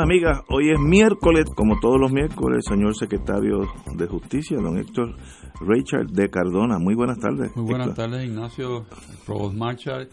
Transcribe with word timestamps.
Amigos, 0.00 0.30
amigas, 0.30 0.44
hoy 0.48 0.70
es 0.70 0.78
miércoles, 0.78 1.46
como 1.56 1.80
todos 1.80 1.98
los 2.00 2.12
miércoles, 2.12 2.64
señor 2.68 2.94
secretario 2.96 3.66
de 3.96 4.06
Justicia, 4.06 4.56
don 4.58 4.78
Héctor 4.78 5.16
Richard 5.60 6.06
de 6.12 6.28
Cardona. 6.28 6.78
Muy 6.78 6.94
buenas 6.94 7.18
tardes. 7.18 7.54
Muy 7.56 7.64
buenas 7.64 7.88
Héctor. 7.88 8.10
tardes, 8.10 8.28
Ignacio, 8.28 8.86
Provost 9.26 9.56
Marshall 9.56 10.08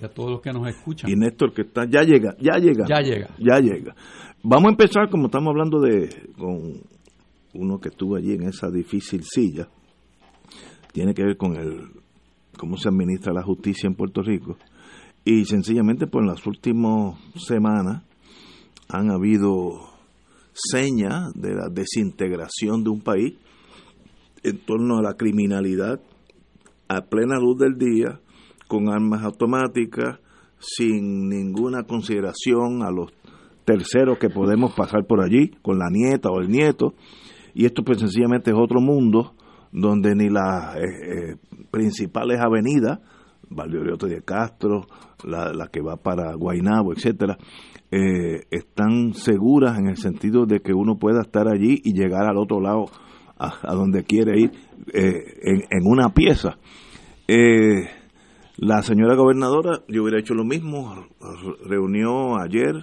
y 0.00 0.04
a 0.04 0.08
todos 0.08 0.30
los 0.30 0.40
que 0.40 0.52
nos 0.52 0.66
escuchan. 0.68 1.08
Y 1.10 1.14
Néstor, 1.14 1.52
que 1.52 1.62
está, 1.62 1.84
ya 1.84 2.02
llega, 2.02 2.34
ya 2.40 2.58
llega. 2.58 2.86
Ya 2.88 3.00
llega. 3.00 3.28
Ya 3.38 3.60
llega. 3.60 3.94
Vamos 4.42 4.66
a 4.66 4.70
empezar, 4.72 5.08
como 5.08 5.26
estamos 5.26 5.50
hablando 5.50 5.80
de, 5.80 6.32
con 6.36 6.80
uno 7.54 7.78
que 7.78 7.90
estuvo 7.90 8.16
allí 8.16 8.32
en 8.32 8.42
esa 8.42 8.70
difícil 8.70 9.22
silla, 9.22 9.68
tiene 10.92 11.14
que 11.14 11.22
ver 11.22 11.36
con 11.36 11.56
el 11.56 11.90
cómo 12.56 12.76
se 12.76 12.88
administra 12.88 13.32
la 13.32 13.44
justicia 13.44 13.86
en 13.86 13.94
Puerto 13.94 14.20
Rico. 14.20 14.56
Y 15.24 15.44
sencillamente, 15.44 16.08
pues 16.08 16.22
en 16.22 16.28
las 16.28 16.44
últimas 16.44 17.16
semanas 17.36 18.07
han 18.88 19.10
habido 19.10 19.80
señas 20.52 21.32
de 21.34 21.54
la 21.54 21.68
desintegración 21.68 22.82
de 22.82 22.90
un 22.90 23.00
país 23.00 23.34
en 24.42 24.58
torno 24.58 24.98
a 24.98 25.02
la 25.02 25.14
criminalidad 25.14 26.00
a 26.88 27.02
plena 27.02 27.38
luz 27.38 27.58
del 27.58 27.76
día, 27.76 28.20
con 28.66 28.88
armas 28.88 29.22
automáticas, 29.22 30.18
sin 30.58 31.28
ninguna 31.28 31.84
consideración 31.84 32.82
a 32.82 32.90
los 32.90 33.12
terceros 33.64 34.18
que 34.18 34.30
podemos 34.30 34.72
pasar 34.74 35.06
por 35.06 35.20
allí, 35.20 35.50
con 35.62 35.78
la 35.78 35.90
nieta 35.90 36.30
o 36.30 36.40
el 36.40 36.48
nieto. 36.48 36.94
Y 37.54 37.66
esto 37.66 37.82
pues 37.82 37.98
sencillamente 37.98 38.50
es 38.50 38.56
otro 38.58 38.80
mundo 38.80 39.34
donde 39.70 40.14
ni 40.14 40.30
las 40.30 40.76
eh, 40.76 40.80
eh, 40.80 41.36
principales 41.70 42.40
avenidas, 42.40 43.00
Valdorioto 43.50 44.06
de 44.06 44.22
Castro, 44.22 44.86
la, 45.24 45.52
la, 45.52 45.68
que 45.68 45.80
va 45.80 45.96
para 45.96 46.34
Guaynabo, 46.34 46.92
etcétera, 46.92 47.36
eh, 47.90 48.44
están 48.50 49.14
seguras 49.14 49.78
en 49.78 49.88
el 49.88 49.96
sentido 49.96 50.44
de 50.46 50.60
que 50.60 50.74
uno 50.74 50.98
pueda 50.98 51.22
estar 51.22 51.48
allí 51.48 51.80
y 51.84 51.94
llegar 51.94 52.24
al 52.26 52.36
otro 52.36 52.60
lado 52.60 52.86
a, 53.38 53.74
donde 53.74 54.04
quiere 54.04 54.40
ir 54.40 54.50
eh, 54.92 55.64
en, 55.70 55.86
una 55.86 56.10
pieza. 56.10 56.58
Eh, 57.26 57.88
la 58.56 58.82
señora 58.82 59.14
gobernadora, 59.14 59.82
yo 59.88 60.02
hubiera 60.02 60.18
hecho 60.18 60.34
lo 60.34 60.44
mismo, 60.44 61.06
reunió 61.64 62.38
ayer, 62.40 62.74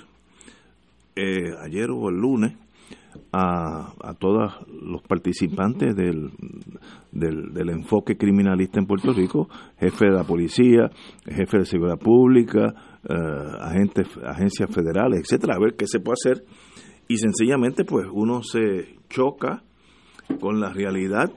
eh, 1.16 1.52
ayer 1.64 1.90
o 1.92 2.10
el 2.10 2.16
lunes, 2.16 2.54
a, 3.32 3.94
a 4.02 4.14
todos 4.14 4.54
los 4.82 5.02
participantes 5.02 5.96
del, 5.96 6.32
del, 7.12 7.70
enfoque 7.70 8.18
criminalista 8.18 8.80
en 8.80 8.86
Puerto 8.86 9.14
Rico, 9.14 9.50
jefe 9.80 10.06
de 10.06 10.12
la 10.12 10.24
policía, 10.24 10.90
jefe 11.26 11.60
de 11.60 11.66
seguridad 11.66 11.98
pública, 11.98 12.74
eh, 13.08 13.58
agentes, 13.60 14.08
agencias 14.24 14.70
federales, 14.74 15.22
etcétera, 15.22 15.56
a 15.56 15.60
ver 15.60 15.76
qué 15.76 15.88
se 15.88 16.00
puede 16.00 16.16
hacer. 16.22 16.46
Y 17.08 17.18
sencillamente, 17.18 17.86
pues 17.86 18.08
uno 18.12 18.42
se 18.42 18.96
choca 19.10 19.64
con 20.40 20.60
la 20.60 20.74
realidad 20.74 21.32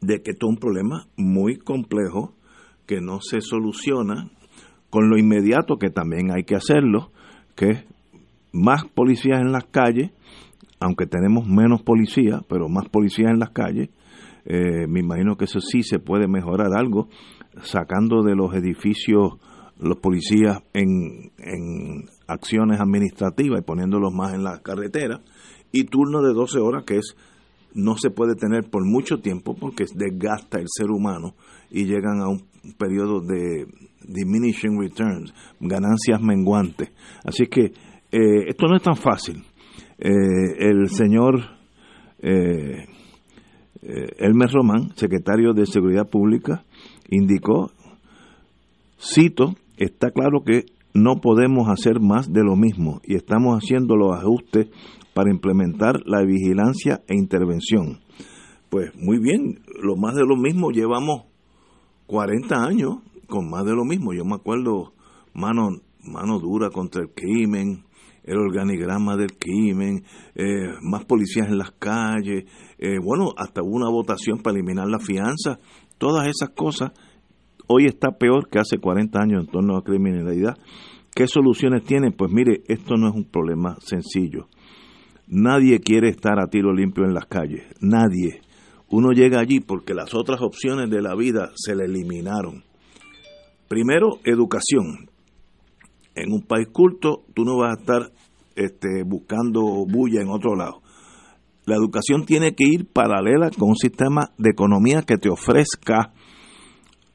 de 0.00 0.22
que 0.22 0.32
esto 0.32 0.46
es 0.46 0.50
un 0.50 0.58
problema 0.58 1.06
muy 1.16 1.56
complejo 1.56 2.34
que 2.86 3.00
no 3.00 3.20
se 3.20 3.40
soluciona 3.40 4.30
con 4.90 5.08
lo 5.08 5.16
inmediato 5.16 5.78
que 5.78 5.90
también 5.90 6.30
hay 6.32 6.42
que 6.44 6.56
hacerlo, 6.56 7.12
que 7.54 7.70
es 7.70 7.84
más 8.52 8.84
policías 8.84 9.40
en 9.40 9.52
las 9.52 9.64
calles, 9.64 10.10
aunque 10.80 11.06
tenemos 11.06 11.46
menos 11.46 11.82
policías, 11.82 12.42
pero 12.48 12.68
más 12.68 12.88
policías 12.88 13.30
en 13.30 13.38
las 13.38 13.50
calles, 13.50 13.90
eh, 14.44 14.86
me 14.88 15.00
imagino 15.00 15.36
que 15.36 15.44
eso 15.44 15.60
sí 15.60 15.82
se 15.82 15.98
puede 15.98 16.26
mejorar 16.26 16.72
algo, 16.76 17.08
sacando 17.62 18.22
de 18.22 18.34
los 18.34 18.54
edificios 18.54 19.34
los 19.80 19.98
policías 19.98 20.58
en, 20.72 21.32
en 21.38 22.08
acciones 22.26 22.80
administrativas 22.80 23.60
y 23.60 23.64
poniéndolos 23.64 24.12
más 24.12 24.34
en 24.34 24.44
la 24.44 24.60
carretera, 24.60 25.20
y 25.72 25.84
turno 25.84 26.22
de 26.22 26.34
12 26.34 26.58
horas 26.58 26.84
que 26.84 26.96
es 26.96 27.16
no 27.74 27.96
se 27.96 28.10
puede 28.10 28.34
tener 28.34 28.68
por 28.68 28.84
mucho 28.84 29.18
tiempo 29.18 29.54
porque 29.54 29.84
desgasta 29.94 30.58
el 30.58 30.66
ser 30.68 30.90
humano 30.90 31.34
y 31.70 31.84
llegan 31.84 32.20
a 32.20 32.28
un 32.28 32.42
periodo 32.76 33.20
de 33.20 33.66
diminishing 34.02 34.80
returns, 34.80 35.32
ganancias 35.60 36.20
menguantes. 36.20 36.90
Así 37.24 37.46
que 37.46 37.66
eh, 38.10 38.48
esto 38.48 38.66
no 38.66 38.76
es 38.76 38.82
tan 38.82 38.96
fácil. 38.96 39.44
Eh, 39.98 40.10
el 40.58 40.88
señor 40.88 41.40
eh, 42.18 42.86
Elmer 43.82 44.50
Román, 44.50 44.96
secretario 44.96 45.52
de 45.52 45.66
Seguridad 45.66 46.08
Pública, 46.08 46.64
indicó, 47.08 47.70
cito, 48.98 49.54
está 49.84 50.10
claro 50.10 50.42
que 50.44 50.66
no 50.92 51.20
podemos 51.20 51.68
hacer 51.68 52.00
más 52.00 52.32
de 52.32 52.42
lo 52.42 52.56
mismo 52.56 53.00
y 53.04 53.14
estamos 53.14 53.56
haciendo 53.56 53.96
los 53.96 54.16
ajustes 54.16 54.68
para 55.14 55.30
implementar 55.30 56.00
la 56.04 56.22
vigilancia 56.22 57.02
e 57.08 57.16
intervención. 57.16 58.00
Pues 58.68 58.92
muy 58.94 59.18
bien, 59.18 59.60
lo 59.82 59.96
más 59.96 60.14
de 60.14 60.24
lo 60.24 60.36
mismo, 60.36 60.70
llevamos 60.70 61.24
40 62.06 62.64
años 62.64 62.98
con 63.26 63.48
más 63.50 63.64
de 63.64 63.74
lo 63.74 63.84
mismo. 63.84 64.12
Yo 64.12 64.24
me 64.24 64.34
acuerdo 64.34 64.92
mano, 65.32 65.70
mano 66.04 66.38
dura 66.38 66.70
contra 66.70 67.02
el 67.02 67.10
crimen, 67.10 67.84
el 68.24 68.36
organigrama 68.36 69.16
del 69.16 69.36
crimen, 69.38 70.04
eh, 70.34 70.74
más 70.82 71.04
policías 71.04 71.48
en 71.48 71.58
las 71.58 71.72
calles, 71.72 72.44
eh, 72.78 72.98
bueno, 73.02 73.32
hasta 73.36 73.62
una 73.62 73.88
votación 73.88 74.38
para 74.38 74.56
eliminar 74.56 74.88
la 74.88 74.98
fianza, 74.98 75.58
todas 75.98 76.28
esas 76.28 76.50
cosas. 76.50 76.92
Hoy 77.72 77.86
está 77.86 78.10
peor 78.18 78.48
que 78.48 78.58
hace 78.58 78.78
40 78.78 79.16
años 79.22 79.44
en 79.44 79.46
torno 79.46 79.76
a 79.76 79.84
criminalidad. 79.84 80.58
¿Qué 81.14 81.28
soluciones 81.28 81.84
tienen? 81.84 82.12
Pues 82.12 82.32
mire, 82.32 82.64
esto 82.66 82.96
no 82.96 83.08
es 83.08 83.14
un 83.14 83.22
problema 83.22 83.76
sencillo. 83.78 84.48
Nadie 85.28 85.78
quiere 85.78 86.08
estar 86.08 86.40
a 86.40 86.48
tiro 86.48 86.72
limpio 86.74 87.04
en 87.04 87.14
las 87.14 87.26
calles, 87.26 87.62
nadie. 87.80 88.40
Uno 88.88 89.12
llega 89.12 89.38
allí 89.38 89.60
porque 89.60 89.94
las 89.94 90.16
otras 90.16 90.40
opciones 90.42 90.90
de 90.90 91.00
la 91.00 91.14
vida 91.14 91.52
se 91.54 91.76
le 91.76 91.84
eliminaron. 91.84 92.64
Primero, 93.68 94.18
educación. 94.24 95.08
En 96.16 96.32
un 96.32 96.42
país 96.42 96.66
culto, 96.72 97.22
tú 97.34 97.44
no 97.44 97.56
vas 97.56 97.76
a 97.76 97.80
estar 97.80 98.10
este, 98.56 99.04
buscando 99.06 99.62
bulla 99.86 100.20
en 100.20 100.28
otro 100.28 100.56
lado. 100.56 100.82
La 101.66 101.76
educación 101.76 102.26
tiene 102.26 102.56
que 102.56 102.64
ir 102.66 102.88
paralela 102.92 103.48
con 103.56 103.68
un 103.68 103.76
sistema 103.76 104.32
de 104.38 104.50
economía 104.50 105.02
que 105.02 105.18
te 105.18 105.30
ofrezca 105.30 106.12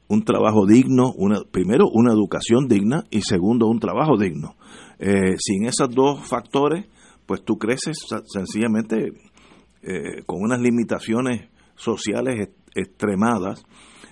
un 0.08 0.22
trabajo 0.22 0.66
digno, 0.66 1.12
una, 1.16 1.40
primero 1.50 1.86
una 1.92 2.12
educación 2.12 2.68
digna 2.68 3.04
y 3.10 3.22
segundo 3.22 3.66
un 3.66 3.80
trabajo 3.80 4.16
digno. 4.16 4.54
Eh, 4.98 5.36
sin 5.38 5.66
esos 5.66 5.90
dos 5.90 6.20
factores, 6.26 6.86
pues 7.26 7.44
tú 7.44 7.58
creces 7.58 7.98
sencillamente 8.26 9.12
eh, 9.82 10.22
con 10.26 10.42
unas 10.42 10.60
limitaciones 10.60 11.48
sociales 11.76 12.50
extremadas. 12.74 13.64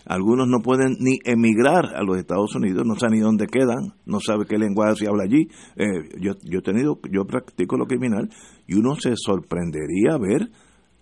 Algunos 0.07 0.47
no 0.49 0.61
pueden 0.61 0.97
ni 1.01 1.19
emigrar 1.25 1.95
a 1.95 2.03
los 2.03 2.19
Estados 2.19 2.55
Unidos, 2.55 2.85
no 2.87 2.95
saben 2.97 3.15
ni 3.15 3.21
dónde 3.21 3.47
quedan, 3.47 3.95
no 4.05 4.21
sabe 4.21 4.45
qué 4.47 4.59
lenguaje 4.59 4.97
se 4.97 5.07
habla 5.07 5.25
allí. 5.25 5.49
Eh, 5.77 6.11
yo, 6.21 6.33
yo 6.43 6.59
he 6.59 6.63
tenido, 6.63 6.99
yo 7.11 7.25
practico 7.25 7.77
lo 7.77 7.87
criminal 7.87 8.29
y 8.67 8.75
uno 8.75 8.97
se 8.97 9.15
sorprendería 9.17 10.19
ver 10.19 10.51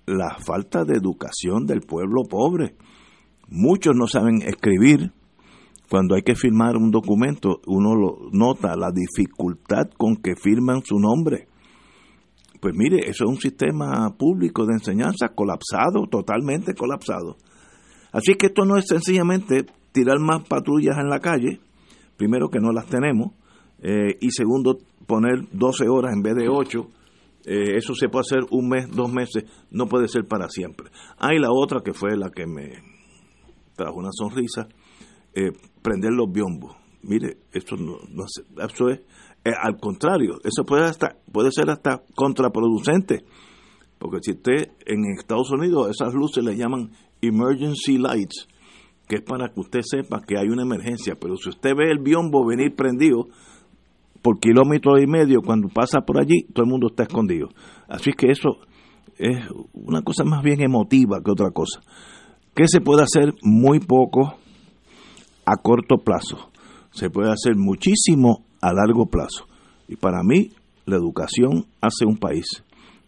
la 0.06 0.36
falta 0.38 0.84
de 0.84 0.94
educación 0.94 1.66
del 1.66 1.80
pueblo 1.80 2.22
pobre. 2.28 2.76
Muchos 3.52 3.94
no 3.94 4.06
saben 4.06 4.42
escribir. 4.42 5.12
Cuando 5.88 6.14
hay 6.14 6.22
que 6.22 6.34
firmar 6.34 6.76
un 6.76 6.90
documento, 6.90 7.60
uno 7.66 7.94
lo 7.94 8.30
nota 8.32 8.76
la 8.76 8.90
dificultad 8.90 9.90
con 9.96 10.16
que 10.16 10.34
firman 10.36 10.82
su 10.82 10.98
nombre 10.98 11.48
pues 12.62 12.76
mire, 12.76 13.00
eso 13.10 13.24
es 13.24 13.28
un 13.28 13.40
sistema 13.40 14.14
público 14.16 14.64
de 14.64 14.74
enseñanza 14.74 15.30
colapsado, 15.34 16.06
totalmente 16.08 16.74
colapsado. 16.74 17.36
Así 18.12 18.34
que 18.36 18.46
esto 18.46 18.64
no 18.64 18.76
es 18.76 18.84
sencillamente 18.86 19.66
tirar 19.90 20.20
más 20.20 20.46
patrullas 20.46 20.96
en 20.96 21.08
la 21.08 21.18
calle, 21.18 21.58
primero 22.16 22.50
que 22.50 22.60
no 22.60 22.70
las 22.70 22.86
tenemos, 22.86 23.32
eh, 23.82 24.16
y 24.20 24.30
segundo, 24.30 24.78
poner 25.08 25.48
12 25.50 25.88
horas 25.88 26.14
en 26.14 26.22
vez 26.22 26.36
de 26.36 26.48
8. 26.48 26.86
Eh, 27.46 27.76
eso 27.78 27.94
se 27.96 28.08
puede 28.08 28.26
hacer 28.30 28.46
un 28.52 28.68
mes, 28.68 28.88
dos 28.92 29.12
meses, 29.12 29.42
no 29.72 29.88
puede 29.88 30.06
ser 30.06 30.26
para 30.28 30.48
siempre. 30.48 30.88
Hay 31.18 31.40
la 31.40 31.50
otra 31.50 31.80
que 31.84 31.92
fue 31.92 32.16
la 32.16 32.30
que 32.30 32.46
me 32.46 32.91
trajo 33.74 33.98
una 33.98 34.10
sonrisa, 34.12 34.68
eh, 35.34 35.52
prender 35.82 36.12
los 36.12 36.30
biombos. 36.30 36.76
mire, 37.02 37.38
esto 37.52 37.76
no, 37.76 37.98
no 38.10 38.24
eso 38.24 38.88
es, 38.88 39.00
eh, 39.44 39.50
al 39.60 39.76
contrario, 39.78 40.38
eso 40.44 40.64
puede 40.64 40.84
hasta 40.84 41.16
puede 41.32 41.50
ser 41.50 41.68
hasta 41.70 42.02
contraproducente, 42.14 43.24
porque 43.98 44.18
si 44.22 44.32
usted 44.32 44.70
en 44.86 45.04
Estados 45.18 45.50
Unidos 45.50 45.90
esas 45.90 46.14
luces 46.14 46.44
le 46.44 46.56
llaman 46.56 46.92
emergency 47.20 47.98
lights, 47.98 48.46
que 49.08 49.16
es 49.16 49.22
para 49.22 49.48
que 49.48 49.60
usted 49.60 49.80
sepa 49.82 50.22
que 50.26 50.38
hay 50.38 50.48
una 50.48 50.62
emergencia, 50.62 51.14
pero 51.20 51.36
si 51.36 51.48
usted 51.48 51.74
ve 51.76 51.90
el 51.90 51.98
biombo 51.98 52.46
venir 52.46 52.74
prendido 52.74 53.28
por 54.22 54.38
kilómetro 54.38 54.98
y 54.98 55.06
medio 55.06 55.40
cuando 55.44 55.68
pasa 55.68 56.00
por 56.02 56.20
allí, 56.20 56.44
todo 56.52 56.64
el 56.64 56.70
mundo 56.70 56.86
está 56.88 57.02
escondido. 57.02 57.48
Así 57.88 58.12
que 58.12 58.30
eso 58.30 58.58
es 59.18 59.38
una 59.72 60.02
cosa 60.02 60.24
más 60.24 60.42
bien 60.42 60.62
emotiva 60.62 61.20
que 61.22 61.30
otra 61.30 61.50
cosa. 61.50 61.80
¿Qué 62.54 62.64
se 62.66 62.82
puede 62.82 63.02
hacer? 63.02 63.32
Muy 63.42 63.80
poco 63.80 64.34
a 65.46 65.56
corto 65.56 65.96
plazo. 66.04 66.50
Se 66.90 67.08
puede 67.08 67.30
hacer 67.30 67.56
muchísimo 67.56 68.44
a 68.60 68.74
largo 68.74 69.06
plazo. 69.06 69.46
Y 69.88 69.96
para 69.96 70.22
mí, 70.22 70.50
la 70.84 70.96
educación 70.96 71.64
hace 71.80 72.04
un 72.04 72.18
país. 72.18 72.44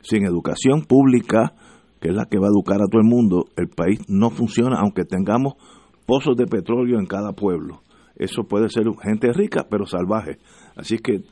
Sin 0.02 0.24
educación 0.24 0.82
pública, 0.82 1.52
que 2.00 2.08
es 2.08 2.14
la 2.14 2.24
que 2.24 2.38
va 2.38 2.46
a 2.46 2.56
educar 2.56 2.80
a 2.80 2.88
todo 2.90 3.02
el 3.02 3.06
mundo, 3.06 3.44
el 3.56 3.68
país 3.68 4.00
no 4.08 4.30
funciona, 4.30 4.78
aunque 4.80 5.04
tengamos 5.04 5.54
pozos 6.06 6.36
de 6.36 6.46
petróleo 6.46 6.98
en 6.98 7.04
cada 7.04 7.32
pueblo. 7.32 7.82
Eso 8.16 8.44
puede 8.44 8.70
ser 8.70 8.84
gente 9.02 9.30
rica, 9.34 9.66
pero 9.68 9.84
salvaje. 9.84 10.38
Así 10.74 10.96
que 10.96 11.22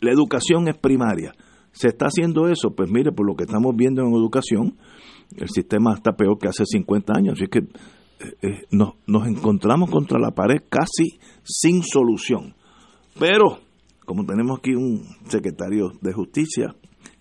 la 0.00 0.10
educación 0.10 0.66
es 0.66 0.76
primaria. 0.76 1.34
¿Se 1.70 1.86
está 1.86 2.06
haciendo 2.06 2.48
eso? 2.48 2.74
Pues 2.74 2.90
mire, 2.90 3.12
por 3.12 3.26
lo 3.26 3.36
que 3.36 3.44
estamos 3.44 3.76
viendo 3.76 4.02
en 4.02 4.08
educación, 4.08 4.76
el 5.36 5.48
sistema 5.48 5.94
está 5.94 6.12
peor 6.12 6.38
que 6.38 6.48
hace 6.48 6.64
50 6.64 7.12
años. 7.16 7.34
Así 7.34 7.48
que 7.48 7.58
eh, 7.58 8.36
eh, 8.42 8.66
nos, 8.70 8.94
nos 9.06 9.26
encontramos 9.26 9.90
contra 9.90 10.18
la 10.18 10.30
pared 10.30 10.62
casi 10.68 11.18
sin 11.42 11.82
solución. 11.82 12.54
Pero, 13.18 13.58
como 14.04 14.24
tenemos 14.24 14.58
aquí 14.58 14.74
un 14.74 15.04
secretario 15.28 15.92
de 16.00 16.12
justicia 16.12 16.74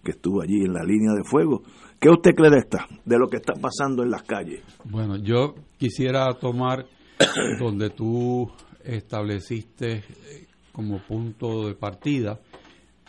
que 0.04 0.12
estuvo 0.12 0.42
allí 0.42 0.62
en 0.64 0.74
la 0.74 0.84
línea 0.84 1.14
de 1.14 1.24
fuego, 1.24 1.64
¿qué 2.00 2.10
usted 2.10 2.32
cree 2.36 2.52
de 2.52 2.60
esta, 2.60 2.88
de 3.06 3.18
lo 3.18 3.30
que 3.30 3.38
está 3.38 3.54
pasando 3.54 4.04
en 4.04 4.12
las 4.12 4.24
calles? 4.24 4.62
Bueno, 4.86 5.18
yo 5.18 5.56
quisiera 5.78 6.34
tomar 6.40 6.86
donde 7.60 7.90
tú 7.90 8.50
estableciste 8.84 9.98
eh, 9.98 10.04
como 10.72 11.00
punto 11.00 11.68
de 11.68 11.76
partida, 11.76 12.40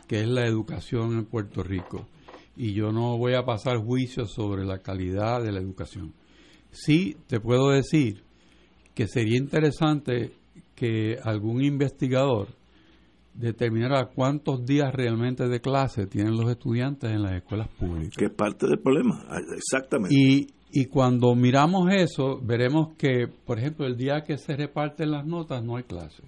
que 0.08 0.20
es 0.20 0.29
la 0.29 0.44
educación 0.47 1.12
en 1.12 1.25
Puerto 1.25 1.62
Rico. 1.62 2.06
Y 2.56 2.75
yo 2.75 2.93
no 2.93 3.17
voy 3.17 3.35
a 3.35 3.44
pasar 3.44 3.79
juicio 3.79 4.26
sobre 4.26 4.64
la 4.64 4.79
calidad 4.79 5.43
de 5.43 5.52
la 5.52 5.61
educación. 5.61 6.12
Sí 6.70 7.17
te 7.26 7.41
puedo 7.41 7.70
decir 7.70 8.23
que 8.94 9.06
sería 9.06 9.38
interesante 9.38 10.32
que 10.75 11.19
algún 11.23 11.62
investigador 11.62 12.49
determinara 13.35 14.11
cuántos 14.14 14.64
días 14.64 14.93
realmente 14.93 15.49
de 15.49 15.61
clase 15.61 16.06
tienen 16.06 16.37
los 16.37 16.50
estudiantes 16.50 17.11
en 17.11 17.23
las 17.23 17.32
escuelas 17.32 17.69
públicas. 17.69 18.17
Que 18.17 18.26
es 18.26 18.35
parte 18.35 18.67
del 18.67 18.79
problema, 18.79 19.25
exactamente. 19.56 20.14
Y, 20.14 20.49
y 20.73 20.87
cuando 20.87 21.35
miramos 21.35 21.93
eso, 21.93 22.41
veremos 22.43 22.94
que, 22.97 23.29
por 23.29 23.58
ejemplo, 23.58 23.87
el 23.87 23.97
día 23.97 24.23
que 24.23 24.37
se 24.37 24.56
reparten 24.56 25.11
las 25.11 25.26
notas 25.26 25.64
no 25.64 25.76
hay 25.76 25.85
clase. 25.85 26.23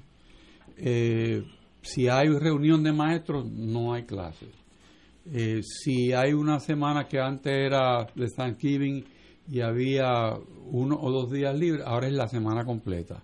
Eh, 0.76 1.44
si 1.82 2.08
hay 2.08 2.28
reunión 2.28 2.82
de 2.82 2.92
maestros, 2.92 3.50
no 3.50 3.92
hay 3.92 4.04
clase. 4.04 4.46
Eh, 5.30 5.62
si 5.62 6.12
hay 6.12 6.32
una 6.32 6.58
semana 6.58 7.06
que 7.06 7.20
antes 7.20 7.52
era 7.52 8.06
de 8.14 8.28
Thanksgiving 8.28 9.04
y 9.48 9.60
había 9.60 10.34
uno 10.66 10.96
o 11.00 11.10
dos 11.10 11.30
días 11.30 11.56
libres, 11.56 11.84
ahora 11.86 12.08
es 12.08 12.14
la 12.14 12.28
semana 12.28 12.64
completa. 12.64 13.22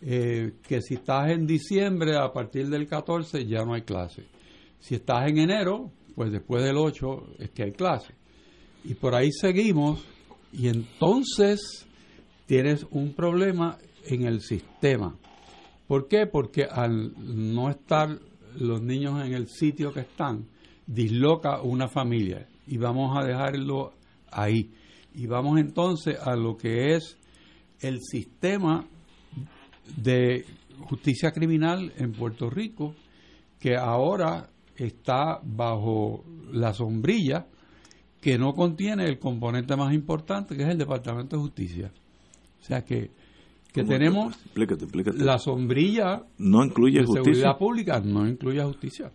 Eh, 0.00 0.54
que 0.66 0.80
si 0.80 0.94
estás 0.94 1.30
en 1.30 1.46
diciembre, 1.46 2.16
a 2.16 2.32
partir 2.32 2.68
del 2.68 2.86
14 2.86 3.46
ya 3.46 3.64
no 3.64 3.74
hay 3.74 3.82
clase. 3.82 4.24
Si 4.78 4.94
estás 4.94 5.28
en 5.28 5.38
enero, 5.38 5.90
pues 6.14 6.30
después 6.30 6.62
del 6.62 6.76
8 6.76 7.34
es 7.38 7.50
que 7.50 7.64
hay 7.64 7.72
clase. 7.72 8.14
Y 8.84 8.94
por 8.94 9.14
ahí 9.14 9.30
seguimos 9.32 10.04
y 10.52 10.68
entonces 10.68 11.86
tienes 12.46 12.86
un 12.90 13.12
problema 13.12 13.78
en 14.06 14.22
el 14.22 14.40
sistema. 14.40 15.16
¿Por 15.86 16.08
qué? 16.08 16.26
Porque 16.26 16.64
al 16.64 17.12
no 17.16 17.70
estar 17.70 18.18
los 18.56 18.82
niños 18.82 19.24
en 19.24 19.34
el 19.34 19.48
sitio 19.48 19.92
que 19.92 20.00
están, 20.00 20.46
disloca 20.88 21.60
una 21.62 21.86
familia 21.86 22.48
y 22.66 22.78
vamos 22.78 23.16
a 23.16 23.24
dejarlo 23.24 23.92
ahí. 24.32 24.72
Y 25.14 25.26
vamos 25.26 25.60
entonces 25.60 26.18
a 26.20 26.34
lo 26.34 26.56
que 26.56 26.96
es 26.96 27.16
el 27.80 28.00
sistema 28.00 28.84
de 29.96 30.44
justicia 30.80 31.30
criminal 31.30 31.92
en 31.96 32.12
Puerto 32.12 32.50
Rico, 32.50 32.94
que 33.60 33.76
ahora 33.76 34.48
está 34.76 35.40
bajo 35.42 36.24
la 36.50 36.72
sombrilla 36.72 37.46
que 38.20 38.38
no 38.38 38.52
contiene 38.52 39.04
el 39.04 39.18
componente 39.18 39.76
más 39.76 39.92
importante, 39.92 40.56
que 40.56 40.62
es 40.62 40.68
el 40.68 40.78
Departamento 40.78 41.36
de 41.36 41.42
Justicia. 41.42 41.92
O 42.60 42.64
sea 42.64 42.84
que, 42.84 43.10
que 43.72 43.84
tenemos 43.84 44.34
explícate, 44.34 44.84
explícate. 44.84 45.18
la 45.24 45.38
sombrilla 45.38 46.24
no 46.38 46.64
incluye 46.64 47.00
de 47.00 47.06
justicia. 47.06 47.32
seguridad 47.32 47.58
pública, 47.58 48.00
no 48.00 48.26
incluye 48.26 48.62
justicia. 48.64 49.12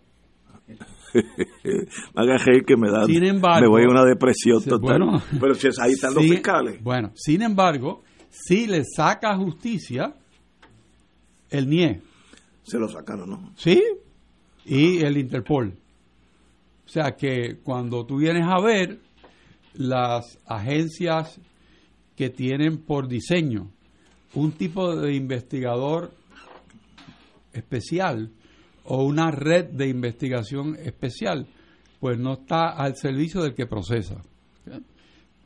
Haga 2.14 2.36
que 2.66 2.76
me 2.76 2.90
da 2.90 3.04
Sin 3.06 3.24
embargo, 3.24 3.60
me 3.60 3.68
voy 3.68 3.82
a 3.84 3.88
una 3.90 4.04
depresión 4.04 4.62
total. 4.64 4.80
bueno, 5.00 5.22
Pero 5.40 5.54
si 5.54 5.68
es- 5.68 5.78
ahí 5.78 5.92
están 5.92 6.14
los 6.14 6.24
fiscales. 6.24 6.82
Bueno, 6.82 7.12
sin 7.14 7.42
embargo, 7.42 8.02
si 8.30 8.66
le 8.66 8.82
saca 8.84 9.36
justicia 9.36 10.14
el 11.50 11.68
NIE, 11.68 12.00
Se 12.64 12.78
lo 12.78 12.88
sacaron, 12.88 13.28
¿no? 13.30 13.52
¿sí? 13.56 13.82
Y 14.64 15.04
el 15.04 15.18
Interpol. 15.18 15.74
O 16.86 16.88
sea 16.88 17.14
que 17.16 17.58
cuando 17.62 18.04
tú 18.06 18.16
vienes 18.18 18.44
a 18.48 18.60
ver 18.60 18.98
las 19.74 20.38
agencias 20.46 21.38
que 22.16 22.30
tienen 22.30 22.78
por 22.78 23.06
diseño 23.08 23.70
un 24.34 24.52
tipo 24.52 24.96
de 24.96 25.14
investigador 25.14 26.12
especial 27.52 28.30
o 28.84 29.04
una 29.04 29.30
red 29.30 29.66
de 29.66 29.88
investigación 29.88 30.76
especial, 30.76 31.46
pues 32.00 32.18
no 32.18 32.34
está 32.34 32.68
al 32.68 32.96
servicio 32.96 33.42
del 33.42 33.54
que 33.54 33.66
procesa. 33.66 34.22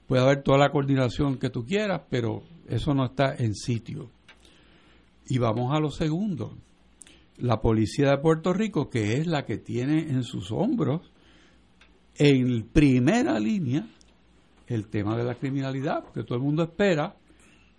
Puede 0.07 0.23
haber 0.23 0.43
toda 0.43 0.59
la 0.59 0.71
coordinación 0.71 1.39
que 1.39 1.51
tú 1.51 1.65
quieras, 1.65 2.03
pero 2.11 2.43
eso 2.69 2.95
no 2.95 3.05
está 3.05 3.35
en 3.37 3.55
sitio. 3.55 4.11
Y 5.29 5.39
vamos 5.39 5.75
a 5.75 5.81
lo 5.81 5.91
segundo. 5.91 6.57
La 7.37 7.61
policía 7.61 8.11
de 8.11 8.19
Puerto 8.19 8.53
Rico, 8.53 8.89
que 8.89 9.19
es 9.19 9.27
la 9.27 9.45
que 9.45 9.59
tiene 9.59 10.11
en 10.11 10.25
sus 10.25 10.51
hombros, 10.51 11.13
en 12.17 12.69
primera 12.69 13.39
línea, 13.39 13.87
el 14.67 14.89
tema 14.89 15.17
de 15.17 15.25
la 15.25 15.37
criminalidad, 15.37 16.03
porque 16.03 16.25
todo 16.25 16.39
el 16.39 16.45
mundo 16.45 16.63
espera 16.63 17.17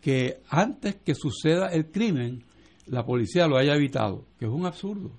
que 0.02 0.42
antes 0.50 0.96
que 0.96 1.14
suceda 1.14 1.68
el 1.68 1.92
crimen, 1.92 2.44
la 2.86 3.06
policía 3.06 3.48
lo 3.48 3.58
haya 3.58 3.76
evitado, 3.76 4.26
que 4.40 4.46
es 4.46 4.52
un 4.52 4.66
absurdo, 4.66 5.12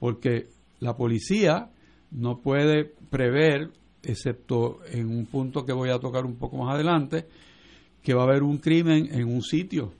porque 0.00 0.48
la 0.80 0.96
policía 0.96 1.70
no 2.10 2.40
puede 2.40 2.92
prever, 3.10 3.70
excepto 4.02 4.80
en 4.90 5.08
un 5.08 5.26
punto 5.26 5.64
que 5.64 5.72
voy 5.72 5.90
a 5.90 6.00
tocar 6.00 6.24
un 6.24 6.36
poco 6.36 6.56
más 6.56 6.74
adelante, 6.74 7.28
que 8.02 8.14
va 8.14 8.22
a 8.22 8.24
haber 8.24 8.42
un 8.42 8.58
crimen 8.58 9.08
en 9.12 9.28
un 9.28 9.42
sitio, 9.42 9.92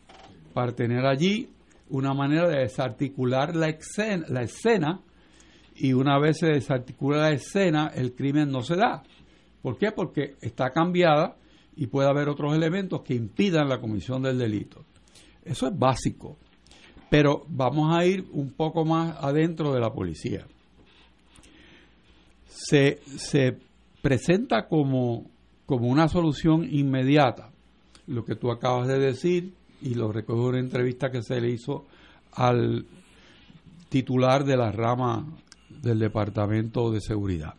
para 0.52 0.73
tener 0.73 1.07
allí 1.07 1.50
una 1.90 2.14
manera 2.14 2.49
de 2.49 2.61
desarticular 2.61 3.54
la 3.54 3.69
escena, 3.69 5.00
y 5.76 5.92
una 5.92 6.19
vez 6.19 6.38
se 6.38 6.47
desarticula 6.47 7.19
la 7.19 7.33
escena, 7.33 7.92
el 7.95 8.14
crimen 8.14 8.50
no 8.50 8.62
se 8.62 8.76
da. 8.76 9.02
¿Por 9.62 9.78
qué? 9.78 9.92
Porque 9.92 10.37
está 10.40 10.71
cambiada 10.71 11.37
y 11.76 11.87
puede 11.87 12.09
haber 12.09 12.28
otros 12.28 12.54
elementos 12.54 13.02
que 13.02 13.14
impidan 13.14 13.69
la 13.69 13.80
comisión 13.80 14.23
del 14.23 14.38
delito. 14.38 14.85
Eso 15.45 15.69
es 15.69 15.78
básico. 15.78 16.38
Pero 17.11 17.45
vamos 17.49 17.95
a 17.95 18.07
ir 18.07 18.26
un 18.33 18.52
poco 18.52 18.85
más 18.85 19.17
adentro 19.21 19.75
de 19.75 19.81
la 19.81 19.93
policía. 19.93 20.47
Se, 22.47 23.00
se 23.05 23.59
presenta 24.00 24.69
como, 24.69 25.26
como 25.67 25.88
una 25.88 26.09
solución 26.09 26.67
inmediata 26.71 27.50
lo 28.07 28.25
que 28.25 28.35
tú 28.35 28.50
acabas 28.50 28.88
de 28.88 28.99
decir 28.99 29.52
y 29.83 29.95
lo 29.95 30.12
recoge 30.12 30.40
una 30.40 30.59
entrevista 30.59 31.11
que 31.11 31.23
se 31.23 31.40
le 31.40 31.50
hizo 31.50 31.87
al 32.33 32.87
titular 33.88 34.45
de 34.45 34.57
la 34.57 34.73
rama 34.73 35.26
del 35.69 35.99
Departamento 35.99 36.90
de 36.90 37.00
Seguridad. 37.00 37.55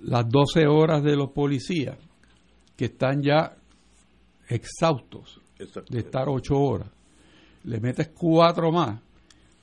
Las 0.00 0.28
12 0.28 0.66
horas 0.66 1.02
de 1.02 1.16
los 1.16 1.30
policías 1.30 1.98
que 2.76 2.86
están 2.86 3.22
ya 3.22 3.56
exhaustos 4.48 5.40
de 5.90 5.98
estar 5.98 6.28
8 6.28 6.56
horas, 6.56 6.88
le 7.68 7.80
metes 7.80 8.08
cuatro 8.08 8.72
más, 8.72 8.98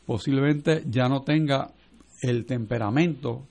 posiblemente 0.06 0.84
ya 0.88 1.10
no 1.10 1.24
tenga 1.24 1.72
el 2.22 2.46
temperamento 2.46 3.48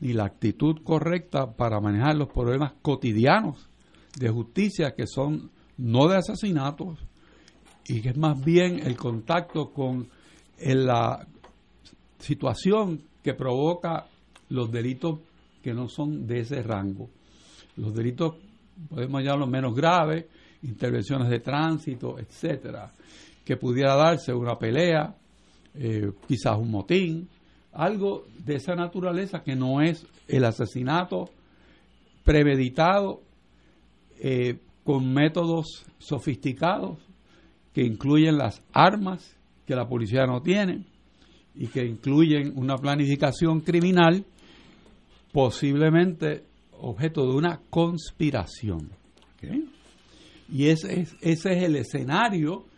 ni 0.00 0.14
la 0.14 0.24
actitud 0.24 0.82
correcta 0.82 1.52
para 1.52 1.80
manejar 1.80 2.16
los 2.16 2.28
problemas 2.28 2.72
cotidianos 2.80 3.68
de 4.18 4.30
justicia 4.30 4.94
que 4.94 5.06
son 5.06 5.50
no 5.76 6.08
de 6.08 6.16
asesinatos 6.16 6.98
y 7.86 8.00
que 8.00 8.10
es 8.10 8.16
más 8.16 8.42
bien 8.42 8.80
el 8.80 8.96
contacto 8.96 9.70
con 9.70 10.08
la 10.58 11.26
situación 12.18 13.02
que 13.22 13.34
provoca 13.34 14.06
los 14.48 14.72
delitos 14.72 15.20
que 15.62 15.74
no 15.74 15.88
son 15.88 16.26
de 16.26 16.40
ese 16.40 16.62
rango. 16.62 17.10
Los 17.76 17.94
delitos, 17.94 18.36
podemos 18.88 19.22
llamarlos 19.22 19.50
menos 19.50 19.74
graves, 19.74 20.24
intervenciones 20.62 21.28
de 21.28 21.40
tránsito, 21.40 22.18
etcétera, 22.18 22.92
que 23.50 23.56
pudiera 23.56 23.96
darse 23.96 24.32
una 24.32 24.56
pelea, 24.60 25.16
eh, 25.74 26.12
quizás 26.28 26.56
un 26.56 26.70
motín, 26.70 27.28
algo 27.72 28.24
de 28.44 28.54
esa 28.54 28.76
naturaleza 28.76 29.42
que 29.42 29.56
no 29.56 29.80
es 29.80 30.06
el 30.28 30.44
asesinato 30.44 31.30
premeditado 32.22 33.22
eh, 34.20 34.60
con 34.84 35.12
métodos 35.12 35.84
sofisticados 35.98 36.98
que 37.74 37.82
incluyen 37.82 38.38
las 38.38 38.62
armas 38.72 39.36
que 39.66 39.74
la 39.74 39.88
policía 39.88 40.26
no 40.26 40.42
tiene 40.42 40.84
y 41.56 41.66
que 41.66 41.84
incluyen 41.84 42.52
una 42.54 42.76
planificación 42.76 43.62
criminal 43.62 44.24
posiblemente 45.32 46.44
objeto 46.78 47.26
de 47.26 47.34
una 47.34 47.60
conspiración. 47.68 48.90
Y 50.52 50.68
ese 50.68 51.00
es, 51.00 51.16
ese 51.20 51.52
es 51.56 51.64
el 51.64 51.74
escenario 51.74 52.69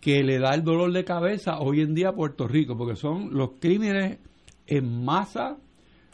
que 0.00 0.22
le 0.22 0.38
da 0.38 0.54
el 0.54 0.62
dolor 0.62 0.92
de 0.92 1.04
cabeza 1.04 1.58
hoy 1.58 1.80
en 1.80 1.94
día 1.94 2.10
a 2.10 2.14
Puerto 2.14 2.46
Rico, 2.46 2.76
porque 2.76 2.96
son 2.96 3.34
los 3.34 3.52
crímenes 3.58 4.18
en 4.66 5.04
masa, 5.04 5.56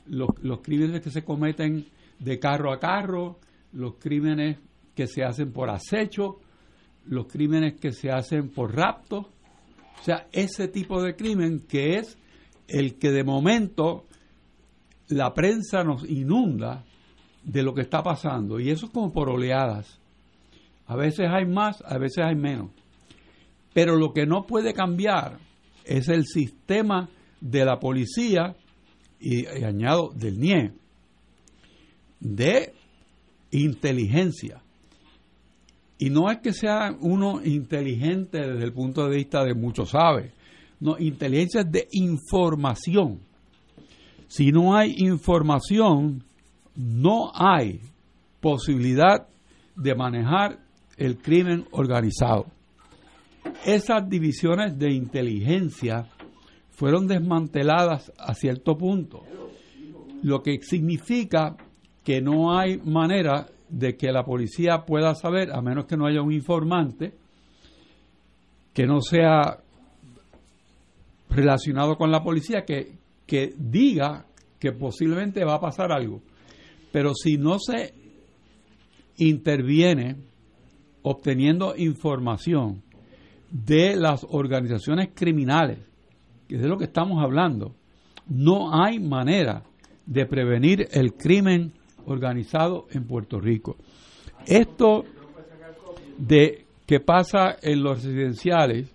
los, 0.06 0.30
los 0.42 0.60
crímenes 0.60 1.00
que 1.02 1.10
se 1.10 1.24
cometen 1.24 1.86
de 2.18 2.38
carro 2.38 2.72
a 2.72 2.78
carro, 2.78 3.38
los 3.72 3.94
crímenes 3.94 4.58
que 4.94 5.06
se 5.06 5.24
hacen 5.24 5.52
por 5.52 5.70
acecho, 5.70 6.40
los 7.06 7.26
crímenes 7.26 7.74
que 7.74 7.92
se 7.92 8.10
hacen 8.10 8.48
por 8.48 8.74
rapto, 8.74 9.28
o 10.00 10.04
sea, 10.04 10.26
ese 10.32 10.68
tipo 10.68 11.02
de 11.02 11.16
crimen 11.16 11.64
que 11.68 11.98
es 11.98 12.18
el 12.68 12.98
que 12.98 13.10
de 13.10 13.24
momento 13.24 14.04
la 15.08 15.34
prensa 15.34 15.84
nos 15.84 16.08
inunda 16.08 16.84
de 17.42 17.62
lo 17.62 17.74
que 17.74 17.82
está 17.82 18.02
pasando 18.02 18.58
y 18.58 18.70
eso 18.70 18.86
es 18.86 18.92
como 18.92 19.12
por 19.12 19.28
oleadas. 19.28 20.00
A 20.86 20.96
veces 20.96 21.26
hay 21.30 21.46
más, 21.46 21.82
a 21.86 21.98
veces 21.98 22.24
hay 22.24 22.34
menos. 22.34 22.70
Pero 23.74 23.96
lo 23.96 24.14
que 24.14 24.24
no 24.24 24.46
puede 24.46 24.72
cambiar 24.72 25.38
es 25.84 26.08
el 26.08 26.24
sistema 26.24 27.10
de 27.40 27.64
la 27.64 27.78
policía 27.78 28.56
y, 29.20 29.46
añado 29.46 30.10
del 30.14 30.38
NIE 30.38 30.72
de 32.20 32.72
inteligencia. 33.50 34.62
Y 35.98 36.10
no 36.10 36.30
es 36.30 36.38
que 36.38 36.52
sea 36.52 36.96
uno 37.00 37.44
inteligente 37.44 38.38
desde 38.38 38.64
el 38.64 38.72
punto 38.72 39.08
de 39.08 39.16
vista 39.16 39.44
de 39.44 39.54
mucho 39.54 39.84
sabe. 39.84 40.32
No, 40.80 40.98
inteligencia 40.98 41.60
es 41.60 41.70
de 41.70 41.88
información. 41.92 43.20
Si 44.26 44.50
no 44.50 44.76
hay 44.76 44.94
información, 44.98 46.24
no 46.74 47.30
hay 47.34 47.80
posibilidad 48.40 49.26
de 49.76 49.94
manejar 49.94 50.58
el 50.96 51.18
crimen 51.18 51.66
organizado. 51.70 52.46
Esas 53.64 54.08
divisiones 54.08 54.78
de 54.78 54.92
inteligencia 54.92 56.06
fueron 56.70 57.06
desmanteladas 57.06 58.12
a 58.18 58.34
cierto 58.34 58.76
punto, 58.76 59.22
lo 60.22 60.42
que 60.42 60.60
significa 60.60 61.56
que 62.02 62.20
no 62.20 62.56
hay 62.56 62.78
manera 62.78 63.46
de 63.68 63.96
que 63.96 64.12
la 64.12 64.24
policía 64.24 64.84
pueda 64.84 65.14
saber, 65.14 65.52
a 65.52 65.62
menos 65.62 65.86
que 65.86 65.96
no 65.96 66.06
haya 66.06 66.22
un 66.22 66.32
informante, 66.32 67.14
que 68.72 68.86
no 68.86 69.00
sea 69.00 69.60
relacionado 71.30 71.96
con 71.96 72.10
la 72.10 72.22
policía, 72.22 72.64
que, 72.64 72.98
que 73.26 73.54
diga 73.56 74.26
que 74.58 74.72
posiblemente 74.72 75.44
va 75.44 75.54
a 75.54 75.60
pasar 75.60 75.92
algo. 75.92 76.22
Pero 76.92 77.14
si 77.14 77.36
no 77.36 77.58
se 77.58 77.94
interviene 79.16 80.16
obteniendo 81.02 81.74
información 81.76 82.83
de 83.54 83.94
las 83.94 84.26
organizaciones 84.28 85.10
criminales, 85.14 85.78
que 86.48 86.56
es 86.56 86.62
de 86.62 86.66
lo 86.66 86.76
que 86.76 86.84
estamos 86.84 87.22
hablando, 87.22 87.76
no 88.26 88.74
hay 88.74 88.98
manera 88.98 89.62
de 90.04 90.26
prevenir 90.26 90.88
el 90.90 91.14
crimen 91.14 91.72
organizado 92.04 92.88
en 92.90 93.06
Puerto 93.06 93.40
Rico. 93.40 93.76
Esto 94.44 95.04
de 96.18 96.66
que 96.84 96.98
pasa 96.98 97.56
en 97.62 97.82
los 97.82 98.02
residenciales 98.02 98.92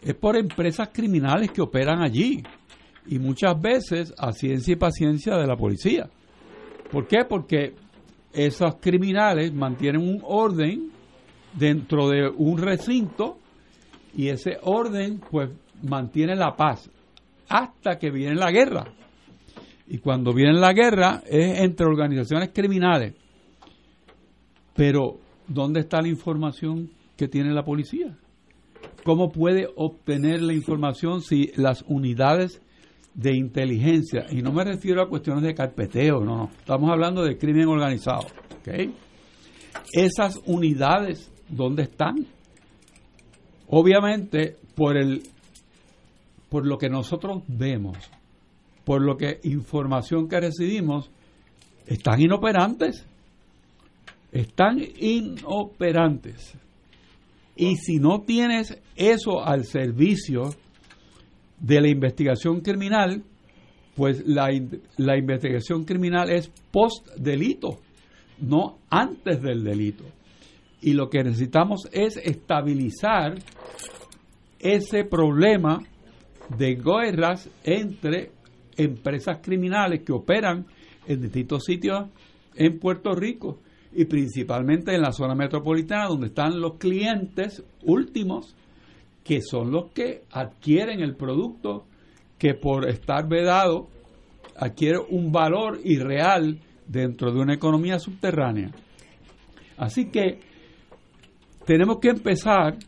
es 0.00 0.14
por 0.14 0.36
empresas 0.36 0.90
criminales 0.92 1.50
que 1.50 1.60
operan 1.60 2.00
allí 2.00 2.44
y 3.08 3.18
muchas 3.18 3.60
veces 3.60 4.14
a 4.16 4.32
ciencia 4.32 4.74
y 4.74 4.76
paciencia 4.76 5.36
de 5.36 5.46
la 5.46 5.56
policía. 5.56 6.08
¿Por 6.92 7.08
qué? 7.08 7.24
Porque 7.28 7.74
esos 8.32 8.76
criminales 8.76 9.52
mantienen 9.52 10.02
un 10.02 10.20
orden 10.22 10.92
dentro 11.52 12.08
de 12.08 12.28
un 12.28 12.58
recinto 12.58 13.38
y 14.18 14.30
ese 14.30 14.58
orden 14.62 15.20
pues 15.30 15.48
mantiene 15.80 16.34
la 16.34 16.56
paz 16.56 16.90
hasta 17.48 17.98
que 17.98 18.10
viene 18.10 18.34
la 18.34 18.50
guerra. 18.50 18.92
Y 19.86 19.98
cuando 19.98 20.34
viene 20.34 20.54
la 20.54 20.72
guerra 20.72 21.22
es 21.24 21.60
entre 21.60 21.86
organizaciones 21.86 22.50
criminales. 22.52 23.14
Pero, 24.74 25.20
¿dónde 25.46 25.80
está 25.80 26.02
la 26.02 26.08
información 26.08 26.90
que 27.16 27.28
tiene 27.28 27.52
la 27.52 27.62
policía? 27.64 28.18
¿Cómo 29.04 29.30
puede 29.30 29.68
obtener 29.76 30.42
la 30.42 30.52
información 30.52 31.22
si 31.22 31.52
las 31.54 31.84
unidades 31.86 32.60
de 33.14 33.36
inteligencia, 33.36 34.26
y 34.30 34.42
no 34.42 34.52
me 34.52 34.64
refiero 34.64 35.02
a 35.02 35.08
cuestiones 35.08 35.42
de 35.42 35.54
carpeteo, 35.54 36.20
no, 36.20 36.36
no, 36.36 36.50
estamos 36.56 36.88
hablando 36.90 37.24
de 37.24 37.36
crimen 37.36 37.66
organizado, 37.66 38.26
¿ok? 38.60 38.92
Esas 39.92 40.40
unidades, 40.46 41.32
¿dónde 41.48 41.82
están? 41.84 42.37
Obviamente, 43.68 44.56
por 44.74 44.96
el 44.96 45.22
por 46.48 46.66
lo 46.66 46.78
que 46.78 46.88
nosotros 46.88 47.42
vemos, 47.46 47.98
por 48.84 49.02
lo 49.02 49.16
que 49.16 49.40
información 49.44 50.28
que 50.28 50.40
recibimos, 50.40 51.10
están 51.86 52.20
inoperantes. 52.20 53.04
Están 54.32 54.78
inoperantes. 54.98 56.54
Y 57.56 57.76
si 57.76 57.98
no 57.98 58.22
tienes 58.22 58.80
eso 58.96 59.44
al 59.44 59.64
servicio 59.64 60.54
de 61.58 61.80
la 61.80 61.88
investigación 61.88 62.60
criminal, 62.60 63.22
pues 63.94 64.26
la, 64.26 64.48
la 64.96 65.18
investigación 65.18 65.84
criminal 65.84 66.30
es 66.30 66.50
post 66.70 67.08
delito, 67.16 67.80
no 68.40 68.78
antes 68.90 69.42
del 69.42 69.64
delito. 69.64 70.04
Y 70.80 70.92
lo 70.92 71.10
que 71.10 71.24
necesitamos 71.24 71.88
es 71.92 72.16
estabilizar 72.16 73.34
ese 74.60 75.04
problema 75.04 75.80
de 76.56 76.76
guerras 76.76 77.48
entre 77.64 78.30
empresas 78.76 79.38
criminales 79.42 80.02
que 80.02 80.12
operan 80.12 80.66
en 81.06 81.20
distintos 81.20 81.64
sitios 81.64 82.08
en 82.54 82.78
Puerto 82.78 83.14
Rico 83.14 83.58
y 83.92 84.04
principalmente 84.04 84.94
en 84.94 85.02
la 85.02 85.12
zona 85.12 85.34
metropolitana 85.34 86.06
donde 86.06 86.28
están 86.28 86.60
los 86.60 86.74
clientes 86.74 87.64
últimos 87.82 88.54
que 89.24 89.40
son 89.42 89.70
los 89.70 89.90
que 89.92 90.22
adquieren 90.30 91.00
el 91.00 91.16
producto 91.16 91.86
que 92.38 92.54
por 92.54 92.88
estar 92.88 93.28
vedado 93.28 93.88
adquiere 94.56 94.98
un 95.10 95.32
valor 95.32 95.80
irreal 95.84 96.60
dentro 96.86 97.32
de 97.32 97.40
una 97.40 97.54
economía 97.54 97.98
subterránea. 97.98 98.70
Así 99.76 100.10
que 100.10 100.40
tenemos 101.68 101.98
que 101.98 102.08
empezar 102.08 102.78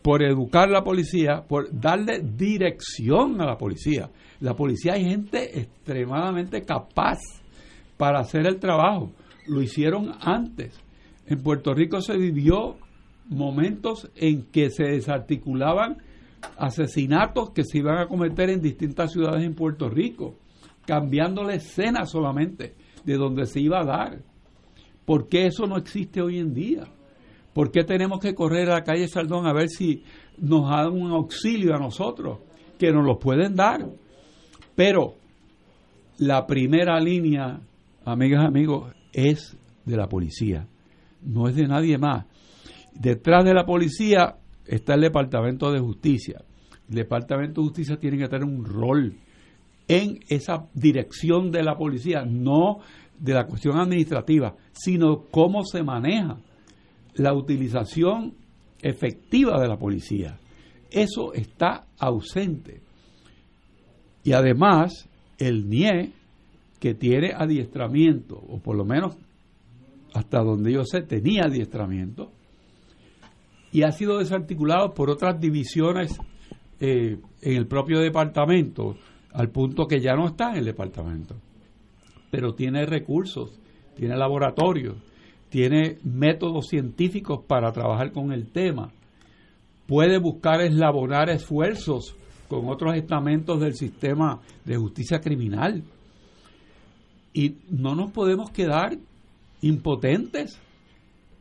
por 0.00 0.22
educar 0.22 0.68
a 0.68 0.72
la 0.72 0.84
policía, 0.84 1.42
por 1.48 1.68
darle 1.72 2.20
dirección 2.20 3.40
a 3.40 3.44
la 3.44 3.58
policía. 3.58 4.08
La 4.38 4.54
policía 4.54 4.92
hay 4.92 5.04
gente 5.04 5.58
extremadamente 5.58 6.62
capaz 6.62 7.18
para 7.96 8.20
hacer 8.20 8.46
el 8.46 8.60
trabajo. 8.60 9.10
Lo 9.48 9.60
hicieron 9.60 10.12
antes. 10.20 10.80
En 11.26 11.42
Puerto 11.42 11.74
Rico 11.74 12.00
se 12.00 12.16
vivió 12.16 12.76
momentos 13.30 14.08
en 14.14 14.44
que 14.44 14.70
se 14.70 14.84
desarticulaban 14.84 15.96
asesinatos 16.56 17.50
que 17.50 17.64
se 17.64 17.78
iban 17.78 17.98
a 17.98 18.06
cometer 18.06 18.48
en 18.48 18.60
distintas 18.60 19.10
ciudades 19.10 19.42
en 19.42 19.56
Puerto 19.56 19.88
Rico, 19.90 20.36
cambiando 20.86 21.42
la 21.42 21.54
escena 21.54 22.06
solamente 22.06 22.76
de 23.04 23.16
donde 23.16 23.46
se 23.46 23.60
iba 23.60 23.80
a 23.80 23.84
dar. 23.84 24.18
¿Por 25.04 25.28
qué 25.28 25.46
eso 25.46 25.66
no 25.66 25.76
existe 25.76 26.22
hoy 26.22 26.38
en 26.38 26.54
día? 26.54 26.84
¿Por 27.54 27.70
qué 27.70 27.84
tenemos 27.84 28.18
que 28.18 28.34
correr 28.34 28.68
a 28.68 28.74
la 28.74 28.84
calle 28.84 29.06
Saldón 29.06 29.46
a 29.46 29.52
ver 29.52 29.68
si 29.68 30.02
nos 30.38 30.68
dan 30.68 30.92
un 30.92 31.12
auxilio 31.12 31.74
a 31.74 31.78
nosotros? 31.78 32.40
Que 32.78 32.90
nos 32.90 33.06
lo 33.06 33.18
pueden 33.18 33.54
dar. 33.54 33.86
Pero 34.74 35.14
la 36.18 36.46
primera 36.46 36.98
línea, 36.98 37.60
amigas 38.04 38.44
amigos, 38.44 38.92
es 39.12 39.56
de 39.84 39.96
la 39.96 40.08
policía, 40.08 40.66
no 41.22 41.48
es 41.48 41.54
de 41.54 41.68
nadie 41.68 41.96
más. 41.96 42.26
Detrás 42.92 43.44
de 43.44 43.54
la 43.54 43.64
policía 43.64 44.36
está 44.66 44.94
el 44.94 45.02
Departamento 45.02 45.70
de 45.70 45.78
Justicia. 45.78 46.42
el 46.88 46.94
Departamento 46.96 47.60
de 47.60 47.68
Justicia 47.68 47.96
tiene 47.96 48.18
que 48.18 48.28
tener 48.28 48.44
un 48.44 48.64
rol 48.64 49.14
en 49.86 50.18
esa 50.28 50.66
dirección 50.74 51.52
de 51.52 51.62
la 51.62 51.76
policía, 51.76 52.24
no 52.24 52.80
de 53.16 53.32
la 53.32 53.46
cuestión 53.46 53.78
administrativa, 53.78 54.56
sino 54.72 55.26
cómo 55.30 55.64
se 55.64 55.84
maneja 55.84 56.38
la 57.14 57.34
utilización 57.34 58.34
efectiva 58.80 59.60
de 59.60 59.68
la 59.68 59.78
policía. 59.78 60.38
Eso 60.90 61.32
está 61.32 61.86
ausente. 61.98 62.80
Y 64.22 64.32
además, 64.32 65.08
el 65.38 65.68
NIE, 65.68 66.12
que 66.78 66.94
tiene 66.94 67.32
adiestramiento, 67.32 68.36
o 68.36 68.58
por 68.58 68.76
lo 68.76 68.84
menos 68.84 69.16
hasta 70.14 70.42
donde 70.42 70.72
yo 70.72 70.84
sé, 70.84 71.02
tenía 71.02 71.42
adiestramiento, 71.46 72.30
y 73.72 73.82
ha 73.82 73.90
sido 73.90 74.18
desarticulado 74.18 74.94
por 74.94 75.10
otras 75.10 75.40
divisiones 75.40 76.16
eh, 76.78 77.18
en 77.42 77.56
el 77.56 77.66
propio 77.66 77.98
departamento, 77.98 78.96
al 79.32 79.50
punto 79.50 79.86
que 79.86 80.00
ya 80.00 80.14
no 80.14 80.28
está 80.28 80.52
en 80.52 80.58
el 80.58 80.64
departamento. 80.66 81.34
Pero 82.30 82.54
tiene 82.54 82.86
recursos, 82.86 83.60
tiene 83.96 84.16
laboratorios, 84.16 84.96
tiene 85.54 85.98
métodos 86.02 86.66
científicos 86.66 87.44
para 87.46 87.70
trabajar 87.70 88.10
con 88.10 88.32
el 88.32 88.50
tema, 88.50 88.90
puede 89.86 90.18
buscar 90.18 90.60
eslabonar 90.60 91.30
esfuerzos 91.30 92.16
con 92.48 92.68
otros 92.68 92.96
estamentos 92.96 93.60
del 93.60 93.74
sistema 93.74 94.40
de 94.64 94.76
justicia 94.76 95.20
criminal. 95.20 95.84
Y 97.32 97.58
no 97.70 97.94
nos 97.94 98.10
podemos 98.10 98.50
quedar 98.50 98.98
impotentes. 99.60 100.60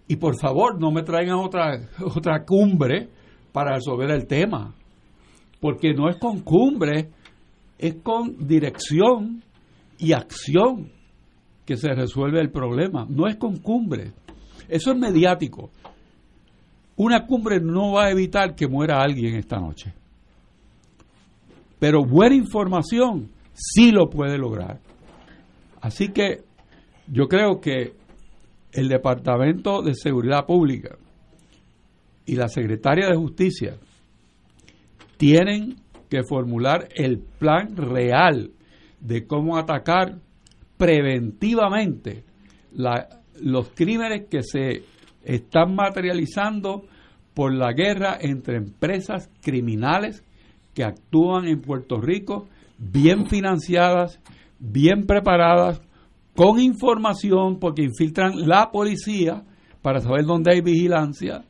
Y 0.07 0.17
por 0.17 0.39
favor, 0.39 0.79
no 0.79 0.91
me 0.91 1.01
traigan 1.01 1.39
otra, 1.39 1.89
otra 2.15 2.45
cumbre 2.45 3.09
para 3.51 3.77
resolver 3.77 4.11
el 4.11 4.27
tema. 4.27 4.75
Porque 5.59 5.91
no 5.95 6.07
es 6.07 6.17
con 6.17 6.41
cumbre, 6.41 7.09
es 7.79 7.95
con 8.03 8.47
dirección 8.47 9.41
y 9.97 10.11
acción 10.11 10.91
que 11.65 11.77
se 11.77 11.93
resuelve 11.93 12.41
el 12.41 12.51
problema. 12.51 13.05
No 13.09 13.27
es 13.27 13.35
con 13.37 13.57
cumbre. 13.57 14.11
Eso 14.67 14.91
es 14.91 14.97
mediático. 14.97 15.71
Una 16.95 17.25
cumbre 17.25 17.59
no 17.59 17.93
va 17.93 18.05
a 18.05 18.11
evitar 18.11 18.55
que 18.55 18.67
muera 18.67 19.01
alguien 19.01 19.35
esta 19.35 19.57
noche. 19.57 19.93
Pero 21.79 22.03
buena 22.03 22.35
información 22.35 23.29
sí 23.53 23.91
lo 23.91 24.09
puede 24.09 24.37
lograr. 24.37 24.79
Así 25.81 26.09
que 26.09 26.43
yo 27.07 27.27
creo 27.27 27.59
que 27.59 27.93
el 28.71 28.87
Departamento 28.87 29.81
de 29.81 29.93
Seguridad 29.93 30.45
Pública 30.45 30.95
y 32.25 32.35
la 32.35 32.47
Secretaria 32.47 33.07
de 33.07 33.17
Justicia 33.17 33.75
tienen 35.17 35.75
que 36.09 36.23
formular 36.23 36.87
el 36.95 37.19
plan 37.19 37.75
real 37.75 38.51
de 38.99 39.25
cómo 39.25 39.57
atacar 39.57 40.19
preventivamente 40.83 42.25
los 43.39 43.69
crímenes 43.69 44.27
que 44.29 44.43
se 44.43 44.83
están 45.23 45.75
materializando 45.75 46.83
por 47.33 47.53
la 47.53 47.71
guerra 47.71 48.17
entre 48.19 48.57
empresas 48.57 49.29
criminales 49.41 50.25
que 50.73 50.83
actúan 50.83 51.45
en 51.45 51.61
Puerto 51.61 52.01
Rico, 52.01 52.49
bien 52.77 53.27
financiadas, 53.27 54.19
bien 54.59 55.05
preparadas, 55.05 55.81
con 56.35 56.59
información, 56.59 57.59
porque 57.59 57.83
infiltran 57.83 58.45
la 58.45 58.69
policía 58.69 59.45
para 59.81 60.01
saber 60.01 60.25
dónde 60.25 60.51
hay 60.51 60.59
vigilancia. 60.59 61.45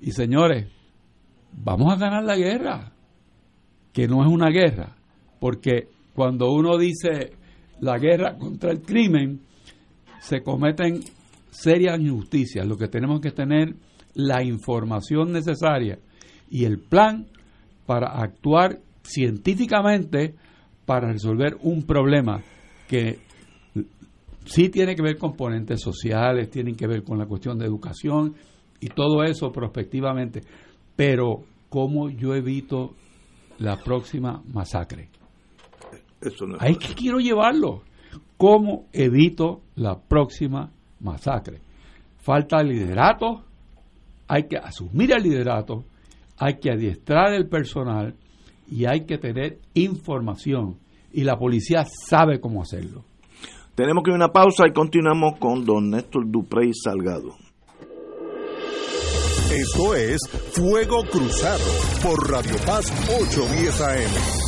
Y 0.00 0.12
señores, 0.12 0.68
vamos 1.52 1.92
a 1.92 1.98
ganar 1.98 2.24
la 2.24 2.36
guerra, 2.36 2.92
que 3.92 4.08
no 4.08 4.24
es 4.24 4.32
una 4.32 4.48
guerra, 4.48 4.96
porque 5.38 5.88
cuando 6.14 6.50
uno 6.50 6.78
dice 6.78 7.35
la 7.80 7.98
guerra 7.98 8.36
contra 8.36 8.70
el 8.70 8.82
crimen, 8.82 9.40
se 10.20 10.42
cometen 10.42 11.00
serias 11.50 11.98
injusticias. 12.00 12.66
Lo 12.66 12.76
que 12.76 12.88
tenemos 12.88 13.20
que 13.20 13.30
tener 13.30 13.74
la 14.14 14.42
información 14.42 15.32
necesaria 15.32 15.98
y 16.50 16.64
el 16.64 16.78
plan 16.78 17.26
para 17.86 18.20
actuar 18.20 18.80
científicamente 19.02 20.34
para 20.84 21.12
resolver 21.12 21.56
un 21.62 21.84
problema 21.84 22.42
que 22.88 23.18
sí 24.44 24.68
tiene 24.68 24.94
que 24.94 25.02
ver 25.02 25.18
con 25.18 25.30
componentes 25.30 25.80
sociales, 25.80 26.50
tienen 26.50 26.76
que 26.76 26.86
ver 26.86 27.02
con 27.02 27.18
la 27.18 27.26
cuestión 27.26 27.58
de 27.58 27.66
educación 27.66 28.34
y 28.80 28.88
todo 28.88 29.22
eso 29.24 29.50
prospectivamente. 29.52 30.42
Pero, 30.94 31.44
¿cómo 31.68 32.08
yo 32.08 32.34
evito 32.34 32.94
la 33.58 33.76
próxima 33.76 34.42
masacre? 34.52 35.10
Eso 36.20 36.46
no 36.46 36.56
Ahí 36.60 36.76
que 36.76 36.94
quiero 36.94 37.18
llevarlo. 37.18 37.82
¿Cómo 38.36 38.86
evito 38.92 39.62
la 39.76 39.98
próxima 39.98 40.70
masacre? 41.00 41.60
Falta 42.18 42.62
liderato, 42.62 43.44
hay 44.28 44.44
que 44.48 44.56
asumir 44.56 45.12
el 45.12 45.22
liderato, 45.22 45.84
hay 46.38 46.58
que 46.58 46.70
adiestrar 46.70 47.32
el 47.32 47.48
personal 47.48 48.14
y 48.70 48.84
hay 48.84 49.06
que 49.06 49.18
tener 49.18 49.58
información. 49.74 50.76
Y 51.12 51.24
la 51.24 51.36
policía 51.36 51.84
sabe 51.84 52.40
cómo 52.40 52.62
hacerlo. 52.62 53.04
Tenemos 53.74 54.02
que 54.02 54.10
ir 54.10 54.14
a 54.14 54.16
una 54.16 54.32
pausa 54.32 54.64
y 54.66 54.72
continuamos 54.72 55.38
con 55.38 55.64
don 55.64 55.90
Néstor 55.90 56.30
Duprey 56.30 56.72
Salgado. 56.74 57.36
Esto 59.50 59.94
es 59.94 60.18
Fuego 60.52 61.02
Cruzado 61.04 61.64
por 62.02 62.30
Radio 62.30 62.56
Paz 62.66 62.90
810 63.08 63.80
AM. 63.80 64.45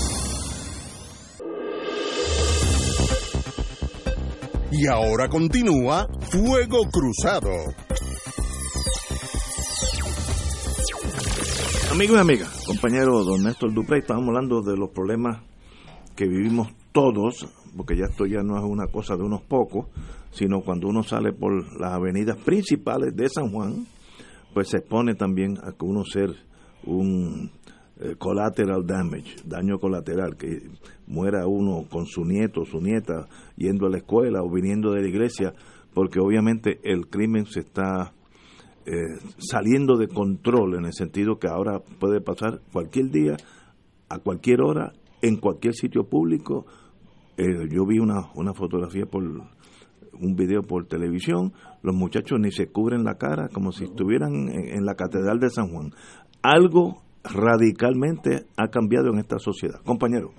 Y 4.71 4.87
ahora 4.87 5.29
continúa 5.29 6.07
Fuego 6.31 6.89
Cruzado. 6.91 7.51
Amigos 11.91 12.17
y 12.17 12.21
amigas, 12.21 12.65
compañero 12.67 13.25
don 13.25 13.43
Néstor 13.43 13.73
Duprey, 13.73 14.01
estamos 14.01 14.29
hablando 14.29 14.63
de 14.63 14.77
los 14.77 14.91
problemas 14.91 15.43
que 16.15 16.27
vivimos 16.27 16.69
todos 16.93 17.47
porque 17.77 17.97
ya 17.97 18.07
esto 18.07 18.27
ya 18.27 18.43
no 18.43 18.59
es 18.59 18.65
una 18.65 18.87
cosa 18.89 19.17
de 19.17 19.23
unos 19.23 19.43
pocos, 19.43 19.87
sino 20.33 20.61
cuando 20.63 20.89
uno 20.89 21.03
sale 21.03 21.33
por 21.33 21.81
las 21.81 21.93
avenidas 21.93 22.37
principales 22.37 23.15
de 23.15 23.29
San 23.29 23.51
Juan, 23.51 23.87
pues 24.53 24.69
se 24.69 24.79
expone 24.79 25.15
también 25.15 25.59
a 25.63 25.73
que 25.73 25.85
uno 25.85 26.05
ser 26.05 26.31
un 26.85 27.51
eh, 28.01 28.15
collateral 28.17 28.87
damage, 28.87 29.37
daño 29.45 29.79
colateral, 29.79 30.37
que 30.37 30.63
muera 31.07 31.47
uno 31.47 31.85
con 31.91 32.07
su 32.07 32.25
nieto, 32.25 32.65
su 32.65 32.81
nieta, 32.81 33.29
yendo 33.57 33.87
a 33.87 33.91
la 33.91 33.99
escuela 33.99 34.43
o 34.43 34.51
viniendo 34.51 34.93
de 34.93 35.03
la 35.03 35.09
iglesia, 35.09 35.55
porque 35.95 36.21
obviamente 36.21 36.79
el 36.85 37.09
crimen 37.09 37.47
se 37.47 37.61
está 37.61 38.13
eh, 38.87 39.19
saliendo 39.39 39.97
de 39.97 40.09
control 40.09 40.77
en 40.77 40.87
el 40.87 40.93
sentido 40.93 41.39
que 41.39 41.49
ahora 41.49 41.81
puede 41.99 42.21
pasar 42.21 42.61
cualquier 42.73 43.11
día, 43.11 43.37
a 44.09 44.19
cualquier 44.19 44.63
hora, 44.63 44.93
en 45.21 45.37
cualquier 45.37 45.75
sitio 45.75 46.05
público, 46.05 46.67
eh, 47.37 47.69
yo 47.71 47.85
vi 47.87 47.99
una, 47.99 48.31
una 48.35 48.55
fotografía 48.55 49.07
por 49.07 49.23
un 49.25 50.35
video 50.35 50.63
por 50.63 50.87
televisión, 50.87 51.53
los 51.83 51.95
muchachos 51.95 52.39
ni 52.41 52.51
se 52.51 52.69
cubren 52.69 53.05
la 53.05 53.17
cara 53.17 53.49
como 53.49 53.73
si 53.73 53.85
estuvieran 53.85 54.49
en, 54.49 54.85
la 54.85 54.95
Catedral 54.95 55.39
de 55.39 55.51
San 55.51 55.69
Juan. 55.69 55.93
Algo 56.43 57.03
radicalmente 57.33 58.47
ha 58.57 58.69
cambiado 58.69 59.11
en 59.13 59.19
esta 59.19 59.39
sociedad. 59.39 59.81
Compañero. 59.85 60.31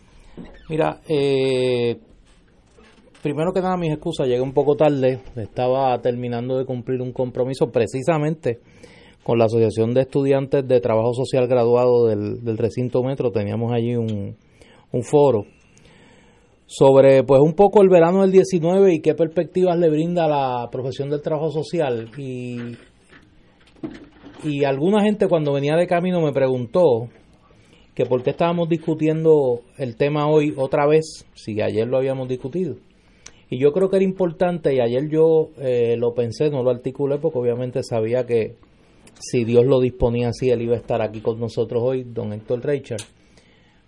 Mira, 0.69 1.01
eh, 1.07 1.99
primero 3.21 3.51
que 3.53 3.61
nada 3.61 3.77
mis 3.77 3.91
excusas, 3.91 4.27
llegué 4.27 4.41
un 4.41 4.53
poco 4.53 4.75
tarde, 4.75 5.19
estaba 5.35 5.99
terminando 6.01 6.57
de 6.57 6.65
cumplir 6.65 7.01
un 7.01 7.11
compromiso 7.11 7.71
precisamente 7.71 8.59
con 9.23 9.37
la 9.37 9.45
Asociación 9.45 9.93
de 9.93 10.01
Estudiantes 10.01 10.67
de 10.67 10.79
Trabajo 10.79 11.13
Social 11.13 11.47
Graduado 11.47 12.07
del, 12.07 12.43
del 12.43 12.57
recinto 12.57 13.03
metro, 13.03 13.31
teníamos 13.31 13.71
allí 13.73 13.95
un, 13.95 14.35
un 14.91 15.03
foro 15.03 15.45
sobre 16.71 17.23
pues 17.23 17.41
un 17.41 17.53
poco 17.53 17.81
el 17.81 17.89
verano 17.89 18.21
del 18.21 18.31
19 18.31 18.93
y 18.93 19.01
qué 19.01 19.15
perspectivas 19.15 19.77
le 19.79 19.89
brinda 19.89 20.27
la 20.27 20.69
profesión 20.71 21.09
del 21.09 21.19
trabajo 21.19 21.49
social 21.49 22.11
y 22.15 22.77
y 24.43 24.63
alguna 24.63 25.03
gente 25.03 25.27
cuando 25.27 25.53
venía 25.53 25.75
de 25.75 25.87
camino 25.87 26.21
me 26.21 26.31
preguntó 26.31 27.09
que 27.93 28.05
por 28.05 28.23
qué 28.23 28.31
estábamos 28.31 28.69
discutiendo 28.69 29.61
el 29.77 29.95
tema 29.95 30.27
hoy 30.27 30.53
otra 30.55 30.87
vez 30.87 31.25
si 31.33 31.61
ayer 31.61 31.87
lo 31.87 31.97
habíamos 31.97 32.29
discutido. 32.29 32.75
Y 33.49 33.59
yo 33.59 33.71
creo 33.71 33.89
que 33.89 33.97
era 33.97 34.05
importante 34.05 34.73
y 34.73 34.79
ayer 34.79 35.09
yo 35.09 35.49
eh, 35.57 35.95
lo 35.97 36.13
pensé 36.13 36.49
no 36.49 36.63
lo 36.63 36.69
articulé 36.69 37.17
porque 37.17 37.39
obviamente 37.39 37.83
sabía 37.83 38.25
que 38.25 38.55
si 39.19 39.43
Dios 39.43 39.65
lo 39.65 39.79
disponía 39.79 40.29
así 40.29 40.49
él 40.49 40.61
iba 40.61 40.75
a 40.75 40.79
estar 40.79 41.01
aquí 41.01 41.19
con 41.19 41.39
nosotros 41.39 41.81
hoy 41.83 42.03
don 42.03 42.31
Héctor 42.31 42.63
Richard 42.63 43.01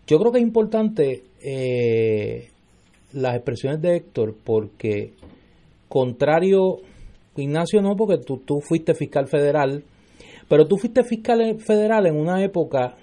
yo 0.07 0.17
creo 0.19 0.31
que 0.31 0.39
es 0.39 0.43
importante 0.43 1.23
eh, 1.41 2.49
las 3.13 3.35
expresiones 3.35 3.81
de 3.81 3.97
Héctor 3.97 4.35
porque 4.43 5.13
contrario, 5.91 6.77
Ignacio 7.35 7.81
no, 7.81 7.95
porque 7.97 8.17
tú, 8.17 8.37
tú 8.37 8.61
fuiste 8.61 8.93
fiscal 8.93 9.27
federal, 9.27 9.83
Pero 10.51 10.67
tú 10.67 10.75
fuiste 10.75 11.05
fiscal 11.05 11.39
federal 11.59 12.07
en 12.07 12.19
una 12.19 12.43
época 12.43 12.97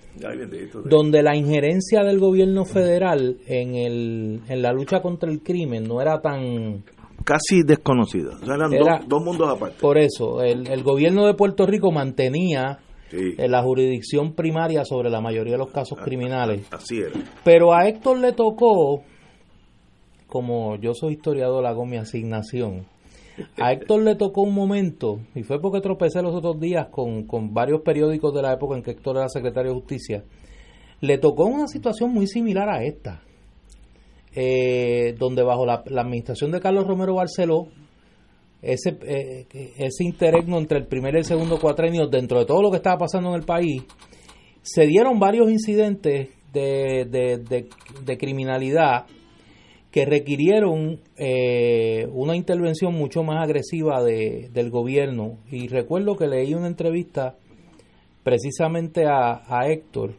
donde 0.85 1.23
la 1.23 1.35
injerencia 1.35 2.05
del 2.05 2.19
gobierno 2.19 2.67
federal 2.67 3.39
en, 3.47 3.75
el, 3.75 4.41
en 4.51 4.61
la 4.61 4.71
lucha 4.71 5.01
contra 5.01 5.31
el 5.31 5.43
crimen 5.43 5.85
no 5.85 6.03
era 6.03 6.21
tan... 6.21 6.85
Casi 7.25 7.63
desconocida. 7.65 8.37
eran 8.45 9.09
dos, 9.09 9.25
mundos 9.25 9.49
aparte. 9.49 9.79
Por 9.81 9.97
eso, 9.97 10.43
el, 10.43 10.71
el 10.71 10.83
gobierno 10.83 11.27
de 11.27 11.33
Puerto 11.33 11.65
Rico 11.65 11.91
mantenía 11.91 12.81
en 13.13 13.51
la 13.51 13.63
jurisdicción 13.63 14.35
primaria 14.35 14.85
sobre 14.85 15.09
la 15.09 15.23
mayoría 15.23 15.55
de 15.55 15.61
los 15.61 15.73
casos 15.73 15.99
criminales. 16.05 16.71
Así 16.71 16.99
era. 16.99 17.19
Pero 17.45 17.73
a 17.73 17.89
Héctor 17.89 18.19
le 18.19 18.33
tocó, 18.33 19.05
como 20.27 20.77
yo 20.77 20.93
soy 20.93 21.15
historiador, 21.15 21.65
hago 21.65 21.87
mi 21.87 21.97
asignación. 21.97 22.85
A 23.61 23.73
Héctor 23.73 24.03
le 24.03 24.17
tocó 24.17 24.43
un 24.43 24.55
momento, 24.55 25.21
y 25.35 25.43
fue 25.43 25.61
porque 25.61 25.81
tropecé 25.81 26.23
los 26.23 26.35
otros 26.35 26.61
días 26.61 26.89
con, 26.91 27.25
con 27.25 27.55
varios 27.55 27.83
periódicos 27.83 28.35
de 28.35 28.43
la 28.43 28.53
época 28.53 28.77
en 28.77 28.83
que 28.83 28.93
Héctor 28.93 29.17
era 29.17 29.29
secretario 29.29 29.73
de 29.73 29.79
Justicia, 29.79 30.25
le 31.01 31.19
tocó 31.19 31.47
una 31.47 31.69
situación 31.69 32.13
muy 32.13 32.27
similar 32.27 32.69
a 32.69 32.83
esta, 32.85 33.23
eh, 34.35 35.15
donde 35.19 35.43
bajo 35.43 35.65
la, 35.67 35.83
administración 36.01 36.51
de 36.51 36.61
Carlos 36.61 36.87
Romero 36.87 37.15
Barceló, 37.15 37.69
ese, 38.61 38.99
eh, 39.03 39.47
ese 39.79 40.05
interregno 40.05 40.59
entre 40.59 40.79
el 40.79 40.87
primer 40.87 41.15
y 41.15 41.19
el 41.19 41.25
segundo 41.25 41.59
cuatrenio, 41.61 42.09
dentro 42.09 42.41
de 42.41 42.47
todo 42.47 42.63
lo 42.63 42.71
que 42.71 42.79
estaba 42.79 42.99
pasando 42.99 43.31
en 43.31 43.37
el 43.37 43.45
país, 43.45 43.85
se 44.63 44.87
dieron 44.87 45.19
varios 45.19 45.51
incidentes 45.51 46.31
de, 46.53 47.69
de, 48.05 48.19
criminalidad 48.19 49.07
que 49.91 50.05
requirieron 50.05 51.01
eh, 51.17 52.07
una 52.13 52.37
intervención 52.37 52.95
mucho 52.95 53.23
más 53.23 53.43
agresiva 53.43 54.03
de, 54.03 54.51
del 54.53 54.71
gobierno. 54.71 55.39
Y 55.51 55.69
recuerdo 55.69 56.17
que 56.17 56.27
leí 56.27 56.55
una 56.55 56.67
entrevista 56.67 57.37
precisamente 58.23 59.07
a, 59.07 59.43
a 59.47 59.69
Héctor, 59.69 60.13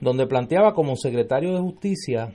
donde 0.00 0.26
planteaba 0.26 0.74
como 0.74 0.96
secretario 0.96 1.54
de 1.54 1.60
justicia 1.60 2.32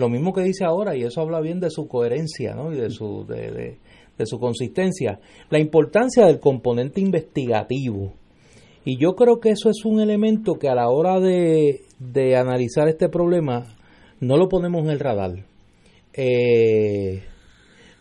lo 0.00 0.08
mismo 0.08 0.32
que 0.32 0.40
dice 0.42 0.64
ahora, 0.64 0.96
y 0.96 1.02
eso 1.02 1.20
habla 1.20 1.40
bien 1.40 1.60
de 1.60 1.68
su 1.68 1.86
coherencia 1.86 2.54
¿no? 2.54 2.72
y 2.72 2.76
de 2.76 2.88
su, 2.88 3.26
de, 3.26 3.76
de 4.16 4.26
su 4.26 4.38
consistencia, 4.38 5.20
la 5.50 5.58
importancia 5.58 6.24
del 6.24 6.40
componente 6.40 7.02
investigativo. 7.02 8.14
Y 8.82 8.96
yo 8.96 9.14
creo 9.14 9.40
que 9.40 9.50
eso 9.50 9.68
es 9.68 9.84
un 9.84 10.00
elemento 10.00 10.54
que 10.54 10.70
a 10.70 10.74
la 10.74 10.88
hora 10.88 11.20
de, 11.20 11.82
de 11.98 12.36
analizar 12.36 12.88
este 12.88 13.10
problema 13.10 13.66
no 14.20 14.38
lo 14.38 14.48
ponemos 14.48 14.84
en 14.84 14.90
el 14.90 15.00
radar. 15.00 15.49
Eh, 16.14 17.22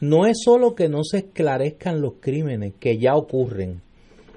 no 0.02 0.26
es 0.26 0.38
solo 0.44 0.76
que 0.76 0.90
no 0.90 1.04
se 1.04 1.20
esclarezcan 1.20 2.02
los 2.02 2.14
crímenes 2.20 2.74
que 2.80 2.98
ya 2.98 3.16
ocurren. 3.16 3.82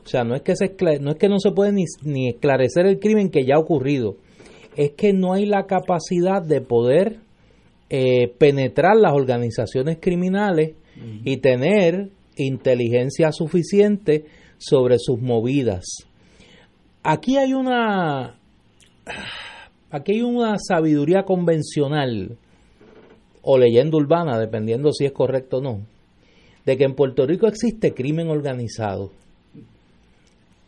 O 0.04 0.08
sea, 0.08 0.24
no 0.24 0.34
es 0.34 0.42
que, 0.42 0.56
se, 0.56 0.74
no, 1.00 1.12
es 1.12 1.16
que 1.16 1.28
no 1.28 1.38
se 1.38 1.52
puede 1.52 1.72
ni, 1.72 1.84
ni 2.02 2.28
esclarecer 2.28 2.86
el 2.86 2.98
crimen 2.98 3.30
que 3.30 3.44
ya 3.44 3.54
ha 3.54 3.60
ocurrido. 3.60 4.16
Es 4.76 4.92
que 4.92 5.12
no 5.12 5.32
hay 5.32 5.46
la 5.46 5.66
capacidad 5.66 6.42
de 6.42 6.60
poder 6.60 7.18
eh, 7.90 8.32
penetrar 8.38 8.96
las 8.96 9.12
organizaciones 9.12 9.98
criminales 10.00 10.74
y 11.24 11.38
tener 11.38 12.10
inteligencia 12.36 13.32
suficiente 13.32 14.24
sobre 14.58 14.98
sus 14.98 15.20
movidas. 15.20 15.84
Aquí 17.02 17.36
hay 17.36 17.52
una 17.52 18.38
aquí 19.90 20.12
hay 20.12 20.22
una 20.22 20.56
sabiduría 20.58 21.24
convencional 21.24 22.38
o 23.42 23.58
leyenda 23.58 23.96
urbana, 23.96 24.38
dependiendo 24.38 24.92
si 24.92 25.04
es 25.04 25.12
correcto 25.12 25.58
o 25.58 25.60
no, 25.60 25.80
de 26.64 26.76
que 26.76 26.84
en 26.84 26.94
Puerto 26.94 27.26
Rico 27.26 27.46
existe 27.46 27.92
crimen 27.92 28.28
organizado. 28.28 29.10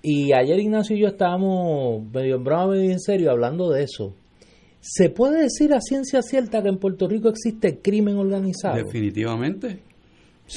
Y 0.03 0.35
ayer 0.35 0.59
Ignacio 0.59 0.97
y 0.97 1.01
yo 1.01 1.09
estábamos 1.09 2.05
medio 2.13 2.37
en 2.37 2.45
bravo, 2.45 2.73
medio 2.73 2.91
en 2.91 3.01
serio 3.01 3.31
hablando 3.31 3.71
de 3.71 3.85
eso. 3.85 4.13
¿Se 4.81 5.09
puede 5.09 5.45
decir 5.45 5.73
a 5.73 5.81
ciencia 5.81 6.21
cierta 6.21 6.63
que 6.63 6.69
en 6.69 6.79
Puerto 6.79 7.09
Rico 7.09 7.31
existe 7.31 7.79
crimen 7.81 8.19
organizado? 8.19 8.77
Definitivamente 8.77 9.81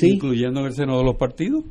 incluyendo 0.02 0.62
en 0.62 0.66
el 0.68 0.74
seno 0.74 0.98
de 0.98 1.04
los 1.04 1.16
partidos. 1.16 1.64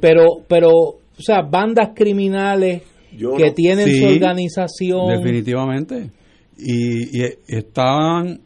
Pero, 0.00 0.42
pero, 0.48 0.70
o 0.70 1.00
sea, 1.18 1.42
bandas 1.42 1.90
criminales 1.94 2.82
que 3.10 3.50
tienen 3.52 3.88
su 3.88 4.06
organización. 4.06 5.08
Definitivamente. 5.08 6.10
Y, 6.58 7.20
y, 7.20 7.24
estaban, 7.48 8.40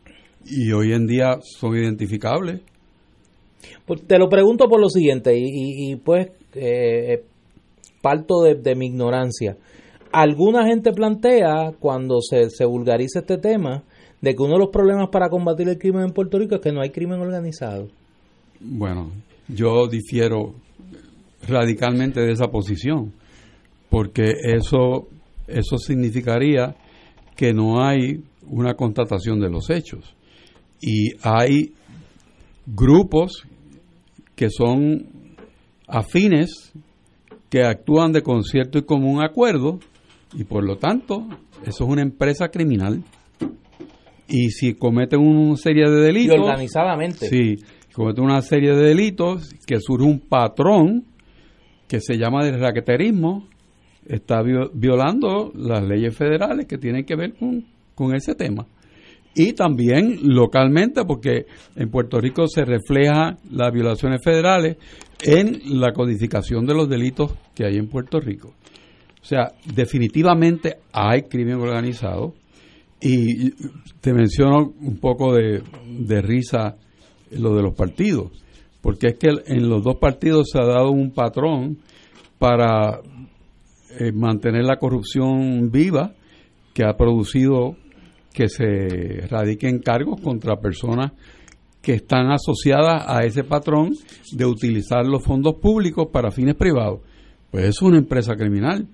y 0.51 0.73
hoy 0.73 0.93
en 0.93 1.07
día 1.07 1.39
son 1.43 1.77
identificables. 1.77 2.61
Te 4.07 4.19
lo 4.19 4.29
pregunto 4.29 4.69
por 4.69 4.81
lo 4.81 4.89
siguiente, 4.89 5.37
y, 5.37 5.93
y, 5.93 5.97
pues 5.97 6.29
eh, 6.55 7.25
parto 8.01 8.43
de, 8.43 8.55
de, 8.55 8.75
mi 8.75 8.87
ignorancia. 8.87 9.57
Alguna 10.13 10.67
gente 10.67 10.93
plantea, 10.93 11.73
cuando 11.79 12.21
se, 12.21 12.51
se 12.51 12.65
vulgariza 12.65 13.21
este 13.21 13.39
tema, 13.39 13.85
de 14.21 14.35
que 14.35 14.43
uno 14.43 14.55
de 14.55 14.59
los 14.61 14.71
problemas 14.71 15.09
para 15.11 15.29
combatir 15.29 15.69
el 15.69 15.79
crimen 15.79 16.05
en 16.05 16.13
Puerto 16.13 16.39
Rico 16.39 16.57
es 16.57 16.61
que 16.61 16.73
no 16.73 16.81
hay 16.81 16.91
crimen 16.91 17.21
organizado. 17.21 17.89
Bueno, 18.61 19.11
yo 19.49 19.89
difiero 19.89 20.55
radicalmente 21.49 22.21
de 22.21 22.33
esa 22.33 22.49
posición, 22.49 23.13
porque 23.89 24.35
eso, 24.43 25.09
eso 25.47 25.79
significaría 25.79 26.77
que 27.37 27.53
no 27.53 27.83
hay 27.83 28.23
una 28.49 28.75
constatación 28.75 29.41
de 29.41 29.49
los 29.49 29.71
hechos. 29.71 30.15
Y 30.81 31.13
hay 31.23 31.73
grupos 32.67 33.45
que 34.35 34.49
son 34.51 35.07
afines, 35.87 36.73
que 37.49 37.65
actúan 37.65 38.13
de 38.13 38.23
concierto 38.23 38.79
y 38.79 38.83
común 38.83 39.23
acuerdo, 39.23 39.79
y 40.35 40.45
por 40.45 40.65
lo 40.65 40.77
tanto, 40.77 41.27
eso 41.63 41.85
es 41.85 41.91
una 41.91 42.03
empresa 42.03 42.49
criminal. 42.49 43.03
Y 44.29 44.51
si 44.51 44.75
cometen 44.75 45.21
una 45.21 45.57
serie 45.57 45.91
de 45.91 46.01
delitos. 46.01 46.37
Y 46.37 46.41
organizadamente. 46.41 47.29
Sí 47.29 47.57
comete 47.93 48.21
una 48.21 48.41
serie 48.43 48.75
de 48.75 48.83
delitos, 48.83 49.51
que 49.67 49.79
surge 49.81 50.07
un 50.07 50.21
patrón 50.21 51.05
que 51.89 52.01
se 52.01 52.17
llama 52.17 52.45
de 52.45 52.57
raqueterismo, 52.57 53.49
está 54.07 54.43
violando 54.43 55.53
las 55.55 55.83
leyes 55.83 56.17
federales 56.17 56.67
que 56.67 56.79
tienen 56.79 57.05
que 57.05 57.17
ver 57.17 57.35
con, 57.35 57.67
con 57.95 58.15
ese 58.15 58.35
tema. 58.35 58.67
Y 59.35 59.53
también 59.53 60.19
localmente, 60.23 61.05
porque 61.05 61.47
en 61.77 61.91
Puerto 61.91 62.21
Rico 62.21 62.47
se 62.49 62.65
refleja 62.65 63.39
las 63.51 63.73
violaciones 63.73 64.21
federales 64.25 64.77
en 65.23 65.81
la 65.81 65.93
codificación 65.93 66.67
de 66.67 66.75
los 66.75 66.89
delitos 66.89 67.33
que 67.55 67.65
hay 67.65 67.77
en 67.77 67.89
Puerto 67.89 68.19
Rico. 68.19 68.55
O 69.21 69.25
sea, 69.25 69.53
definitivamente 69.75 70.79
hay 70.93 71.23
crimen 71.23 71.61
organizado. 71.61 72.35
Y 73.03 73.53
te 74.01 74.13
menciono 74.13 74.75
un 74.79 74.99
poco 74.99 75.35
de, 75.35 75.63
de 75.87 76.21
risa 76.21 76.77
lo 77.31 77.55
de 77.55 77.63
los 77.63 77.75
partidos, 77.75 78.31
porque 78.83 79.09
es 79.09 79.19
que 79.19 79.29
en 79.47 79.69
los 79.69 79.83
dos 79.83 79.97
partidos 79.97 80.51
se 80.53 80.59
ha 80.59 80.67
dado 80.67 80.91
un 80.91 81.13
patrón 81.13 81.79
para 82.39 83.01
eh, 83.99 84.13
mantener 84.13 84.65
la 84.65 84.77
corrupción 84.77 85.71
viva 85.71 86.15
que 86.75 86.85
ha 86.85 86.97
producido 86.97 87.77
que 88.33 88.49
se 88.49 89.27
radiquen 89.29 89.81
cargos 89.81 90.21
contra 90.21 90.61
personas 90.61 91.13
que 91.83 91.95
están 91.95 92.31
asociadas 92.31 93.05
a 93.07 93.25
ese 93.25 93.45
patrón 93.45 93.95
de 94.33 94.45
utilizar 94.45 95.07
los 95.07 95.25
fondos 95.25 95.55
públicos 95.55 96.09
para 96.13 96.31
fines 96.31 96.55
privados. 96.55 97.01
Pues 97.51 97.65
es 97.65 97.83
una 97.83 97.99
empresa 97.99 98.35
criminal. 98.35 98.87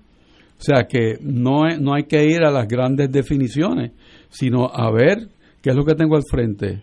O 0.57 0.61
sea 0.61 0.87
que 0.87 1.17
no, 1.21 1.67
no 1.79 1.93
hay 1.93 2.05
que 2.05 2.25
ir 2.25 2.43
a 2.43 2.51
las 2.51 2.67
grandes 2.67 3.11
definiciones, 3.11 3.91
sino 4.29 4.65
a 4.73 4.91
ver 4.91 5.29
qué 5.61 5.69
es 5.69 5.75
lo 5.75 5.85
que 5.85 5.93
tengo 5.93 6.15
al 6.15 6.23
frente 6.29 6.81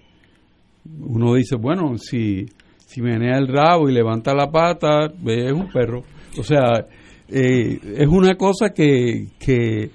uno 0.85 1.35
dice, 1.35 1.57
bueno, 1.57 1.97
si, 1.99 2.47
si 2.87 3.01
menea 3.01 3.39
el 3.39 3.49
rabo 3.49 3.89
y 3.89 3.93
levanta 3.93 4.35
la 4.35 4.51
pata, 4.51 5.07
es 5.27 5.53
un 5.53 5.71
perro. 5.71 6.05
O 6.39 6.43
sea, 6.43 6.87
eh, 7.29 7.79
es 7.97 8.09
una 8.09 8.35
cosa 8.37 8.71
que, 8.71 9.29
que 9.39 9.91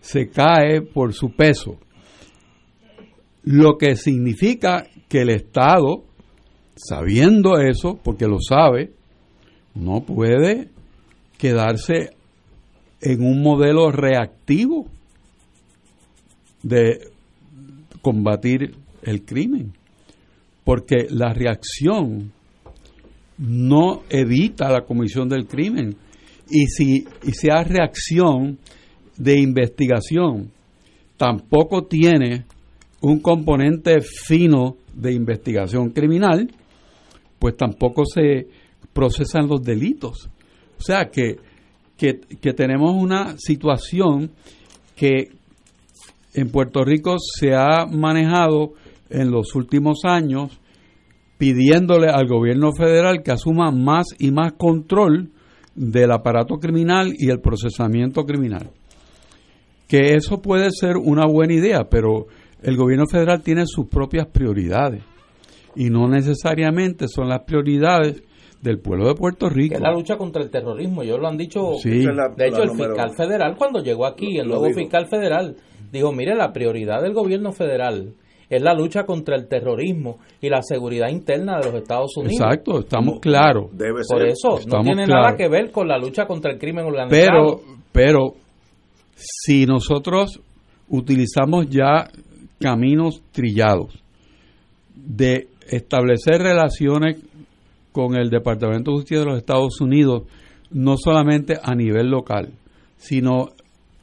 se 0.00 0.28
cae 0.28 0.82
por 0.82 1.12
su 1.12 1.34
peso. 1.34 1.78
Lo 3.44 3.76
que 3.76 3.96
significa 3.96 4.86
que 5.08 5.22
el 5.22 5.30
Estado, 5.30 6.04
sabiendo 6.76 7.58
eso, 7.58 7.98
porque 8.02 8.26
lo 8.26 8.38
sabe, 8.40 8.92
no 9.74 10.04
puede 10.04 10.68
quedarse 11.38 12.10
en 13.00 13.22
un 13.24 13.42
modelo 13.42 13.90
reactivo 13.90 14.86
de 16.62 17.08
combatir 18.00 18.76
el 19.02 19.24
crimen 19.24 19.72
porque 20.64 21.06
la 21.10 21.32
reacción 21.32 22.32
no 23.38 24.02
evita 24.08 24.70
la 24.70 24.82
comisión 24.82 25.28
del 25.28 25.46
crimen. 25.46 25.96
Y 26.48 26.66
si, 26.66 27.06
y 27.24 27.50
hay 27.50 27.64
reacción 27.64 28.58
de 29.16 29.40
investigación, 29.40 30.50
tampoco 31.16 31.84
tiene 31.84 32.44
un 33.02 33.20
componente 33.20 34.00
fino 34.00 34.76
de 34.94 35.12
investigación 35.12 35.90
criminal, 35.90 36.50
pues 37.38 37.56
tampoco 37.56 38.04
se 38.06 38.48
procesan 38.92 39.48
los 39.48 39.62
delitos. 39.62 40.28
O 40.78 40.82
sea 40.82 41.10
que 41.10 41.36
que, 42.02 42.18
que 42.40 42.52
tenemos 42.52 43.00
una 43.00 43.36
situación 43.38 44.32
que 44.96 45.30
en 46.34 46.50
Puerto 46.50 46.84
Rico 46.84 47.16
se 47.18 47.54
ha 47.54 47.86
manejado 47.86 48.72
en 49.08 49.30
los 49.30 49.54
últimos 49.54 50.00
años 50.04 50.58
pidiéndole 51.38 52.08
al 52.08 52.26
gobierno 52.26 52.72
federal 52.72 53.22
que 53.22 53.30
asuma 53.30 53.70
más 53.70 54.06
y 54.18 54.32
más 54.32 54.54
control 54.54 55.30
del 55.76 56.10
aparato 56.10 56.56
criminal 56.56 57.12
y 57.16 57.30
el 57.30 57.40
procesamiento 57.40 58.24
criminal. 58.24 58.70
Que 59.86 60.14
eso 60.14 60.42
puede 60.42 60.70
ser 60.72 60.96
una 60.96 61.26
buena 61.26 61.54
idea, 61.54 61.88
pero 61.88 62.26
el 62.62 62.76
gobierno 62.76 63.06
federal 63.06 63.42
tiene 63.42 63.64
sus 63.66 63.88
propias 63.88 64.26
prioridades 64.26 65.02
y 65.74 65.90
no 65.90 66.08
necesariamente 66.08 67.08
son 67.08 67.28
las 67.28 67.40
prioridades 67.40 68.22
del 68.60 68.78
pueblo 68.78 69.08
de 69.08 69.14
Puerto 69.14 69.48
Rico. 69.48 69.74
es 69.74 69.80
la 69.80 69.92
lucha 69.92 70.16
contra 70.16 70.42
el 70.42 70.50
terrorismo, 70.50 71.02
ellos 71.02 71.18
lo 71.20 71.28
han 71.28 71.36
dicho. 71.36 71.72
de 71.82 72.46
hecho, 72.46 72.62
el 72.62 72.70
fiscal 72.70 73.14
federal 73.16 73.56
cuando 73.56 73.80
llegó 73.82 74.06
aquí, 74.06 74.38
el 74.38 74.48
nuevo 74.48 74.70
fiscal 74.70 75.08
federal, 75.08 75.56
dijo, 75.90 76.12
mire, 76.12 76.34
la 76.34 76.52
prioridad 76.52 77.02
del 77.02 77.12
gobierno 77.12 77.52
federal 77.52 78.14
es 78.48 78.62
la 78.62 78.74
lucha 78.74 79.04
contra 79.04 79.34
el 79.34 79.48
terrorismo 79.48 80.18
y 80.40 80.50
la 80.50 80.62
seguridad 80.62 81.08
interna 81.08 81.58
de 81.58 81.70
los 81.70 81.74
Estados 81.74 82.16
Unidos. 82.18 82.38
Exacto, 82.38 82.80
estamos 82.80 83.18
claros. 83.18 83.70
Por 84.08 84.26
eso, 84.26 84.60
no 84.68 84.82
tiene 84.82 85.06
nada 85.06 85.34
que 85.36 85.48
ver 85.48 85.70
con 85.70 85.88
la 85.88 85.98
lucha 85.98 86.26
contra 86.26 86.52
el 86.52 86.58
crimen 86.58 86.84
organizado. 86.84 87.60
Pero, 87.62 87.78
pero, 87.92 88.34
si 89.14 89.64
nosotros 89.64 90.40
utilizamos 90.88 91.68
ya 91.70 92.08
caminos 92.62 93.22
trillados 93.32 94.02
de 94.94 95.48
establecer 95.68 96.40
relaciones 96.40 97.16
con 97.92 98.16
el 98.16 98.30
Departamento 98.30 98.90
de 98.90 98.96
Justicia 98.96 99.20
de 99.20 99.26
los 99.26 99.38
Estados 99.38 99.80
Unidos, 99.80 100.24
no 100.70 100.96
solamente 100.96 101.58
a 101.62 101.74
nivel 101.74 102.08
local, 102.08 102.52
sino 102.96 103.48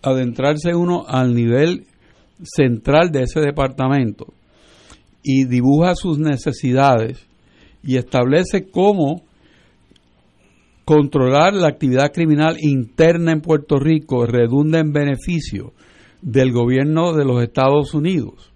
adentrarse 0.01 0.75
uno 0.75 1.05
al 1.07 1.33
nivel 1.33 1.85
central 2.43 3.11
de 3.11 3.23
ese 3.23 3.41
departamento 3.41 4.27
y 5.23 5.45
dibuja 5.45 5.95
sus 5.95 6.19
necesidades 6.19 7.25
y 7.83 7.97
establece 7.97 8.69
cómo 8.69 9.23
controlar 10.85 11.53
la 11.53 11.67
actividad 11.67 12.11
criminal 12.11 12.57
interna 12.59 13.31
en 13.31 13.41
Puerto 13.41 13.79
Rico 13.79 14.25
redunda 14.25 14.79
en 14.79 14.91
beneficio 14.91 15.73
del 16.21 16.51
gobierno 16.51 17.13
de 17.13 17.25
los 17.25 17.41
Estados 17.41 17.93
Unidos. 17.93 18.51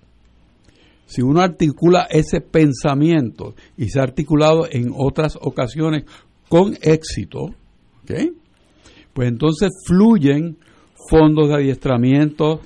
Si 1.06 1.22
uno 1.22 1.42
articula 1.42 2.08
ese 2.10 2.42
pensamiento 2.42 3.56
y 3.78 3.90
se 3.90 4.00
ha 4.00 4.04
articulado 4.04 4.68
en 4.70 4.92
otras 4.96 5.38
ocasiones 5.40 6.06
con 6.50 6.76
éxito, 6.82 7.54
pues 9.14 9.28
entonces 9.28 9.70
fluyen 9.86 10.58
fondos 11.10 11.50
de 11.50 11.56
adiestramiento, 11.56 12.62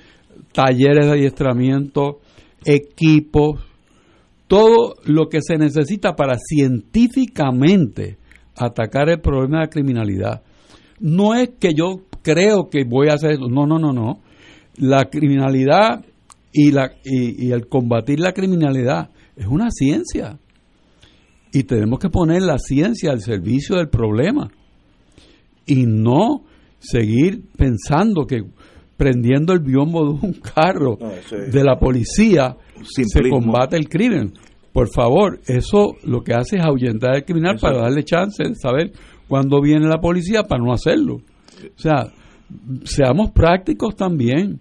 talleres 0.53 1.07
de 1.07 1.11
adiestramiento, 1.11 2.19
equipos, 2.65 3.61
todo 4.47 4.95
lo 5.03 5.27
que 5.27 5.41
se 5.41 5.57
necesita 5.57 6.15
para 6.15 6.37
científicamente 6.37 8.17
atacar 8.55 9.09
el 9.09 9.19
problema 9.19 9.57
de 9.57 9.65
la 9.65 9.69
criminalidad. 9.69 10.41
No 10.99 11.35
es 11.35 11.49
que 11.59 11.73
yo 11.73 12.03
creo 12.23 12.69
que 12.69 12.83
voy 12.85 13.09
a 13.09 13.15
hacer 13.15 13.31
eso, 13.31 13.47
no, 13.49 13.65
no, 13.67 13.77
no, 13.77 13.91
no. 13.91 14.21
La 14.77 15.05
criminalidad 15.05 16.05
y, 16.53 16.71
la, 16.71 16.91
y, 17.03 17.51
el 17.51 17.67
combatir 17.67 18.19
la 18.19 18.33
criminalidad 18.33 19.09
es 19.35 19.47
una 19.47 19.69
ciencia. 19.69 20.39
Y 21.51 21.63
tenemos 21.63 21.99
que 21.99 22.09
poner 22.09 22.41
la 22.43 22.57
ciencia 22.57 23.11
al 23.11 23.21
servicio 23.21 23.75
del 23.77 23.89
problema. 23.89 24.49
Y 25.65 25.85
no 25.85 26.43
seguir 26.79 27.43
pensando 27.57 28.25
que 28.25 28.43
prendiendo 28.95 29.53
el 29.53 29.59
biombo 29.59 30.05
de 30.05 30.27
un 30.27 30.33
carro 30.33 30.97
de 30.97 31.63
la 31.63 31.77
policía 31.77 32.57
se 32.83 33.29
combate 33.29 33.77
el 33.77 33.87
crimen. 33.87 34.33
Por 34.73 34.89
favor, 34.89 35.39
eso 35.47 35.95
lo 36.03 36.21
que 36.21 36.33
hace 36.33 36.57
es 36.57 36.63
ahuyentar 36.63 37.15
al 37.15 37.25
criminal 37.25 37.57
para 37.59 37.79
darle 37.79 38.03
chance 38.03 38.43
de 38.43 38.53
saber 38.55 38.91
cuándo 39.27 39.61
viene 39.61 39.87
la 39.87 39.99
policía 39.99 40.43
para 40.43 40.63
no 40.63 40.71
hacerlo. 40.71 41.15
O 41.15 41.79
sea, 41.79 42.13
seamos 42.83 43.31
prácticos 43.31 43.95
también. 43.95 44.59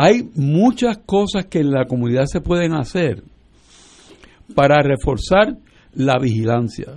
Hay 0.00 0.30
muchas 0.36 0.98
cosas 0.98 1.46
que 1.46 1.58
en 1.58 1.72
la 1.72 1.86
comunidad 1.86 2.26
se 2.26 2.40
pueden 2.40 2.72
hacer 2.72 3.24
para 4.54 4.80
reforzar 4.80 5.58
la 5.92 6.20
vigilancia. 6.20 6.92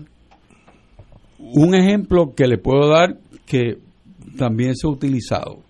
Un 1.40 1.74
ejemplo 1.74 2.36
que 2.36 2.46
le 2.46 2.60
puedo 2.60 2.90
dar 2.90 3.18
que 3.48 3.80
también 4.38 4.76
se 4.76 4.86
ha 4.86 4.92
utilizado. 4.92 5.64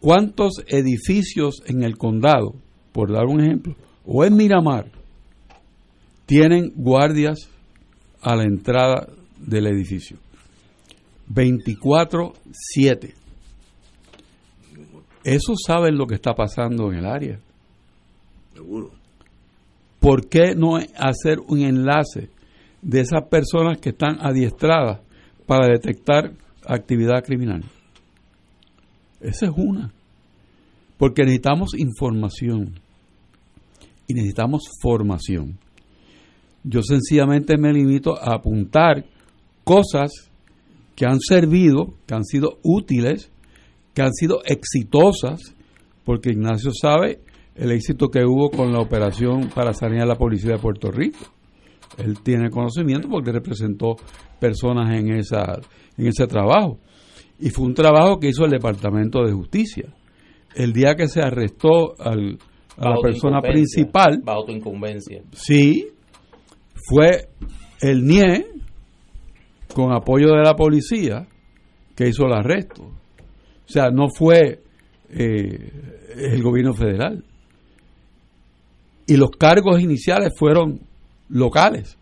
¿Cuántos 0.00 0.64
edificios 0.66 1.62
en 1.66 1.84
el 1.84 1.96
condado, 1.96 2.56
por 2.90 3.12
dar 3.12 3.26
un 3.26 3.40
ejemplo, 3.40 3.76
o 4.04 4.24
en 4.24 4.34
Miramar, 4.34 4.90
tienen 6.26 6.72
guardias 6.74 7.48
a 8.22 8.34
la 8.34 8.42
entrada 8.42 9.06
del 9.38 9.68
edificio? 9.68 10.18
24-7. 11.32 13.14
Eso 15.24 15.54
saben 15.56 15.96
lo 15.96 16.06
que 16.06 16.14
está 16.14 16.34
pasando 16.34 16.90
en 16.90 16.98
el 16.98 17.06
área. 17.06 17.38
Seguro. 18.54 18.90
¿Por 20.00 20.28
qué 20.28 20.54
no 20.54 20.76
hacer 20.76 21.38
un 21.40 21.60
enlace 21.60 22.30
de 22.82 23.00
esas 23.00 23.24
personas 23.28 23.78
que 23.78 23.90
están 23.90 24.18
adiestradas 24.20 25.00
para 25.46 25.68
detectar 25.68 26.32
actividad 26.66 27.24
criminal? 27.24 27.64
Esa 29.20 29.46
es 29.46 29.52
una. 29.56 29.92
Porque 30.96 31.22
necesitamos 31.22 31.74
información 31.76 32.74
y 34.06 34.14
necesitamos 34.14 34.62
formación. 34.80 35.58
Yo 36.64 36.82
sencillamente 36.82 37.56
me 37.56 37.72
limito 37.72 38.16
a 38.16 38.34
apuntar 38.34 39.04
cosas 39.64 40.10
que 40.96 41.06
han 41.06 41.20
servido, 41.20 41.94
que 42.06 42.14
han 42.14 42.24
sido 42.24 42.58
útiles 42.62 43.30
que 43.98 44.02
han 44.02 44.14
sido 44.14 44.42
exitosas, 44.44 45.56
porque 46.04 46.30
Ignacio 46.30 46.70
sabe 46.72 47.18
el 47.56 47.72
éxito 47.72 48.10
que 48.10 48.24
hubo 48.24 48.48
con 48.48 48.72
la 48.72 48.78
operación 48.78 49.50
para 49.52 49.72
sanear 49.72 50.06
la 50.06 50.14
policía 50.14 50.52
de 50.52 50.58
Puerto 50.58 50.92
Rico. 50.92 51.18
Él 51.96 52.20
tiene 52.22 52.48
conocimiento 52.48 53.08
porque 53.08 53.32
representó 53.32 53.96
personas 54.38 54.96
en, 54.96 55.14
esa, 55.14 55.58
en 55.96 56.06
ese 56.06 56.28
trabajo. 56.28 56.78
Y 57.40 57.50
fue 57.50 57.66
un 57.66 57.74
trabajo 57.74 58.20
que 58.20 58.28
hizo 58.28 58.44
el 58.44 58.52
Departamento 58.52 59.24
de 59.24 59.32
Justicia. 59.32 59.92
El 60.54 60.72
día 60.72 60.94
que 60.94 61.08
se 61.08 61.20
arrestó 61.20 62.00
al, 62.00 62.38
a 62.76 62.90
la 62.90 63.00
persona 63.02 63.40
principal. 63.42 64.20
Bajo 64.22 64.44
tu 64.44 64.52
incumbencia. 64.52 65.24
Sí, 65.32 65.88
fue 66.88 67.30
el 67.80 68.06
NIE, 68.06 68.46
con 69.74 69.92
apoyo 69.92 70.28
de 70.28 70.44
la 70.44 70.54
policía, 70.54 71.26
que 71.96 72.06
hizo 72.06 72.26
el 72.26 72.34
arresto. 72.34 72.97
O 73.68 73.70
sea, 73.70 73.90
no 73.90 74.08
fue 74.08 74.62
eh, 75.10 75.72
el 76.16 76.42
gobierno 76.42 76.72
federal. 76.72 77.22
Y 79.06 79.16
los 79.16 79.30
cargos 79.30 79.80
iniciales 79.80 80.32
fueron 80.36 80.80
locales, 81.28 81.98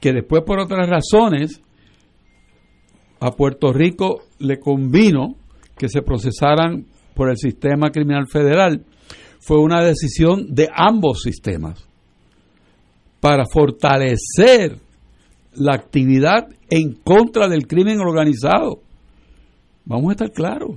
que 0.00 0.12
después 0.12 0.42
por 0.44 0.58
otras 0.58 0.88
razones 0.88 1.62
a 3.20 3.30
Puerto 3.30 3.72
Rico 3.72 4.22
le 4.40 4.58
convino 4.58 5.36
que 5.78 5.88
se 5.88 6.02
procesaran 6.02 6.86
por 7.14 7.30
el 7.30 7.36
sistema 7.36 7.90
criminal 7.90 8.26
federal. 8.26 8.84
Fue 9.40 9.58
una 9.58 9.84
decisión 9.84 10.52
de 10.52 10.68
ambos 10.74 11.22
sistemas 11.22 11.86
para 13.20 13.44
fortalecer 13.46 14.78
la 15.54 15.74
actividad 15.74 16.48
en 16.70 16.94
contra 16.94 17.46
del 17.48 17.66
crimen 17.68 18.00
organizado 18.00 18.80
Vamos 19.84 20.10
a 20.10 20.12
estar 20.12 20.32
claros. 20.32 20.76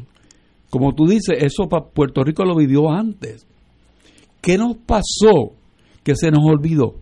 Como 0.70 0.94
tú 0.94 1.06
dices, 1.06 1.38
eso 1.42 1.70
para 1.70 1.86
Puerto 1.86 2.24
Rico 2.24 2.44
lo 2.44 2.56
vivió 2.56 2.92
antes. 2.92 3.48
¿Qué 4.42 4.58
nos 4.58 4.78
pasó 4.78 5.54
que 6.04 6.16
se 6.16 6.32
nos 6.32 6.44
olvidó? 6.44 6.96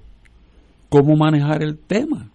¿Cómo 0.89 1.15
manejar 1.15 1.63
el 1.63 1.77
tema? 1.79 2.29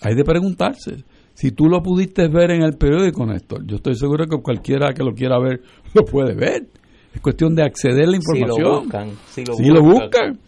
Hay 0.00 0.14
de 0.14 0.24
preguntarse. 0.24 1.04
Si 1.34 1.50
tú 1.50 1.66
lo 1.66 1.82
pudiste 1.82 2.28
ver 2.28 2.52
en 2.52 2.62
el 2.62 2.76
periódico, 2.76 3.26
Néstor, 3.26 3.66
yo 3.66 3.76
estoy 3.76 3.96
seguro 3.96 4.26
que 4.26 4.36
cualquiera 4.40 4.92
que 4.92 5.02
lo 5.02 5.14
quiera 5.14 5.38
ver 5.38 5.62
lo 5.94 6.04
puede 6.04 6.34
ver. 6.34 6.68
Es 7.12 7.20
cuestión 7.20 7.54
de 7.54 7.62
acceder 7.62 8.04
a 8.04 8.10
la 8.10 8.16
información. 8.16 8.56
Si 8.56 8.62
lo 8.62 8.80
buscan. 8.80 9.10
Si 9.30 9.44
lo, 9.44 9.52
buscan. 9.54 9.74
lo 9.74 9.82
buscan. 9.82 10.40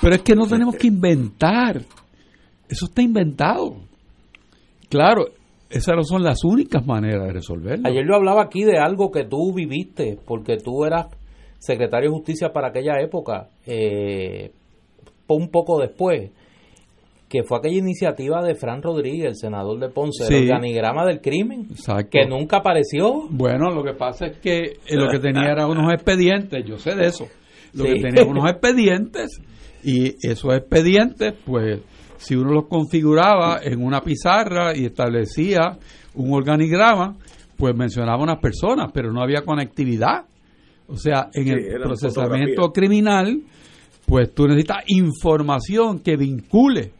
Pero 0.00 0.14
es 0.14 0.22
que 0.22 0.34
no 0.34 0.46
tenemos 0.46 0.76
que 0.76 0.86
inventar. 0.88 1.82
Eso 2.68 2.86
está 2.86 3.02
inventado. 3.02 3.76
Claro, 4.88 5.26
esas 5.70 5.94
no 5.94 6.02
son 6.02 6.22
las 6.24 6.44
únicas 6.44 6.84
maneras 6.84 7.26
de 7.26 7.32
resolverlo. 7.32 7.88
Ayer 7.88 8.04
yo 8.06 8.16
hablaba 8.16 8.42
aquí 8.42 8.64
de 8.64 8.78
algo 8.78 9.10
que 9.10 9.24
tú 9.24 9.54
viviste, 9.54 10.18
porque 10.26 10.56
tú 10.56 10.84
eras 10.84 11.06
secretario 11.58 12.10
de 12.10 12.16
Justicia 12.16 12.52
para 12.52 12.68
aquella 12.68 13.00
época, 13.00 13.48
eh, 13.66 14.52
un 15.28 15.48
poco 15.48 15.80
después. 15.80 16.32
que 17.28 17.44
fue 17.44 17.58
aquella 17.58 17.78
iniciativa 17.78 18.42
de 18.42 18.56
Fran 18.56 18.82
Rodríguez, 18.82 19.28
el 19.28 19.36
senador 19.36 19.78
de 19.78 19.88
Ponce, 19.88 20.26
el 20.26 20.50
organigrama 20.50 21.06
del 21.06 21.20
crimen, 21.20 21.68
que 22.10 22.26
nunca 22.26 22.56
apareció. 22.56 23.28
Bueno, 23.30 23.70
lo 23.70 23.84
que 23.84 23.92
pasa 23.92 24.26
es 24.26 24.38
que 24.38 24.58
eh, 24.58 24.96
lo 24.96 25.08
que 25.08 25.18
tenía 25.22 25.52
era 25.52 25.68
unos 25.68 25.92
expedientes, 25.92 26.64
yo 26.66 26.76
sé 26.76 26.96
de 26.96 27.06
eso, 27.06 27.28
lo 27.72 27.84
que 27.84 28.00
tenía 28.00 28.24
unos 28.24 28.50
expedientes 28.50 29.40
y 29.84 30.16
esos 30.26 30.52
expedientes, 30.56 31.34
pues, 31.46 31.80
si 32.20 32.36
uno 32.36 32.52
los 32.52 32.66
configuraba 32.66 33.60
en 33.62 33.82
una 33.82 34.02
pizarra 34.02 34.76
y 34.76 34.84
establecía 34.84 35.78
un 36.14 36.34
organigrama, 36.34 37.16
pues 37.56 37.74
mencionaba 37.74 38.22
unas 38.22 38.38
personas, 38.38 38.90
pero 38.92 39.10
no 39.10 39.22
había 39.22 39.42
conectividad. 39.42 40.26
O 40.86 40.96
sea, 40.96 41.30
en 41.32 41.48
el 41.48 41.80
procesamiento 41.80 42.72
criminal, 42.72 43.40
pues 44.04 44.34
tú 44.34 44.46
necesitas 44.46 44.84
información 44.88 46.00
que 46.00 46.16
vincule 46.16 46.92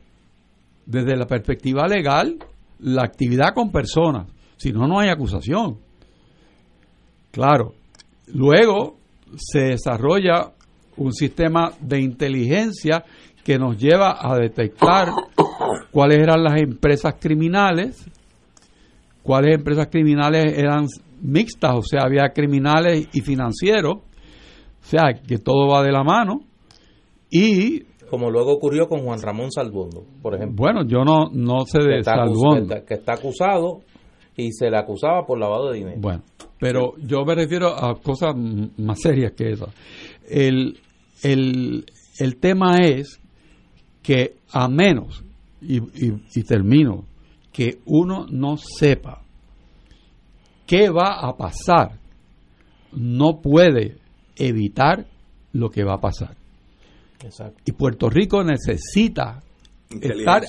desde 0.87 1.17
la 1.17 1.27
perspectiva 1.27 1.87
legal 1.87 2.39
la 2.79 3.03
actividad 3.03 3.53
con 3.55 3.71
personas. 3.71 4.27
Si 4.57 4.73
no, 4.73 4.89
no 4.89 5.01
hay 5.01 5.11
acusación. 5.11 5.79
Claro. 7.31 7.75
Luego 8.29 8.97
se 9.37 9.61
desarrolla 9.61 10.53
un 10.97 11.13
sistema 11.13 11.73
de 11.81 12.01
inteligencia 12.01 13.05
que 13.45 13.59
nos 13.59 13.79
lleva 13.79 14.17
a 14.21 14.37
detectar 14.37 15.09
cuáles 15.91 16.19
eran 16.19 16.43
las 16.43 16.61
empresas 16.61 17.15
criminales, 17.19 18.07
cuáles 19.23 19.57
empresas 19.57 19.89
criminales 19.89 20.59
eran 20.59 20.87
mixtas, 21.21 21.75
o 21.75 21.83
sea, 21.83 22.03
había 22.05 22.29
criminales 22.31 23.09
y 23.13 23.21
financieros, 23.21 23.95
o 23.97 24.85
sea, 24.85 25.15
que 25.15 25.39
todo 25.39 25.69
va 25.69 25.83
de 25.83 25.93
la 25.93 26.03
mano, 26.03 26.41
y 27.31 27.85
como 28.11 28.29
luego 28.29 28.53
ocurrió 28.55 28.89
con 28.89 29.05
Juan 29.05 29.23
Ramón 29.23 29.53
Salvondo, 29.53 30.05
por 30.21 30.35
ejemplo. 30.35 30.57
Bueno, 30.57 30.85
yo 30.85 31.05
no, 31.05 31.31
no 31.33 31.65
sé 31.65 31.79
de 31.79 32.03
Salvondo. 32.03 32.85
que, 32.85 32.95
está 32.95 33.15
acusado 33.15 33.83
y 34.37 34.51
se 34.53 34.69
le 34.69 34.77
acusaba 34.77 35.25
por 35.25 35.39
lavado 35.39 35.71
de 35.71 35.79
dinero. 35.79 35.97
Bueno, 36.01 36.23
pero 36.59 36.95
yo 36.99 37.25
me 37.25 37.37
refiero 37.37 37.69
a 37.69 37.95
cosas 38.01 38.35
más 38.35 39.01
serias 39.01 39.33
que 39.33 39.53
esas. 39.53 39.73
El, 40.29 40.81
el, 41.23 41.85
el 42.19 42.37
tema 42.39 42.79
es 42.83 43.21
que 44.03 44.37
a 44.53 44.69
menos, 44.69 45.23
y, 45.61 45.79
y 45.79 46.43
termino, 46.43 47.05
que 47.53 47.79
uno 47.87 48.27
no 48.31 48.57
sepa 48.57 49.23
qué 50.67 50.89
va 50.89 51.21
a 51.21 51.37
pasar, 51.37 51.99
no 52.93 53.41
puede 53.41 53.99
evitar 54.37 55.07
lo 55.53 55.71
que 55.71 55.85
va 55.85 55.95
a 55.95 56.01
pasar. 56.01 56.37
Y 57.65 57.73
Puerto 57.73 58.09
Rico 58.09 58.43
necesita 58.43 59.43
estar 59.91 60.43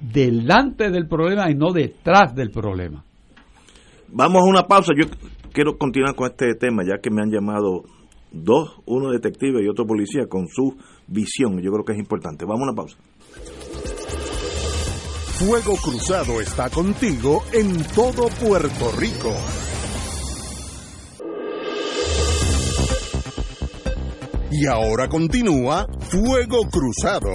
delante 0.00 0.90
del 0.90 1.06
problema 1.06 1.50
y 1.50 1.54
no 1.54 1.72
detrás 1.72 2.34
del 2.34 2.50
problema. 2.50 3.04
Vamos 4.08 4.42
a 4.42 4.48
una 4.48 4.62
pausa. 4.62 4.92
Yo 4.96 5.06
quiero 5.52 5.76
continuar 5.76 6.14
con 6.14 6.30
este 6.30 6.54
tema, 6.54 6.82
ya 6.82 7.00
que 7.00 7.10
me 7.10 7.22
han 7.22 7.30
llamado 7.30 7.84
dos, 8.32 8.80
uno 8.86 9.10
detective 9.10 9.62
y 9.62 9.68
otro 9.68 9.86
policía, 9.86 10.26
con 10.28 10.48
su 10.48 10.76
visión. 11.06 11.60
Yo 11.60 11.72
creo 11.72 11.84
que 11.84 11.92
es 11.92 11.98
importante. 11.98 12.44
Vamos 12.44 12.62
a 12.62 12.64
una 12.64 12.74
pausa. 12.74 12.96
Fuego 15.38 15.76
Cruzado 15.76 16.40
está 16.40 16.68
contigo 16.68 17.44
en 17.52 17.84
todo 17.94 18.28
Puerto 18.40 18.90
Rico. 18.98 19.32
Y 24.50 24.66
ahora 24.66 25.08
continúa 25.08 25.86
Fuego 26.10 26.68
Cruzado. 26.68 27.30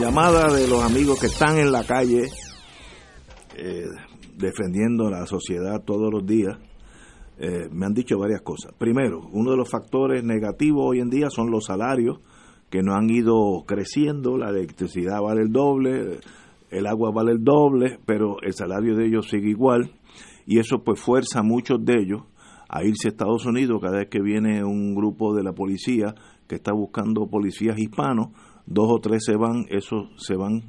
Llamada 0.00 0.52
de 0.52 0.66
los 0.66 0.82
amigos 0.82 1.20
que 1.20 1.26
están 1.26 1.58
en 1.58 1.70
la 1.70 1.84
calle 1.84 2.30
eh, 3.56 3.84
defendiendo 4.36 5.10
la 5.10 5.26
sociedad 5.26 5.82
todos 5.84 6.12
los 6.12 6.26
días. 6.26 6.56
Eh, 7.38 7.68
me 7.72 7.86
han 7.86 7.94
dicho 7.94 8.18
varias 8.18 8.42
cosas. 8.42 8.72
Primero, 8.78 9.20
uno 9.32 9.50
de 9.50 9.56
los 9.56 9.68
factores 9.68 10.22
negativos 10.22 10.84
hoy 10.86 11.00
en 11.00 11.10
día 11.10 11.30
son 11.30 11.50
los 11.50 11.64
salarios 11.64 12.18
que 12.70 12.82
no 12.82 12.94
han 12.94 13.10
ido 13.10 13.64
creciendo, 13.66 14.36
la 14.38 14.50
electricidad 14.50 15.20
vale 15.20 15.42
el 15.42 15.52
doble, 15.52 16.18
el 16.70 16.86
agua 16.86 17.10
vale 17.12 17.32
el 17.32 17.42
doble, 17.42 17.98
pero 18.04 18.36
el 18.42 18.52
salario 18.52 18.96
de 18.96 19.06
ellos 19.06 19.28
sigue 19.28 19.48
igual 19.48 19.92
y 20.46 20.58
eso 20.58 20.82
pues 20.84 21.00
fuerza 21.00 21.40
a 21.40 21.42
muchos 21.42 21.84
de 21.84 21.94
ellos 22.00 22.22
a 22.68 22.82
irse 22.84 23.08
a 23.08 23.10
Estados 23.10 23.46
Unidos 23.46 23.80
cada 23.80 23.98
vez 23.98 24.08
que 24.08 24.20
viene 24.20 24.64
un 24.64 24.94
grupo 24.94 25.34
de 25.34 25.42
la 25.42 25.52
policía 25.52 26.14
que 26.48 26.56
está 26.56 26.72
buscando 26.72 27.28
policías 27.28 27.78
hispanos, 27.78 28.28
dos 28.66 28.86
o 28.90 28.98
tres 28.98 29.24
se 29.24 29.36
van, 29.36 29.66
esos 29.70 30.08
se 30.16 30.36
van 30.36 30.62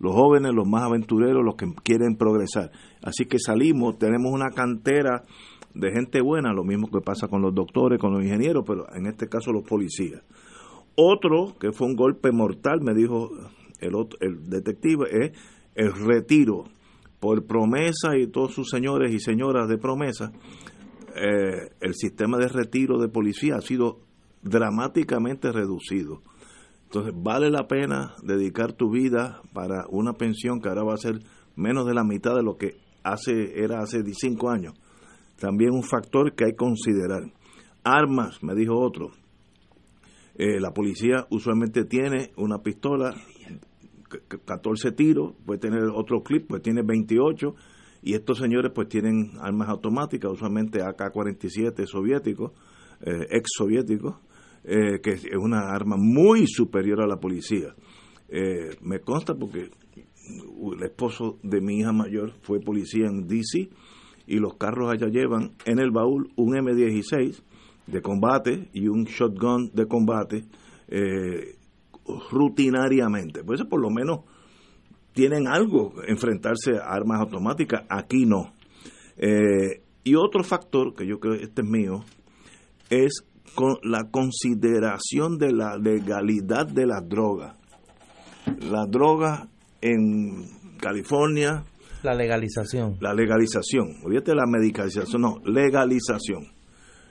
los 0.00 0.14
jóvenes, 0.14 0.52
los 0.54 0.66
más 0.66 0.82
aventureros, 0.82 1.44
los 1.44 1.56
que 1.56 1.66
quieren 1.82 2.16
progresar. 2.16 2.70
Así 3.02 3.26
que 3.26 3.38
salimos, 3.38 3.98
tenemos 3.98 4.32
una 4.32 4.50
cantera 4.50 5.22
de 5.78 5.92
gente 5.92 6.20
buena, 6.20 6.52
lo 6.52 6.64
mismo 6.64 6.90
que 6.90 7.00
pasa 7.00 7.28
con 7.28 7.40
los 7.40 7.54
doctores, 7.54 8.00
con 8.00 8.12
los 8.12 8.22
ingenieros, 8.22 8.64
pero 8.66 8.86
en 8.94 9.06
este 9.06 9.28
caso 9.28 9.52
los 9.52 9.62
policías. 9.62 10.22
Otro, 10.96 11.56
que 11.60 11.70
fue 11.70 11.86
un 11.86 11.94
golpe 11.94 12.32
mortal, 12.32 12.80
me 12.82 12.94
dijo 12.94 13.30
el, 13.78 13.94
otro, 13.94 14.18
el 14.20 14.48
detective, 14.50 15.06
es 15.10 15.32
el 15.76 15.92
retiro 15.92 16.64
por 17.20 17.46
promesa 17.46 18.16
y 18.16 18.26
todos 18.26 18.54
sus 18.54 18.68
señores 18.68 19.12
y 19.12 19.20
señoras 19.20 19.68
de 19.68 19.78
promesa 19.78 20.32
eh, 21.14 21.70
el 21.80 21.94
sistema 21.94 22.38
de 22.38 22.48
retiro 22.48 22.98
de 22.98 23.08
policía 23.08 23.56
ha 23.56 23.60
sido 23.60 24.00
dramáticamente 24.42 25.52
reducido. 25.52 26.22
Entonces, 26.84 27.12
vale 27.16 27.50
la 27.50 27.68
pena 27.68 28.14
dedicar 28.22 28.72
tu 28.72 28.90
vida 28.90 29.42
para 29.52 29.84
una 29.90 30.14
pensión 30.14 30.60
que 30.60 30.68
ahora 30.68 30.84
va 30.84 30.94
a 30.94 30.98
ser 30.98 31.20
menos 31.54 31.86
de 31.86 31.94
la 31.94 32.04
mitad 32.04 32.34
de 32.34 32.42
lo 32.42 32.56
que 32.56 32.76
hace 33.04 33.62
era 33.62 33.80
hace 33.80 34.02
cinco 34.14 34.50
años. 34.50 34.74
También 35.38 35.70
un 35.72 35.84
factor 35.84 36.34
que 36.34 36.44
hay 36.44 36.50
que 36.52 36.56
considerar. 36.56 37.22
Armas, 37.84 38.42
me 38.42 38.54
dijo 38.54 38.78
otro. 38.78 39.12
Eh, 40.34 40.60
la 40.60 40.72
policía 40.72 41.26
usualmente 41.30 41.84
tiene 41.84 42.30
una 42.36 42.58
pistola, 42.62 43.14
14 44.44 44.92
tiros, 44.92 45.34
puede 45.44 45.58
tener 45.58 45.82
otro 45.92 46.22
clip, 46.22 46.46
pues 46.48 46.62
tiene 46.62 46.82
28 46.82 47.54
y 48.02 48.14
estos 48.14 48.38
señores 48.38 48.70
pues 48.72 48.88
tienen 48.88 49.32
armas 49.40 49.68
automáticas, 49.68 50.30
usualmente 50.30 50.80
AK-47 50.80 51.86
soviéticos, 51.86 52.52
eh, 53.00 53.26
ex 53.30 53.50
soviéticos, 53.56 54.16
eh, 54.62 55.00
que 55.02 55.10
es 55.10 55.24
una 55.36 55.70
arma 55.72 55.96
muy 55.98 56.46
superior 56.46 57.00
a 57.02 57.06
la 57.06 57.16
policía. 57.16 57.74
Me 58.82 59.00
consta 59.00 59.34
porque 59.34 59.70
el 60.72 60.82
esposo 60.82 61.38
de 61.42 61.60
mi 61.60 61.78
hija 61.78 61.92
mayor 61.92 62.34
fue 62.42 62.60
policía 62.60 63.06
en 63.06 63.26
DC 63.26 63.70
y 64.28 64.38
los 64.38 64.54
carros 64.54 64.92
allá 64.92 65.08
llevan 65.08 65.52
en 65.64 65.78
el 65.78 65.90
baúl 65.90 66.30
un 66.36 66.54
M16 66.54 67.42
de 67.86 68.02
combate 68.02 68.68
y 68.72 68.88
un 68.88 69.04
shotgun 69.04 69.70
de 69.72 69.86
combate 69.86 70.44
rutinariamente. 72.30 73.42
Por 73.44 73.68
por 73.68 73.80
lo 73.80 73.90
menos 73.90 74.20
tienen 75.12 75.48
algo, 75.48 75.94
enfrentarse 76.06 76.76
a 76.76 76.94
armas 76.94 77.20
automáticas, 77.20 77.84
aquí 77.88 78.24
no. 78.24 78.52
Eh, 79.16 79.82
y 80.04 80.14
otro 80.14 80.44
factor, 80.44 80.94
que 80.94 81.06
yo 81.06 81.18
creo 81.18 81.36
que 81.36 81.44
este 81.44 81.62
es 81.62 81.68
mío, 81.68 82.04
es 82.88 83.24
con 83.54 83.78
la 83.82 84.10
consideración 84.10 85.38
de 85.38 85.52
la 85.52 85.76
legalidad 85.76 86.66
de 86.66 86.86
las 86.86 87.08
drogas. 87.08 87.56
Las 88.60 88.88
drogas 88.90 89.48
en 89.80 90.46
California. 90.78 91.64
La 92.02 92.14
legalización. 92.14 92.96
La 93.00 93.12
legalización. 93.12 93.96
Olvídate 94.04 94.34
la 94.34 94.46
medicalización, 94.46 95.20
no, 95.20 95.40
legalización. 95.44 96.46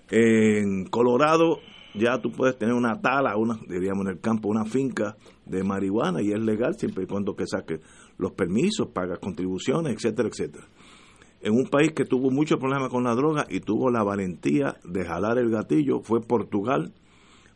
En 0.09 0.85
Colorado 0.85 1.59
ya 1.93 2.19
tú 2.21 2.31
puedes 2.31 2.57
tener 2.57 2.73
una 2.73 3.01
tala, 3.01 3.35
una, 3.35 3.59
diríamos 3.67 4.05
en 4.05 4.13
el 4.13 4.19
campo, 4.21 4.47
una 4.47 4.65
finca 4.65 5.17
de 5.45 5.63
marihuana 5.63 6.21
y 6.21 6.31
es 6.31 6.39
legal 6.39 6.75
siempre 6.77 7.03
y 7.03 7.07
cuando 7.07 7.35
que 7.35 7.45
saque 7.45 7.81
los 8.17 8.31
permisos, 8.31 8.87
paga 8.87 9.17
contribuciones, 9.17 9.93
etcétera, 9.93 10.29
etcétera. 10.29 10.65
En 11.41 11.53
un 11.53 11.65
país 11.65 11.91
que 11.91 12.05
tuvo 12.05 12.31
muchos 12.31 12.59
problemas 12.59 12.89
con 12.89 13.03
la 13.03 13.13
droga 13.13 13.45
y 13.49 13.59
tuvo 13.59 13.91
la 13.91 14.03
valentía 14.03 14.77
de 14.85 15.05
jalar 15.05 15.37
el 15.37 15.49
gatillo 15.49 16.01
fue 16.01 16.21
Portugal. 16.21 16.93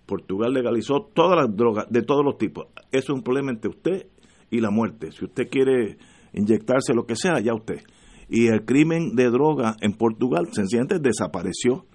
Portugal 0.06 0.54
legalizó 0.54 1.10
todas 1.14 1.38
las 1.38 1.56
drogas 1.56 1.88
de 1.90 2.02
todos 2.02 2.24
los 2.24 2.38
tipos. 2.38 2.68
Eso 2.92 3.14
es 3.14 3.18
un 3.18 3.24
problema 3.24 3.52
entre 3.52 3.70
usted 3.70 4.08
y 4.50 4.60
la 4.60 4.70
muerte. 4.70 5.12
Si 5.12 5.26
usted 5.26 5.50
quiere 5.50 5.98
inyectarse 6.34 6.94
lo 6.94 7.06
que 7.06 7.16
sea, 7.16 7.40
ya 7.40 7.54
usted. 7.54 7.82
Y 8.30 8.48
el 8.48 8.66
crimen 8.66 9.16
de 9.16 9.30
droga 9.30 9.76
en 9.82 9.94
Portugal 9.94 10.48
sencillamente 10.52 11.00
desapareció 11.00 11.86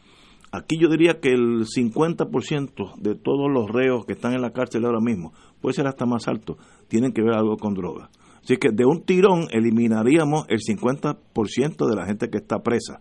Aquí 0.53 0.79
yo 0.81 0.89
diría 0.89 1.21
que 1.21 1.31
el 1.31 1.67
50% 1.67 2.95
de 2.97 3.15
todos 3.15 3.51
los 3.53 3.69
reos 3.69 4.07
que 4.07 4.13
están 4.13 4.33
en 4.33 4.41
la 4.41 4.53
cárcel 4.53 4.85
ahora 4.85 5.01
mismo, 5.01 5.33
puede 5.61 5.75
ser 5.75 5.87
hasta 5.87 6.07
más 6.07 6.29
alto, 6.29 6.57
tienen 6.89 7.13
que 7.13 7.23
ver 7.23 7.35
algo 7.35 7.57
con 7.57 7.75
droga. 7.75 8.11
Así 8.43 8.57
que 8.57 8.71
de 8.73 8.87
un 8.87 9.03
tirón 9.03 9.49
eliminaríamos 9.51 10.47
el 10.49 10.61
50% 10.61 11.89
de 11.89 11.97
la 11.97 12.07
gente 12.07 12.31
que 12.31 12.39
está 12.39 12.63
presa. 12.63 13.01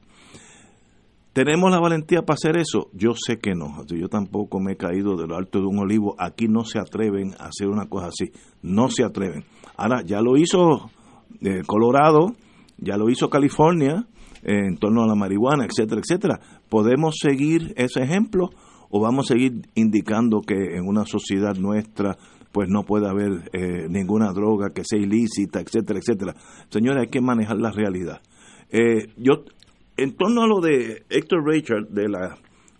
¿Tenemos 1.33 1.69
la 1.69 1.79
valentía 1.79 2.23
para 2.23 2.35
hacer 2.35 2.57
eso? 2.57 2.89
Yo 2.93 3.13
sé 3.13 3.37
que 3.37 3.53
no. 3.53 3.85
Yo 3.85 4.07
tampoco 4.07 4.59
me 4.59 4.73
he 4.73 4.77
caído 4.77 5.15
de 5.15 5.27
lo 5.27 5.35
alto 5.35 5.59
de 5.59 5.65
un 5.65 5.79
olivo. 5.79 6.15
Aquí 6.17 6.47
no 6.47 6.63
se 6.63 6.79
atreven 6.79 7.33
a 7.39 7.47
hacer 7.47 7.67
una 7.67 7.87
cosa 7.87 8.07
así. 8.07 8.31
No 8.61 8.89
se 8.89 9.03
atreven. 9.03 9.43
Ahora, 9.75 10.01
ya 10.03 10.21
lo 10.21 10.37
hizo 10.37 10.89
eh, 11.41 11.61
Colorado, 11.65 12.33
ya 12.77 12.97
lo 12.97 13.09
hizo 13.09 13.29
California 13.29 14.05
eh, 14.43 14.67
en 14.67 14.77
torno 14.77 15.03
a 15.03 15.07
la 15.07 15.15
marihuana, 15.15 15.65
etcétera, 15.65 16.01
etcétera. 16.01 16.39
¿Podemos 16.69 17.15
seguir 17.19 17.73
ese 17.77 18.01
ejemplo 18.01 18.49
o 18.89 18.99
vamos 18.99 19.29
a 19.29 19.33
seguir 19.33 19.67
indicando 19.75 20.41
que 20.41 20.75
en 20.75 20.87
una 20.87 21.05
sociedad 21.05 21.55
nuestra 21.55 22.17
pues 22.51 22.69
no 22.69 22.83
puede 22.83 23.09
haber 23.09 23.49
eh, 23.51 23.87
ninguna 23.89 24.31
droga 24.31 24.69
que 24.73 24.83
sea 24.85 24.99
ilícita, 24.99 25.59
etcétera, 25.59 25.99
etcétera? 25.99 26.35
Señores, 26.69 27.01
hay 27.01 27.09
que 27.09 27.21
manejar 27.21 27.57
la 27.57 27.71
realidad. 27.71 28.21
yo 29.17 29.43
en 29.97 30.15
torno 30.15 30.43
a 30.43 30.47
lo 30.47 30.59
de 30.59 31.05
Héctor 31.09 31.45
Richard, 31.45 31.87
de 31.89 32.09
la 32.09 32.37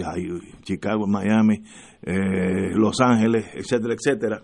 Chicago, 0.62 1.06
Miami, 1.06 1.62
eh, 2.02 2.72
Los 2.74 3.00
Ángeles, 3.00 3.46
etcétera, 3.54 3.94
etcétera, 3.94 4.42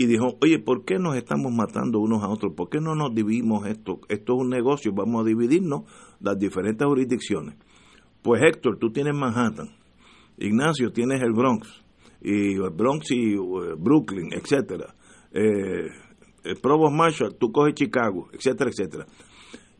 y 0.00 0.06
dijo, 0.06 0.38
oye, 0.40 0.58
¿por 0.58 0.86
qué 0.86 0.98
nos 0.98 1.14
estamos 1.14 1.52
matando 1.52 2.00
unos 2.00 2.22
a 2.22 2.28
otros? 2.30 2.54
¿Por 2.56 2.70
qué 2.70 2.80
no 2.80 2.94
nos 2.94 3.14
dividimos 3.14 3.66
esto? 3.66 4.00
Esto 4.08 4.32
es 4.32 4.40
un 4.40 4.48
negocio, 4.48 4.94
vamos 4.94 5.20
a 5.20 5.28
dividirnos 5.28 5.82
las 6.20 6.38
diferentes 6.38 6.86
jurisdicciones. 6.86 7.56
Pues 8.22 8.42
Héctor, 8.42 8.78
tú 8.78 8.90
tienes 8.92 9.14
Manhattan, 9.14 9.68
Ignacio 10.38 10.90
tienes 10.90 11.20
el 11.20 11.34
Bronx, 11.34 11.68
y 12.22 12.54
el 12.54 12.70
Bronx 12.70 13.10
y 13.10 13.36
uh, 13.36 13.76
Brooklyn, 13.76 14.30
etcétera. 14.32 14.94
Eh, 15.32 15.88
el 16.44 16.56
Provost 16.62 16.94
Marshall, 16.94 17.36
tú 17.38 17.52
coges 17.52 17.74
Chicago, 17.74 18.30
etcétera, 18.32 18.70
etcétera. 18.70 19.06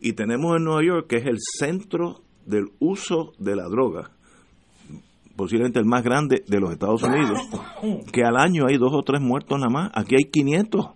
Y 0.00 0.12
tenemos 0.12 0.54
en 0.54 0.64
Nueva 0.64 0.84
York, 0.84 1.06
que 1.06 1.16
es 1.16 1.24
el 1.24 1.38
centro 1.40 2.20
del 2.44 2.66
uso 2.78 3.32
de 3.38 3.56
la 3.56 3.70
droga, 3.70 4.10
posiblemente 5.40 5.78
el 5.78 5.86
más 5.86 6.04
grande 6.04 6.44
de 6.46 6.60
los 6.60 6.70
Estados 6.70 7.02
Unidos, 7.02 7.38
que 8.12 8.24
al 8.24 8.36
año 8.36 8.66
hay 8.68 8.76
dos 8.76 8.92
o 8.92 9.00
tres 9.00 9.22
muertos 9.22 9.58
nada 9.58 9.70
más, 9.70 9.90
aquí 9.94 10.14
hay 10.14 10.30
500. 10.30 10.86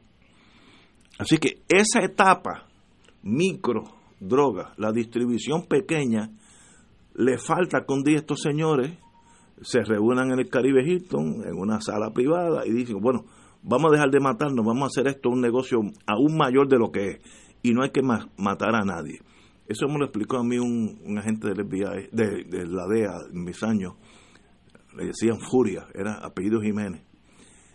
Así 1.18 1.38
que 1.38 1.62
esa 1.66 2.00
etapa, 2.04 2.66
micro, 3.22 3.84
droga, 4.20 4.74
la 4.76 4.92
distribución 4.92 5.64
pequeña, 5.64 6.30
le 7.14 7.38
falta 7.38 7.86
que 7.86 7.94
un 7.94 8.02
día 8.02 8.18
estos 8.18 8.42
señores 8.42 8.92
se 9.62 9.82
reúnan 9.82 10.30
en 10.32 10.40
el 10.40 10.50
Caribe 10.50 10.82
Hilton, 10.86 11.44
en 11.46 11.56
una 11.56 11.80
sala 11.80 12.10
privada, 12.10 12.66
y 12.66 12.72
dicen, 12.72 13.00
bueno, 13.00 13.24
vamos 13.62 13.92
a 13.92 13.94
dejar 13.94 14.10
de 14.10 14.20
matarnos, 14.20 14.66
vamos 14.66 14.82
a 14.82 14.86
hacer 14.88 15.08
esto 15.08 15.30
un 15.30 15.40
negocio 15.40 15.78
aún 16.04 16.36
mayor 16.36 16.68
de 16.68 16.78
lo 16.78 16.92
que 16.92 17.08
es, 17.12 17.18
y 17.62 17.72
no 17.72 17.82
hay 17.82 17.92
que 17.92 18.02
matar 18.02 18.74
a 18.74 18.84
nadie. 18.84 19.22
Eso 19.66 19.86
me 19.88 19.98
lo 19.98 20.04
explicó 20.04 20.36
a 20.36 20.44
mí 20.44 20.58
un, 20.58 21.16
agente 21.16 21.48
del 21.48 21.66
FBI, 21.66 22.10
de, 22.12 22.44
de 22.44 22.66
la 22.66 22.86
DEA 22.86 23.20
en 23.32 23.42
mis 23.42 23.62
años, 23.62 23.94
le 24.96 25.06
decían 25.06 25.38
Furia, 25.40 25.86
era 25.94 26.14
apellido 26.24 26.60
Jiménez. 26.60 27.02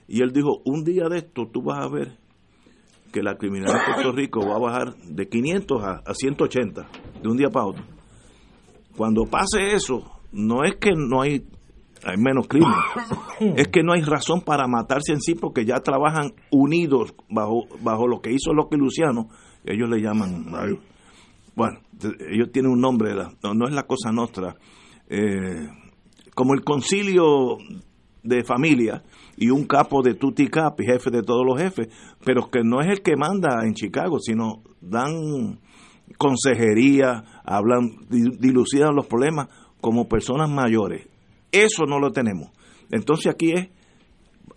Y 0.08 0.22
él 0.22 0.32
dijo, 0.32 0.62
un 0.66 0.84
día 0.84 1.08
de 1.10 1.20
esto 1.20 1.48
tú 1.52 1.62
vas 1.62 1.86
a 1.86 1.90
ver 1.90 2.18
que 3.12 3.22
la 3.22 3.38
criminalidad 3.38 3.80
de 3.80 3.94
Puerto 3.94 4.12
Rico 4.12 4.48
va 4.48 4.56
a 4.56 4.60
bajar 4.60 4.96
de 4.96 5.28
500 5.28 5.84
a, 5.84 6.02
a 6.06 6.14
180, 6.14 6.88
de 7.22 7.30
un 7.30 7.38
día 7.38 7.50
para 7.50 7.68
otro. 7.68 7.84
Cuando 8.96 9.26
pase 9.26 9.74
eso, 9.74 10.20
no 10.32 10.64
es 10.64 10.76
que 10.76 10.92
no 10.96 11.22
hay, 11.22 11.46
hay 12.04 12.18
menos 12.18 12.48
crimen, 12.48 12.74
es 13.56 13.68
que 13.68 13.84
no 13.84 13.94
hay 13.94 14.02
razón 14.02 14.42
para 14.42 14.68
matarse 14.68 15.14
en 15.14 15.22
sí 15.22 15.36
porque 15.36 15.66
ya 15.66 15.80
trabajan 15.80 16.34
unidos 16.52 17.14
bajo, 17.30 17.68
bajo 17.82 18.08
lo 18.08 18.22
que 18.22 18.32
hizo 18.32 18.54
Loque 18.54 18.78
Luciano, 18.78 19.30
ellos 19.64 19.90
le 19.90 20.02
llaman, 20.02 20.46
bueno, 21.56 21.80
ellos 22.30 22.52
tienen 22.52 22.72
un 22.72 22.82
nombre, 22.82 23.14
no, 23.44 23.54
no 23.54 23.68
es 23.68 23.74
la 23.74 23.84
cosa 23.84 24.12
nuestra, 24.12 24.56
eh, 25.10 25.68
como 26.40 26.54
el 26.54 26.64
concilio 26.64 27.58
de 28.24 28.46
familia 28.46 29.04
y 29.36 29.50
un 29.50 29.66
capo 29.66 30.02
de 30.02 30.14
tutti 30.14 30.48
capi, 30.48 30.86
jefe 30.86 31.12
de 31.12 31.22
todos 31.22 31.46
los 31.46 31.62
jefes, 31.62 31.90
pero 32.24 32.50
que 32.50 32.64
no 32.64 32.80
es 32.80 32.88
el 32.88 33.02
que 33.02 33.18
manda 33.18 33.66
en 33.66 33.74
Chicago, 33.74 34.20
sino 34.22 34.64
dan 34.80 35.60
consejería, 36.18 37.42
hablan, 37.44 37.92
dilucidan 38.08 38.96
los 38.96 39.08
problemas 39.08 39.50
como 39.82 40.08
personas 40.08 40.50
mayores. 40.50 41.10
Eso 41.52 41.86
no 41.86 42.00
lo 42.00 42.14
tenemos. 42.14 42.52
Entonces 42.90 43.34
aquí 43.34 43.52
es 43.52 43.68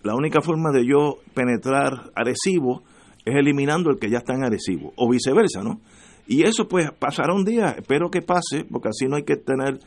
la 0.05 0.15
única 0.15 0.41
forma 0.41 0.71
de 0.71 0.87
yo 0.87 1.17
penetrar 1.35 2.13
Arecibo 2.15 2.85
es 3.25 3.35
eliminando 3.35 3.91
el 3.91 3.99
que 3.99 4.09
ya 4.09 4.19
está 4.19 4.35
en 4.35 4.45
Arecibo, 4.45 4.93
o 4.95 5.11
viceversa, 5.11 5.65
¿no? 5.65 5.81
Y 6.29 6.45
eso 6.45 6.69
pues 6.69 6.93
pasará 6.93 7.35
un 7.35 7.45
día, 7.45 7.75
espero 7.77 8.09
que 8.09 8.23
pase, 8.23 8.65
porque 8.71 8.91
así 8.91 9.07
no 9.09 9.17
hay 9.17 9.25
que 9.25 9.35
tener 9.35 9.81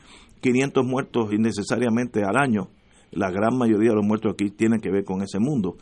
500 0.45 0.85
muertos 0.85 1.33
innecesariamente 1.33 2.23
al 2.23 2.37
año. 2.37 2.69
La 3.11 3.31
gran 3.31 3.57
mayoría 3.57 3.89
de 3.89 3.95
los 3.95 4.05
muertos 4.05 4.33
aquí 4.33 4.51
tienen 4.51 4.79
que 4.79 4.91
ver 4.91 5.03
con 5.03 5.23
ese 5.23 5.39
mundo. 5.39 5.77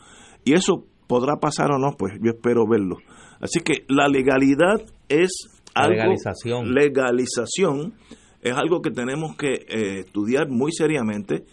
Y 0.45 0.53
eso 0.53 0.86
podrá 1.07 1.36
pasar 1.36 1.72
o 1.72 1.78
no, 1.78 1.97
pues 1.97 2.14
yo 2.22 2.32
espero 2.32 2.66
verlo. 2.66 2.97
Así 3.41 3.59
que 3.59 3.84
la 3.89 4.07
legalidad 4.07 4.82
es 5.09 5.49
algo, 5.76 5.95
legalización. 5.95 6.74
legalización 6.74 7.93
es 8.41 8.53
algo 8.53 8.82
que 8.82 8.91
tenemos 8.91 9.36
que 9.36 9.53
eh, 9.68 9.99
estudiar 10.05 10.47
muy 10.49 10.72
seriamente. 10.72 11.43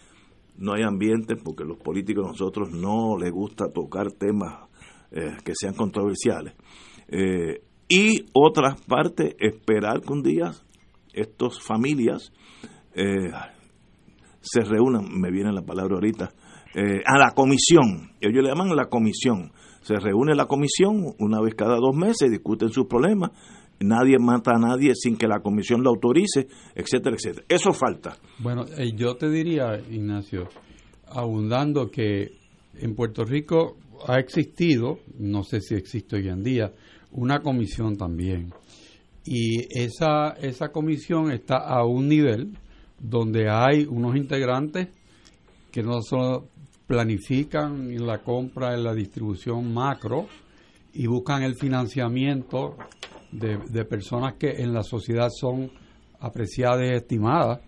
No 0.57 0.73
hay 0.73 0.83
ambiente 0.83 1.35
porque 1.35 1.65
los 1.65 1.79
políticos 1.79 2.25
nosotros 2.25 2.71
no 2.71 3.17
les 3.17 3.31
gusta 3.31 3.65
tocar 3.73 4.11
temas 4.13 4.69
eh, 5.11 5.35
que 5.43 5.51
sean 5.53 5.73
controversiales. 5.73 6.53
Eh, 7.09 7.61
y 7.89 8.25
otra 8.31 8.77
parte, 8.87 9.35
esperar 9.39 9.99
que 9.99 10.13
un 10.13 10.23
día 10.23 10.51
estas 11.13 11.59
familias 11.61 12.31
eh, 12.95 13.31
se 14.39 14.61
reúnan, 14.61 15.07
me 15.09 15.31
viene 15.31 15.51
la 15.51 15.61
palabra 15.61 15.95
ahorita, 15.95 16.31
eh, 16.73 17.01
a 17.05 17.17
la 17.17 17.31
comisión, 17.31 18.11
ellos 18.19 18.43
le 18.43 18.49
llaman 18.49 18.75
la 18.75 18.85
comisión, 18.85 19.51
se 19.81 19.95
reúne 19.95 20.35
la 20.35 20.45
comisión 20.45 21.13
una 21.19 21.41
vez 21.41 21.55
cada 21.55 21.75
dos 21.75 21.95
meses, 21.95 22.29
discuten 22.29 22.69
sus 22.69 22.87
problemas 22.87 23.31
nadie 23.83 24.17
mata 24.19 24.51
a 24.55 24.59
nadie 24.59 24.93
sin 24.95 25.17
que 25.17 25.27
la 25.27 25.39
comisión 25.39 25.83
lo 25.83 25.89
autorice, 25.89 26.47
etcétera, 26.75 27.15
etcétera. 27.15 27.45
Eso 27.49 27.73
falta. 27.73 28.17
Bueno, 28.39 28.65
eh, 28.77 28.91
yo 28.95 29.15
te 29.15 29.29
diría, 29.29 29.79
Ignacio, 29.89 30.47
abundando 31.07 31.89
que 31.89 32.37
en 32.75 32.95
Puerto 32.95 33.23
Rico 33.25 33.77
ha 34.07 34.19
existido, 34.19 34.99
no 35.17 35.43
sé 35.43 35.61
si 35.61 35.75
existe 35.75 36.15
hoy 36.15 36.29
en 36.29 36.43
día, 36.43 36.71
una 37.11 37.41
comisión 37.41 37.97
también. 37.97 38.53
Y 39.23 39.67
esa, 39.79 40.31
esa 40.41 40.69
comisión 40.69 41.31
está 41.31 41.57
a 41.57 41.85
un 41.85 42.07
nivel 42.07 42.57
donde 43.01 43.49
hay 43.49 43.85
unos 43.89 44.15
integrantes 44.15 44.89
que 45.71 45.81
no 45.81 46.01
solo 46.01 46.47
planifican 46.85 47.95
la 48.05 48.19
compra 48.19 48.77
y 48.77 48.83
la 48.83 48.93
distribución 48.93 49.73
macro 49.73 50.27
y 50.93 51.07
buscan 51.07 51.43
el 51.43 51.55
financiamiento 51.55 52.75
de, 53.31 53.85
personas 53.85 54.33
que 54.33 54.61
en 54.61 54.73
la 54.73 54.83
sociedad 54.83 55.29
son 55.29 55.71
apreciadas 56.19 56.81
y 56.89 56.93
estimadas, 56.93 57.61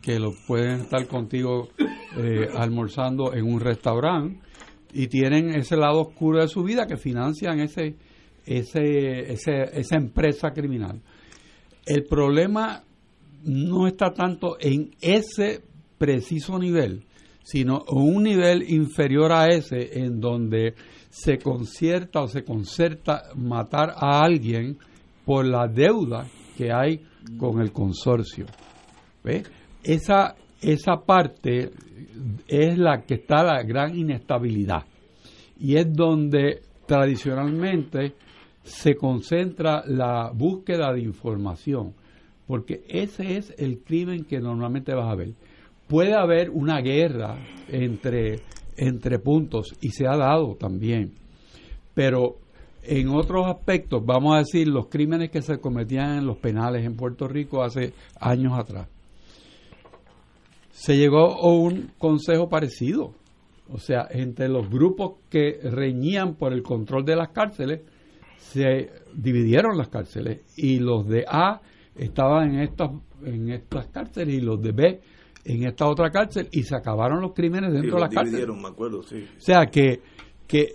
que 0.00 0.18
lo 0.18 0.30
pueden 0.46 0.82
estar 0.82 1.06
contigo 1.08 1.68
eh, 2.16 2.48
almorzando 2.56 3.34
en 3.34 3.44
un 3.44 3.60
restaurante 3.60 4.40
y 4.92 5.08
tienen 5.08 5.50
ese 5.50 5.76
lado 5.76 6.00
oscuro 6.00 6.40
de 6.40 6.48
su 6.48 6.62
vida 6.62 6.86
que 6.86 6.96
financian 6.96 7.58
ese, 7.60 7.96
ese, 8.46 9.32
esa 9.32 9.96
empresa 9.96 10.52
criminal. 10.52 11.00
El 11.84 12.04
problema 12.04 12.84
no 13.44 13.86
está 13.86 14.12
tanto 14.12 14.56
en 14.60 14.90
ese 15.00 15.62
preciso 15.98 16.58
nivel, 16.58 17.04
sino 17.42 17.84
un 17.88 18.22
nivel 18.22 18.70
inferior 18.70 19.32
a 19.32 19.48
ese 19.48 19.98
en 19.98 20.20
donde 20.20 20.74
se 21.10 21.38
concierta 21.38 22.22
o 22.22 22.28
se 22.28 22.44
concerta 22.44 23.24
matar 23.36 23.90
a 23.96 24.20
alguien 24.20 24.78
por 25.24 25.44
la 25.44 25.66
deuda 25.66 26.26
que 26.56 26.72
hay 26.72 27.00
con 27.38 27.60
el 27.60 27.72
consorcio. 27.72 28.46
Esa, 29.82 30.36
esa 30.60 30.96
parte 31.04 31.70
es 32.46 32.78
la 32.78 33.02
que 33.02 33.14
está 33.14 33.42
la 33.42 33.62
gran 33.62 33.96
inestabilidad. 33.96 34.84
Y 35.58 35.76
es 35.76 35.92
donde 35.92 36.62
tradicionalmente 36.86 38.14
se 38.62 38.94
concentra 38.94 39.82
la 39.86 40.30
búsqueda 40.32 40.92
de 40.92 41.02
información, 41.02 41.94
porque 42.50 42.82
ese 42.88 43.36
es 43.36 43.54
el 43.58 43.78
crimen 43.78 44.24
que 44.24 44.40
normalmente 44.40 44.92
vas 44.92 45.08
a 45.08 45.14
ver. 45.14 45.34
Puede 45.86 46.14
haber 46.14 46.50
una 46.50 46.80
guerra 46.80 47.38
entre, 47.68 48.40
entre 48.76 49.20
puntos 49.20 49.76
y 49.80 49.90
se 49.90 50.08
ha 50.08 50.16
dado 50.16 50.56
también, 50.56 51.12
pero 51.94 52.38
en 52.82 53.10
otros 53.10 53.46
aspectos, 53.46 54.04
vamos 54.04 54.34
a 54.34 54.38
decir, 54.38 54.66
los 54.66 54.88
crímenes 54.88 55.30
que 55.30 55.42
se 55.42 55.60
cometían 55.60 56.18
en 56.18 56.26
los 56.26 56.38
penales 56.38 56.84
en 56.84 56.96
Puerto 56.96 57.28
Rico 57.28 57.62
hace 57.62 57.92
años 58.18 58.58
atrás, 58.58 58.88
se 60.72 60.96
llegó 60.96 61.40
a 61.40 61.54
un 61.54 61.92
consejo 61.98 62.48
parecido. 62.48 63.14
O 63.68 63.78
sea, 63.78 64.08
entre 64.10 64.48
los 64.48 64.68
grupos 64.68 65.18
que 65.30 65.60
reñían 65.62 66.34
por 66.34 66.52
el 66.52 66.64
control 66.64 67.04
de 67.04 67.14
las 67.14 67.28
cárceles, 67.28 67.82
se 68.38 68.90
dividieron 69.14 69.78
las 69.78 69.88
cárceles 69.88 70.40
y 70.56 70.80
los 70.80 71.06
de 71.06 71.24
A 71.28 71.60
estaban 71.96 72.54
en 72.54 72.60
estas, 72.60 72.90
en 73.24 73.50
estas 73.50 73.86
cárceles 73.88 74.34
y 74.34 74.40
los 74.40 74.60
de 74.62 74.72
B 74.72 75.00
en 75.44 75.64
esta 75.64 75.86
otra 75.86 76.10
cárcel 76.10 76.48
y 76.52 76.62
se 76.62 76.76
acabaron 76.76 77.20
los 77.20 77.32
crímenes 77.32 77.72
dentro 77.72 77.94
de 77.94 78.00
las 78.00 78.10
cárceles. 78.10 78.46
Me 78.48 78.68
acuerdo, 78.68 79.02
sí. 79.02 79.26
O 79.36 79.40
sea 79.40 79.66
que 79.66 80.00
que 80.50 80.72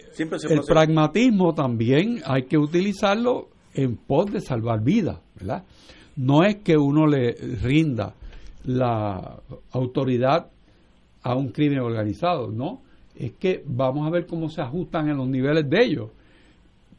el 0.50 0.62
pragmatismo 0.66 1.54
también 1.54 2.22
hay 2.26 2.44
que 2.44 2.58
utilizarlo 2.58 3.50
en 3.74 3.98
pos 3.98 4.32
de 4.32 4.40
salvar 4.40 4.82
vidas, 4.82 5.20
¿verdad? 5.38 5.66
No 6.16 6.46
es 6.46 6.58
que 6.64 6.78
uno 6.78 7.06
le 7.06 7.34
rinda 7.62 8.16
la 8.64 9.42
autoridad 9.72 10.50
a 11.24 11.36
un 11.36 11.50
crimen 11.50 11.80
organizado, 11.80 12.50
no, 12.50 12.84
es 13.16 13.34
que 13.34 13.64
vamos 13.66 14.08
a 14.08 14.12
ver 14.12 14.26
cómo 14.26 14.50
se 14.50 14.62
ajustan 14.62 15.10
en 15.10 15.18
los 15.18 15.28
niveles 15.28 15.70
de 15.70 15.84
ellos 15.84 16.10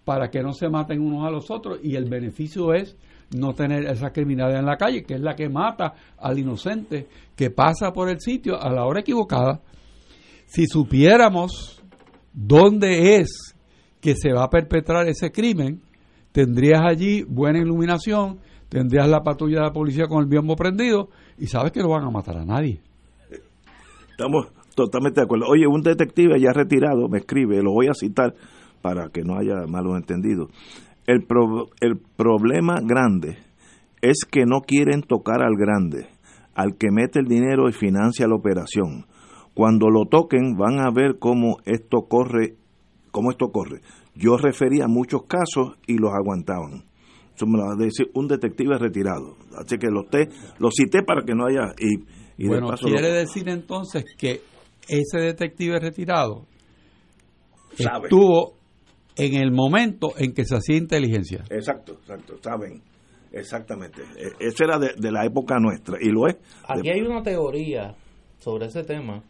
para 0.05 0.29
que 0.29 0.43
no 0.43 0.53
se 0.53 0.69
maten 0.69 1.01
unos 1.01 1.27
a 1.27 1.31
los 1.31 1.51
otros 1.51 1.79
y 1.83 1.97
el 1.97 2.05
beneficio 2.05 2.75
es 2.75 2.95
no 3.35 3.55
tener 3.55 3.87
esa 3.87 4.11
criminalidad 4.11 4.61
en 4.61 4.67
la 4.67 4.77
calle, 4.77 5.03
que 5.03 5.15
es 5.15 5.21
la 5.21 5.35
que 5.35 5.49
mata 5.49 5.95
al 6.19 6.39
inocente 6.39 7.09
que 7.35 7.51
pasa 7.51 7.93
por 7.93 8.09
el 8.09 8.21
sitio 8.21 8.61
a 8.61 8.71
la 8.71 8.85
hora 8.85 9.01
equivocada. 9.01 9.61
Si 10.47 10.67
supiéramos 10.67 11.83
dónde 12.33 13.17
es 13.17 13.55
que 14.01 14.15
se 14.15 14.33
va 14.33 14.45
a 14.45 14.51
perpetrar 14.51 15.09
ese 15.09 15.33
crimen, 15.33 15.81
tendrías 16.33 16.83
allí 16.85 17.25
buena 17.25 17.59
iluminación, 17.59 18.39
tendrías 18.69 19.09
la 19.09 19.23
patrulla 19.23 19.59
de 19.59 19.67
la 19.67 19.73
policía 19.73 20.07
con 20.07 20.23
el 20.23 20.29
biombo 20.29 20.55
prendido 20.55 21.09
y 21.39 21.47
sabes 21.47 21.73
que 21.73 21.81
no 21.81 21.89
van 21.89 22.05
a 22.05 22.11
matar 22.11 22.37
a 22.39 22.45
nadie. 22.45 22.81
Estamos 24.11 24.49
totalmente 24.75 25.21
de 25.21 25.25
acuerdo. 25.25 25.47
Oye, 25.49 25.67
un 25.67 25.83
detective 25.83 26.41
ya 26.41 26.53
retirado 26.53 27.09
me 27.09 27.19
escribe, 27.19 27.63
lo 27.63 27.73
voy 27.73 27.89
a 27.89 27.95
citar 27.95 28.35
para 28.81 29.09
que 29.09 29.23
no 29.23 29.37
haya 29.37 29.67
malos 29.67 29.97
entendidos. 29.97 30.51
El, 31.07 31.27
el 31.81 31.99
problema 32.17 32.81
grande 32.83 33.39
es 34.03 34.25
que 34.29 34.45
no 34.45 34.61
quieren 34.61 35.03
tocar 35.03 35.43
al 35.43 35.57
grande, 35.57 36.09
al 36.55 36.77
que 36.77 36.91
mete 36.91 37.21
el 37.21 37.27
dinero 37.27 37.69
y 37.69 37.73
financia 37.73 38.27
la 38.27 38.35
operación. 38.35 39.07
Cuando 39.55 39.89
lo 39.89 40.07
toquen 40.07 40.57
van 40.57 40.81
a 40.81 40.91
ver 40.91 41.19
cómo 41.19 41.59
esto 41.65 42.07
corre, 42.09 42.57
cómo 43.11 43.31
esto 43.31 43.51
corre. 43.51 43.81
Yo 44.15 44.37
refería 44.37 44.87
muchos 44.89 45.23
casos 45.25 45.77
y 45.87 45.99
los 45.99 46.13
aguantaban. 46.13 46.85
Eso 47.35 47.47
me 47.47 47.59
lo 47.59 47.67
va 47.67 47.73
a 47.75 47.77
decir 47.77 48.11
un 48.15 48.29
detective 48.29 48.79
retirado. 48.79 49.37
Así 49.59 49.77
que 49.79 49.89
lo, 49.89 50.05
lo 50.59 50.71
cité 50.71 51.03
para 51.03 51.23
que 51.23 51.35
no 51.35 51.47
haya... 51.47 51.75
Y, 52.39 52.49
bueno, 52.49 52.69
quiere 52.79 53.11
decir 53.13 53.49
entonces 53.49 54.05
que 54.19 54.41
ese 54.89 55.19
detective 55.19 55.79
retirado 55.79 56.47
estuvo 57.79 58.56
en 59.17 59.35
el 59.35 59.51
momento 59.51 60.13
en 60.19 60.33
que 60.33 60.45
se 60.45 60.57
hacía 60.57 60.77
inteligencia. 60.77 61.45
Exacto, 61.51 61.95
exacto, 61.95 62.37
saben. 62.43 62.83
Exactamente. 63.33 64.03
E, 64.17 64.47
Eso 64.47 64.65
era 64.65 64.79
de, 64.79 65.11
la 65.11 65.25
época 65.25 65.59
nuestra 65.59 65.97
y 66.01 66.11
lo 66.11 66.27
es. 66.27 66.37
Aquí 66.69 66.91
hay 66.91 67.01
una 67.01 67.23
teoría 67.23 67.95
sobre 68.39 68.67
ese 68.67 68.85
tema 68.85 69.23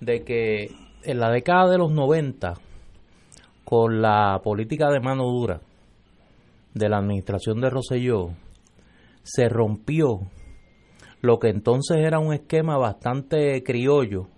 de 0.00 0.24
que 0.24 0.70
en 1.04 1.18
la 1.18 1.30
década 1.30 1.70
de 1.70 1.78
los 1.78 1.92
90, 1.92 2.54
con 3.64 4.02
la 4.02 4.40
política 4.42 4.90
de 4.90 5.00
mano 5.00 5.24
dura 5.24 5.60
de 6.74 6.88
la 6.88 6.98
administración 6.98 7.60
de 7.60 7.70
Roselló, 7.70 8.30
se 9.22 9.48
rompió 9.48 10.20
lo 11.20 11.38
que 11.38 11.48
entonces 11.48 11.98
era 11.98 12.18
un 12.18 12.32
esquema 12.32 12.76
bastante 12.78 13.62
criollo 13.62 14.28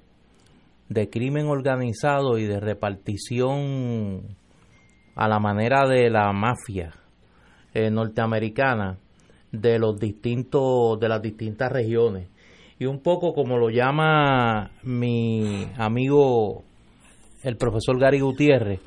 de 0.89 1.09
crimen 1.09 1.47
organizado 1.47 2.37
y 2.39 2.45
de 2.45 2.61
repartición 2.61 4.37
a 5.15 5.29
la 5.29 5.39
manera 5.39 5.89
de 5.89 6.11
la 6.11 6.33
mafia 6.33 6.93
eh, 7.73 7.91
norteamericana 7.91 8.99
de 9.53 9.79
los 9.79 9.99
distintos 9.99 10.99
de 10.99 11.09
las 11.09 11.23
distintas 11.23 11.71
regiones 11.71 12.29
y 12.79 12.87
un 12.87 13.01
poco 13.01 13.35
como 13.35 13.57
lo 13.57 13.71
llama 13.71 14.71
mi 14.83 15.67
amigo 15.77 16.65
el 17.43 17.57
profesor 17.57 17.99
Gary 18.01 18.21
Gutiérrez, 18.21 18.81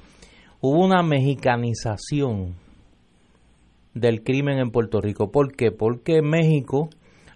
hubo 0.62 0.84
una 0.84 1.04
mexicanización 1.04 2.56
del 3.94 4.24
crimen 4.24 4.58
en 4.58 4.72
Puerto 4.72 5.00
Rico. 5.00 5.32
¿Por 5.32 5.56
qué? 5.56 5.72
Porque 5.72 6.18
en 6.18 6.30
México 6.30 6.90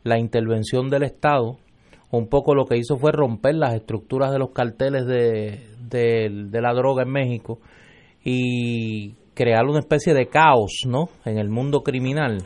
la 0.03 0.19
intervención 0.19 0.89
del 0.89 1.03
Estado 1.03 1.57
un 2.09 2.27
poco 2.27 2.55
lo 2.55 2.65
que 2.65 2.77
hizo 2.77 2.97
fue 2.97 3.11
romper 3.11 3.55
las 3.55 3.73
estructuras 3.75 4.31
de 4.31 4.39
los 4.39 4.49
carteles 4.49 5.05
de, 5.05 5.61
de 5.89 6.61
la 6.61 6.73
droga 6.73 7.03
en 7.03 7.11
México 7.11 7.59
y 8.23 9.13
crear 9.33 9.65
una 9.65 9.79
especie 9.79 10.13
de 10.13 10.27
caos 10.27 10.81
¿no? 10.87 11.09
en 11.25 11.37
el 11.37 11.49
mundo 11.49 11.81
criminal. 11.81 12.43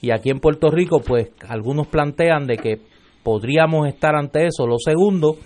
Y 0.00 0.12
aquí 0.12 0.30
en 0.30 0.40
Puerto 0.40 0.70
Rico, 0.70 1.00
pues 1.00 1.30
algunos 1.48 1.86
plantean 1.86 2.46
de 2.46 2.56
que 2.56 2.80
podríamos 3.22 3.86
estar 3.88 4.14
ante 4.14 4.46
eso. 4.46 4.66
Lo 4.66 4.78
segundo, 4.78 5.36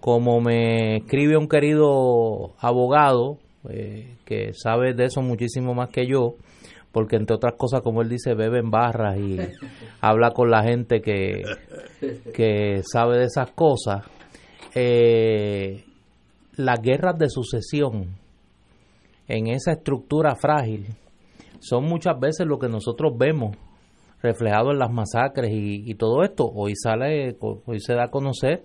como 0.00 0.40
me 0.40 0.96
escribe 0.98 1.36
un 1.36 1.48
querido 1.48 2.54
abogado 2.58 3.38
eh, 3.68 4.16
que 4.24 4.52
sabe 4.54 4.94
de 4.94 5.04
eso 5.04 5.20
muchísimo 5.20 5.74
más 5.74 5.90
que 5.90 6.06
yo, 6.06 6.36
porque 6.92 7.16
entre 7.16 7.36
otras 7.36 7.54
cosas, 7.58 7.82
como 7.82 8.00
él 8.00 8.08
dice, 8.08 8.34
bebe 8.34 8.60
en 8.60 8.70
barras 8.70 9.18
y 9.18 9.36
habla 10.00 10.30
con 10.30 10.50
la 10.50 10.62
gente 10.62 11.02
que, 11.02 11.42
que 12.32 12.82
sabe 12.90 13.18
de 13.18 13.24
esas 13.24 13.50
cosas. 13.50 14.06
Eh, 14.74 15.84
las 16.56 16.80
guerras 16.80 17.18
de 17.18 17.28
sucesión 17.28 18.19
en 19.30 19.46
esa 19.46 19.72
estructura 19.72 20.34
frágil 20.34 20.86
son 21.60 21.84
muchas 21.84 22.18
veces 22.18 22.46
lo 22.46 22.58
que 22.58 22.68
nosotros 22.68 23.12
vemos 23.16 23.56
reflejado 24.22 24.72
en 24.72 24.78
las 24.78 24.90
masacres 24.90 25.50
y, 25.52 25.94
todo 25.94 26.22
esto. 26.22 26.44
Hoy 26.44 26.74
sale, 26.74 27.36
hoy 27.40 27.80
se 27.80 27.94
da 27.94 28.04
a 28.04 28.10
conocer 28.10 28.64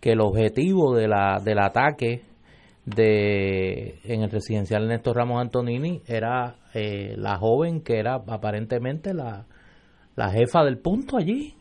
que 0.00 0.12
el 0.12 0.20
objetivo 0.20 0.94
de 0.94 1.08
la, 1.08 1.40
del 1.42 1.58
ataque 1.58 2.22
de 2.84 3.98
en 4.04 4.22
el 4.22 4.30
residencial 4.30 4.86
Néstor 4.86 5.16
Ramos 5.16 5.40
Antonini 5.40 6.02
era 6.06 6.56
eh, 6.74 7.14
la 7.16 7.38
joven 7.38 7.80
que 7.80 7.98
era 7.98 8.16
aparentemente 8.26 9.14
la, 9.14 9.46
la 10.16 10.30
jefa 10.30 10.62
del 10.64 10.78
punto 10.78 11.16
allí. 11.16 11.54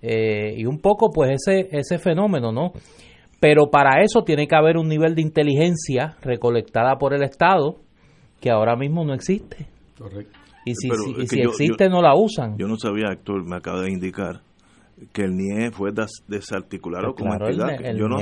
Eh, 0.00 0.54
y 0.56 0.66
un 0.66 0.78
poco 0.78 1.10
pues 1.10 1.30
ese, 1.32 1.68
ese 1.72 1.98
fenómeno, 1.98 2.52
¿no? 2.52 2.72
Pero 3.40 3.70
para 3.70 4.02
eso 4.02 4.22
tiene 4.22 4.46
que 4.46 4.56
haber 4.56 4.76
un 4.76 4.88
nivel 4.88 5.14
de 5.14 5.22
inteligencia 5.22 6.16
recolectada 6.22 6.96
por 6.98 7.14
el 7.14 7.22
Estado 7.22 7.76
que 8.40 8.50
ahora 8.50 8.76
mismo 8.76 9.04
no 9.04 9.14
existe. 9.14 9.68
Correcto. 9.96 10.38
Y 10.64 10.74
si, 10.74 10.90
si, 11.26 11.40
existe 11.40 11.88
no 11.88 12.02
la 12.02 12.14
usan. 12.14 12.58
Yo 12.58 12.66
no 12.66 12.76
sabía, 12.76 13.12
Héctor, 13.12 13.44
me 13.48 13.56
acaba 13.56 13.82
de 13.82 13.90
indicar 13.90 14.42
que 15.12 15.22
el 15.22 15.36
NIE 15.36 15.70
fue 15.70 15.90
desarticulado 16.26 17.14
pues 17.14 17.22
como 17.22 17.34
entidad. 17.34 17.94
yo, 17.94 18.08
no, 18.08 18.18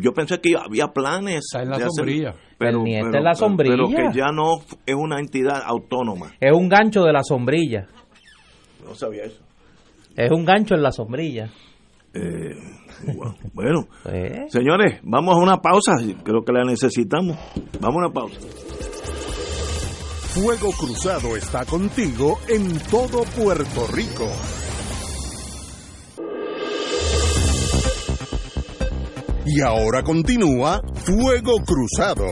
yo, 0.00 0.12
pensé 0.12 0.40
que 0.40 0.54
había 0.56 0.88
planes. 0.88 1.44
Está 1.52 1.62
en 1.62 1.70
la 1.70 1.90
sombrilla. 1.90 2.34
el 2.60 2.82
NIE 2.82 3.00
está 3.00 3.18
en 3.18 3.24
la 3.24 3.34
sombrilla. 3.34 3.74
Pero 3.76 3.88
que 3.88 4.18
ya 4.18 4.28
no 4.32 4.60
es 4.86 4.94
una 4.94 5.18
entidad 5.18 5.62
autónoma. 5.64 6.32
Es 6.40 6.52
un 6.52 6.68
gancho 6.68 7.02
de 7.02 7.12
la 7.12 7.22
sombrilla. 7.22 7.88
No 8.84 8.94
sabía 8.94 9.24
eso. 9.24 9.42
Es 10.16 10.30
un 10.30 10.44
gancho 10.44 10.74
en 10.74 10.82
la 10.82 10.92
sombrilla. 10.92 11.50
Eh, 12.16 12.56
bueno, 13.54 13.86
pues. 14.02 14.52
señores, 14.52 15.00
vamos 15.02 15.34
a 15.34 15.38
una 15.38 15.58
pausa. 15.58 15.92
Creo 16.24 16.44
que 16.44 16.52
la 16.52 16.64
necesitamos. 16.64 17.36
Vamos 17.80 17.96
a 17.96 18.06
una 18.06 18.12
pausa. 18.12 18.36
Fuego 20.34 20.70
Cruzado 20.72 21.36
está 21.36 21.64
contigo 21.64 22.38
en 22.48 22.78
todo 22.90 23.22
Puerto 23.24 23.86
Rico. 23.92 24.30
Y 29.46 29.60
ahora 29.62 30.02
continúa 30.02 30.82
Fuego 30.94 31.54
Cruzado. 31.64 32.26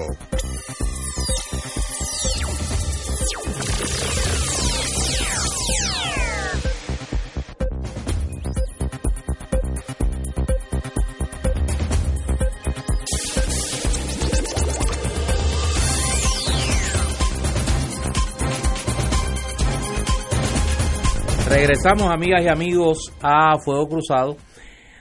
Regresamos, 21.55 22.11
amigas 22.11 22.43
y 22.43 22.49
amigos, 22.49 23.13
a 23.23 23.57
Fuego 23.65 23.87
Cruzado 23.87 24.37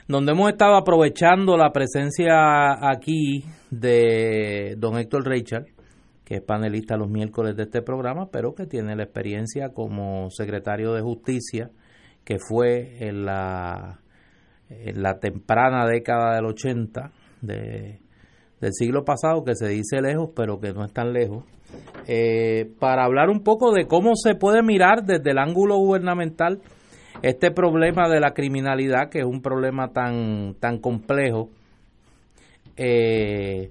donde 0.06 0.30
hemos 0.32 0.52
estado 0.52 0.76
aprovechando 0.76 1.56
la 1.56 1.72
presencia 1.72 2.74
aquí 2.88 3.44
de 3.70 4.76
don 4.78 4.96
Héctor 4.96 5.26
Richard, 5.26 5.66
que 6.24 6.36
es 6.36 6.42
panelista 6.42 6.96
los 6.96 7.10
miércoles 7.10 7.56
de 7.56 7.64
este 7.64 7.82
programa, 7.82 8.28
pero 8.30 8.54
que 8.54 8.66
tiene 8.66 8.94
la 8.94 9.02
experiencia 9.02 9.70
como 9.70 10.30
secretario 10.30 10.92
de 10.92 11.02
Justicia, 11.02 11.70
que 12.24 12.38
fue 12.38 12.98
en 13.00 13.24
la, 13.24 13.98
temprana 15.20 15.86
década 15.86 16.36
del 16.36 16.46
80 16.46 17.10
de, 17.40 17.98
del 18.60 18.72
siglo 18.72 19.04
pasado, 19.04 19.42
que 19.42 19.56
se 19.56 19.66
dice 19.66 20.00
lejos, 20.00 20.30
pero 20.36 20.60
que 20.60 20.72
no 20.72 20.84
es 20.84 20.92
tan 20.92 21.12
lejos, 21.12 21.44
eh, 22.06 22.70
para 22.78 23.04
hablar 23.04 23.30
un 23.30 23.42
poco 23.42 23.72
de 23.72 23.86
cómo 23.86 24.12
se 24.14 24.34
puede 24.34 24.62
mirar 24.62 25.04
desde 25.04 25.30
el 25.30 25.38
ángulo 25.38 25.76
gubernamental 25.76 26.60
este 27.22 27.50
problema 27.50 28.08
de 28.08 28.20
la 28.20 28.32
criminalidad, 28.32 29.08
que 29.10 29.20
es 29.20 29.24
un 29.24 29.40
problema 29.40 29.88
tan, 29.92 30.54
tan 30.60 30.78
complejo, 30.78 31.48
eh, 32.76 33.70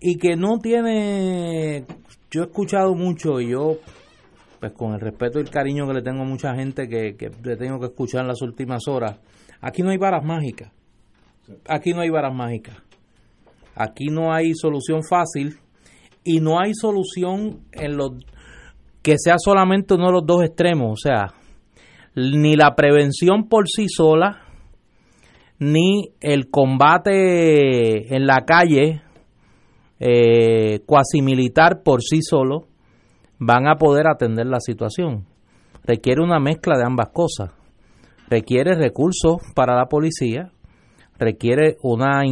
y 0.00 0.18
que 0.18 0.36
no 0.36 0.58
tiene, 0.58 1.84
yo 2.30 2.42
he 2.42 2.46
escuchado 2.46 2.94
mucho 2.94 3.40
y 3.40 3.50
yo, 3.50 3.78
pues 4.58 4.72
con 4.72 4.94
el 4.94 5.00
respeto 5.00 5.38
y 5.38 5.42
el 5.42 5.50
cariño 5.50 5.86
que 5.86 5.94
le 5.94 6.02
tengo 6.02 6.22
a 6.22 6.26
mucha 6.26 6.54
gente 6.54 6.88
que, 6.88 7.16
que 7.16 7.30
le 7.44 7.56
tengo 7.56 7.78
que 7.78 7.86
escuchar 7.86 8.22
en 8.22 8.28
las 8.28 8.42
últimas 8.42 8.88
horas, 8.88 9.20
aquí 9.60 9.82
no 9.82 9.90
hay 9.90 9.98
varas 9.98 10.24
mágicas, 10.24 10.72
aquí 11.68 11.92
no 11.92 12.00
hay 12.00 12.10
varas 12.10 12.34
mágicas, 12.34 12.76
aquí 13.76 14.06
no 14.06 14.32
hay 14.32 14.54
solución 14.54 15.02
fácil 15.08 15.58
y 16.28 16.40
no 16.40 16.60
hay 16.60 16.74
solución 16.74 17.60
en 17.72 17.96
los 17.96 18.12
que 19.02 19.14
sea 19.16 19.36
solamente 19.38 19.94
uno 19.94 20.08
de 20.08 20.12
los 20.12 20.26
dos 20.26 20.44
extremos, 20.44 20.92
o 20.92 20.96
sea, 20.96 21.32
ni 22.14 22.54
la 22.54 22.74
prevención 22.74 23.48
por 23.48 23.66
sí 23.66 23.86
sola, 23.88 24.42
ni 25.58 26.10
el 26.20 26.50
combate 26.50 28.14
en 28.14 28.26
la 28.26 28.44
calle 28.44 29.00
eh, 30.00 30.80
cuasi 30.84 31.22
militar 31.22 31.82
por 31.82 32.02
sí 32.02 32.20
solo 32.20 32.66
van 33.38 33.66
a 33.66 33.76
poder 33.76 34.06
atender 34.06 34.46
la 34.46 34.60
situación. 34.60 35.24
Requiere 35.82 36.22
una 36.22 36.40
mezcla 36.40 36.76
de 36.76 36.84
ambas 36.84 37.08
cosas. 37.08 37.52
Requiere 38.28 38.74
recursos 38.74 39.38
para 39.54 39.74
la 39.74 39.86
policía, 39.86 40.52
requiere 41.18 41.76
una, 41.82 42.22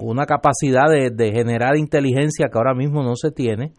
una 0.00 0.26
capacidad 0.26 0.88
de, 0.90 1.10
de 1.10 1.32
generar 1.32 1.76
inteligencia 1.76 2.48
que 2.50 2.58
ahora 2.58 2.74
mismo 2.74 3.02
no 3.02 3.14
se 3.16 3.30
tiene. 3.30 3.72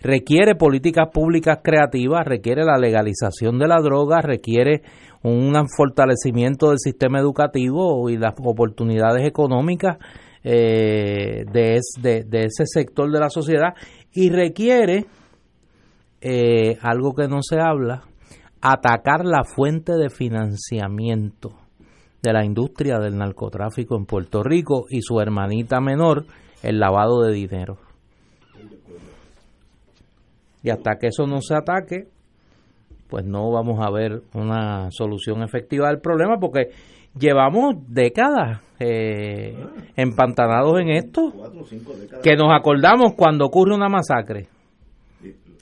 Requiere 0.00 0.54
políticas 0.54 1.08
públicas 1.12 1.60
creativas, 1.62 2.26
requiere 2.26 2.64
la 2.64 2.76
legalización 2.76 3.58
de 3.58 3.68
la 3.68 3.80
droga, 3.80 4.20
requiere 4.20 4.82
un 5.22 5.54
fortalecimiento 5.74 6.68
del 6.68 6.78
sistema 6.78 7.18
educativo 7.18 8.10
y 8.10 8.18
las 8.18 8.34
oportunidades 8.38 9.26
económicas 9.26 9.96
eh, 10.42 11.44
de, 11.50 11.78
ese 11.78 12.66
sector 12.66 13.10
de 13.10 13.18
la 13.18 13.30
sociedad. 13.30 13.74
Y 14.12 14.28
requiere 14.28 15.06
eh, 16.20 16.76
algo 16.82 17.14
que 17.14 17.26
no 17.26 17.38
se 17.40 17.58
habla, 17.58 18.02
atacar 18.60 19.24
la 19.24 19.44
fuente 19.44 19.94
de 19.94 20.10
financiamiento 20.10 21.63
de 22.24 22.32
la 22.32 22.44
industria 22.44 22.98
del 22.98 23.18
narcotráfico 23.18 23.96
en 23.96 24.06
Puerto 24.06 24.42
Rico 24.42 24.86
y 24.88 25.02
su 25.02 25.20
hermanita 25.20 25.78
menor, 25.80 26.24
el 26.62 26.80
lavado 26.80 27.20
de 27.22 27.32
dinero. 27.34 27.76
Y 30.62 30.70
hasta 30.70 30.96
que 30.98 31.08
eso 31.08 31.26
no 31.26 31.42
se 31.42 31.54
ataque, 31.54 32.08
pues 33.10 33.26
no 33.26 33.52
vamos 33.52 33.78
a 33.86 33.90
ver 33.90 34.22
una 34.32 34.90
solución 34.90 35.42
efectiva 35.42 35.88
del 35.88 36.00
problema 36.00 36.38
porque 36.40 36.70
llevamos 37.14 37.74
décadas 37.88 38.62
eh, 38.80 39.54
empantanados 39.94 40.80
en 40.80 40.88
esto, 40.92 41.30
que 42.22 42.36
nos 42.36 42.50
acordamos 42.52 43.12
cuando 43.18 43.44
ocurre 43.44 43.74
una 43.74 43.90
masacre. 43.90 44.48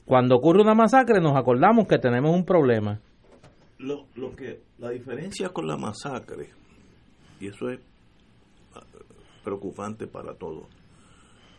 Cuando 0.04 0.36
ocurre 0.36 0.62
una 0.62 0.74
masacre 0.74 1.20
nos 1.20 1.36
acordamos 1.36 1.88
que 1.88 1.98
tenemos 1.98 2.32
un 2.32 2.44
problema. 2.44 3.00
Lo, 3.82 4.06
lo 4.14 4.34
que 4.34 4.62
la 4.78 4.90
diferencia 4.90 5.50
con 5.50 5.66
la 5.66 5.76
masacre 5.76 6.50
y 7.40 7.48
eso 7.48 7.68
es 7.68 7.80
ah, 8.74 8.84
preocupante 9.42 10.06
para 10.06 10.34
todos 10.34 10.66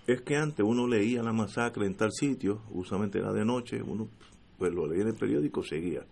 es 0.07 0.21
que 0.21 0.37
antes 0.37 0.65
uno 0.65 0.87
leía 0.87 1.21
la 1.21 1.33
masacre 1.33 1.85
en 1.85 1.95
tal 1.95 2.11
sitio, 2.11 2.61
usualmente 2.71 3.19
era 3.19 3.31
de 3.31 3.45
noche, 3.45 3.81
uno 3.81 4.07
pues 4.57 4.73
lo 4.73 4.87
leía 4.87 5.03
en 5.03 5.09
el 5.09 5.15
periódico, 5.15 5.63
seguía. 5.63 6.05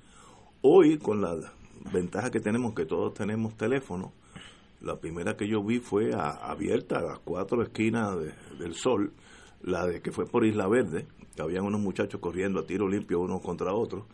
Hoy, 0.61 0.97
con 0.97 1.21
la 1.21 1.35
ventaja 1.91 2.31
que 2.31 2.39
tenemos, 2.39 2.73
que 2.73 2.85
todos 2.85 3.13
tenemos 3.13 3.55
teléfono, 3.55 4.13
la 4.81 4.99
primera 4.99 5.35
que 5.35 5.47
yo 5.47 5.63
vi 5.63 5.79
fue 5.79 6.13
abierta 6.13 6.99
a 6.99 7.01
las 7.01 7.19
cuatro 7.19 7.61
esquinas 7.63 8.17
del 8.57 8.73
sol, 8.75 9.13
la 9.61 9.85
de 9.85 10.01
que 10.01 10.11
fue 10.11 10.25
por 10.25 10.45
Isla 10.45 10.67
Verde, 10.67 11.07
que 11.35 11.41
habían 11.41 11.65
unos 11.65 11.81
muchachos 11.81 12.19
corriendo 12.19 12.59
a 12.59 12.65
tiro 12.65 12.87
limpio 12.87 13.19
unos 13.19 13.41
contra 13.41 13.73
otros, 13.73 14.05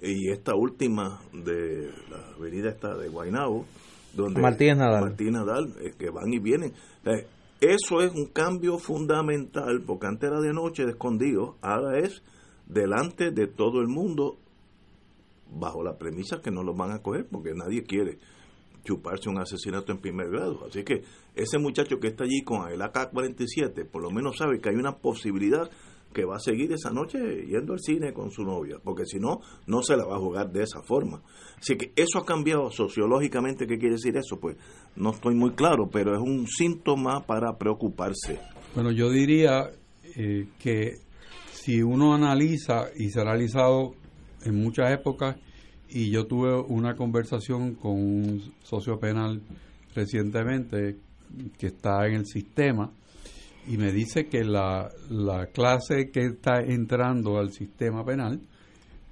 y 0.00 0.30
esta 0.30 0.54
última 0.54 1.20
de 1.32 1.90
la 2.10 2.34
avenida 2.36 2.70
esta 2.70 2.96
de 2.96 3.08
Guaynabo, 3.08 3.64
donde 4.14 4.40
Martínez 4.40 4.76
Nadal, 4.78 5.00
Martínez 5.00 5.32
Nadal 5.32 5.74
eh, 5.80 5.92
que 5.98 6.10
van 6.10 6.32
y 6.32 6.38
vienen. 6.38 6.72
Eso 7.60 8.00
es 8.00 8.12
un 8.12 8.26
cambio 8.26 8.78
fundamental, 8.78 9.82
porque 9.86 10.06
antes 10.06 10.28
era 10.28 10.40
de 10.40 10.52
noche, 10.52 10.84
de 10.84 10.90
escondido, 10.90 11.56
ahora 11.62 11.98
es 11.98 12.22
delante 12.66 13.30
de 13.30 13.46
todo 13.46 13.80
el 13.80 13.88
mundo, 13.88 14.38
bajo 15.50 15.82
la 15.82 15.96
premisa 15.96 16.40
que 16.42 16.50
no 16.50 16.62
lo 16.62 16.74
van 16.74 16.92
a 16.92 17.00
coger, 17.00 17.26
porque 17.30 17.54
nadie 17.54 17.82
quiere 17.84 18.18
chuparse 18.84 19.28
un 19.28 19.38
asesinato 19.38 19.92
en 19.92 19.98
primer 19.98 20.28
grado. 20.30 20.66
Así 20.66 20.84
que 20.84 21.02
ese 21.34 21.58
muchacho 21.58 21.98
que 21.98 22.08
está 22.08 22.24
allí 22.24 22.42
con 22.42 22.68
el 22.70 22.80
AK-47, 22.80 23.88
por 23.90 24.02
lo 24.02 24.10
menos 24.10 24.36
sabe 24.36 24.60
que 24.60 24.68
hay 24.68 24.76
una 24.76 24.98
posibilidad 24.98 25.70
que 26.12 26.24
va 26.24 26.36
a 26.36 26.40
seguir 26.40 26.72
esa 26.72 26.90
noche 26.90 27.18
yendo 27.46 27.74
al 27.74 27.80
cine 27.80 28.12
con 28.12 28.30
su 28.30 28.42
novia, 28.42 28.78
porque 28.82 29.04
si 29.04 29.18
no, 29.18 29.40
no 29.66 29.82
se 29.82 29.96
la 29.96 30.04
va 30.04 30.16
a 30.16 30.18
jugar 30.18 30.50
de 30.50 30.62
esa 30.62 30.82
forma. 30.82 31.22
Así 31.58 31.76
que 31.76 31.92
eso 31.94 32.18
ha 32.18 32.24
cambiado 32.24 32.70
sociológicamente, 32.70 33.66
¿qué 33.66 33.78
quiere 33.78 33.96
decir 33.96 34.16
eso? 34.16 34.38
Pues 34.40 34.56
no 34.96 35.10
estoy 35.10 35.34
muy 35.34 35.52
claro, 35.52 35.88
pero 35.90 36.14
es 36.14 36.20
un 36.20 36.46
síntoma 36.46 37.26
para 37.26 37.56
preocuparse. 37.58 38.40
Bueno, 38.74 38.92
yo 38.92 39.10
diría 39.10 39.70
eh, 40.16 40.48
que 40.58 40.94
si 41.52 41.82
uno 41.82 42.14
analiza, 42.14 42.86
y 42.96 43.10
se 43.10 43.18
ha 43.18 43.22
analizado 43.22 43.94
en 44.44 44.54
muchas 44.54 44.92
épocas, 44.92 45.36
y 45.88 46.10
yo 46.10 46.26
tuve 46.26 46.54
una 46.68 46.96
conversación 46.96 47.74
con 47.74 47.92
un 47.92 48.54
socio 48.62 48.98
penal 48.98 49.42
recientemente 49.94 50.96
que 51.58 51.66
está 51.66 52.06
en 52.06 52.14
el 52.14 52.26
sistema, 52.26 52.92
y 53.68 53.76
me 53.78 53.92
dice 53.92 54.26
que 54.26 54.44
la, 54.44 54.90
la 55.10 55.46
clase 55.46 56.10
que 56.10 56.26
está 56.26 56.60
entrando 56.60 57.38
al 57.38 57.52
sistema 57.52 58.04
penal, 58.04 58.40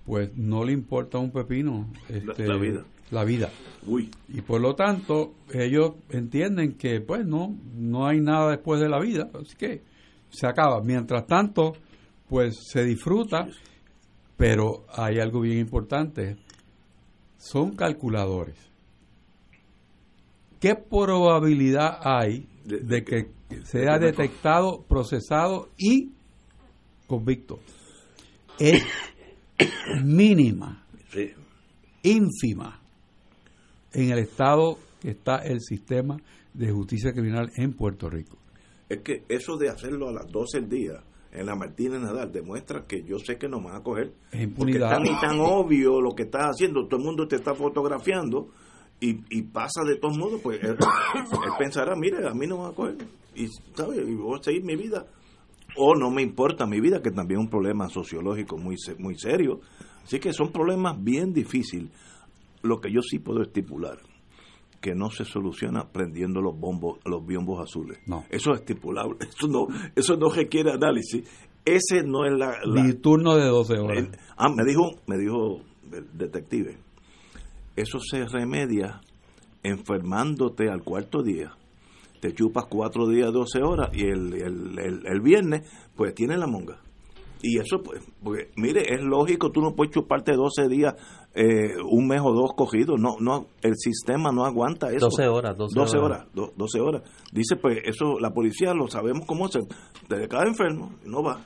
pues 0.04 0.36
no 0.36 0.64
le 0.64 0.72
importa 0.72 1.18
un 1.18 1.30
pepino 1.30 1.90
este, 2.08 2.46
la 2.46 2.56
vida. 2.56 2.84
La 3.10 3.24
vida. 3.24 3.50
Uy. 3.86 4.10
Y 4.28 4.40
por 4.40 4.60
lo 4.60 4.74
tanto, 4.74 5.34
ellos 5.52 5.92
entienden 6.10 6.74
que 6.74 7.00
pues 7.00 7.26
no, 7.26 7.56
no 7.76 8.06
hay 8.06 8.20
nada 8.20 8.50
después 8.50 8.80
de 8.80 8.88
la 8.88 8.98
vida, 9.00 9.30
así 9.40 9.56
que 9.56 9.82
se 10.30 10.46
acaba. 10.46 10.80
Mientras 10.82 11.26
tanto, 11.26 11.74
pues 12.28 12.56
se 12.70 12.84
disfruta, 12.84 13.46
pero 14.36 14.86
hay 14.92 15.18
algo 15.20 15.40
bien 15.40 15.58
importante, 15.58 16.36
son 17.36 17.76
calculadores. 17.76 18.56
¿Qué 20.60 20.74
probabilidad 20.76 21.98
hay 22.02 22.48
De- 22.64 22.78
de, 22.78 22.84
de 22.84 23.04
que 23.04 23.30
sea 23.64 23.98
detectado, 23.98 24.82
procesado 24.88 25.68
y 25.78 26.12
convicto? 27.06 27.60
Es 28.58 28.84
mínima, 30.04 30.84
Sí. 31.12 31.30
ínfima 32.02 32.80
en 33.92 34.10
el 34.10 34.18
estado 34.18 34.78
que 35.00 35.10
está 35.10 35.36
el 35.38 35.60
sistema 35.60 36.16
de 36.52 36.70
justicia 36.72 37.12
criminal 37.12 37.50
en 37.56 37.72
Puerto 37.72 38.08
Rico. 38.10 38.36
Es 38.88 39.00
que 39.02 39.24
eso 39.28 39.56
de 39.56 39.68
hacerlo 39.68 40.08
a 40.08 40.12
las 40.12 40.30
12 40.30 40.60
del 40.60 40.68
día 40.68 41.02
en 41.32 41.46
la 41.46 41.54
Martínez 41.56 42.00
Nadal 42.00 42.30
demuestra 42.32 42.84
que 42.86 43.02
yo 43.02 43.18
sé 43.18 43.36
que 43.38 43.48
nos 43.48 43.62
van 43.62 43.76
a 43.76 43.82
coger. 43.82 44.08
Es 44.30 44.46
Porque 44.48 44.72
impunidad. 44.72 44.92
es 44.92 44.96
tan 44.98 45.06
y 45.06 45.20
tan 45.20 45.40
obvio 45.40 46.00
lo 46.00 46.14
que 46.14 46.24
estás 46.24 46.42
haciendo. 46.50 46.86
Todo 46.86 46.98
el 47.00 47.06
mundo 47.06 47.26
te 47.26 47.36
está 47.36 47.54
fotografiando 47.54 48.48
y, 49.10 49.24
y 49.30 49.42
pasa 49.42 49.82
de 49.86 49.96
todos 49.96 50.16
modos. 50.18 50.40
Pues 50.42 50.62
él, 50.62 50.70
él 51.14 51.50
pensará, 51.58 51.94
mire, 51.96 52.26
a 52.28 52.34
mí 52.34 52.46
no 52.46 52.56
me 52.56 52.62
van 52.64 52.72
a 52.72 52.74
coger. 52.74 52.96
Y, 53.34 53.48
¿sabes? 53.74 53.98
y 54.06 54.14
voy 54.14 54.38
a 54.38 54.42
seguir 54.42 54.64
mi 54.64 54.76
vida. 54.76 55.06
O 55.76 55.94
no 55.96 56.10
me 56.10 56.22
importa 56.22 56.66
mi 56.66 56.80
vida, 56.80 57.02
que 57.02 57.10
también 57.10 57.40
es 57.40 57.44
un 57.46 57.50
problema 57.50 57.88
sociológico 57.88 58.56
muy, 58.56 58.76
muy 58.98 59.16
serio. 59.18 59.60
Así 60.04 60.20
que 60.20 60.32
son 60.32 60.52
problemas 60.52 61.02
bien 61.02 61.32
difíciles. 61.32 61.90
Lo 62.62 62.80
que 62.80 62.92
yo 62.92 63.00
sí 63.02 63.18
puedo 63.18 63.42
estipular 63.42 63.98
que 64.80 64.94
no 64.94 65.08
se 65.10 65.24
soluciona 65.24 65.88
prendiendo 65.90 66.42
los 66.42 66.58
bombos, 66.58 66.98
los 67.06 67.24
biombos 67.26 67.58
azules. 67.62 67.98
No. 68.06 68.24
Eso 68.28 68.52
es 68.52 68.60
estipulable. 68.60 69.16
Eso 69.34 69.48
no, 69.48 69.66
eso 69.96 70.16
no 70.18 70.28
requiere 70.28 70.72
análisis. 70.72 71.24
Ese 71.64 72.02
no 72.04 72.26
es 72.26 72.32
la, 72.38 72.58
la- 72.66 72.82
Mi 72.82 72.92
turno 72.92 73.34
de 73.34 73.46
12 73.46 73.78
horas. 73.78 73.98
el- 73.98 74.10
ah, 74.36 74.50
me 74.50 74.62
dijo, 74.64 74.90
me 75.06 75.16
dijo 75.16 75.62
el 75.90 76.06
detective. 76.18 76.76
Eso 77.76 77.98
se 78.00 78.24
remedia 78.26 79.00
enfermándote 79.62 80.68
al 80.70 80.82
cuarto 80.82 81.22
día. 81.22 81.52
Te 82.20 82.32
chupas 82.32 82.64
cuatro 82.68 83.08
días, 83.08 83.32
12 83.32 83.62
horas 83.62 83.90
y 83.92 84.02
el, 84.04 84.32
el, 84.34 84.78
el- 84.78 85.06
el 85.06 85.20
viernes, 85.20 85.62
pues 85.96 86.14
tiene 86.14 86.36
la 86.36 86.46
monga. 86.46 86.80
Y 87.42 87.58
eso, 87.58 87.82
pues, 87.82 88.00
porque, 88.22 88.50
mire, 88.56 88.94
es 88.94 89.02
lógico, 89.02 89.50
tú 89.50 89.60
no 89.60 89.74
puedes 89.74 89.92
chuparte 89.92 90.32
12 90.32 90.66
días, 90.68 90.94
eh, 91.34 91.74
un 91.90 92.06
mes 92.06 92.22
o 92.24 92.32
dos 92.32 92.52
cogidos. 92.56 92.98
No, 92.98 93.16
no, 93.20 93.48
el 93.60 93.74
sistema 93.76 94.32
no 94.32 94.46
aguanta 94.46 94.90
eso. 94.90 95.06
12 95.10 95.28
horas, 95.28 95.54
12 95.54 95.78
12 95.78 95.98
horas. 95.98 96.20
horas, 96.22 96.32
do- 96.34 96.52
12 96.56 96.80
horas. 96.80 97.02
Dice, 97.32 97.56
pues, 97.56 97.80
eso, 97.84 98.18
la 98.18 98.30
policía 98.30 98.72
lo 98.72 98.88
sabemos 98.88 99.26
cómo 99.26 99.44
hacer. 99.44 99.62
Te 100.08 100.26
cae 100.26 100.48
enfermo, 100.48 100.94
no 101.04 101.22
va. 101.22 101.44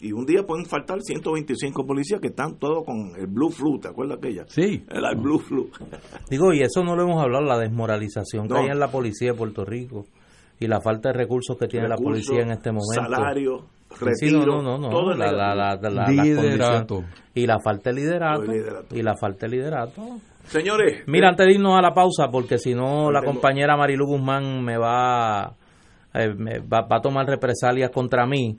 Y 0.00 0.12
un 0.12 0.24
día 0.26 0.44
pueden 0.46 0.64
faltar 0.66 1.00
125 1.00 1.84
policías 1.86 2.20
que 2.20 2.28
están 2.28 2.56
todos 2.58 2.84
con 2.84 3.12
el 3.18 3.26
blue 3.26 3.50
flu, 3.50 3.78
¿te 3.80 3.88
acuerdas 3.88 4.18
aquella? 4.18 4.44
Sí. 4.46 4.84
El, 4.88 5.04
el 5.04 5.16
blue 5.16 5.38
flu. 5.40 5.68
Digo, 6.30 6.52
y 6.52 6.60
eso 6.60 6.84
no 6.84 6.94
lo 6.94 7.02
hemos 7.02 7.20
hablado, 7.22 7.44
la 7.44 7.58
desmoralización 7.58 8.46
No. 8.46 8.54
que 8.54 8.60
hay 8.62 8.66
en 8.68 8.78
la 8.78 8.88
policía 8.92 9.32
de 9.32 9.38
Puerto 9.38 9.64
Rico 9.64 10.04
y 10.60 10.66
la 10.68 10.80
falta 10.80 11.08
de 11.10 11.14
recursos 11.18 11.56
que 11.58 11.66
tiene 11.66 11.88
la 11.88 11.96
policía 11.96 12.42
en 12.42 12.52
este 12.52 12.70
momento. 12.70 12.94
Salario, 13.10 13.66
Sí, 13.90 14.04
retiro, 14.04 14.44
no, 14.44 14.62
no, 14.62 14.78
no, 14.78 14.90
todo 14.90 15.06
no, 15.06 15.12
es 15.12 15.18
la, 15.18 15.32
la, 15.54 15.76
la, 15.80 16.08
Liderato. 16.10 17.04
Y 17.34 17.46
la 17.46 17.58
falta 17.58 17.90
de 17.90 17.96
liderato. 17.96 18.44
Y 18.94 19.02
la 19.02 19.14
falta 19.16 19.46
de 19.46 19.56
liderato. 19.56 20.02
Señores, 20.44 21.04
Mira, 21.06 21.28
antes 21.30 21.46
de 21.46 21.54
irnos 21.54 21.76
a 21.78 21.82
la 21.82 21.92
pausa, 21.94 22.28
porque 22.30 22.58
si 22.58 22.74
no 22.74 23.10
la 23.10 23.20
tengo- 23.20 23.32
compañera 23.32 23.76
Marilu 23.76 24.06
Guzmán 24.06 24.62
me 24.62 24.76
va, 24.76 25.54
eh, 26.14 26.34
me 26.36 26.58
va, 26.60 26.82
va 26.82 26.98
a 26.98 27.00
tomar 27.00 27.26
represalias 27.26 27.90
contra 27.90 28.26
mí. 28.26 28.56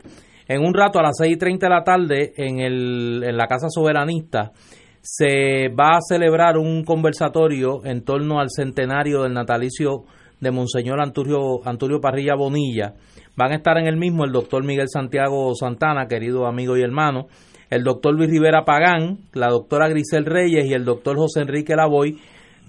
En 0.50 0.66
un 0.66 0.74
rato, 0.74 0.98
a 0.98 1.04
las 1.04 1.16
6 1.20 1.36
y 1.36 1.38
30 1.38 1.68
de 1.68 1.70
la 1.70 1.84
tarde, 1.84 2.34
en, 2.36 2.60
el, 2.60 3.24
en 3.24 3.38
la 3.38 3.46
Casa 3.46 3.68
Soberanista, 3.70 4.52
se 5.00 5.70
va 5.70 5.98
a 5.98 6.02
celebrar 6.02 6.58
un 6.58 6.84
conversatorio 6.84 7.86
en 7.86 8.04
torno 8.04 8.40
al 8.40 8.50
centenario 8.50 9.22
del 9.22 9.34
natalicio 9.34 10.06
de 10.42 10.50
Monseñor 10.50 11.02
Anturio, 11.02 11.64
Anturio 11.66 12.02
Parrilla 12.02 12.34
Bonilla. 12.36 12.96
Van 13.36 13.52
a 13.52 13.58
estar 13.58 13.78
en 13.78 13.86
el 13.86 13.96
mismo 13.96 14.26
el 14.26 14.32
doctor 14.32 14.66
Miguel 14.66 14.88
Santiago 14.90 15.54
Santana, 15.54 16.08
querido 16.08 16.48
amigo 16.48 16.76
y 16.76 16.82
hermano, 16.82 17.28
el 17.70 17.84
doctor 17.84 18.16
Luis 18.16 18.32
Rivera 18.32 18.66
Pagán, 18.66 19.20
la 19.34 19.50
doctora 19.50 19.88
Grisel 19.88 20.26
Reyes 20.26 20.66
y 20.66 20.74
el 20.74 20.84
doctor 20.84 21.16
José 21.16 21.42
Enrique 21.42 21.76
Lavoy, 21.76 22.18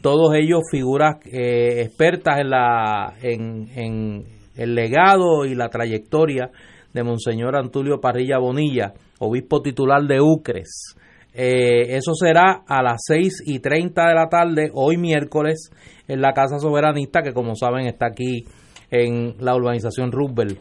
todos 0.03 0.35
ellos 0.35 0.61
figuras 0.71 1.17
eh, 1.25 1.81
expertas 1.81 2.41
en, 2.41 2.51
la, 2.51 3.15
en, 3.23 3.69
en 3.75 4.25
el 4.57 4.75
legado 4.75 5.47
y 5.47 5.55
la 5.55 5.71
trayectoria 5.71 6.51
de 6.93 7.03
Monseñor 7.03 7.57
Antulio 7.57 8.01
Parrilla 8.01 8.39
Bonilla, 8.39 8.93
obispo 9.19 9.63
titular 9.63 10.03
de 10.03 10.21
Ucres. 10.21 10.97
Eh, 11.33 11.97
eso 11.97 12.13
será 12.15 12.63
a 12.67 12.83
las 12.83 13.03
6 13.07 13.45
y 13.47 13.61
30 13.61 14.09
de 14.09 14.15
la 14.15 14.29
tarde, 14.29 14.71
hoy 14.75 14.97
miércoles, 14.97 15.71
en 16.09 16.21
la 16.21 16.33
Casa 16.33 16.59
Soberanista, 16.59 17.23
que 17.23 17.33
como 17.33 17.55
saben 17.55 17.87
está 17.87 18.07
aquí 18.07 18.45
en 18.91 19.37
la 19.39 19.55
urbanización 19.55 20.11
Roosevelt, 20.11 20.59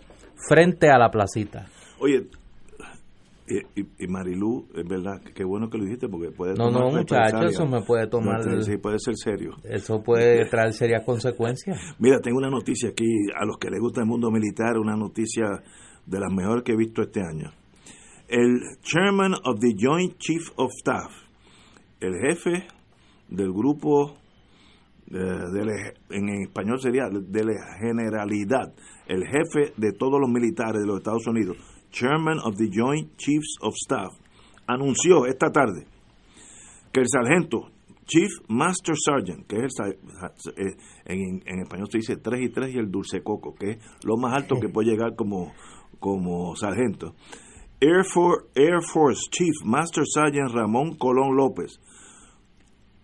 frente 0.48 0.90
a 0.90 1.00
la 1.00 1.10
placita. 1.10 1.66
oye, 2.00 2.28
y, 3.76 3.82
y, 4.04 4.08
Marilú, 4.08 4.68
es 4.76 4.88
verdad, 4.88 5.20
qué 5.34 5.44
bueno 5.44 5.72
que 5.72 5.80
lo 5.80 5.86
dijiste 5.86 6.08
porque 6.08 6.30
puede 6.30 6.52
No, 6.54 6.66
tomar 6.70 6.82
no, 6.84 6.90
muchacho, 7.00 7.16
represalias. 7.16 7.52
eso 7.54 7.66
me 7.66 7.82
puede 7.82 8.06
tomar- 8.08 8.64
Sí, 8.64 8.78
puede 8.78 9.00
ser 9.00 9.16
serio. 9.18 9.56
Eso 9.64 10.04
puede 10.04 10.46
traer 10.52 10.72
serias 10.74 11.04
consecuencias. 11.04 11.76
Mira, 11.98 12.20
tengo 12.20 12.38
una 12.38 12.52
noticia 12.52 12.90
aquí, 12.90 13.08
a 13.36 13.46
los 13.46 13.58
que 13.58 13.72
les 13.72 13.80
gusta 13.80 14.02
el 14.02 14.06
mundo 14.08 14.30
militar, 14.30 14.78
una 14.78 14.96
noticia 14.96 15.46
de 16.10 16.20
las 16.20 16.32
mejores 16.32 16.64
que 16.64 16.74
he 16.74 16.78
visto 16.78 17.02
este 17.02 17.22
año. 17.22 17.52
El 18.28 18.60
chairman 18.82 19.34
of 19.34 19.60
the 19.60 19.74
Joint 19.78 20.18
Chief 20.18 20.42
of 20.58 20.70
Staff, 20.80 21.12
el 22.00 22.14
jefe 22.20 22.68
del 23.30 23.52
grupo, 23.52 24.16
eh, 25.12 25.14
la- 25.16 25.94
en 26.16 26.30
español 26.44 26.80
sería 26.80 27.10
de 27.10 27.44
la 27.44 27.54
generalidad, 27.80 28.74
el 29.08 29.24
jefe 29.26 29.74
de 29.78 29.92
todos 29.94 30.20
los 30.20 30.30
militares 30.30 30.82
de 30.82 30.88
los 30.88 30.98
Estados 30.98 31.26
Unidos, 31.28 31.58
chairman 31.92 32.38
of 32.40 32.56
the 32.58 32.70
Joint 32.72 33.16
Chiefs 33.18 33.56
of 33.62 33.74
Staff, 33.76 34.14
anunció 34.68 35.26
esta 35.26 35.52
tarde 35.52 35.86
que 36.92 37.00
el 37.02 37.08
sargento 37.08 37.72
Chief 38.06 38.30
Master 38.48 38.96
Sergeant, 38.98 39.46
que 39.48 39.66
es 39.66 39.74
el, 39.80 39.92
eh, 40.58 40.76
en, 41.06 41.42
en 41.46 41.60
español 41.62 41.88
se 41.92 42.00
dice 42.00 42.18
3 42.18 42.42
y 42.42 42.50
3 42.50 42.74
y 42.74 42.78
el 42.80 42.90
dulce 42.90 43.22
coco, 43.22 43.54
que 43.54 43.72
es 43.72 43.78
lo 44.04 44.18
más 44.18 44.34
alto 44.36 44.60
que 44.60 44.68
puede 44.70 44.90
llegar 44.92 45.16
como, 45.16 45.52
como 46.00 46.56
sargento. 46.56 47.14
Air 47.82 48.04
Force, 48.04 48.46
Air 48.56 48.82
Force 48.82 49.22
Chief 49.32 49.54
Master 49.64 50.04
Sergeant 50.06 50.52
Ramón 50.52 50.98
Colón 50.98 51.36
López, 51.36 51.80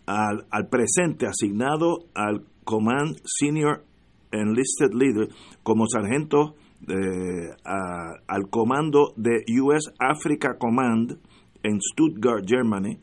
al, 0.06 0.46
al 0.52 0.68
presente 0.68 1.26
asignado 1.28 2.00
al 2.14 2.46
Command 2.64 3.18
Senior 3.24 3.84
Enlisted 4.32 4.94
Leader 4.94 5.30
como 5.64 5.88
sargento 5.88 6.56
eh, 6.88 7.56
al 7.64 8.50
comando 8.50 9.14
de 9.16 9.44
US 9.62 9.92
Africa 10.00 10.58
Command 10.60 11.18
en 11.64 11.80
Stuttgart, 11.82 12.44
Germany, 12.46 13.00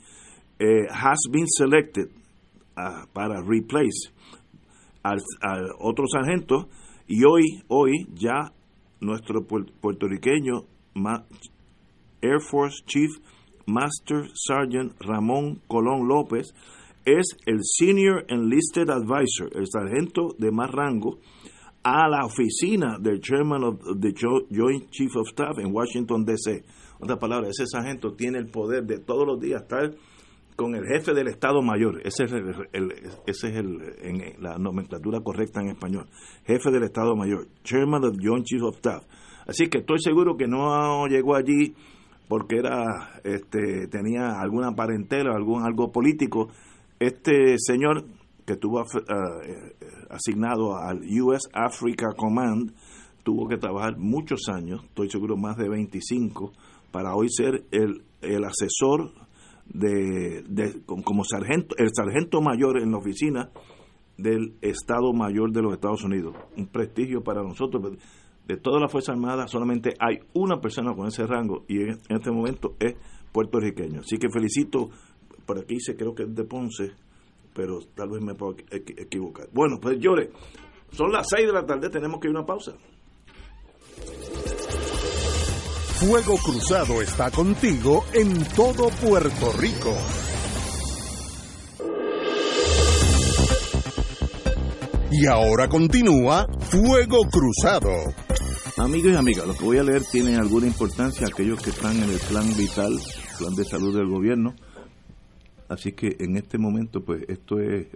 eh, 0.59 0.87
has 0.91 1.19
been 1.31 1.47
selected 1.49 2.09
ah, 2.77 3.07
para 3.13 3.43
replace 3.43 4.13
al, 5.03 5.19
al 5.41 5.71
otro 5.81 6.07
sargento 6.07 6.69
y 7.09 7.25
hoy 7.25 7.63
hoy 7.69 8.07
ya 8.15 8.53
nuestro 9.03 9.47
puer- 9.47 9.71
puertorriqueño 9.81 10.65
Air 12.21 12.41
Force 12.51 12.83
Chief 12.87 13.11
Master 13.67 14.25
Sergeant 14.35 14.93
Ramón 15.01 15.61
Colón 15.69 16.09
López 16.09 16.53
es 17.05 17.37
el 17.47 17.59
Senior 17.63 18.25
Enlisted 18.29 18.89
Advisor, 18.91 19.51
el 19.57 19.67
sargento 19.67 20.29
de 20.39 20.53
más 20.53 20.71
rango, 20.71 21.19
a 21.83 22.09
la 22.09 22.25
oficina 22.25 22.97
del 23.01 23.21
Chairman 23.21 23.65
of 23.65 23.81
the 24.01 24.13
Jo- 24.13 24.47
Joint 24.51 24.89
Chief 24.91 25.11
of 25.17 25.27
Staff 25.29 25.59
en 25.59 25.75
Washington, 25.75 26.25
D.C. 26.25 26.63
Otra 27.01 27.19
palabra, 27.19 27.49
ese 27.49 27.67
sargento 27.67 28.13
tiene 28.15 28.39
el 28.39 28.47
poder 28.51 28.85
de 28.85 28.99
todos 29.01 29.27
los 29.27 29.41
días 29.41 29.63
estar 29.63 29.91
con 30.57 30.75
el 30.75 30.85
jefe 30.87 31.15
del 31.15 31.29
Estado 31.29 31.63
Mayor. 31.63 32.01
Ese 32.05 32.25
es, 32.25 32.33
el, 32.33 32.55
el- 32.73 32.93
ese 33.27 33.49
es 33.49 33.57
el, 33.57 33.81
en 34.03 34.43
la 34.43 34.59
nomenclatura 34.59 35.21
correcta 35.21 35.61
en 35.61 35.69
español. 35.69 36.07
Jefe 36.47 36.71
del 36.71 36.85
Estado 36.85 37.17
Mayor, 37.17 37.49
Chairman 37.65 38.05
of 38.05 38.17
the 38.17 38.27
Joint 38.27 38.45
Chief 38.45 38.63
of 38.63 38.77
Staff. 38.77 39.05
Así 39.47 39.69
que 39.69 39.79
estoy 39.79 39.99
seguro 40.01 40.37
que 40.37 40.47
no 40.47 41.07
llegó 41.09 41.35
allí 41.35 41.75
porque 42.29 42.59
era 42.59 43.21
este 43.25 43.87
tenía 43.89 44.41
alguna 44.41 44.73
parentela, 44.75 45.35
algún 45.35 45.65
algo 45.65 45.91
político. 45.91 46.49
Este 47.01 47.57
señor 47.59 48.05
que 48.47 48.55
estuvo 48.55 48.81
ah, 48.81 48.85
eh, 49.45 49.73
asignado 50.11 50.77
al 50.77 51.01
US 51.23 51.49
Africa 51.53 52.09
Command 52.17 52.73
tuvo 53.25 53.49
que 53.49 53.57
trabajar 53.57 53.97
muchos 53.99 54.49
años, 54.49 54.83
estoy 54.85 55.09
seguro 55.09 55.37
más 55.37 55.57
de 55.57 55.69
25, 55.69 56.53
para 56.91 57.15
hoy 57.15 57.29
ser 57.31 57.65
el, 57.71 58.03
el 58.21 58.45
asesor 58.45 59.13
de, 59.73 60.83
como 60.85 61.25
sargento, 61.25 61.75
el 61.79 61.89
sargento 61.95 62.41
mayor 62.41 62.79
en 62.79 62.91
la 62.91 62.99
oficina 62.99 63.51
del 64.17 64.55
Estado 64.61 65.13
Mayor 65.13 65.53
de 65.53 65.63
los 65.63 65.75
Estados 65.75 66.05
Unidos. 66.05 66.35
Un 66.57 66.67
prestigio 66.67 67.23
para 67.23 67.43
nosotros. 67.43 67.99
De 68.47 68.57
toda 68.57 68.81
la 68.81 68.89
Fuerza 68.89 69.13
Armada 69.13 69.47
solamente 69.47 69.95
hay 70.01 70.19
una 70.35 70.61
persona 70.61 70.95
con 70.95 71.07
ese 71.07 71.25
rango 71.27 71.65
y 71.69 71.81
en, 71.83 71.99
este 72.09 72.31
momento 72.31 72.75
es 72.81 72.95
puertorriqueño. 73.33 74.01
Así 74.01 74.19
que 74.19 74.29
felicito, 74.31 74.91
por 75.47 75.59
aquí 75.59 75.75
dice 75.75 75.97
creo 75.97 76.15
que 76.15 76.25
es 76.25 76.35
de 76.35 76.45
Ponce, 76.45 76.91
pero 77.55 77.79
tal 77.95 78.11
vez 78.11 78.21
me 78.21 78.35
puedo 78.35 78.57
equivocar. 78.71 79.49
Bueno, 79.53 79.79
pues 79.81 79.99
llore. 79.99 80.31
Son 80.91 81.11
las 81.11 81.29
6 81.31 81.47
de 81.47 81.53
la 81.53 81.65
tarde, 81.65 81.89
tenemos 81.89 82.21
que 82.21 82.29
ir 82.29 82.37
a 82.37 82.41
una 82.41 82.47
pausa. 82.47 82.73
Fuego 86.05 86.37
Cruzado 86.37 87.01
está 87.01 87.31
contigo 87.31 88.05
en 88.13 88.45
todo 88.57 88.89
Puerto 88.89 89.53
Rico. 89.53 89.97
Y 95.13 95.27
ahora 95.27 95.69
continúa 95.69 96.49
Fuego 96.59 97.19
Cruzado. 97.31 97.89
Amigos 98.79 99.13
y 99.13 99.15
amigas, 99.15 99.47
lo 99.47 99.55
que 99.55 99.65
voy 99.65 99.79
a 99.79 99.85
leer 99.85 100.03
tiene 100.11 100.35
alguna 100.35 100.67
importancia 100.67 101.29
aquellos 101.29 101.63
que 101.63 101.71
están 101.71 101.95
en 101.95 102.11
el 102.11 102.19
plan 102.19 102.49
vital, 102.57 102.99
plan 103.39 103.55
de 103.55 103.65
salud 103.65 103.97
del 103.97 104.09
gobierno. 104.09 104.57
Así 105.69 105.93
que 105.93 106.17
en 106.19 106.37
este 106.37 106.59
momento, 106.59 107.05
pues 107.05 107.23
esto 107.29 107.61
es 107.61 107.87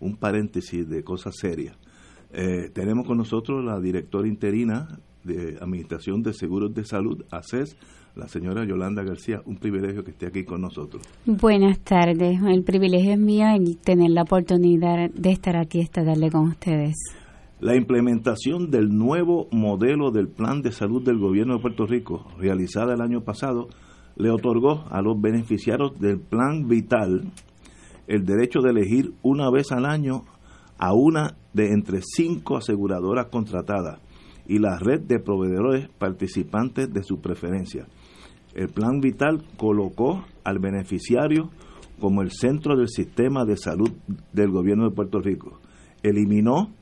un 0.00 0.16
paréntesis 0.16 0.88
de 0.88 1.04
cosas 1.04 1.36
serias. 1.36 1.76
Eh, 2.32 2.68
tenemos 2.74 3.06
con 3.06 3.16
nosotros 3.16 3.64
la 3.64 3.78
directora 3.78 4.26
interina 4.26 4.98
de 5.28 5.58
Administración 5.60 6.22
de 6.22 6.32
Seguros 6.32 6.74
de 6.74 6.84
Salud, 6.84 7.24
ACES, 7.30 7.76
la 8.16 8.26
señora 8.26 8.64
Yolanda 8.64 9.04
García. 9.04 9.42
Un 9.44 9.58
privilegio 9.58 10.02
que 10.02 10.10
esté 10.10 10.26
aquí 10.26 10.44
con 10.44 10.60
nosotros. 10.60 11.02
Buenas 11.26 11.78
tardes. 11.80 12.40
El 12.42 12.64
privilegio 12.64 13.12
es 13.12 13.18
mío 13.18 13.46
el 13.54 13.76
tener 13.78 14.10
la 14.10 14.22
oportunidad 14.22 15.10
de 15.10 15.30
estar 15.30 15.56
aquí, 15.56 15.80
esta 15.80 16.02
darle 16.02 16.30
con 16.30 16.48
ustedes. 16.48 16.96
La 17.60 17.76
implementación 17.76 18.70
del 18.70 18.88
nuevo 18.88 19.48
modelo 19.52 20.10
del 20.10 20.28
Plan 20.28 20.62
de 20.62 20.72
Salud 20.72 21.04
del 21.04 21.18
Gobierno 21.18 21.54
de 21.54 21.60
Puerto 21.60 21.86
Rico, 21.86 22.26
realizada 22.38 22.94
el 22.94 23.00
año 23.00 23.22
pasado, 23.22 23.68
le 24.16 24.30
otorgó 24.30 24.84
a 24.90 25.02
los 25.02 25.20
beneficiarios 25.20 25.98
del 26.00 26.18
Plan 26.18 26.66
Vital 26.66 27.32
el 28.06 28.24
derecho 28.24 28.60
de 28.60 28.70
elegir 28.70 29.12
una 29.22 29.50
vez 29.50 29.70
al 29.70 29.84
año 29.84 30.22
a 30.78 30.94
una 30.94 31.34
de 31.52 31.72
entre 31.72 32.00
cinco 32.02 32.56
aseguradoras 32.56 33.26
contratadas 33.26 34.00
y 34.48 34.58
la 34.58 34.78
red 34.78 35.02
de 35.02 35.20
proveedores 35.20 35.88
participantes 35.98 36.92
de 36.92 37.02
su 37.02 37.20
preferencia. 37.20 37.86
El 38.54 38.68
plan 38.68 39.00
vital 39.00 39.44
colocó 39.56 40.24
al 40.42 40.58
beneficiario 40.58 41.50
como 42.00 42.22
el 42.22 42.30
centro 42.30 42.76
del 42.76 42.88
sistema 42.88 43.44
de 43.44 43.56
salud 43.56 43.90
del 44.32 44.50
gobierno 44.50 44.88
de 44.88 44.94
Puerto 44.94 45.20
Rico. 45.20 45.60
Eliminó 46.02 46.72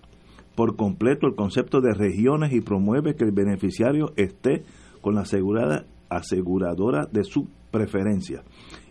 por 0.55 0.77
completo 0.77 1.27
el 1.27 1.35
concepto 1.35 1.81
de 1.81 1.93
regiones 1.93 2.53
y 2.53 2.61
promueve 2.61 3.15
que 3.15 3.25
el 3.25 3.33
beneficiario 3.33 4.13
esté 4.17 4.63
con 5.01 5.15
la 5.15 5.23
asegurada, 5.23 5.85
aseguradora 6.09 7.07
de 7.11 7.25
su 7.25 7.49
preferencia 7.71 8.43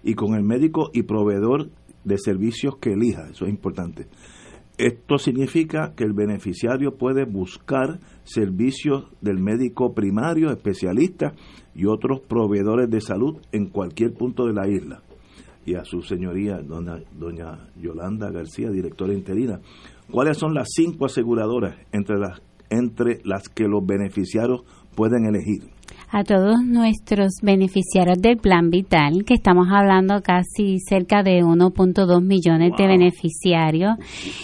y 0.03 0.13
con 0.13 0.35
el 0.35 0.43
médico 0.43 0.89
y 0.93 1.03
proveedor 1.03 1.69
de 2.03 2.17
servicios 2.17 2.77
que 2.77 2.93
elija. 2.93 3.29
Eso 3.29 3.45
es 3.45 3.51
importante. 3.51 4.07
Esto 4.77 5.17
significa 5.17 5.93
que 5.95 6.03
el 6.03 6.11
beneficiario 6.11 6.97
puede 6.97 7.23
buscar 7.23 7.99
servicios 8.25 9.05
del 9.21 9.39
médico 9.39 9.93
primario, 9.93 10.51
especialista 10.51 11.33
y 11.73 11.85
otros 11.85 12.19
proveedores 12.19 12.89
de 12.89 12.99
salud 12.99 13.37
en 13.53 13.67
cualquier 13.67 14.13
punto 14.13 14.45
de 14.45 14.53
la 14.53 14.67
isla. 14.67 15.01
Y 15.65 15.75
a 15.75 15.85
su 15.85 16.01
señoría, 16.01 16.59
doña, 16.59 16.99
doña 17.17 17.69
Yolanda 17.81 18.29
García, 18.31 18.69
directora 18.69 19.13
interina, 19.13 19.61
¿cuáles 20.11 20.37
son 20.37 20.53
las 20.53 20.67
cinco 20.75 21.05
aseguradoras 21.05 21.77
entre 21.93 22.19
las, 22.19 22.41
entre 22.69 23.21
las 23.23 23.47
que 23.47 23.69
los 23.69 23.85
beneficiarios 23.85 24.63
pueden 24.93 25.25
elegir? 25.25 25.74
A 26.17 26.23
todos 26.23 26.63
nuestros 26.63 27.41
beneficiarios 27.41 28.21
del 28.21 28.37
Plan 28.37 28.69
Vital, 28.69 29.25
que 29.25 29.33
estamos 29.33 29.67
hablando 29.69 30.21
casi 30.21 30.79
cerca 30.79 31.23
de 31.23 31.43
1.2 31.43 32.23
millones 32.23 32.71
de 32.77 32.87
beneficiarios. 32.87 33.97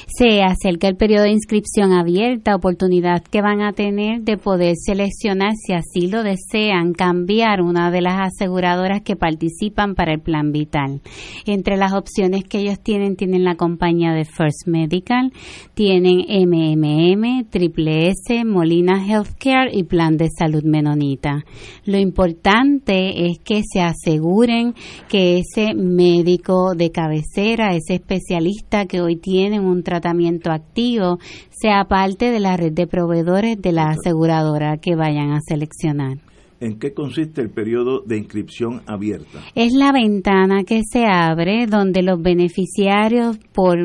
Se 0.05 0.43
acerca 0.43 0.89
el 0.89 0.97
periodo 0.97 1.23
de 1.23 1.31
inscripción 1.31 1.93
abierta, 1.93 2.57
oportunidad 2.57 3.23
que 3.23 3.41
van 3.41 3.61
a 3.61 3.71
tener 3.71 4.23
de 4.23 4.35
poder 4.35 4.75
seleccionar, 4.75 5.53
si 5.55 5.71
así 5.71 6.07
lo 6.07 6.23
desean, 6.23 6.91
cambiar 6.91 7.61
una 7.61 7.89
de 7.89 8.01
las 8.01 8.33
aseguradoras 8.33 9.01
que 9.01 9.15
participan 9.15 9.95
para 9.95 10.11
el 10.11 10.19
Plan 10.19 10.51
Vital. 10.51 10.99
Entre 11.45 11.77
las 11.77 11.93
opciones 11.93 12.43
que 12.43 12.59
ellos 12.59 12.81
tienen, 12.81 13.15
tienen 13.15 13.45
la 13.45 13.55
compañía 13.55 14.11
de 14.11 14.25
First 14.25 14.67
Medical, 14.67 15.31
tienen 15.73 16.25
MMM, 16.27 17.45
Triple 17.49 18.09
S, 18.09 18.43
Molina 18.43 19.07
Healthcare 19.07 19.69
y 19.71 19.83
Plan 19.83 20.17
de 20.17 20.27
Salud 20.37 20.63
Menonita. 20.65 21.45
Lo 21.85 21.97
importante 21.97 23.27
es 23.27 23.39
que 23.39 23.61
se 23.63 23.81
aseguren 23.81 24.73
que 25.07 25.39
ese 25.39 25.73
médico 25.73 26.73
de 26.75 26.91
cabecera, 26.91 27.75
ese 27.75 27.95
especialista 27.95 28.85
que 28.85 29.01
hoy 29.01 29.17
tiene 29.17 29.59
un 29.59 29.83
tratamiento 29.83 30.51
activo, 30.51 31.19
sea 31.49 31.85
parte 31.85 32.31
de 32.31 32.39
la 32.39 32.57
red 32.57 32.73
de 32.73 32.87
proveedores 32.87 33.61
de 33.61 33.71
la 33.71 33.89
aseguradora 33.89 34.77
que 34.77 34.95
vayan 34.95 35.31
a 35.31 35.41
seleccionar. 35.41 36.30
¿En 36.61 36.77
qué 36.77 36.93
consiste 36.93 37.41
el 37.41 37.49
periodo 37.49 38.01
de 38.05 38.19
inscripción 38.19 38.83
abierta? 38.85 39.39
Es 39.55 39.73
la 39.73 39.91
ventana 39.91 40.63
que 40.63 40.81
se 40.87 41.05
abre 41.05 41.65
donde 41.65 42.03
los 42.03 42.21
beneficiarios 42.21 43.39
por, 43.51 43.79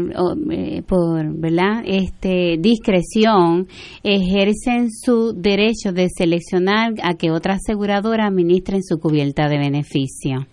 eh, 0.51 0.83
por 0.87 1.41
¿verdad? 1.41 1.83
Este, 1.87 2.59
discreción 2.61 3.66
ejercen 4.03 4.91
su 4.91 5.33
derecho 5.35 5.93
de 5.95 6.09
seleccionar 6.14 6.93
a 7.03 7.14
que 7.14 7.31
otra 7.31 7.55
aseguradora 7.55 8.27
administre 8.27 8.81
su 8.83 8.99
cubierta 8.99 9.49
de 9.49 9.57
beneficio. 9.57 10.47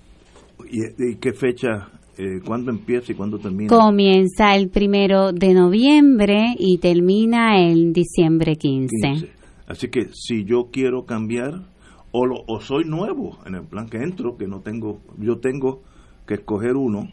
¿Y, 0.72 1.16
qué 1.18 1.34
fecha 1.34 1.90
eh, 2.18 2.40
¿Cuándo 2.46 2.72
empieza 2.72 3.12
y 3.12 3.16
cuándo 3.16 3.38
termina? 3.38 3.68
Comienza 3.68 4.56
el 4.56 4.70
primero 4.70 5.34
de 5.34 5.54
noviembre 5.54 6.56
y 6.58 6.78
termina 6.78 7.60
el 7.60 7.92
diciembre 7.92 8.56
15. 8.56 9.30
Así 9.68 9.90
que 9.90 10.08
si 10.14 10.46
yo 10.46 10.70
quiero 10.72 11.04
cambiar, 11.06 11.73
o, 12.14 12.44
o 12.48 12.62
soy 12.62 12.86
nuevo 12.86 13.40
en 13.46 13.56
el 13.56 13.64
plan 13.64 13.90
que 13.90 13.98
entro, 13.98 14.38
que 14.38 14.48
no 14.48 14.62
tengo, 14.62 15.02
yo 15.18 15.40
tengo 15.40 15.82
que 16.26 16.36
escoger 16.36 16.78
uno, 16.78 17.10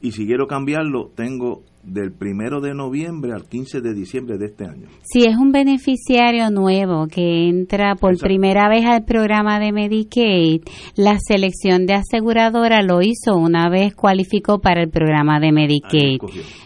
y 0.00 0.12
si 0.12 0.26
quiero 0.26 0.48
cambiarlo, 0.48 1.12
tengo 1.14 1.62
del 1.84 2.12
primero 2.12 2.60
de 2.60 2.74
noviembre 2.74 3.32
al 3.32 3.44
15 3.48 3.80
de 3.80 3.94
diciembre 3.94 4.38
de 4.38 4.46
este 4.46 4.64
año. 4.64 4.88
Si 5.02 5.24
es 5.24 5.36
un 5.36 5.52
beneficiario 5.52 6.50
nuevo 6.50 7.06
que 7.06 7.48
entra 7.48 7.94
por 7.94 8.18
primera 8.18 8.68
vez 8.68 8.84
al 8.86 9.04
programa 9.04 9.58
de 9.58 9.72
Medicaid, 9.72 10.62
la 10.96 11.18
selección 11.18 11.86
de 11.86 11.94
aseguradora 11.94 12.82
lo 12.82 13.02
hizo 13.02 13.36
una 13.36 13.68
vez 13.68 13.94
cualificó 13.94 14.60
para 14.60 14.82
el 14.82 14.90
programa 14.90 15.40
de 15.40 15.52
Medicaid. 15.52 16.20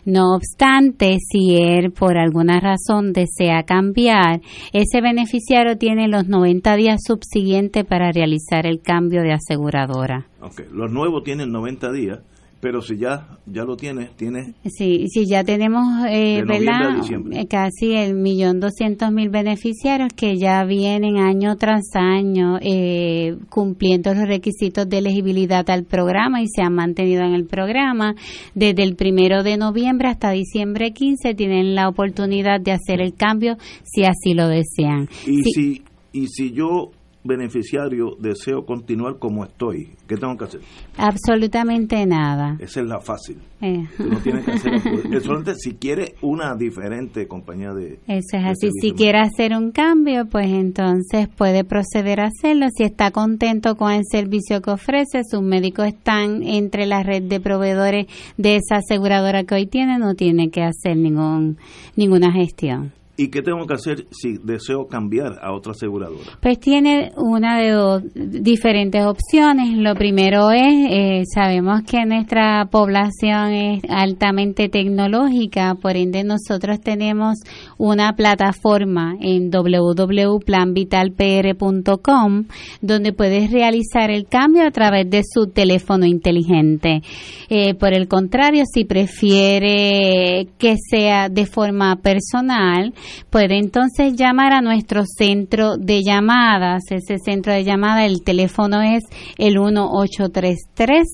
No 0.04 0.34
obstante, 0.34 1.18
si 1.20 1.56
él 1.56 1.92
por 1.92 2.16
alguna 2.16 2.60
razón 2.60 3.12
desea 3.12 3.64
cambiar, 3.64 4.40
ese 4.72 5.00
beneficiario 5.00 5.76
tiene 5.76 6.08
los 6.08 6.28
90 6.28 6.76
días 6.76 7.00
subsiguientes 7.04 7.84
para 7.84 8.12
realizar 8.12 8.66
el 8.66 8.80
cambio 8.80 9.22
de 9.22 9.32
aseguradora. 9.32 10.26
Okay. 10.40 10.66
Los 10.72 10.90
nuevos 10.92 11.24
tienen 11.24 11.50
90 11.50 11.92
días 11.92 12.20
pero 12.60 12.82
si 12.82 12.96
ya 12.98 13.38
ya 13.46 13.64
lo 13.64 13.76
tienes, 13.76 14.14
tienes... 14.16 14.54
Sí, 14.64 15.06
si 15.08 15.26
ya 15.26 15.44
tenemos, 15.44 15.84
eh, 16.08 16.42
¿verdad? 16.46 16.98
Eh, 17.32 17.46
casi 17.46 17.94
el 17.94 18.14
millón 18.14 18.60
doscientos 18.60 19.12
mil 19.12 19.30
beneficiarios 19.30 20.12
que 20.14 20.36
ya 20.36 20.64
vienen 20.64 21.18
año 21.18 21.56
tras 21.56 21.94
año 21.94 22.58
eh, 22.60 23.36
cumpliendo 23.48 24.12
los 24.14 24.26
requisitos 24.26 24.88
de 24.88 24.98
elegibilidad 24.98 25.68
al 25.70 25.84
programa 25.84 26.42
y 26.42 26.46
se 26.48 26.62
han 26.62 26.74
mantenido 26.74 27.22
en 27.22 27.34
el 27.34 27.46
programa. 27.46 28.14
Desde 28.54 28.82
el 28.82 28.96
primero 28.96 29.42
de 29.42 29.56
noviembre 29.56 30.08
hasta 30.08 30.30
diciembre 30.30 30.92
15 30.92 31.34
tienen 31.34 31.74
la 31.74 31.88
oportunidad 31.88 32.60
de 32.60 32.72
hacer 32.72 33.00
el 33.00 33.14
cambio 33.14 33.56
si 33.84 34.04
así 34.04 34.34
lo 34.34 34.48
desean. 34.48 35.08
Y 35.26 35.42
si, 35.42 35.82
y 36.12 36.26
si 36.26 36.52
yo 36.52 36.90
beneficiario 37.28 38.16
deseo 38.18 38.64
continuar 38.66 39.18
como 39.18 39.44
estoy, 39.44 39.90
¿qué 40.08 40.16
tengo 40.16 40.36
que 40.36 40.44
hacer? 40.44 40.60
Absolutamente 40.96 42.04
nada. 42.06 42.56
Esa 42.58 42.80
es 42.80 42.86
la 42.86 43.00
fácil. 43.00 43.38
Eh. 43.60 43.84
No 43.98 44.22
que 44.22 44.50
hacer 44.50 44.80
solamente 45.22 45.54
si 45.56 45.74
quiere 45.74 46.14
una 46.22 46.54
diferente 46.56 47.28
compañía 47.28 47.72
de. 47.72 47.98
Eso 48.06 48.36
es 48.36 48.44
así. 48.44 48.70
Si 48.80 48.92
quiere 48.92 49.18
hacer 49.18 49.52
un 49.52 49.72
cambio, 49.72 50.26
pues 50.26 50.46
entonces 50.46 51.28
puede 51.28 51.64
proceder 51.64 52.20
a 52.20 52.28
hacerlo. 52.28 52.66
Si 52.76 52.84
está 52.84 53.10
contento 53.10 53.76
con 53.76 53.92
el 53.92 54.04
servicio 54.10 54.62
que 54.62 54.70
ofrece, 54.70 55.22
sus 55.28 55.42
médicos 55.42 55.86
están 55.86 56.42
entre 56.42 56.86
la 56.86 57.02
red 57.02 57.22
de 57.22 57.40
proveedores 57.40 58.06
de 58.36 58.56
esa 58.56 58.76
aseguradora 58.76 59.44
que 59.44 59.54
hoy 59.54 59.66
tiene, 59.66 59.98
no 59.98 60.14
tiene 60.14 60.50
que 60.50 60.62
hacer 60.62 60.96
ningún 60.96 61.58
ninguna 61.96 62.32
gestión. 62.32 62.92
¿Y 63.20 63.30
qué 63.30 63.42
tengo 63.42 63.66
que 63.66 63.74
hacer 63.74 64.06
si 64.12 64.38
deseo 64.44 64.86
cambiar 64.86 65.40
a 65.42 65.52
otra 65.52 65.72
aseguradora? 65.72 66.38
Pues 66.40 66.60
tiene 66.60 67.10
una 67.16 67.58
de 67.58 67.72
dos 67.72 68.04
diferentes 68.14 69.04
opciones. 69.04 69.76
Lo 69.76 69.96
primero 69.96 70.52
es, 70.52 70.86
eh, 70.88 71.24
sabemos 71.34 71.82
que 71.82 72.06
nuestra 72.06 72.68
población 72.70 73.54
es 73.54 73.82
altamente 73.88 74.68
tecnológica, 74.68 75.74
por 75.74 75.96
ende 75.96 76.22
nosotros 76.22 76.80
tenemos 76.80 77.38
una 77.76 78.12
plataforma 78.12 79.16
en 79.20 79.50
www.planvitalpr.com 79.50 82.44
donde 82.80 83.12
puedes 83.12 83.50
realizar 83.50 84.12
el 84.12 84.28
cambio 84.28 84.64
a 84.64 84.70
través 84.70 85.10
de 85.10 85.22
su 85.24 85.48
teléfono 85.48 86.06
inteligente. 86.06 87.02
Eh, 87.48 87.74
por 87.74 87.94
el 87.94 88.06
contrario, 88.06 88.62
si 88.72 88.84
prefiere 88.84 90.46
que 90.56 90.76
sea 90.88 91.28
de 91.28 91.46
forma 91.46 91.96
personal, 91.96 92.94
puede 93.30 93.58
entonces 93.58 94.14
llamar 94.16 94.52
a 94.52 94.60
nuestro 94.60 95.02
centro 95.04 95.76
de 95.76 96.02
llamadas. 96.02 96.82
Ese 96.90 97.18
centro 97.18 97.52
de 97.52 97.64
llamadas, 97.64 98.10
el 98.10 98.22
teléfono 98.22 98.82
es 98.82 99.04
el 99.36 99.58
1833 99.58 101.06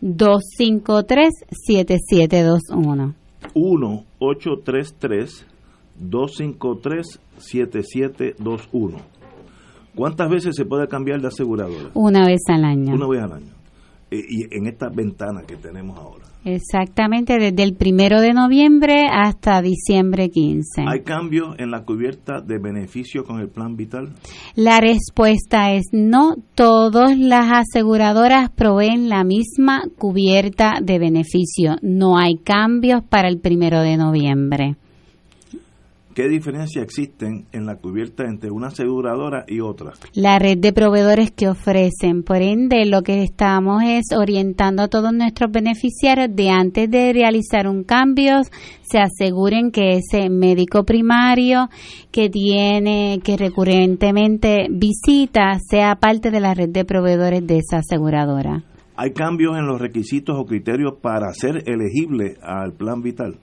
253 0.00 1.30
7721. 1.50 3.14
1833 3.54 5.46
253 5.98 7.20
7721. 7.38 8.98
¿Cuántas 9.94 10.28
veces 10.28 10.54
se 10.54 10.66
puede 10.66 10.86
cambiar 10.88 11.20
de 11.20 11.28
aseguradora? 11.28 11.90
Una 11.94 12.26
vez 12.26 12.42
al 12.48 12.64
año. 12.64 12.94
Una 12.94 13.08
vez 13.08 13.22
al 13.22 13.32
año. 13.32 13.52
Eh, 14.10 14.20
y 14.28 14.56
en 14.56 14.66
esta 14.66 14.88
ventana 14.90 15.42
que 15.46 15.56
tenemos 15.56 15.98
ahora. 15.98 16.26
Exactamente, 16.46 17.40
desde 17.40 17.64
el 17.64 17.74
primero 17.74 18.20
de 18.20 18.32
noviembre 18.32 19.08
hasta 19.10 19.60
diciembre 19.60 20.30
15. 20.30 20.84
¿Hay 20.86 21.00
cambios 21.00 21.56
en 21.58 21.72
la 21.72 21.82
cubierta 21.84 22.40
de 22.40 22.58
beneficio 22.58 23.24
con 23.24 23.40
el 23.40 23.48
plan 23.48 23.74
vital? 23.74 24.10
La 24.54 24.78
respuesta 24.78 25.72
es 25.72 25.86
no. 25.90 26.36
Todas 26.54 27.18
las 27.18 27.50
aseguradoras 27.52 28.48
proveen 28.50 29.08
la 29.08 29.24
misma 29.24 29.82
cubierta 29.98 30.74
de 30.80 31.00
beneficio. 31.00 31.78
No 31.82 32.16
hay 32.16 32.36
cambios 32.36 33.02
para 33.02 33.26
el 33.26 33.40
primero 33.40 33.80
de 33.80 33.96
noviembre. 33.96 34.76
¿Qué 36.16 36.30
diferencia 36.30 36.80
existen 36.80 37.44
en 37.52 37.66
la 37.66 37.76
cubierta 37.76 38.24
entre 38.24 38.50
una 38.50 38.68
aseguradora 38.68 39.44
y 39.46 39.60
otra? 39.60 39.92
La 40.14 40.38
red 40.38 40.56
de 40.56 40.72
proveedores 40.72 41.30
que 41.30 41.46
ofrecen. 41.46 42.22
Por 42.22 42.40
ende, 42.40 42.86
lo 42.86 43.02
que 43.02 43.22
estamos 43.22 43.82
es 43.84 44.16
orientando 44.16 44.82
a 44.82 44.88
todos 44.88 45.12
nuestros 45.12 45.52
beneficiarios 45.52 46.34
de 46.34 46.48
antes 46.48 46.90
de 46.90 47.12
realizar 47.12 47.68
un 47.68 47.84
cambio, 47.84 48.40
se 48.80 48.98
aseguren 48.98 49.70
que 49.70 49.98
ese 49.98 50.30
médico 50.30 50.84
primario 50.84 51.68
que 52.10 52.30
tiene, 52.30 53.20
que 53.22 53.36
recurrentemente 53.36 54.68
visita, 54.70 55.58
sea 55.68 55.96
parte 55.96 56.30
de 56.30 56.40
la 56.40 56.54
red 56.54 56.70
de 56.70 56.86
proveedores 56.86 57.46
de 57.46 57.58
esa 57.58 57.80
aseguradora. 57.80 58.64
¿Hay 58.96 59.12
cambios 59.12 59.58
en 59.58 59.66
los 59.66 59.78
requisitos 59.78 60.34
o 60.38 60.46
criterios 60.46 60.94
para 61.02 61.30
ser 61.34 61.62
elegible 61.66 62.38
al 62.40 62.72
plan 62.72 63.02
vital? 63.02 63.38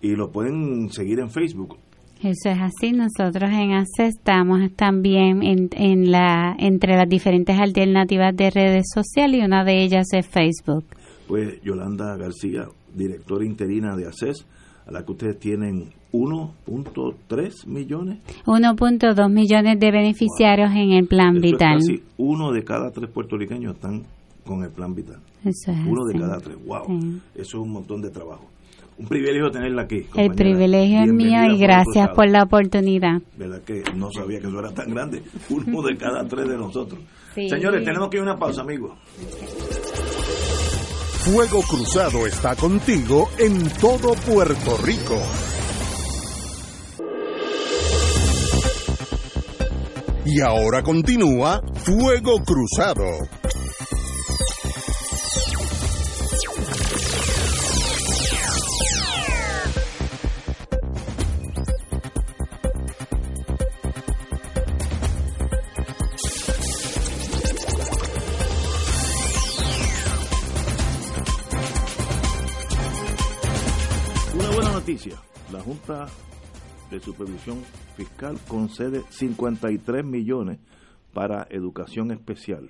Y 0.00 0.16
lo 0.16 0.30
pueden 0.30 0.90
seguir 0.90 1.20
en 1.20 1.30
Facebook. 1.30 1.78
Eso 2.20 2.50
es 2.50 2.58
así. 2.58 2.92
Nosotros 2.92 3.50
en 3.50 3.72
ACES 3.72 4.16
estamos 4.16 4.60
también 4.76 5.42
en, 5.42 5.68
en 5.72 6.10
la, 6.10 6.54
entre 6.58 6.96
las 6.96 7.08
diferentes 7.08 7.58
alternativas 7.58 8.34
de 8.34 8.50
redes 8.50 8.86
sociales 8.94 9.40
y 9.40 9.44
una 9.44 9.64
de 9.64 9.82
ellas 9.82 10.06
es 10.12 10.26
Facebook. 10.26 10.84
Pues 11.28 11.60
Yolanda 11.62 12.16
García, 12.16 12.66
directora 12.94 13.44
interina 13.44 13.94
de 13.96 14.06
ACES, 14.06 14.46
a 14.86 14.92
la 14.92 15.04
que 15.04 15.12
ustedes 15.12 15.38
tienen 15.38 15.90
1.3 16.12 17.66
millones. 17.66 18.18
1.2 18.46 19.30
millones 19.30 19.80
de 19.80 19.90
beneficiarios 19.90 20.70
en 20.70 20.92
el 20.92 21.06
plan 21.06 21.40
vital. 21.40 21.78
casi 21.78 22.02
uno 22.16 22.52
de 22.52 22.62
cada 22.62 22.90
tres 22.92 23.10
puertorriqueños 23.10 23.74
están 23.74 24.04
con 24.44 24.62
el 24.62 24.70
plan 24.70 24.94
vital. 24.94 25.20
Uno 25.86 26.04
de 26.04 26.18
cada 26.18 26.38
tres. 26.38 26.56
¡Wow! 26.64 27.20
Eso 27.34 27.42
es 27.42 27.54
un 27.54 27.72
montón 27.72 28.00
de 28.00 28.10
trabajo. 28.10 28.48
Un 28.96 29.06
privilegio 29.06 29.50
tenerla 29.50 29.82
aquí. 29.82 30.06
El 30.14 30.30
privilegio 30.34 31.02
es 31.02 31.12
mío 31.12 31.44
y 31.50 31.58
gracias 31.58 32.10
por 32.14 32.28
la 32.30 32.44
oportunidad. 32.44 33.20
¿Verdad 33.36 33.62
que 33.62 33.82
no 33.96 34.08
sabía 34.12 34.40
que 34.40 34.46
eso 34.46 34.58
era 34.60 34.70
tan 34.72 34.90
grande? 34.90 35.22
Uno 35.50 35.82
de 35.82 35.96
cada 35.96 36.26
tres 36.28 36.48
de 36.48 36.56
nosotros. 36.56 37.00
Señores, 37.34 37.84
tenemos 37.84 38.08
que 38.08 38.18
ir 38.18 38.20
a 38.20 38.24
una 38.24 38.36
pausa, 38.36 38.62
amigos. 38.62 38.92
Fuego 41.24 41.62
Cruzado 41.62 42.26
está 42.26 42.54
contigo 42.54 43.28
en 43.38 43.68
todo 43.80 44.14
Puerto 44.14 44.76
Rico. 44.84 45.18
Y 50.26 50.40
ahora 50.40 50.82
continúa 50.82 51.60
Fuego 51.74 52.36
Cruzado. 52.44 53.04
La 75.50 75.60
Junta 75.60 76.08
de 76.90 77.00
Supervisión 77.00 77.56
Fiscal 77.96 78.36
concede 78.46 79.02
53 79.08 80.04
millones 80.04 80.58
para 81.14 81.46
educación 81.48 82.10
especial. 82.10 82.68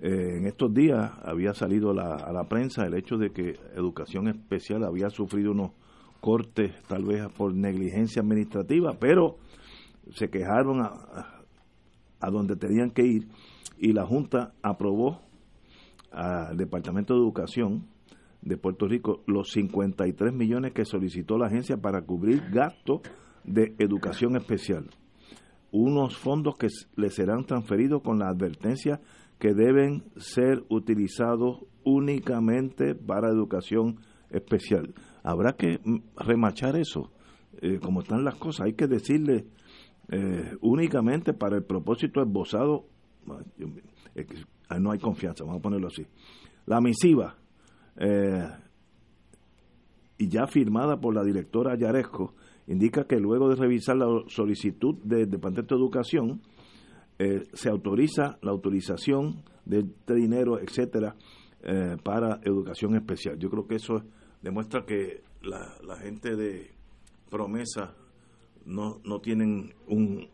Eh, 0.00 0.38
en 0.38 0.46
estos 0.48 0.74
días 0.74 1.12
había 1.22 1.54
salido 1.54 1.92
a 1.92 2.32
la 2.32 2.48
prensa 2.48 2.84
el 2.84 2.94
hecho 2.94 3.16
de 3.16 3.30
que 3.30 3.60
educación 3.76 4.26
especial 4.26 4.82
había 4.82 5.08
sufrido 5.08 5.52
unos 5.52 5.70
cortes, 6.20 6.72
tal 6.88 7.04
vez 7.04 7.24
por 7.28 7.54
negligencia 7.54 8.22
administrativa, 8.22 8.94
pero 8.98 9.36
se 10.16 10.28
quejaron 10.28 10.80
a 10.80 12.30
donde 12.32 12.56
tenían 12.56 12.90
que 12.90 13.02
ir 13.02 13.28
y 13.78 13.92
la 13.92 14.04
Junta 14.04 14.52
aprobó 14.62 15.20
al 16.10 16.56
Departamento 16.56 17.14
de 17.14 17.20
Educación 17.20 17.86
de 18.46 18.56
Puerto 18.56 18.86
Rico 18.86 19.22
los 19.26 19.50
53 19.50 20.32
millones 20.32 20.72
que 20.72 20.84
solicitó 20.84 21.36
la 21.36 21.48
agencia 21.48 21.76
para 21.76 22.02
cubrir 22.02 22.42
gastos 22.50 23.00
de 23.44 23.74
educación 23.78 24.36
especial. 24.36 24.88
Unos 25.72 26.16
fondos 26.16 26.56
que 26.56 26.68
le 26.94 27.10
serán 27.10 27.44
transferidos 27.44 28.02
con 28.02 28.20
la 28.20 28.28
advertencia 28.28 29.00
que 29.40 29.52
deben 29.52 30.04
ser 30.16 30.64
utilizados 30.68 31.64
únicamente 31.84 32.94
para 32.94 33.30
educación 33.30 33.96
especial. 34.30 34.94
Habrá 35.24 35.54
que 35.54 35.80
mm, 35.84 35.96
remachar 36.16 36.76
eso, 36.76 37.10
eh, 37.60 37.80
como 37.82 38.00
están 38.00 38.24
las 38.24 38.36
cosas. 38.36 38.66
Hay 38.66 38.74
que 38.74 38.86
decirle 38.86 39.46
eh, 40.08 40.56
únicamente 40.60 41.34
para 41.34 41.56
el 41.56 41.64
propósito 41.64 42.22
esbozado. 42.22 42.86
no 44.78 44.90
hay 44.92 44.98
confianza, 45.00 45.44
vamos 45.44 45.58
a 45.58 45.62
ponerlo 45.62 45.88
así. 45.88 46.06
La 46.64 46.80
misiva, 46.80 47.36
eh, 47.98 48.48
y 50.18 50.28
ya 50.28 50.46
firmada 50.46 50.98
por 50.98 51.14
la 51.14 51.24
directora 51.24 51.76
Yaresco, 51.76 52.34
indica 52.66 53.04
que 53.04 53.18
luego 53.20 53.48
de 53.48 53.56
revisar 53.56 53.96
la 53.96 54.06
solicitud 54.28 54.96
del 55.02 55.30
Departamento 55.30 55.74
de 55.74 55.80
Educación, 55.80 56.42
eh, 57.18 57.44
se 57.52 57.70
autoriza 57.70 58.38
la 58.42 58.50
autorización 58.50 59.42
de 59.64 59.80
este 59.80 60.14
dinero, 60.14 60.58
etcétera, 60.60 61.16
eh, 61.62 61.96
para 62.02 62.40
educación 62.44 62.94
especial. 62.94 63.38
Yo 63.38 63.50
creo 63.50 63.66
que 63.66 63.76
eso 63.76 64.02
demuestra 64.42 64.84
que 64.84 65.22
la, 65.42 65.96
gente 65.96 66.36
de 66.36 66.70
promesa 67.30 67.94
no, 68.64 69.00
no 69.04 69.20
tienen 69.20 69.72
un 69.88 70.28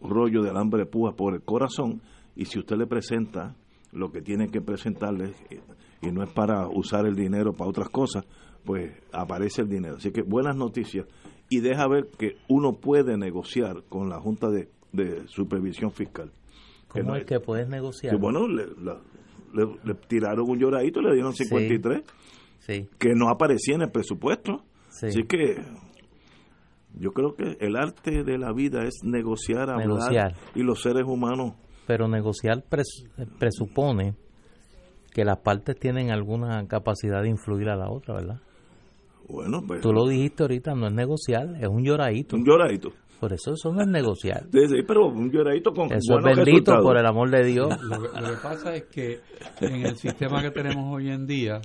rollo 0.00 0.42
de 0.42 0.50
alambre 0.50 0.80
de 0.80 0.86
púa 0.86 1.14
por 1.16 1.34
el 1.34 1.42
corazón 1.42 2.02
y 2.36 2.44
si 2.46 2.58
usted 2.58 2.76
le 2.76 2.86
presenta 2.86 3.56
lo 3.92 4.10
que 4.10 4.20
tiene 4.20 4.48
que 4.48 4.60
presentarle 4.60 5.34
eh, 5.50 5.60
y 6.06 6.12
no 6.12 6.22
es 6.22 6.30
para 6.30 6.68
usar 6.68 7.06
el 7.06 7.14
dinero 7.14 7.52
para 7.52 7.70
otras 7.70 7.88
cosas, 7.88 8.24
pues 8.64 8.92
aparece 9.12 9.62
el 9.62 9.68
dinero. 9.68 9.96
Así 9.96 10.10
que 10.10 10.22
buenas 10.22 10.56
noticias 10.56 11.06
y 11.48 11.60
deja 11.60 11.86
ver 11.88 12.08
que 12.18 12.36
uno 12.48 12.74
puede 12.74 13.16
negociar 13.16 13.84
con 13.88 14.08
la 14.08 14.20
Junta 14.20 14.48
de, 14.48 14.68
Supervisión 15.26 15.90
Fiscal. 15.90 16.30
¿Cómo 16.88 17.16
es 17.16 17.24
que 17.24 17.40
puedes 17.40 17.68
negociar? 17.68 18.16
bueno, 18.16 18.46
le, 18.46 18.66
le, 19.52 19.94
tiraron 20.06 20.48
un 20.48 20.58
lloradito, 20.58 21.00
le 21.00 21.12
dieron 21.14 21.34
53, 21.34 22.02
sí. 22.60 22.88
que 22.98 23.14
no 23.14 23.28
aparecía 23.28 23.74
en 23.74 23.82
el 23.82 23.90
presupuesto. 23.90 24.62
Así 24.88 25.24
que 25.24 25.60
yo 26.96 27.12
creo 27.12 27.34
que 27.34 27.56
el 27.60 27.76
arte 27.76 28.22
de 28.22 28.38
la 28.38 28.52
vida 28.52 28.84
es 28.84 29.00
negociar, 29.02 29.70
hablar 29.70 30.36
y 30.54 30.62
los 30.62 30.80
seres 30.80 31.04
humanos. 31.04 31.54
Pero 31.86 32.06
negociar 32.06 32.64
presupone 33.38 34.14
que 35.14 35.24
las 35.24 35.38
partes 35.38 35.78
tienen 35.78 36.10
alguna 36.10 36.66
capacidad 36.66 37.22
de 37.22 37.28
influir 37.28 37.68
a 37.68 37.76
la 37.76 37.88
otra, 37.88 38.14
¿verdad? 38.14 38.40
Bueno, 39.28 39.62
pues. 39.64 39.80
Tú 39.80 39.92
lo 39.92 40.06
dijiste 40.08 40.42
ahorita, 40.42 40.74
no 40.74 40.88
es 40.88 40.92
negociar, 40.92 41.54
es 41.60 41.68
un 41.68 41.84
lloradito. 41.84 42.36
Un 42.36 42.44
lloradito. 42.44 42.92
Por 43.20 43.32
eso 43.32 43.52
eso 43.52 43.72
no 43.72 43.80
es 43.80 43.86
negociar. 43.86 44.48
Sí, 44.52 44.82
pero 44.86 45.06
un 45.06 45.30
lloradito 45.30 45.72
con 45.72 45.90
Eso 45.92 46.18
es 46.18 46.24
bendito, 46.24 46.78
por 46.82 46.98
el 46.98 47.06
amor 47.06 47.30
de 47.30 47.44
Dios. 47.44 47.68
Lo 47.82 48.02
que, 48.02 48.36
pasa 48.42 48.74
es 48.74 48.82
que 48.84 49.20
en 49.60 49.86
el 49.86 49.96
sistema 49.96 50.42
que 50.42 50.50
tenemos 50.50 50.92
hoy 50.92 51.08
en 51.08 51.26
día, 51.26 51.62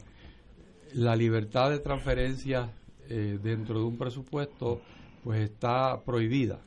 la 0.94 1.16
libertad 1.16 1.72
de 1.72 1.80
transferencia 1.80 2.72
eh, 3.10 3.40
dentro 3.42 3.80
de 3.80 3.86
un 3.86 3.98
presupuesto 3.98 4.80
pues 5.24 5.42
está 5.42 6.02
prohibida. 6.06 6.60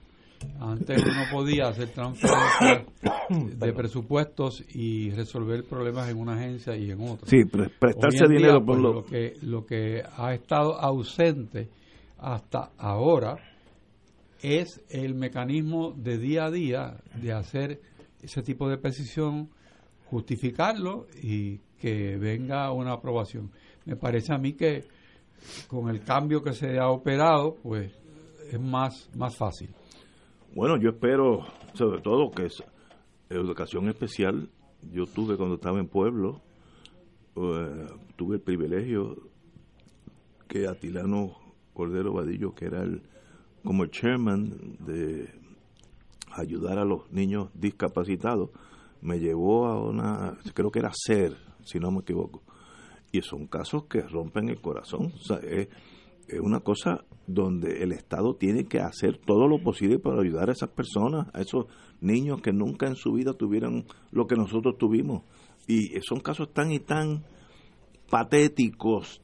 Antes 0.61 1.03
uno 1.03 1.24
podía 1.30 1.68
hacer 1.68 1.88
transferencias 1.88 2.86
de 3.59 3.72
presupuestos 3.72 4.64
y 4.74 5.11
resolver 5.11 5.64
problemas 5.64 6.09
en 6.09 6.18
una 6.18 6.34
agencia 6.34 6.76
y 6.76 6.90
en 6.90 7.01
otra. 7.01 7.28
Sí, 7.28 7.45
prestarse 7.45 8.26
dinero 8.28 8.64
por 8.64 8.80
pues, 8.80 8.95
lo... 8.95 9.05
que 9.05 9.34
lo 9.43 9.66
que 9.66 10.03
ha 10.16 10.34
estado 10.34 10.78
ausente 10.80 11.68
hasta 12.18 12.70
ahora 12.78 13.36
es 14.43 14.82
el 14.90 15.14
mecanismo 15.14 15.93
de 15.93 16.18
día 16.18 16.47
a 16.47 16.51
día 16.51 16.97
de 17.14 17.32
hacer 17.32 17.80
ese 18.20 18.43
tipo 18.43 18.68
de 18.68 18.78
precisión, 18.78 19.51
justificarlo 20.07 21.07
y 21.22 21.59
que 21.80 22.16
venga 22.16 22.70
una 22.72 22.93
aprobación. 22.93 23.51
Me 23.84 23.97
parece 23.97 24.32
a 24.32 24.38
mí 24.38 24.53
que 24.53 24.84
con 25.66 25.88
el 25.88 26.03
cambio 26.05 26.43
que 26.43 26.53
se 26.53 26.78
ha 26.78 26.88
operado, 26.88 27.57
pues 27.62 27.93
es 28.51 28.61
más, 28.61 29.11
más 29.16 29.36
fácil. 29.36 29.70
Bueno, 30.55 30.76
yo 30.76 30.90
espero, 30.90 31.46
sobre 31.72 32.03
todo, 32.03 32.30
que 32.30 32.44
es 32.46 32.62
educación 33.30 33.88
especial. 33.88 34.50
Yo 34.92 35.07
tuve 35.07 35.38
cuando 35.38 35.55
estaba 35.55 35.78
en 35.80 35.88
pueblo, 35.88 36.42
eh, 37.36 37.86
tuve 38.16 38.36
el 38.36 38.42
privilegio 38.42 39.16
que 40.48 40.66
Atilano 40.66 41.36
Cordero 41.72 42.12
Vadillo, 42.12 42.55
que 42.55 42.66
era 42.66 42.82
el 42.82 43.03
como 43.64 43.84
el 43.84 43.90
chairman 43.90 44.76
de 44.80 45.30
ayudar 46.32 46.78
a 46.78 46.84
los 46.84 47.11
niños 47.11 47.48
discapacitados, 47.55 48.50
me 49.00 49.20
llevó 49.20 49.66
a 49.66 49.80
una, 49.80 50.36
creo 50.53 50.70
que 50.70 50.80
era 50.80 50.92
SER, 50.92 51.34
si 51.64 51.80
no 51.80 51.90
me 51.90 52.00
equivoco. 52.00 52.42
Y 53.11 53.22
son 53.22 53.46
casos 53.46 53.84
que 53.84 54.03
rompen 54.03 54.50
el 54.50 54.61
corazón. 54.61 55.12
O 55.14 55.18
sea, 55.18 55.38
es, 55.38 55.68
es 56.33 56.41
una 56.41 56.61
cosa 56.61 57.05
donde 57.26 57.83
el 57.83 57.93
Estado 57.93 58.35
tiene 58.35 58.64
que 58.64 58.80
hacer 58.80 59.18
todo 59.18 59.47
lo 59.49 59.62
posible 59.62 59.99
para 59.99 60.20
ayudar 60.20 60.49
a 60.49 60.53
esas 60.53 60.70
personas, 60.70 61.28
a 61.35 61.41
esos 61.41 61.66
niños 62.01 62.41
que 62.41 62.53
nunca 62.53 62.87
en 62.87 62.97
su 62.97 63.12
vida 63.12 63.33
tuvieron 63.35 63.85
lo 64.11 64.26
que 64.26 64.37
nosotros 64.37 64.76
tuvimos. 64.78 65.22
Y 65.68 66.01
son 66.01 66.20
casos 66.20 66.53
tan 66.53 66.72
y 66.72 66.80
tan 66.80 67.22
patéticos, 68.11 69.22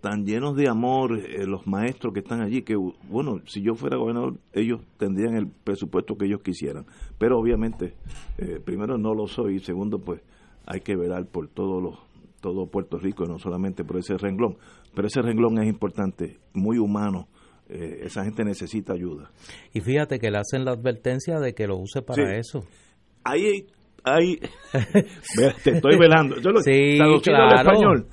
tan 0.00 0.24
llenos 0.24 0.56
de 0.56 0.68
amor, 0.68 1.18
eh, 1.18 1.46
los 1.46 1.66
maestros 1.66 2.12
que 2.12 2.20
están 2.20 2.40
allí, 2.40 2.62
que, 2.62 2.76
bueno, 3.08 3.40
si 3.46 3.62
yo 3.62 3.74
fuera 3.74 3.96
gobernador, 3.96 4.38
ellos 4.52 4.80
tendrían 4.98 5.34
el 5.34 5.46
presupuesto 5.48 6.16
que 6.16 6.26
ellos 6.26 6.40
quisieran. 6.42 6.86
Pero 7.18 7.38
obviamente, 7.38 7.94
eh, 8.38 8.58
primero 8.62 8.98
no 8.98 9.14
lo 9.14 9.28
soy, 9.28 9.56
y 9.56 9.60
segundo, 9.60 9.98
pues 9.98 10.20
hay 10.66 10.80
que 10.80 10.96
velar 10.96 11.26
por 11.26 11.48
todos 11.48 11.82
los 11.82 12.11
todo 12.42 12.66
Puerto 12.66 12.98
Rico, 12.98 13.24
no 13.24 13.38
solamente 13.38 13.84
por 13.84 13.96
ese 13.96 14.18
renglón. 14.18 14.58
Pero 14.94 15.06
ese 15.06 15.22
renglón 15.22 15.62
es 15.62 15.68
importante, 15.68 16.36
muy 16.52 16.76
humano. 16.76 17.28
Eh, 17.68 18.00
esa 18.02 18.24
gente 18.24 18.44
necesita 18.44 18.92
ayuda. 18.92 19.30
Y 19.72 19.80
fíjate 19.80 20.18
que 20.18 20.30
le 20.30 20.38
hacen 20.38 20.66
la 20.66 20.72
advertencia 20.72 21.38
de 21.38 21.54
que 21.54 21.66
lo 21.66 21.78
use 21.78 22.02
para 22.02 22.36
eso. 22.36 22.64
Ahí, 23.24 23.66
ahí, 24.04 24.38
te 25.64 25.70
estoy 25.70 25.96
velando. 25.96 26.36
Yo 26.40 26.50
lo, 26.50 26.60
sí, 26.60 26.98
claro. 27.22 27.56
español. 27.56 28.06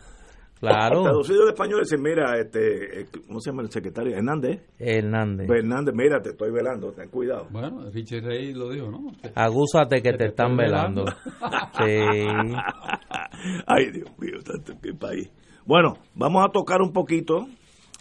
Claro. 0.60 1.04
Traducido 1.04 1.44
al 1.44 1.50
español 1.50 1.80
dice, 1.82 1.98
mira, 1.98 2.38
este, 2.38 3.02
eh, 3.02 3.06
¿cómo 3.26 3.40
se 3.40 3.50
llama 3.50 3.62
el 3.62 3.72
secretario? 3.72 4.16
Hernández. 4.16 4.62
Hernández. 4.78 5.48
Pues, 5.48 5.60
Hernández, 5.64 5.96
mira, 5.96 6.22
te 6.22 6.32
estoy 6.32 6.52
velando, 6.52 6.92
ten 6.92 7.10
cuidado. 7.10 7.48
Bueno, 7.50 7.90
Richard 7.92 8.26
Rey 8.26 8.54
lo 8.54 8.70
dijo, 8.70 8.92
¿no? 8.92 9.12
Agúzate 9.36 10.02
que, 10.02 10.14
te, 10.14 10.28
están 10.28 10.58
velando. 10.58 11.06
sí. 11.78 11.86
Ay, 13.68 13.92
Dios 13.92 14.10
mío, 14.20 14.40
tanto 14.44 14.74
qué 14.82 14.94
país. 14.94 15.32
Bueno, 15.66 15.94
vamos 16.16 16.46
a 16.46 16.52
tocar 16.52 16.82
un 16.82 16.92
poquito 16.92 17.48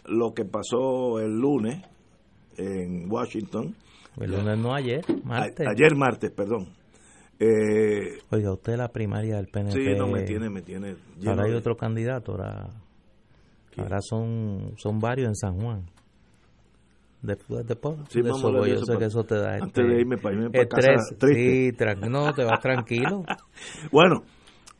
lo 0.06 0.32
que 0.34 0.44
pasó 0.44 1.20
el 1.20 1.38
lunes 1.38 1.82
en 2.56 3.10
Washington. 3.10 3.76
El 4.20 4.32
lunes 4.32 4.58
no 4.58 4.74
ayer, 4.74 5.04
martes. 5.22 5.64
ayer 5.64 5.94
martes, 5.94 6.32
perdón. 6.32 6.77
Eh, 7.40 8.18
Oiga, 8.30 8.52
usted 8.52 8.76
la 8.76 8.88
primaria 8.88 9.36
del 9.36 9.46
PNP. 9.46 9.72
Sí, 9.72 9.94
no, 9.96 10.08
me 10.08 10.22
tiene, 10.22 10.50
me 10.50 10.62
tiene. 10.62 10.96
Ahora 11.26 11.44
hay 11.44 11.52
otro 11.52 11.76
candidato, 11.76 12.32
ahora, 12.32 12.68
ahora 13.76 14.00
son, 14.00 14.74
son 14.76 14.98
varios 14.98 15.28
en 15.28 15.36
San 15.36 15.60
Juan. 15.60 15.84
Después, 17.22 17.66
después 17.66 17.96
sí, 18.10 18.22
de 18.22 18.30
eso, 18.30 18.66
yo 18.66 18.84
sé 18.84 18.96
que 18.96 19.04
eso 19.06 19.24
te 19.24 19.34
da 19.34 19.56
antes 19.56 19.84
de 19.84 20.00
irme 20.00 20.18
para 20.18 20.36
irme 20.36 20.50
para 20.50 20.68
casa 20.68 21.16
triste. 21.18 21.74
Sí, 21.76 22.08
no, 22.08 22.32
te 22.32 22.44
vas 22.44 22.60
tranquilo. 22.60 23.24
bueno, 23.90 24.22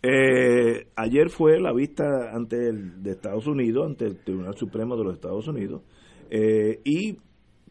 eh, 0.02 0.86
ayer 0.94 1.30
fue 1.30 1.58
la 1.58 1.72
vista 1.72 2.30
ante 2.32 2.68
el 2.68 3.02
de 3.02 3.10
Estados 3.10 3.46
Unidos, 3.48 3.86
ante 3.86 4.06
el 4.06 4.18
Tribunal 4.18 4.56
Supremo 4.56 4.96
de 4.96 5.04
los 5.04 5.14
Estados 5.14 5.48
Unidos, 5.48 5.82
eh, 6.30 6.80
y 6.84 7.18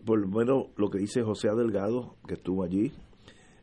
por 0.06 0.20
lo 0.20 0.28
menos 0.28 0.68
lo 0.76 0.90
que 0.90 1.00
dice 1.00 1.24
José 1.24 1.48
Delgado, 1.56 2.16
que 2.28 2.34
estuvo 2.34 2.64
allí, 2.64 2.92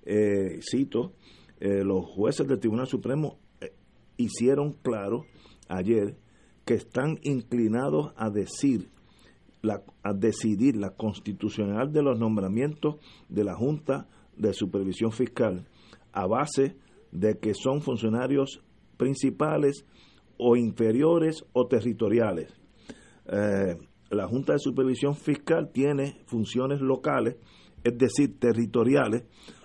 eh, 0.05 0.61
cito, 0.61 1.15
eh, 1.61 1.83
los 1.85 2.05
jueces 2.07 2.47
del 2.47 2.61
Tribunal 2.61 2.87
Supremo 2.87 3.39
hicieron 4.17 4.73
claro 4.73 5.25
ayer 5.69 6.17
que 6.65 6.75
están 6.75 7.19
inclinados 7.23 8.13
a 8.17 8.31
decir 8.31 8.91
la, 9.63 9.83
a 10.03 10.13
decidir 10.13 10.77
la 10.77 10.91
constitucional 10.91 11.93
de 11.93 12.03
los 12.03 12.19
nombramientos 12.19 12.97
de 13.29 13.45
la 13.45 13.55
Junta 13.55 14.09
de 14.37 14.53
Supervisión 14.53 15.13
Fiscal 15.13 15.67
a 16.13 16.27
base 16.27 16.77
de 17.13 17.39
que 17.39 17.55
son 17.55 17.81
funcionarios 17.81 18.63
principales 18.97 19.85
o 20.39 20.57
inferiores 20.57 21.45
o 21.53 21.67
territoriales. 21.67 22.53
Eh, 23.27 23.77
la 24.11 24.29
Junta 24.29 24.53
de 24.55 24.59
Supervisión 24.59 25.15
Fiscal 25.15 25.71
tiene 25.73 26.21
funciones 26.27 26.81
locales, 26.81 27.37
es 27.83 27.97
decir, 27.99 28.39
territoriales, 28.39 29.25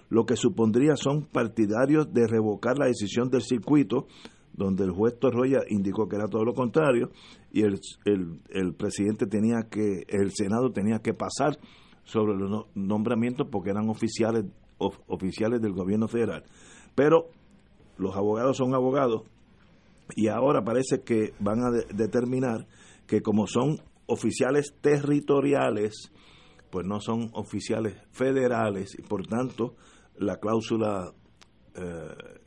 lo 0.09 0.25
que 0.25 0.35
supondría 0.35 0.95
son 0.95 1.25
partidarios 1.25 2.11
de 2.13 2.27
revocar 2.27 2.77
la 2.77 2.87
decisión 2.87 3.29
del 3.29 3.43
circuito, 3.43 4.07
donde 4.53 4.83
el 4.83 4.91
juez 4.91 5.17
Torroya 5.19 5.59
indicó 5.69 6.07
que 6.07 6.15
era 6.15 6.27
todo 6.27 6.43
lo 6.43 6.53
contrario, 6.53 7.11
y 7.51 7.61
el, 7.61 7.79
el, 8.05 8.73
presidente 8.73 9.27
tenía 9.27 9.67
que, 9.69 10.03
el 10.07 10.31
Senado 10.31 10.71
tenía 10.71 10.99
que 10.99 11.13
pasar 11.13 11.57
sobre 12.03 12.35
los 12.35 12.65
nombramientos 12.75 13.47
porque 13.51 13.69
eran 13.69 13.87
oficiales, 13.89 14.45
oficiales 14.77 15.61
del 15.61 15.73
gobierno 15.73 16.07
federal. 16.07 16.43
Pero 16.95 17.27
los 17.97 18.15
abogados 18.15 18.57
son 18.57 18.73
abogados 18.73 19.23
y 20.15 20.27
ahora 20.27 20.63
parece 20.63 21.01
que 21.03 21.33
van 21.39 21.59
a 21.59 21.69
determinar 21.93 22.65
que 23.05 23.21
como 23.21 23.45
son 23.45 23.79
oficiales 24.07 24.73
territoriales, 24.81 26.11
pues 26.71 26.85
no 26.87 26.99
son 26.99 27.29
oficiales 27.33 27.95
federales 28.11 28.97
y 28.97 29.03
por 29.03 29.27
tanto 29.27 29.75
la 30.19 30.37
cláusula 30.37 31.11
eh, 31.75 32.39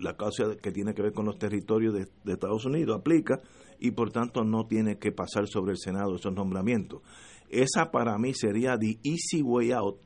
la 0.00 0.16
cláusula 0.16 0.56
que 0.56 0.72
tiene 0.72 0.94
que 0.94 1.02
ver 1.02 1.12
con 1.12 1.26
los 1.26 1.38
territorios 1.38 1.94
de, 1.94 2.06
de, 2.24 2.32
Estados 2.32 2.64
Unidos 2.64 2.98
aplica 2.98 3.40
y 3.80 3.92
por 3.92 4.10
tanto 4.10 4.44
no 4.44 4.66
tiene 4.66 4.98
que 4.98 5.12
pasar 5.12 5.46
sobre 5.46 5.72
el 5.72 5.78
Senado 5.78 6.16
esos 6.16 6.32
nombramientos. 6.32 7.02
Esa 7.48 7.90
para 7.90 8.18
mí 8.18 8.34
sería 8.34 8.76
the 8.78 8.98
easy 9.02 9.42
way 9.42 9.72
out 9.72 9.98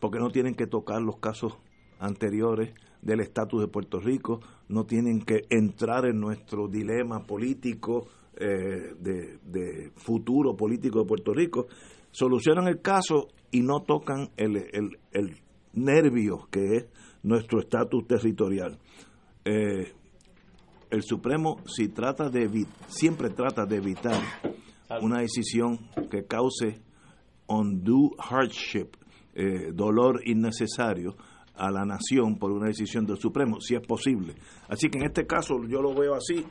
porque 0.00 0.18
no 0.18 0.30
tienen 0.30 0.54
que 0.54 0.66
tocar 0.66 1.02
los 1.02 1.18
casos 1.18 1.54
anteriores 1.98 2.72
del 3.02 3.20
estatus 3.20 3.60
de 3.60 3.68
Puerto 3.68 4.00
Rico, 4.00 4.40
no 4.68 4.84
tienen 4.84 5.20
que 5.20 5.42
entrar 5.50 6.06
en 6.06 6.20
nuestro 6.20 6.68
dilema 6.68 7.24
político 7.24 8.06
eh, 8.36 8.94
de, 8.98 9.90
futuro 9.96 10.56
político 10.56 11.00
de 11.00 11.06
Puerto 11.06 11.32
Rico, 11.32 11.66
solucionan 12.10 12.68
el 12.68 12.80
caso 12.80 13.28
y 13.50 13.62
no 13.62 13.80
tocan 13.80 14.30
el, 14.36 14.56
el, 15.12 15.34
nervio 15.72 16.48
que 16.50 16.76
es 16.76 16.86
nuestro 17.22 17.60
estatus 17.60 18.06
territorial. 18.06 18.78
Eh, 19.44 19.92
el 20.90 21.02
Supremo 21.02 21.58
si 21.66 21.88
trata 21.88 22.30
de 22.30 22.66
siempre 22.88 23.30
trata 23.30 23.66
de 23.66 23.76
evitar 23.76 24.20
una 25.02 25.20
decisión 25.20 25.78
que 26.10 26.24
cause 26.24 26.80
undue 27.46 28.10
hardship, 28.18 28.88
eh, 29.34 29.72
dolor 29.72 30.20
innecesario, 30.24 31.16
a 31.58 31.70
la 31.72 31.84
nación 31.84 32.38
por 32.38 32.52
una 32.52 32.68
decisión 32.68 33.04
del 33.04 33.18
Supremo, 33.18 33.60
si 33.60 33.74
es 33.74 33.84
posible. 33.84 34.34
Así 34.68 34.88
que 34.88 34.98
en 34.98 35.06
este 35.06 35.26
caso 35.26 35.56
yo 35.68 35.82
lo 35.82 35.92
veo 35.92 36.14
así. 36.14 36.46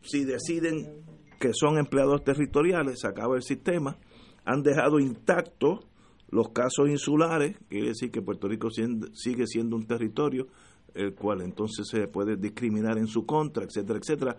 Si 0.00 0.24
deciden 0.24 1.02
que 1.40 1.50
son 1.52 1.78
empleados 1.78 2.22
territoriales, 2.22 3.00
se 3.00 3.08
acaba 3.08 3.36
el 3.36 3.42
sistema, 3.42 3.98
han 4.44 4.62
dejado 4.62 5.00
intactos 5.00 5.86
los 6.34 6.48
casos 6.48 6.88
insulares, 6.88 7.56
quiere 7.68 7.88
decir 7.90 8.10
que 8.10 8.20
Puerto 8.20 8.48
Rico 8.48 8.68
sigue 8.68 9.46
siendo 9.46 9.76
un 9.76 9.86
territorio, 9.86 10.48
el 10.92 11.14
cual 11.14 11.42
entonces 11.42 11.86
se 11.88 12.08
puede 12.08 12.36
discriminar 12.36 12.98
en 12.98 13.06
su 13.06 13.24
contra, 13.24 13.62
etcétera, 13.62 14.00
etcétera, 14.00 14.36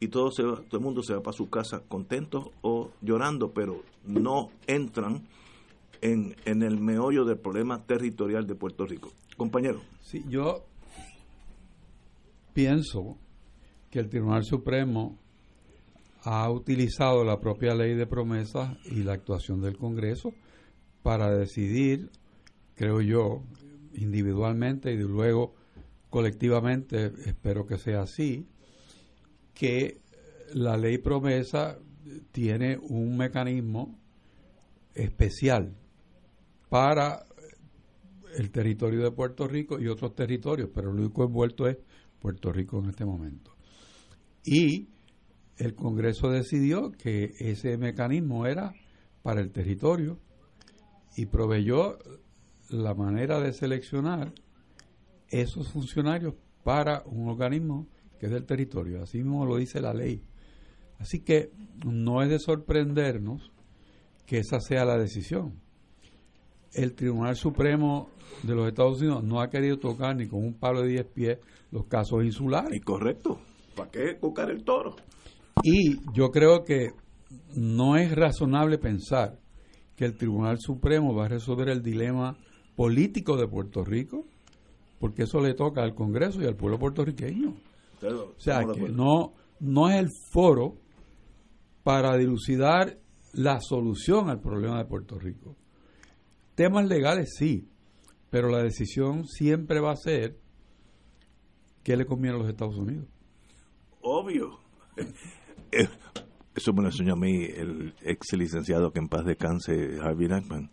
y 0.00 0.08
todo, 0.08 0.30
se 0.30 0.42
todo 0.42 0.66
el 0.78 0.80
mundo 0.80 1.02
se 1.02 1.14
va 1.14 1.22
para 1.22 1.34
su 1.34 1.48
casa 1.48 1.82
contentos 1.88 2.48
o 2.60 2.90
llorando, 3.00 3.54
pero 3.54 3.80
no 4.04 4.50
entran 4.66 5.26
en, 6.02 6.36
en 6.44 6.62
el 6.62 6.78
meollo 6.78 7.24
del 7.24 7.38
problema 7.38 7.82
territorial 7.86 8.46
de 8.46 8.54
Puerto 8.54 8.84
Rico. 8.84 9.10
Compañero. 9.38 9.80
Sí, 10.02 10.22
yo 10.28 10.66
pienso 12.52 13.16
que 13.90 13.98
el 13.98 14.10
Tribunal 14.10 14.44
Supremo 14.44 15.18
ha 16.24 16.50
utilizado 16.50 17.24
la 17.24 17.40
propia 17.40 17.74
ley 17.74 17.94
de 17.94 18.06
promesas 18.06 18.76
y 18.84 19.04
la 19.04 19.14
actuación 19.14 19.62
del 19.62 19.78
Congreso 19.78 20.34
para 21.04 21.30
decidir, 21.36 22.10
creo 22.74 23.02
yo, 23.02 23.44
individualmente 23.92 24.90
y 24.90 24.96
luego 24.96 25.54
colectivamente, 26.08 27.12
espero 27.26 27.66
que 27.66 27.76
sea 27.76 28.00
así, 28.00 28.48
que 29.52 30.00
la 30.54 30.78
ley 30.78 30.96
promesa 30.96 31.78
tiene 32.32 32.78
un 32.78 33.18
mecanismo 33.18 33.98
especial 34.94 35.76
para 36.70 37.26
el 38.38 38.50
territorio 38.50 39.02
de 39.02 39.10
Puerto 39.10 39.46
Rico 39.46 39.78
y 39.78 39.88
otros 39.88 40.14
territorios, 40.14 40.70
pero 40.74 40.90
lo 40.90 41.02
único 41.02 41.24
envuelto 41.24 41.68
es 41.68 41.76
Puerto 42.18 42.50
Rico 42.50 42.78
en 42.78 42.88
este 42.88 43.04
momento. 43.04 43.54
Y 44.42 44.88
el 45.58 45.74
Congreso 45.74 46.30
decidió 46.30 46.92
que 46.92 47.34
ese 47.40 47.76
mecanismo 47.76 48.46
era 48.46 48.72
para 49.22 49.42
el 49.42 49.52
territorio 49.52 50.18
y 51.16 51.26
proveyó 51.26 51.98
la 52.70 52.94
manera 52.94 53.40
de 53.40 53.52
seleccionar 53.52 54.32
esos 55.28 55.70
funcionarios 55.72 56.34
para 56.62 57.02
un 57.06 57.28
organismo 57.28 57.86
que 58.18 58.26
es 58.26 58.32
del 58.32 58.46
territorio. 58.46 59.02
Así 59.02 59.18
mismo 59.18 59.44
lo 59.44 59.56
dice 59.56 59.80
la 59.80 59.94
ley. 59.94 60.22
Así 60.98 61.20
que 61.20 61.50
no 61.84 62.22
es 62.22 62.30
de 62.30 62.38
sorprendernos 62.38 63.52
que 64.26 64.38
esa 64.38 64.60
sea 64.60 64.84
la 64.84 64.96
decisión 64.96 65.64
el 66.74 66.94
Tribunal 66.94 67.36
Supremo 67.36 68.10
de 68.42 68.54
los 68.54 68.68
Estados 68.68 69.00
Unidos 69.00 69.22
no 69.22 69.40
ha 69.40 69.48
querido 69.48 69.78
tocar 69.78 70.16
ni 70.16 70.26
con 70.26 70.44
un 70.44 70.54
palo 70.54 70.82
de 70.82 70.88
10 70.88 71.06
pies 71.06 71.38
los 71.70 71.86
casos 71.86 72.24
insulares. 72.24 72.80
correcto. 72.84 73.38
¿Para 73.76 73.90
qué 73.90 74.14
tocar 74.14 74.50
el 74.50 74.62
toro? 74.64 74.96
Y 75.62 75.98
yo 76.12 76.30
creo 76.30 76.64
que 76.64 76.92
no 77.54 77.96
es 77.96 78.14
razonable 78.14 78.78
pensar 78.78 79.38
que 79.96 80.04
el 80.04 80.16
Tribunal 80.16 80.58
Supremo 80.60 81.14
va 81.14 81.26
a 81.26 81.28
resolver 81.28 81.68
el 81.68 81.82
dilema 81.82 82.36
político 82.76 83.36
de 83.36 83.46
Puerto 83.46 83.84
Rico, 83.84 84.24
porque 84.98 85.24
eso 85.24 85.40
le 85.40 85.54
toca 85.54 85.82
al 85.82 85.94
Congreso 85.94 86.42
y 86.42 86.46
al 86.46 86.56
pueblo 86.56 86.78
puertorriqueño. 86.78 87.54
O 88.02 88.40
sea, 88.40 88.64
que 88.64 88.88
no, 88.88 89.32
no 89.60 89.88
es 89.88 89.96
el 89.96 90.08
foro 90.32 90.76
para 91.82 92.16
dilucidar 92.16 92.98
la 93.32 93.60
solución 93.60 94.30
al 94.30 94.40
problema 94.40 94.78
de 94.78 94.84
Puerto 94.84 95.18
Rico. 95.18 95.56
Temas 96.54 96.86
legales 96.86 97.34
sí, 97.36 97.68
pero 98.30 98.48
la 98.48 98.62
decisión 98.62 99.26
siempre 99.26 99.80
va 99.80 99.92
a 99.92 99.96
ser 99.96 100.38
qué 101.82 101.96
le 101.96 102.06
conviene 102.06 102.36
a 102.36 102.40
los 102.40 102.48
Estados 102.48 102.76
Unidos. 102.76 103.06
Obvio. 104.00 104.58
Eso 106.54 106.72
me 106.72 106.82
lo 106.82 106.88
enseñó 106.88 107.14
a 107.14 107.16
mí 107.16 107.44
el 107.44 107.94
ex 108.02 108.32
licenciado 108.36 108.92
que 108.92 109.00
en 109.00 109.08
paz 109.08 109.24
descanse, 109.24 109.98
Harvey 110.00 110.28
Nachman. 110.28 110.70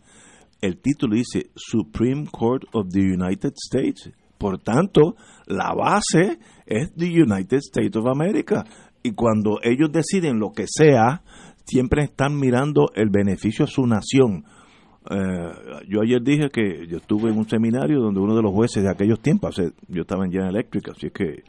El 0.62 0.78
título 0.78 1.16
dice 1.16 1.50
Supreme 1.56 2.26
Court 2.32 2.64
of 2.74 2.90
the 2.92 3.00
United 3.00 3.54
States. 3.56 4.12
Por 4.38 4.60
tanto, 4.60 5.16
la 5.48 5.74
base 5.74 6.40
es 6.66 6.94
the 6.96 7.08
United 7.08 7.58
States 7.58 7.96
of 7.96 8.06
America. 8.08 8.64
Y 9.04 9.14
cuando 9.14 9.60
ellos 9.64 9.92
deciden 9.92 10.40
lo 10.40 10.52
que 10.52 10.66
sea, 10.68 11.24
siempre 11.66 12.04
están 12.04 12.40
mirando 12.40 12.92
el 12.94 13.10
beneficio 13.10 13.66
a 13.66 13.68
su 13.68 13.86
nación 13.88 14.46
eh, 15.10 15.52
yo 15.88 16.02
ayer 16.02 16.22
dije 16.22 16.50
que 16.52 16.86
yo 16.88 16.98
estuve 16.98 17.32
en 17.32 17.38
un 17.38 17.50
seminario 17.50 18.00
donde 18.00 18.20
uno 18.20 18.36
de 18.36 18.44
los 18.44 18.52
jueces 18.52 18.84
de 18.84 18.90
aquellos 18.90 19.20
tiempos, 19.20 19.60
yo 19.88 20.02
estaba 20.02 20.26
en 20.26 20.32
General 20.32 20.54
Electric, 20.54 20.90
así 20.90 21.08
es 21.08 21.14
que 21.14 21.44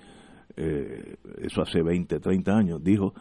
eh, 0.57 1.17
eso 1.43 1.61
hace 1.61 1.83
20, 1.83 2.19
30 2.19 2.53
años, 2.53 2.83
dijo 2.83 3.13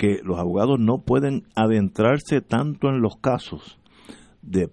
que 0.00 0.22
los 0.24 0.38
abogados 0.38 0.80
no 0.80 1.02
pueden 1.02 1.42
adentrarse 1.54 2.40
tanto 2.40 2.88
en 2.88 3.02
los 3.02 3.16
casos 3.16 3.78
de 4.40 4.66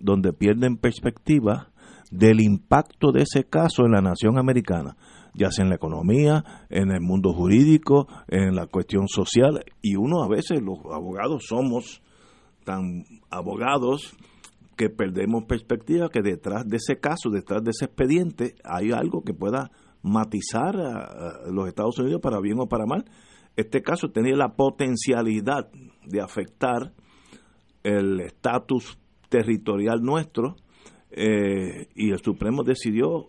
donde 0.00 0.32
pierden 0.32 0.78
perspectiva 0.78 1.68
del 2.10 2.40
impacto 2.40 3.12
de 3.12 3.24
ese 3.24 3.44
caso 3.44 3.84
en 3.84 3.92
la 3.92 4.00
nación 4.00 4.38
americana, 4.38 4.96
ya 5.34 5.50
sea 5.50 5.64
en 5.64 5.68
la 5.68 5.76
economía, 5.76 6.42
en 6.70 6.92
el 6.92 7.02
mundo 7.02 7.34
jurídico, 7.34 8.08
en 8.26 8.56
la 8.56 8.64
cuestión 8.64 9.06
social, 9.06 9.62
y 9.82 9.96
uno 9.96 10.22
a 10.22 10.28
veces 10.28 10.62
los 10.62 10.78
abogados 10.94 11.44
somos 11.46 12.00
tan 12.64 13.04
abogados 13.28 14.16
que 14.78 14.88
perdemos 14.88 15.44
perspectiva 15.44 16.08
que 16.08 16.22
detrás 16.22 16.66
de 16.66 16.78
ese 16.78 16.98
caso, 16.98 17.28
detrás 17.28 17.62
de 17.62 17.72
ese 17.72 17.84
expediente, 17.84 18.54
hay 18.64 18.92
algo 18.92 19.20
que 19.24 19.34
pueda 19.34 19.70
matizar 20.02 20.74
a, 20.80 21.50
los 21.50 21.68
Estados 21.68 21.98
Unidos 21.98 22.22
para 22.22 22.40
bien 22.40 22.58
o 22.58 22.66
para 22.66 22.86
mal. 22.86 23.04
Este 23.58 23.82
caso 23.82 24.12
tenía 24.12 24.36
la 24.36 24.54
potencialidad 24.54 25.68
de 26.06 26.20
afectar 26.20 26.92
el 27.82 28.20
estatus 28.20 29.00
territorial 29.28 30.00
nuestro 30.00 30.54
eh, 31.10 31.88
y 31.96 32.12
el 32.12 32.20
Supremo 32.20 32.62
decidió 32.62 33.26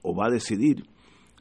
o 0.00 0.16
va 0.16 0.28
a 0.28 0.30
decidir 0.30 0.86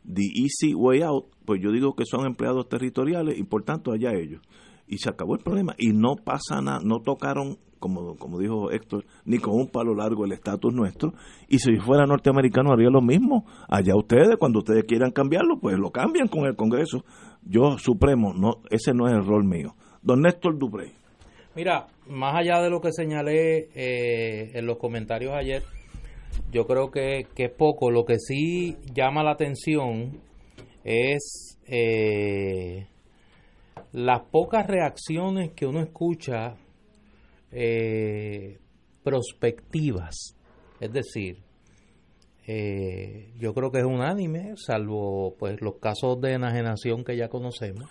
the 0.03 0.25
easy 0.35 0.75
way 0.75 1.01
out, 1.01 1.27
pues 1.45 1.61
yo 1.63 1.71
digo 1.71 1.95
que 1.95 2.03
son 2.03 2.25
empleados 2.25 2.67
territoriales 2.67 3.39
y 3.39 3.43
por 3.43 3.63
tanto 3.63 3.93
allá 3.93 4.11
ellos. 4.13 4.41
Y 4.85 4.97
se 4.97 5.09
acabó 5.09 5.35
el 5.35 5.41
problema 5.41 5.73
y 5.77 5.93
no 5.93 6.17
pasa 6.17 6.61
nada, 6.61 6.81
no 6.83 6.99
tocaron 6.99 7.57
como, 7.79 8.17
como 8.17 8.37
dijo 8.37 8.69
Héctor, 8.69 9.05
ni 9.23 9.37
con 9.37 9.55
un 9.55 9.69
palo 9.69 9.95
largo 9.95 10.25
el 10.25 10.33
estatus 10.33 10.73
nuestro. 10.73 11.13
Y 11.47 11.59
si 11.59 11.77
fuera 11.77 12.05
norteamericano 12.05 12.73
haría 12.73 12.89
lo 12.89 13.01
mismo. 13.01 13.45
Allá 13.69 13.95
ustedes, 13.95 14.35
cuando 14.37 14.59
ustedes 14.59 14.83
quieran 14.83 15.11
cambiarlo, 15.11 15.59
pues 15.59 15.77
lo 15.77 15.91
cambian 15.91 16.27
con 16.27 16.45
el 16.45 16.57
Congreso. 16.57 17.05
Yo, 17.43 17.77
Supremo, 17.77 18.33
no 18.33 18.61
ese 18.69 18.93
no 18.93 19.07
es 19.07 19.13
el 19.13 19.25
rol 19.25 19.43
mío. 19.43 19.75
Don 20.01 20.21
Néstor 20.21 20.57
Duprey. 20.57 20.93
Mira, 21.55 21.87
más 22.07 22.35
allá 22.35 22.61
de 22.61 22.69
lo 22.69 22.79
que 22.79 22.91
señalé 22.91 23.69
eh, 23.73 24.51
en 24.53 24.65
los 24.65 24.77
comentarios 24.77 25.33
ayer, 25.33 25.63
yo 26.51 26.65
creo 26.65 26.91
que, 26.91 27.27
que, 27.35 27.45
es 27.45 27.51
poco. 27.51 27.91
Lo 27.91 28.05
que 28.05 28.17
sí 28.17 28.77
llama 28.93 29.23
la 29.23 29.31
atención 29.31 30.21
es 30.83 31.59
eh, 31.67 32.87
las 33.91 34.21
pocas 34.31 34.67
reacciones 34.67 35.51
que 35.51 35.65
uno 35.65 35.81
escucha 35.81 36.55
eh, 37.51 38.57
prospectivas. 39.03 40.35
Es 40.79 40.93
decir, 40.93 41.37
eh, 42.51 43.31
yo 43.37 43.53
creo 43.53 43.69
que 43.69 43.77
es 43.77 43.85
unánime, 43.85 44.53
salvo 44.55 45.35
pues 45.37 45.61
los 45.61 45.75
casos 45.75 46.19
de 46.19 46.33
enajenación 46.33 47.03
que 47.03 47.15
ya 47.15 47.29
conocemos. 47.29 47.87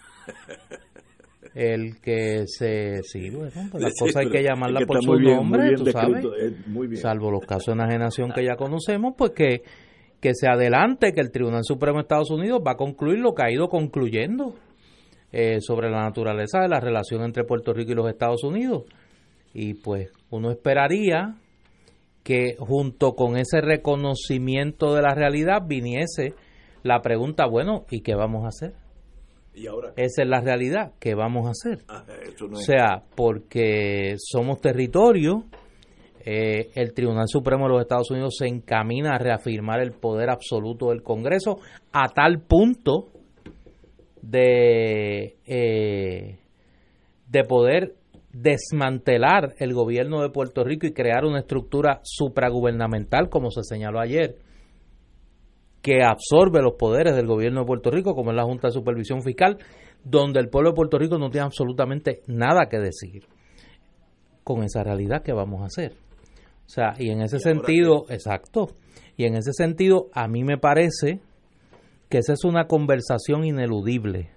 El 1.55 2.01
que 2.01 2.43
se 2.47 3.05
sí, 3.05 3.31
bueno, 3.31 3.69
pues 3.71 3.85
las 3.85 3.95
cosas 3.97 4.17
hay 4.17 4.31
que 4.31 4.43
llamarlas 4.43 4.85
por 4.85 5.01
su 5.01 5.15
nombre, 5.15 5.77
tú 5.77 5.87
sabes. 5.93 6.27
Salvo 7.01 7.31
los 7.31 7.47
casos 7.47 7.67
de 7.67 7.73
enajenación 7.85 8.33
que 8.33 8.45
ya 8.45 8.57
conocemos, 8.57 9.15
pues 9.17 9.31
que, 9.31 9.63
que 10.21 10.35
se 10.35 10.49
adelante 10.49 11.13
que 11.13 11.21
el 11.21 11.31
Tribunal 11.31 11.63
Supremo 11.63 11.99
de 11.99 12.03
Estados 12.03 12.33
Unidos 12.33 12.61
va 12.67 12.73
a 12.73 12.77
concluir 12.77 13.21
lo 13.21 13.35
que 13.35 13.45
ha 13.45 13.53
ido 13.53 13.69
concluyendo 13.69 14.57
eh, 15.31 15.59
sobre 15.61 15.89
la 15.89 16.03
naturaleza 16.03 16.63
de 16.63 16.69
la 16.69 16.81
relación 16.81 17.23
entre 17.23 17.45
Puerto 17.45 17.73
Rico 17.73 17.93
y 17.93 17.95
los 17.95 18.11
Estados 18.11 18.43
Unidos. 18.43 18.87
Y 19.55 19.75
pues 19.75 20.11
uno 20.31 20.51
esperaría 20.51 21.37
que 22.23 22.57
junto 22.59 23.15
con 23.15 23.37
ese 23.37 23.61
reconocimiento 23.61 24.95
de 24.95 25.03
la 25.03 25.15
realidad 25.15 25.63
viniese 25.67 26.35
la 26.83 27.01
pregunta, 27.01 27.47
bueno, 27.47 27.85
¿y 27.91 28.01
qué 28.01 28.15
vamos 28.15 28.45
a 28.45 28.49
hacer? 28.49 28.75
¿Y 29.55 29.67
ahora 29.67 29.93
Esa 29.97 30.23
es 30.23 30.29
la 30.29 30.41
realidad, 30.41 30.93
¿qué 31.01 31.15
vamos 31.15 31.47
a 31.47 31.51
hacer? 31.51 31.85
Ah, 31.89 32.05
o 32.51 32.57
sea, 32.57 33.03
porque 33.17 34.15
somos 34.19 34.61
territorio, 34.61 35.45
eh, 36.25 36.71
el 36.75 36.93
Tribunal 36.93 37.27
Supremo 37.27 37.65
de 37.65 37.73
los 37.73 37.81
Estados 37.81 38.11
Unidos 38.11 38.37
se 38.39 38.47
encamina 38.47 39.15
a 39.15 39.19
reafirmar 39.19 39.81
el 39.81 39.93
poder 39.93 40.31
absoluto 40.31 40.91
del 40.91 41.03
Congreso 41.03 41.59
a 41.93 42.09
tal 42.09 42.41
punto 42.41 43.09
de, 44.23 45.37
eh, 45.47 46.39
de 47.29 47.45
poder 47.45 47.95
desmantelar 48.41 49.55
el 49.59 49.75
gobierno 49.75 50.23
de 50.23 50.31
Puerto 50.31 50.65
Rico 50.65 50.87
y 50.87 50.93
crear 50.93 51.25
una 51.25 51.41
estructura 51.41 52.01
supragubernamental, 52.03 53.29
como 53.29 53.51
se 53.51 53.63
señaló 53.63 54.01
ayer, 54.01 54.37
que 55.83 56.03
absorbe 56.03 56.63
los 56.63 56.75
poderes 56.75 57.17
del 57.17 57.27
gobierno 57.27 57.61
de 57.61 57.67
Puerto 57.67 57.91
Rico, 57.91 58.15
como 58.15 58.31
es 58.31 58.37
la 58.37 58.45
Junta 58.45 58.69
de 58.69 58.75
Supervisión 58.75 59.23
Fiscal, 59.23 59.59
donde 60.05 60.41
el 60.41 60.49
pueblo 60.49 60.71
de 60.71 60.77
Puerto 60.77 60.99
Rico 60.99 61.19
no 61.19 61.31
tiene 61.31 61.47
absolutamente 61.47 62.23
nada 62.27 62.69
que 62.69 62.79
decir 62.79 63.25
con 64.45 64.63
esa 64.63 64.83
realidad 64.83 65.23
que 65.23 65.33
vamos 65.33 65.63
a 65.63 65.67
hacer. 65.67 65.93
O 66.67 66.71
sea, 66.71 66.95
y 66.99 67.11
en 67.11 67.23
ese 67.23 67.39
sentido, 67.39 68.05
exacto, 68.09 68.69
y 69.17 69.25
en 69.25 69.37
ese 69.37 69.53
sentido, 69.53 70.09
a 70.13 70.29
mí 70.29 70.45
me 70.45 70.59
parece 70.59 71.21
que 72.09 72.19
esa 72.19 72.35
es 72.35 72.45
una 72.45 72.67
conversación 72.67 73.45
ineludible 73.45 74.31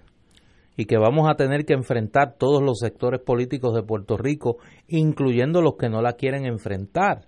y 0.76 0.86
que 0.86 0.96
vamos 0.96 1.28
a 1.28 1.34
tener 1.34 1.64
que 1.64 1.74
enfrentar 1.74 2.36
todos 2.38 2.62
los 2.62 2.78
sectores 2.78 3.20
políticos 3.20 3.74
de 3.74 3.82
Puerto 3.82 4.16
Rico, 4.16 4.58
incluyendo 4.88 5.60
los 5.60 5.76
que 5.76 5.88
no 5.88 6.00
la 6.02 6.14
quieren 6.14 6.46
enfrentar. 6.46 7.26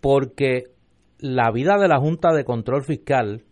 Porque 0.00 0.64
la 1.18 1.50
vida 1.50 1.76
de 1.78 1.88
la 1.88 1.98
Junta 1.98 2.32
de 2.32 2.44
Control 2.44 2.84
Fiscal 2.84 3.42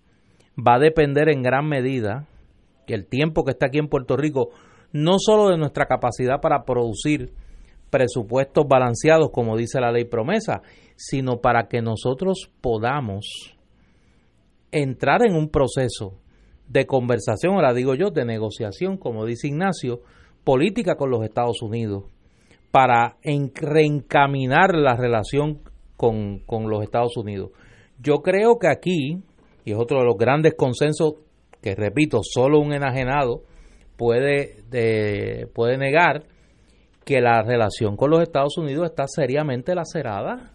va 0.56 0.76
a 0.76 0.80
depender 0.80 1.28
en 1.28 1.42
gran 1.42 1.68
medida 1.68 2.26
el 2.94 3.06
tiempo 3.06 3.44
que 3.44 3.52
está 3.52 3.66
aquí 3.66 3.78
en 3.78 3.88
Puerto 3.88 4.16
Rico, 4.16 4.50
no 4.92 5.18
solo 5.18 5.50
de 5.50 5.58
nuestra 5.58 5.86
capacidad 5.86 6.40
para 6.40 6.64
producir 6.64 7.32
presupuestos 7.90 8.66
balanceados, 8.68 9.30
como 9.30 9.56
dice 9.56 9.80
la 9.80 9.92
ley 9.92 10.04
promesa, 10.04 10.62
sino 10.96 11.40
para 11.40 11.68
que 11.68 11.80
nosotros 11.80 12.50
podamos 12.60 13.56
entrar 14.70 15.24
en 15.24 15.34
un 15.34 15.48
proceso 15.48 16.18
de 16.68 16.86
conversación, 16.86 17.54
ahora 17.54 17.72
digo 17.72 17.94
yo, 17.94 18.10
de 18.10 18.24
negociación, 18.24 18.98
como 18.98 19.24
dice 19.24 19.48
Ignacio, 19.48 20.00
política 20.44 20.96
con 20.96 21.10
los 21.10 21.24
Estados 21.24 21.62
Unidos, 21.62 22.04
para 22.70 23.16
reencaminar 23.22 24.74
la 24.74 24.94
relación 24.94 25.60
con, 25.96 26.42
los 26.48 26.82
Estados 26.82 27.16
Unidos. 27.16 27.50
Yo 27.98 28.16
creo 28.22 28.58
que 28.58 28.68
aquí, 28.68 29.22
y 29.64 29.72
es 29.72 29.78
otro 29.78 30.00
de 30.00 30.04
los 30.04 30.16
grandes 30.16 30.54
consensos 30.54 31.14
que 31.60 31.74
repito, 31.74 32.20
solo 32.22 32.60
un 32.60 32.72
enajenado 32.72 33.42
puede, 33.96 34.62
puede 35.54 35.76
negar 35.76 36.24
que 37.04 37.20
la 37.20 37.42
relación 37.42 37.96
con 37.96 38.10
los 38.10 38.22
Estados 38.22 38.58
Unidos 38.58 38.90
está 38.90 39.06
seriamente 39.08 39.74
lacerada 39.74 40.52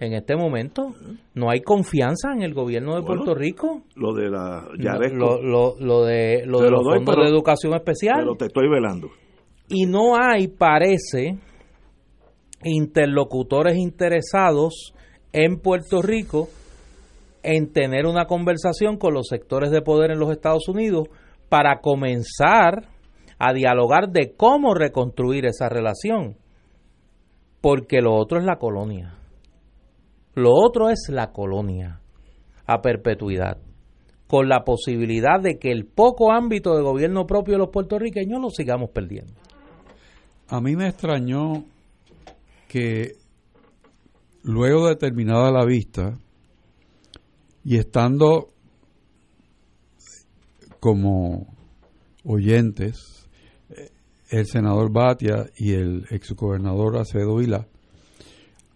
en 0.00 0.12
este 0.14 0.36
momento. 0.36 0.94
No 1.34 1.50
hay 1.50 1.60
confianza 1.60 2.32
en 2.32 2.42
el 2.42 2.54
gobierno 2.54 2.96
de 2.96 3.02
Puerto 3.02 3.34
Rico. 3.34 3.82
Lo 3.96 4.12
de 4.14 4.30
la 4.30 4.66
lo, 5.12 5.76
lo, 5.78 6.04
de, 6.04 6.44
lo 6.46 6.60
de 6.60 6.70
los 6.70 6.82
fondos 6.82 7.16
de 7.16 7.28
educación 7.28 7.74
especial. 7.74 8.18
Pero 8.18 8.36
te 8.36 8.46
estoy 8.46 8.68
velando. 8.68 9.10
Y 9.68 9.86
no 9.86 10.16
hay, 10.16 10.48
parece, 10.48 11.38
interlocutores 12.62 13.76
interesados 13.76 14.94
en 15.32 15.58
Puerto 15.58 16.02
Rico 16.02 16.48
en 17.42 17.72
tener 17.72 18.06
una 18.06 18.26
conversación 18.26 18.96
con 18.96 19.14
los 19.14 19.26
sectores 19.28 19.70
de 19.70 19.82
poder 19.82 20.10
en 20.10 20.18
los 20.18 20.30
Estados 20.30 20.68
Unidos 20.68 21.08
para 21.48 21.80
comenzar 21.80 22.88
a 23.38 23.52
dialogar 23.52 24.10
de 24.10 24.34
cómo 24.36 24.74
reconstruir 24.74 25.44
esa 25.46 25.68
relación. 25.68 26.36
Porque 27.60 28.00
lo 28.00 28.14
otro 28.14 28.38
es 28.38 28.44
la 28.44 28.56
colonia. 28.56 29.14
Lo 30.34 30.52
otro 30.52 30.90
es 30.90 31.08
la 31.10 31.32
colonia 31.32 32.00
a 32.66 32.80
perpetuidad, 32.80 33.58
con 34.26 34.48
la 34.48 34.64
posibilidad 34.64 35.40
de 35.40 35.58
que 35.58 35.70
el 35.70 35.86
poco 35.86 36.32
ámbito 36.32 36.74
de 36.74 36.82
gobierno 36.82 37.26
propio 37.26 37.54
de 37.54 37.58
los 37.58 37.70
puertorriqueños 37.70 38.40
lo 38.40 38.50
sigamos 38.50 38.90
perdiendo. 38.90 39.34
A 40.48 40.60
mí 40.60 40.76
me 40.76 40.88
extrañó 40.88 41.64
que 42.68 43.12
luego 44.42 44.88
de 44.88 44.96
terminada 44.96 45.50
la 45.50 45.64
vista 45.64 46.18
y 47.64 47.78
estando 47.78 48.50
como 50.80 51.46
oyentes 52.24 53.28
eh, 53.70 53.90
el 54.30 54.46
senador 54.46 54.92
Batia 54.92 55.46
y 55.56 55.72
el 55.72 56.04
exgobernador 56.10 56.98
Acevedo 56.98 57.36
Vila, 57.36 57.66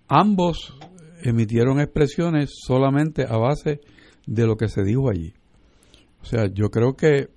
ambos 0.09 0.79
emitieron 1.23 1.81
expresiones 1.81 2.51
solamente 2.67 3.25
a 3.25 3.37
base 3.37 3.81
de 4.27 4.47
lo 4.47 4.57
que 4.57 4.69
se 4.69 4.83
dijo 4.83 5.11
allí. 5.11 5.35
O 6.23 6.25
sea, 6.25 6.47
yo 6.53 6.71
creo 6.71 6.95
que 6.95 7.29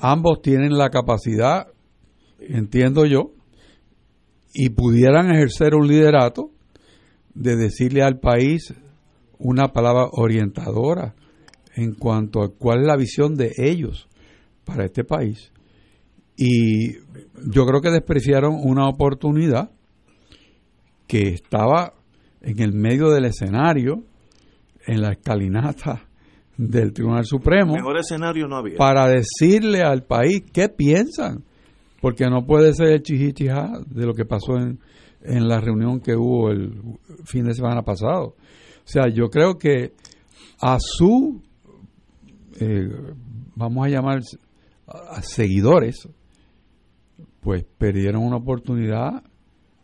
ambos 0.00 0.40
tienen 0.42 0.76
la 0.76 0.90
capacidad, 0.90 1.68
entiendo 2.38 3.06
yo, 3.06 3.32
y 4.54 4.70
pudieran 4.70 5.30
ejercer 5.34 5.74
un 5.74 5.86
liderato 5.86 6.50
de 7.34 7.56
decirle 7.56 8.02
al 8.02 8.18
país 8.18 8.72
una 9.38 9.72
palabra 9.72 10.08
orientadora 10.12 11.14
en 11.74 11.94
cuanto 11.94 12.42
a 12.42 12.48
cuál 12.48 12.80
es 12.80 12.86
la 12.86 12.96
visión 12.96 13.34
de 13.34 13.52
ellos 13.58 14.08
para 14.64 14.86
este 14.86 15.04
país. 15.04 15.52
Y 16.36 16.94
yo 17.52 17.66
creo 17.66 17.80
que 17.82 17.90
despreciaron 17.90 18.56
una 18.62 18.88
oportunidad 18.88 19.70
que 21.06 21.28
estaba 21.28 21.95
en 22.46 22.62
el 22.62 22.72
medio 22.72 23.10
del 23.10 23.24
escenario, 23.24 24.04
en 24.86 25.02
la 25.02 25.10
escalinata 25.10 26.08
del 26.56 26.92
Tribunal 26.92 27.24
Supremo. 27.24 27.74
Mejor 27.74 27.98
escenario 27.98 28.46
no 28.46 28.56
había. 28.56 28.76
Para 28.76 29.08
decirle 29.08 29.82
al 29.82 30.04
país 30.04 30.44
qué 30.52 30.68
piensan, 30.68 31.42
porque 32.00 32.26
no 32.26 32.46
puede 32.46 32.72
ser 32.72 32.88
el 32.88 33.02
chichichijá 33.02 33.80
de 33.84 34.06
lo 34.06 34.14
que 34.14 34.24
pasó 34.24 34.56
en, 34.58 34.78
en 35.22 35.48
la 35.48 35.60
reunión 35.60 35.98
que 36.00 36.14
hubo 36.14 36.50
el 36.50 36.72
fin 37.24 37.46
de 37.46 37.54
semana 37.54 37.82
pasado. 37.82 38.36
O 38.36 38.88
sea, 38.88 39.08
yo 39.08 39.28
creo 39.28 39.58
que 39.58 39.94
a 40.62 40.78
su, 40.80 41.42
eh, 42.60 42.88
vamos 43.56 43.86
a 43.86 43.90
llamar, 43.90 44.20
a 44.86 45.20
seguidores, 45.20 46.08
pues 47.40 47.64
perdieron 47.76 48.22
una 48.22 48.36
oportunidad 48.36 49.24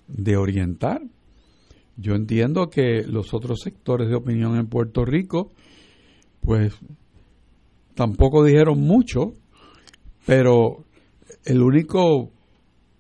de 0.07 0.37
orientar 0.37 1.03
yo 1.97 2.15
entiendo 2.15 2.69
que 2.71 3.03
los 3.07 3.35
otros 3.35 3.61
sectores 3.63 4.09
de 4.09 4.17
opinión 4.17 4.57
en 4.57 4.67
Puerto 4.67 5.05
Rico, 5.05 5.51
pues 6.41 6.75
tampoco 7.95 8.45
dijeron 8.45 8.81
mucho, 8.81 9.35
pero 10.27 10.85
el 11.45 11.63
único 11.63 12.31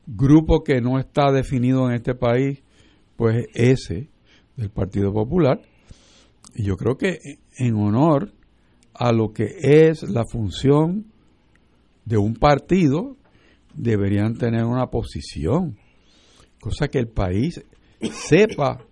grupo 0.06 0.62
que 0.62 0.80
no 0.80 0.98
está 0.98 1.32
definido 1.32 1.88
en 1.88 1.96
este 1.96 2.14
país, 2.14 2.62
pues 3.16 3.46
ese 3.54 4.08
del 4.56 4.70
Partido 4.70 5.12
Popular. 5.12 5.60
Y 6.54 6.64
yo 6.64 6.76
creo 6.76 6.96
que 6.96 7.38
en 7.56 7.74
honor 7.76 8.32
a 8.94 9.12
lo 9.12 9.32
que 9.32 9.56
es 9.62 10.02
la 10.02 10.24
función 10.24 11.06
de 12.04 12.18
un 12.18 12.34
partido, 12.34 13.16
deberían 13.74 14.36
tener 14.36 14.64
una 14.64 14.88
posición, 14.88 15.78
cosa 16.60 16.88
que 16.88 16.98
el 16.98 17.08
país 17.08 17.64
sepa 18.10 18.84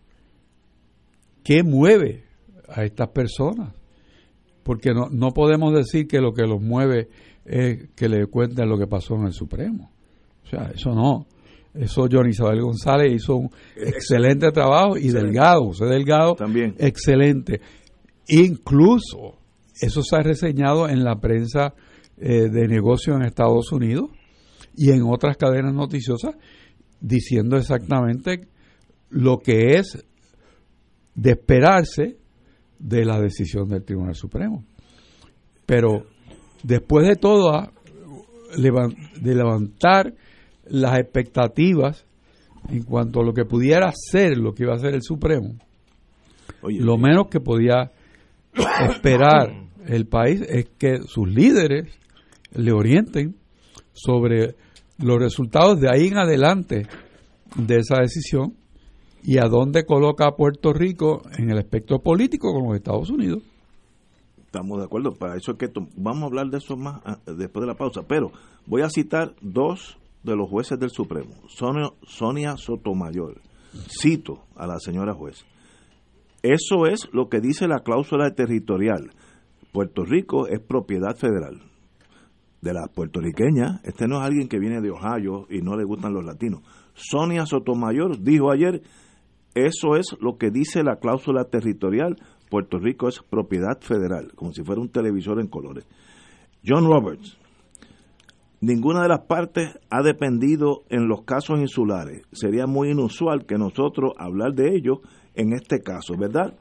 qué 1.43 1.63
mueve 1.63 2.25
a 2.69 2.85
estas 2.85 3.09
personas. 3.09 3.75
Porque 4.63 4.93
no, 4.93 5.09
no 5.11 5.31
podemos 5.31 5.75
decir 5.75 6.07
que 6.07 6.21
lo 6.21 6.33
que 6.33 6.47
los 6.47 6.61
mueve 6.61 7.09
es 7.45 7.89
que 7.97 8.09
le 8.09 8.27
cuenten 8.27 8.69
lo 8.69 8.79
que 8.79 8.87
pasó 8.87 9.15
en 9.17 9.25
el 9.25 9.33
Supremo. 9.33 9.91
O 10.45 10.47
sea, 10.47 10.71
eso 10.75 10.95
no. 10.95 11.27
Eso 11.75 12.07
Johnny 12.11 12.31
Isabel 12.31 12.61
González 12.61 13.13
hizo 13.15 13.37
un 13.37 13.51
excelente 13.77 14.51
trabajo 14.51 14.97
y 14.97 15.11
Delgado, 15.11 15.67
José 15.67 15.87
Delgado, 15.87 16.35
también. 16.35 16.75
Excelente. 16.79 17.61
Incluso 18.29 19.39
eso 19.81 20.03
se 20.03 20.17
ha 20.17 20.21
reseñado 20.21 20.89
en 20.89 21.05
la 21.05 21.17
prensa 21.21 21.75
eh, 22.17 22.49
de 22.49 22.69
negocios 22.69 23.17
en 23.17 23.23
Estados 23.23 23.73
Unidos 23.73 24.11
y 24.77 24.91
en 24.91 25.03
otras 25.03 25.37
cadenas 25.37 25.73
noticiosas 25.73 26.35
diciendo 27.01 27.57
exactamente 27.57 28.49
lo 29.11 29.39
que 29.39 29.75
es 29.75 30.05
de 31.15 31.33
esperarse 31.33 32.17
de 32.79 33.05
la 33.05 33.21
decisión 33.21 33.69
del 33.69 33.85
Tribunal 33.85 34.15
Supremo. 34.15 34.65
Pero 35.67 36.07
después 36.63 37.07
de 37.07 37.17
todo, 37.17 37.55
ah, 37.55 37.71
de 38.57 39.35
levantar 39.35 40.15
las 40.65 40.99
expectativas 40.99 42.07
en 42.69 42.83
cuanto 42.83 43.21
a 43.21 43.25
lo 43.25 43.33
que 43.33 43.45
pudiera 43.45 43.93
ser 43.95 44.37
lo 44.37 44.55
que 44.55 44.65
iba 44.65 44.75
a 44.75 44.79
ser 44.79 44.95
el 44.95 45.03
Supremo, 45.03 45.55
lo 46.63 46.99
menos 46.99 47.29
que 47.29 47.41
podía 47.41 47.93
esperar 48.89 49.69
el 49.87 50.07
país 50.07 50.43
es 50.49 50.67
que 50.79 51.01
sus 51.07 51.29
líderes 51.29 51.99
le 52.53 52.73
orienten 52.73 53.37
sobre 53.93 54.57
los 54.99 55.19
resultados 55.19 55.81
de 55.81 55.89
ahí 55.89 56.09
en 56.09 56.19
adelante 56.19 56.87
de 57.57 57.77
esa 57.79 58.01
decisión 58.01 58.55
y 59.23 59.39
a 59.39 59.49
dónde 59.49 59.85
coloca 59.85 60.27
a 60.27 60.37
Puerto 60.37 60.73
Rico 60.73 61.23
en 61.37 61.51
el 61.51 61.59
espectro 61.59 62.01
político 62.01 62.53
con 62.53 62.65
los 62.65 62.77
Estados 62.77 63.11
Unidos. 63.11 63.43
Estamos 64.45 64.79
de 64.79 64.85
acuerdo, 64.85 65.13
para 65.15 65.37
eso 65.37 65.53
es 65.53 65.59
que 65.59 65.69
vamos 65.97 66.25
a 66.25 66.27
hablar 66.27 66.47
de 66.49 66.59
eso 66.59 66.77
más 66.77 67.01
ah, 67.05 67.19
después 67.27 67.61
de 67.63 67.67
la 67.67 67.77
pausa, 67.77 68.03
pero 68.09 68.33
voy 68.67 68.83
a 68.83 68.91
citar 68.91 69.35
dos 69.41 69.99
de 70.23 70.37
los 70.37 70.49
jueces 70.49 70.79
del 70.79 70.91
Supremo, 70.91 71.35
Sonia, 71.49 71.91
Sonia 72.03 72.57
Sotomayor. 72.57 73.41
Cito 73.89 74.45
a 74.57 74.67
la 74.67 74.79
señora 74.81 75.15
juez. 75.15 75.45
Eso 76.43 76.87
es 76.87 77.09
lo 77.13 77.29
que 77.29 77.41
dice 77.41 77.69
la 77.69 77.81
cláusula 77.81 78.35
territorial. 78.35 79.13
Puerto 79.73 80.05
Rico 80.05 80.49
es 80.49 80.59
propiedad 80.59 81.17
federal 81.17 81.63
de 82.61 82.73
la 82.73 82.87
puertorriqueña. 82.93 83.81
Este 83.85 84.09
no 84.09 84.17
es 84.19 84.27
alguien 84.27 84.49
que 84.49 84.59
viene 84.59 84.81
de 84.81 84.91
Ohio 84.91 85.47
y 85.49 85.63
no 85.63 85.77
le 85.77 85.85
gustan 85.85 86.13
los 86.13 86.25
latinos. 86.25 86.63
Sonia 86.95 87.47
Sotomayor 87.47 88.21
dijo 88.21 88.51
ayer, 88.51 88.83
eso 89.55 89.97
es 89.97 90.17
lo 90.21 90.37
que 90.39 90.51
dice 90.51 90.83
la 90.83 90.97
cláusula 90.97 91.45
territorial. 91.45 92.17
Puerto 92.49 92.79
Rico 92.79 93.09
es 93.09 93.21
propiedad 93.21 93.81
federal, 93.81 94.33
como 94.35 94.53
si 94.53 94.63
fuera 94.63 94.81
un 94.81 94.91
televisor 94.91 95.41
en 95.41 95.49
colores. 95.49 95.87
John 96.67 96.85
Roberts, 96.85 97.39
ninguna 98.61 99.03
de 99.03 99.09
las 99.09 99.23
partes 99.27 99.79
ha 99.89 100.03
dependido 100.03 100.83
en 100.89 101.09
los 101.09 101.23
casos 101.23 101.59
insulares. 101.59 102.23
Sería 102.33 102.67
muy 102.67 102.91
inusual 102.91 103.47
que 103.47 103.57
nosotros 103.57 104.13
hablar 104.19 104.55
de 104.55 104.75
ello 104.75 105.01
en 105.35 105.53
este 105.53 105.81
caso, 105.81 106.15
¿verdad? 106.19 106.55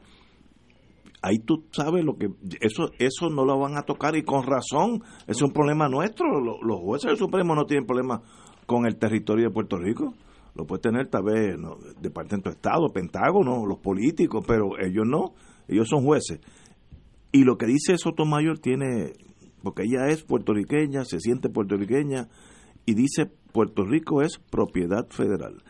Ahí 1.21 1.39
tú 1.39 1.65
sabes 1.71 2.05
lo 2.05 2.17
que 2.17 2.29
eso 2.61 2.91
eso 2.97 3.29
no 3.29 3.43
lo 3.43 3.59
van 3.59 3.77
a 3.77 3.81
tocar 3.81 4.15
y 4.15 4.23
con 4.23 4.43
razón, 4.43 5.03
es 5.27 5.41
un 5.41 5.51
problema 5.51 5.89
nuestro. 5.89 6.39
Los 6.39 6.79
jueces 6.79 7.09
del 7.09 7.17
Supremo 7.17 7.55
no 7.55 7.65
tienen 7.65 7.85
problema 7.85 8.21
con 8.65 8.85
el 8.85 8.97
territorio 8.97 9.47
de 9.47 9.53
Puerto 9.53 9.77
Rico 9.77 10.13
lo 10.55 10.65
puede 10.65 10.81
tener 10.81 11.07
tal 11.07 11.23
vez 11.23 11.57
no, 11.57 11.77
Departamento 12.01 12.49
de 12.49 12.55
Estado, 12.55 12.91
Pentágono, 12.91 13.65
los 13.65 13.79
políticos, 13.79 14.43
pero 14.47 14.79
ellos 14.79 15.05
no, 15.05 15.33
ellos 15.67 15.87
son 15.87 16.03
jueces. 16.03 16.39
Y 17.31 17.43
lo 17.43 17.57
que 17.57 17.67
dice 17.67 17.97
Sotomayor 17.97 18.59
tiene, 18.59 19.13
porque 19.63 19.83
ella 19.83 20.07
es 20.07 20.23
puertorriqueña, 20.23 21.05
se 21.05 21.19
siente 21.19 21.49
puertorriqueña, 21.49 22.27
y 22.85 22.95
dice 22.95 23.27
Puerto 23.51 23.85
Rico 23.85 24.21
es 24.21 24.39
propiedad 24.49 25.07
federal. 25.09 25.63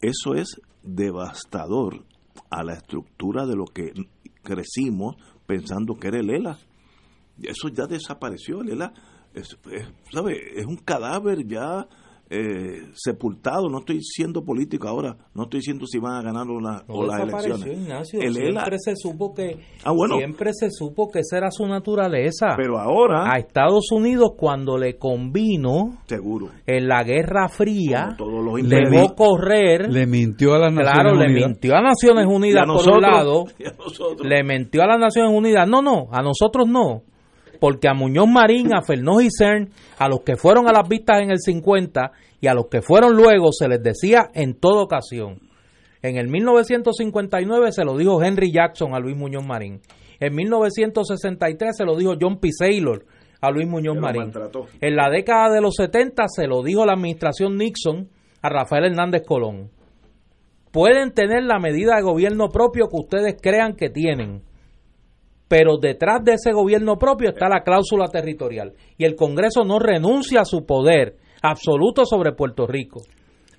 Eso 0.00 0.34
es 0.34 0.60
devastador 0.82 2.04
a 2.50 2.62
la 2.62 2.74
estructura 2.74 3.46
de 3.46 3.56
lo 3.56 3.64
que 3.64 3.92
crecimos 4.42 5.16
pensando 5.46 5.94
que 5.94 6.08
era 6.08 6.20
el 6.20 6.30
ELA. 6.30 6.58
Eso 7.42 7.68
ya 7.68 7.86
desapareció, 7.86 8.60
el 8.60 8.70
ELA 8.70 8.92
es, 9.34 9.56
¿sabe? 10.10 10.60
es 10.60 10.66
un 10.66 10.76
cadáver 10.76 11.46
ya 11.46 11.88
eh, 12.34 12.88
sepultado. 12.94 13.68
No 13.68 13.80
estoy 13.80 14.00
siendo 14.02 14.42
político 14.42 14.88
ahora, 14.88 15.14
no 15.34 15.44
estoy 15.44 15.60
diciendo 15.60 15.86
si 15.86 15.98
van 15.98 16.14
a 16.14 16.22
ganar 16.22 16.46
o, 16.48 16.60
las 17.04 17.20
elecciones. 17.20 18.08
siempre 18.08 18.78
se 18.78 18.96
supo 18.96 19.34
que 19.34 19.58
ah, 19.84 19.92
siempre 20.16 20.52
se 20.54 20.70
supo 20.70 21.10
que 21.10 21.18
esa 21.20 21.36
era 21.36 21.50
su 21.50 21.66
naturaleza. 21.66 22.54
Pero 22.56 22.78
ahora 22.78 23.30
a 23.30 23.38
Estados 23.38 23.92
Unidos 23.92 24.30
cuando 24.36 24.78
le 24.78 24.96
convino, 24.96 25.98
seguro, 26.06 26.48
en 26.66 26.88
la 26.88 27.02
Guerra 27.04 27.48
Fría, 27.48 28.16
le 28.62 28.90
dejó 28.90 29.14
correr, 29.14 29.92
le 29.92 30.06
mintió 30.06 30.54
a 30.54 30.58
las 30.58 30.72
Naciones 30.72 31.02
claro, 31.02 31.14
le 31.16 31.28
mintió 31.28 31.76
a 31.76 31.82
Naciones 31.82 32.26
Unidas 32.26 32.64
por 32.66 32.96
un 32.96 33.02
lado, 33.02 33.44
le 34.24 34.42
mintió 34.42 34.82
a 34.82 34.86
las 34.86 34.98
Naciones 34.98 35.36
Unidas. 35.36 35.68
No, 35.68 35.82
no, 35.82 36.08
a 36.10 36.22
nosotros 36.22 36.66
no 36.66 37.02
porque 37.62 37.86
a 37.86 37.94
Muñoz 37.94 38.26
Marín, 38.26 38.74
a 38.74 38.82
Fernández 38.82 39.26
y 39.26 39.30
Cern, 39.30 39.70
a 39.96 40.08
los 40.08 40.22
que 40.22 40.34
fueron 40.34 40.68
a 40.68 40.72
las 40.72 40.88
vistas 40.88 41.20
en 41.20 41.30
el 41.30 41.38
50 41.38 42.10
y 42.40 42.48
a 42.48 42.54
los 42.54 42.66
que 42.66 42.82
fueron 42.82 43.14
luego, 43.14 43.52
se 43.52 43.68
les 43.68 43.80
decía 43.80 44.30
en 44.34 44.54
toda 44.54 44.82
ocasión. 44.82 45.38
En 46.02 46.16
el 46.16 46.26
1959 46.26 47.70
se 47.70 47.84
lo 47.84 47.96
dijo 47.96 48.20
Henry 48.20 48.50
Jackson 48.50 48.96
a 48.96 48.98
Luis 48.98 49.16
Muñoz 49.16 49.46
Marín. 49.46 49.80
En 50.18 50.34
1963 50.34 51.76
se 51.76 51.84
lo 51.84 51.94
dijo 51.94 52.14
John 52.20 52.40
P. 52.40 52.48
Saylor 52.50 53.04
a 53.40 53.52
Luis 53.52 53.68
Muñoz 53.68 53.96
Marín. 53.96 54.32
En 54.80 54.96
la 54.96 55.08
década 55.08 55.54
de 55.54 55.60
los 55.60 55.76
70 55.76 56.24
se 56.26 56.48
lo 56.48 56.64
dijo 56.64 56.84
la 56.84 56.94
administración 56.94 57.56
Nixon 57.56 58.08
a 58.42 58.48
Rafael 58.48 58.86
Hernández 58.86 59.22
Colón. 59.24 59.70
Pueden 60.72 61.12
tener 61.12 61.44
la 61.44 61.60
medida 61.60 61.94
de 61.94 62.02
gobierno 62.02 62.48
propio 62.48 62.88
que 62.88 62.96
ustedes 62.96 63.36
crean 63.40 63.76
que 63.76 63.88
tienen, 63.88 64.42
pero 65.52 65.76
detrás 65.76 66.24
de 66.24 66.32
ese 66.32 66.50
gobierno 66.52 66.96
propio 66.96 67.28
está 67.28 67.46
la 67.46 67.62
cláusula 67.62 68.08
territorial 68.08 68.72
y 68.96 69.04
el 69.04 69.14
Congreso 69.14 69.64
no 69.66 69.78
renuncia 69.78 70.40
a 70.40 70.44
su 70.46 70.64
poder 70.64 71.16
absoluto 71.42 72.06
sobre 72.06 72.32
Puerto 72.32 72.66
Rico, 72.66 73.02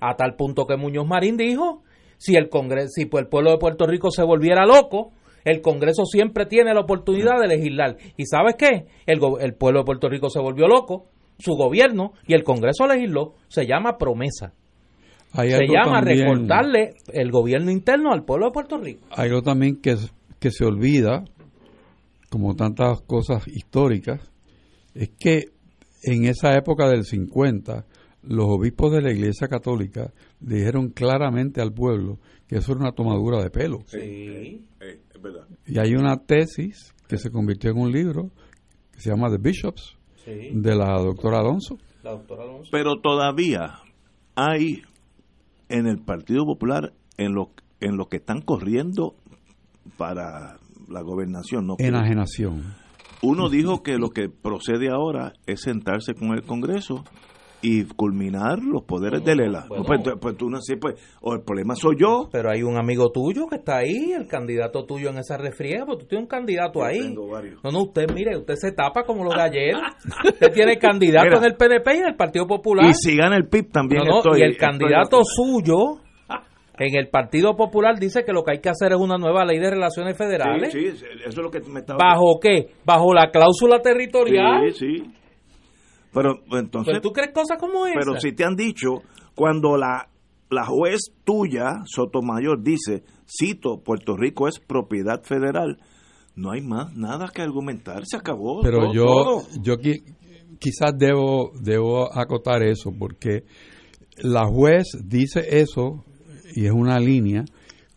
a 0.00 0.16
tal 0.16 0.34
punto 0.34 0.66
que 0.66 0.76
Muñoz 0.76 1.06
Marín 1.06 1.36
dijo, 1.36 1.84
si 2.16 2.34
el 2.34 2.48
Congreso, 2.48 2.88
si 2.96 3.02
el 3.02 3.28
pueblo 3.28 3.52
de 3.52 3.58
Puerto 3.58 3.86
Rico 3.86 4.10
se 4.10 4.24
volviera 4.24 4.66
loco, 4.66 5.12
el 5.44 5.60
Congreso 5.60 6.04
siempre 6.04 6.46
tiene 6.46 6.74
la 6.74 6.80
oportunidad 6.80 7.40
de 7.40 7.46
legislar. 7.46 7.96
¿Y 8.16 8.24
sabes 8.26 8.56
qué? 8.58 8.86
El, 9.06 9.20
el 9.40 9.54
pueblo 9.54 9.82
de 9.82 9.84
Puerto 9.84 10.08
Rico 10.08 10.30
se 10.30 10.40
volvió 10.40 10.66
loco, 10.66 11.06
su 11.38 11.52
gobierno 11.52 12.14
y 12.26 12.34
el 12.34 12.42
Congreso 12.42 12.88
legisló, 12.88 13.34
se 13.46 13.68
llama 13.68 13.98
promesa. 13.98 14.52
se 15.32 15.66
llama 15.68 16.00
recortarle 16.00 16.94
el 17.12 17.30
gobierno 17.30 17.70
interno 17.70 18.12
al 18.12 18.24
pueblo 18.24 18.46
de 18.46 18.52
Puerto 18.52 18.78
Rico. 18.78 19.06
Hay 19.12 19.28
algo 19.28 19.42
también 19.42 19.80
que, 19.80 19.94
que 20.40 20.50
se 20.50 20.64
olvida, 20.64 21.22
como 22.34 22.56
tantas 22.56 23.00
cosas 23.02 23.46
históricas, 23.46 24.20
es 24.92 25.10
que 25.16 25.52
en 26.02 26.24
esa 26.24 26.56
época 26.56 26.88
del 26.88 27.04
50, 27.04 27.86
los 28.24 28.46
obispos 28.48 28.90
de 28.90 29.02
la 29.02 29.12
Iglesia 29.12 29.46
Católica 29.46 30.12
dijeron 30.40 30.88
claramente 30.88 31.62
al 31.62 31.72
pueblo 31.72 32.18
que 32.48 32.56
eso 32.56 32.72
era 32.72 32.80
una 32.80 32.92
tomadura 32.92 33.40
de 33.40 33.50
pelo. 33.50 33.82
Sí, 33.86 34.66
es 34.80 35.22
verdad. 35.22 35.46
Y 35.64 35.78
hay 35.78 35.94
una 35.94 36.16
tesis 36.16 36.92
que 37.06 37.18
se 37.18 37.30
convirtió 37.30 37.70
en 37.70 37.78
un 37.78 37.92
libro 37.92 38.32
que 38.90 38.98
se 38.98 39.10
llama 39.10 39.30
The 39.30 39.38
Bishops, 39.38 39.96
de 40.26 40.74
la 40.74 41.00
doctora 41.00 41.38
Alonso. 41.38 41.78
La 42.02 42.10
doctora 42.10 42.42
Alonso. 42.42 42.68
Pero 42.72 43.00
todavía 43.00 43.78
hay 44.34 44.82
en 45.68 45.86
el 45.86 46.00
Partido 46.00 46.44
Popular, 46.44 46.92
en 47.16 47.32
lo, 47.32 47.52
en 47.78 47.96
lo 47.96 48.06
que 48.08 48.16
están 48.16 48.40
corriendo 48.40 49.14
para 49.96 50.58
la 50.88 51.02
gobernación. 51.02 51.66
No 51.66 51.76
Enajenación. 51.78 52.74
Uno 53.22 53.48
dijo 53.48 53.82
que 53.82 53.96
lo 53.96 54.10
que 54.10 54.28
procede 54.28 54.90
ahora 54.90 55.32
es 55.46 55.62
sentarse 55.62 56.14
con 56.14 56.32
el 56.32 56.42
Congreso 56.42 57.04
y 57.64 57.84
culminar 57.84 58.58
los 58.62 58.82
poderes 58.84 59.24
de 59.24 59.34
Lela. 59.34 59.64
pues, 59.66 60.02
pues, 60.20 60.36
tú 60.36 60.50
no 60.50 60.60
sé, 60.60 60.76
pues, 60.76 60.96
o 61.22 61.32
el 61.32 61.40
problema 61.40 61.74
soy 61.74 61.96
yo. 61.98 62.28
Pero 62.30 62.50
hay 62.50 62.62
un 62.62 62.76
amigo 62.76 63.10
tuyo 63.10 63.46
que 63.48 63.56
está 63.56 63.78
ahí, 63.78 64.12
el 64.12 64.26
candidato 64.26 64.84
tuyo 64.84 65.08
en 65.08 65.18
esa 65.18 65.38
refriega, 65.38 65.86
pues 65.86 66.00
tú 66.00 66.06
tienes 66.06 66.24
un 66.24 66.28
candidato 66.28 66.84
ahí. 66.84 67.14
No, 67.14 67.70
no, 67.70 67.82
usted 67.84 68.04
mire, 68.12 68.36
usted 68.36 68.54
se 68.56 68.72
tapa 68.72 69.04
como 69.04 69.24
los 69.24 69.34
de 69.34 69.40
ayer. 69.40 69.74
usted 70.24 70.52
tiene 70.52 70.76
candidato 70.76 71.38
en 71.38 71.44
el 71.44 71.56
PNP 71.56 71.94
y 71.94 71.98
en 71.98 72.06
el 72.08 72.16
Partido 72.16 72.46
Popular. 72.46 72.86
Y 72.90 72.92
si 72.92 73.16
gana 73.16 73.36
el 73.36 73.48
PIB 73.48 73.70
también 73.70 74.02
Y 74.36 74.42
el 74.42 74.58
candidato 74.58 75.22
suyo 75.24 76.03
en 76.78 76.96
el 76.96 77.08
Partido 77.08 77.56
Popular 77.56 77.98
dice 77.98 78.24
que 78.24 78.32
lo 78.32 78.42
que 78.42 78.52
hay 78.52 78.60
que 78.60 78.68
hacer 78.68 78.92
es 78.92 78.98
una 78.98 79.16
nueva 79.16 79.44
ley 79.44 79.58
de 79.58 79.70
relaciones 79.70 80.16
federales. 80.16 80.72
Sí, 80.72 80.90
sí, 80.92 81.04
eso 81.20 81.28
es 81.28 81.36
lo 81.36 81.50
que 81.50 81.60
me 81.60 81.80
estaba 81.80 81.98
¿Bajo 81.98 82.40
qué? 82.40 82.66
¿Bajo 82.84 83.14
la 83.14 83.30
cláusula 83.30 83.80
territorial? 83.80 84.72
Sí, 84.72 84.96
sí. 84.96 85.12
Pero 86.12 86.40
entonces... 86.52 87.00
¿Tú 87.00 87.12
crees 87.12 87.32
cosas 87.32 87.58
como 87.58 87.86
esa? 87.86 87.98
Pero 87.98 88.18
si 88.18 88.32
te 88.32 88.44
han 88.44 88.56
dicho, 88.56 89.02
cuando 89.34 89.76
la, 89.76 90.08
la 90.50 90.64
juez 90.64 91.12
tuya, 91.24 91.82
Sotomayor, 91.84 92.62
dice, 92.62 93.04
cito, 93.26 93.80
Puerto 93.84 94.16
Rico 94.16 94.48
es 94.48 94.58
propiedad 94.58 95.22
federal, 95.22 95.78
no 96.36 96.50
hay 96.52 96.60
más 96.60 96.94
nada 96.96 97.28
que 97.32 97.42
argumentar, 97.42 98.02
se 98.04 98.16
acabó. 98.16 98.60
Pero 98.62 98.92
yo, 98.92 99.42
yo 99.62 99.76
quizás 100.58 100.92
debo, 100.96 101.52
debo 101.60 102.12
acotar 102.16 102.62
eso, 102.62 102.90
porque 102.98 103.44
la 104.16 104.44
juez 104.46 104.84
dice 105.04 105.58
eso 105.60 106.04
y 106.54 106.66
es 106.66 106.72
una 106.72 106.98
línea, 106.98 107.44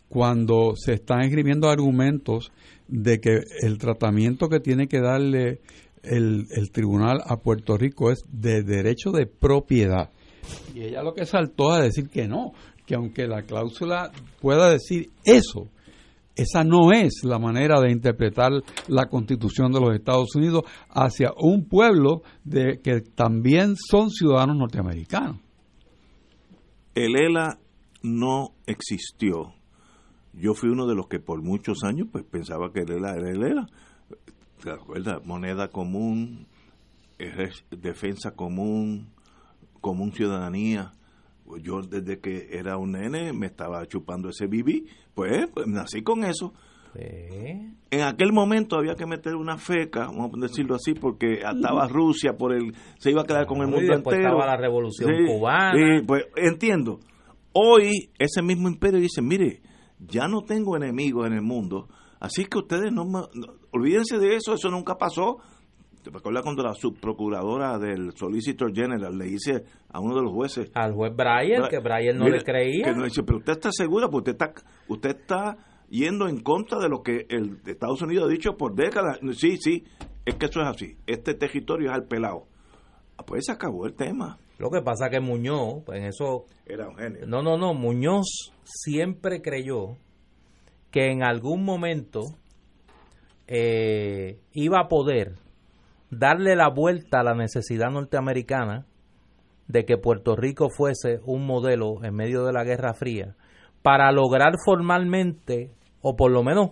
cuando 0.08 0.74
se 0.76 0.94
están 0.94 1.20
escribiendo 1.20 1.68
argumentos 1.68 2.50
de 2.88 3.20
que 3.20 3.42
el 3.62 3.78
tratamiento 3.78 4.48
que 4.48 4.60
tiene 4.60 4.88
que 4.88 5.00
darle 5.00 5.60
el, 6.02 6.46
el 6.50 6.70
tribunal 6.72 7.20
a 7.24 7.36
Puerto 7.36 7.76
Rico 7.76 8.10
es 8.10 8.20
de 8.30 8.62
derecho 8.62 9.12
de 9.12 9.26
propiedad. 9.26 10.10
Y 10.74 10.84
ella 10.84 11.02
lo 11.02 11.14
que 11.14 11.26
saltó 11.26 11.72
a 11.72 11.82
decir 11.82 12.08
que 12.08 12.26
no, 12.26 12.52
que 12.86 12.94
aunque 12.94 13.26
la 13.26 13.42
cláusula 13.42 14.10
pueda 14.40 14.70
decir 14.70 15.10
eso, 15.24 15.68
esa 16.38 16.62
no 16.62 16.92
es 16.92 17.24
la 17.24 17.38
manera 17.38 17.80
de 17.80 17.90
interpretar 17.90 18.52
la 18.86 19.06
constitución 19.06 19.72
de 19.72 19.80
los 19.80 19.94
Estados 19.94 20.34
Unidos 20.36 20.62
hacia 20.88 21.32
un 21.36 21.68
pueblo 21.68 22.22
de 22.44 22.80
que 22.80 23.00
también 23.00 23.74
son 23.76 24.10
ciudadanos 24.10 24.56
norteamericanos. 24.56 25.40
El 26.94 27.16
ELA 27.16 27.58
no 28.16 28.54
existió. 28.66 29.54
Yo 30.32 30.54
fui 30.54 30.70
uno 30.70 30.86
de 30.86 30.94
los 30.94 31.08
que 31.08 31.20
por 31.20 31.42
muchos 31.42 31.82
años 31.84 32.08
pues 32.10 32.24
pensaba 32.24 32.72
que 32.72 32.80
ELA 32.80 33.16
era 33.16 33.30
el 33.30 33.42
ELA. 33.42 33.66
¿Te 34.62 34.70
acuerdas? 34.70 35.24
Moneda 35.24 35.68
común, 35.68 36.46
defensa 37.70 38.32
común, 38.32 39.12
común 39.80 40.12
ciudadanía 40.12 40.92
pues 41.48 41.62
yo 41.62 41.80
desde 41.80 42.20
que 42.20 42.48
era 42.52 42.76
un 42.76 42.92
nene 42.92 43.32
me 43.32 43.46
estaba 43.46 43.84
chupando 43.86 44.28
ese 44.28 44.46
bibi, 44.46 44.86
pues, 45.14 45.48
pues, 45.52 45.66
nací 45.66 46.02
con 46.02 46.22
eso. 46.24 46.52
En 46.94 48.02
aquel 48.02 48.32
momento 48.32 48.76
había 48.76 48.94
que 48.94 49.06
meter 49.06 49.34
una 49.34 49.56
feca, 49.56 50.06
vamos 50.06 50.32
a 50.36 50.40
decirlo 50.40 50.74
así, 50.74 50.94
porque 50.94 51.34
estaba 51.34 51.86
Rusia 51.88 52.36
por 52.36 52.52
el, 52.52 52.74
se 52.98 53.10
iba 53.10 53.22
a 53.22 53.24
quedar 53.24 53.46
con 53.46 53.58
el 53.58 53.68
mundo 53.68 53.94
entero. 53.94 54.16
Estaba 54.16 54.46
la 54.46 54.56
revolución 54.56 55.10
cubana. 55.26 55.72
Sí, 55.72 56.04
pues 56.06 56.24
entiendo. 56.36 56.98
Hoy 57.60 58.10
ese 58.18 58.42
mismo 58.42 58.68
imperio 58.68 59.00
dice, 59.00 59.20
mire, 59.20 59.62
ya 59.98 60.28
no 60.28 60.42
tengo 60.42 60.76
enemigos 60.76 61.26
en 61.26 61.32
el 61.32 61.42
mundo, 61.42 61.88
así 62.20 62.44
que 62.44 62.58
ustedes 62.58 62.92
no, 62.92 63.04
no 63.04 63.28
olvídense 63.72 64.18
de 64.18 64.36
eso, 64.36 64.54
eso 64.54 64.70
nunca 64.70 64.94
pasó 64.96 65.38
¿Te 66.02 66.16
acuerdas 66.16 66.42
cuando 66.42 66.62
la 66.62 66.74
subprocuradora 66.74 67.78
del 67.78 68.12
Solicitor 68.16 68.74
General 68.74 69.16
le 69.16 69.26
dice 69.26 69.64
a 69.90 70.00
uno 70.00 70.14
de 70.14 70.22
los 70.22 70.32
jueces? 70.32 70.70
Al 70.74 70.94
juez 70.94 71.14
Breyer, 71.14 71.68
que 71.68 71.80
Breyer 71.80 72.16
no 72.16 72.28
le 72.28 72.42
creía. 72.42 72.84
Que 72.84 72.94
no 72.94 73.04
dice, 73.04 73.22
pero 73.22 73.38
usted 73.38 73.52
está 73.52 73.70
segura, 73.72 74.08
porque 74.08 74.30
usted 74.30 74.46
está, 74.46 74.62
usted 74.88 75.10
está 75.10 75.56
yendo 75.90 76.28
en 76.28 76.40
contra 76.40 76.78
de 76.78 76.88
lo 76.88 77.02
que 77.02 77.26
el 77.28 77.60
Estados 77.66 78.00
Unidos 78.00 78.26
ha 78.26 78.32
dicho 78.32 78.56
por 78.56 78.74
décadas. 78.74 79.18
Sí, 79.32 79.56
sí, 79.58 79.84
es 80.24 80.36
que 80.36 80.46
eso 80.46 80.60
es 80.60 80.68
así. 80.68 80.96
Este 81.06 81.34
territorio 81.34 81.90
es 81.90 81.94
al 81.94 82.04
pelado. 82.04 82.46
Ah, 83.16 83.24
pues 83.26 83.46
se 83.46 83.52
acabó 83.52 83.86
el 83.86 83.94
tema. 83.94 84.38
Lo 84.58 84.70
que 84.70 84.82
pasa 84.82 85.08
que 85.08 85.20
Muñoz, 85.20 85.82
pues 85.86 86.00
en 86.00 86.06
eso... 86.06 86.46
Era 86.66 86.88
un 86.88 86.96
genio. 86.96 87.26
No, 87.26 87.42
no, 87.42 87.56
no. 87.56 87.74
Muñoz 87.74 88.52
siempre 88.64 89.40
creyó 89.40 89.96
que 90.90 91.10
en 91.12 91.22
algún 91.22 91.64
momento 91.64 92.22
eh, 93.46 94.40
iba 94.52 94.80
a 94.80 94.88
poder 94.88 95.34
darle 96.10 96.56
la 96.56 96.68
vuelta 96.68 97.20
a 97.20 97.24
la 97.24 97.34
necesidad 97.34 97.90
norteamericana 97.90 98.86
de 99.68 99.84
que 99.84 99.98
Puerto 99.98 100.34
Rico 100.34 100.70
fuese 100.70 101.20
un 101.24 101.46
modelo 101.46 102.02
en 102.02 102.14
medio 102.14 102.44
de 102.44 102.52
la 102.52 102.64
Guerra 102.64 102.94
Fría 102.94 103.36
para 103.82 104.10
lograr 104.12 104.54
formalmente, 104.64 105.70
o 106.00 106.16
por 106.16 106.30
lo 106.30 106.42
menos 106.42 106.70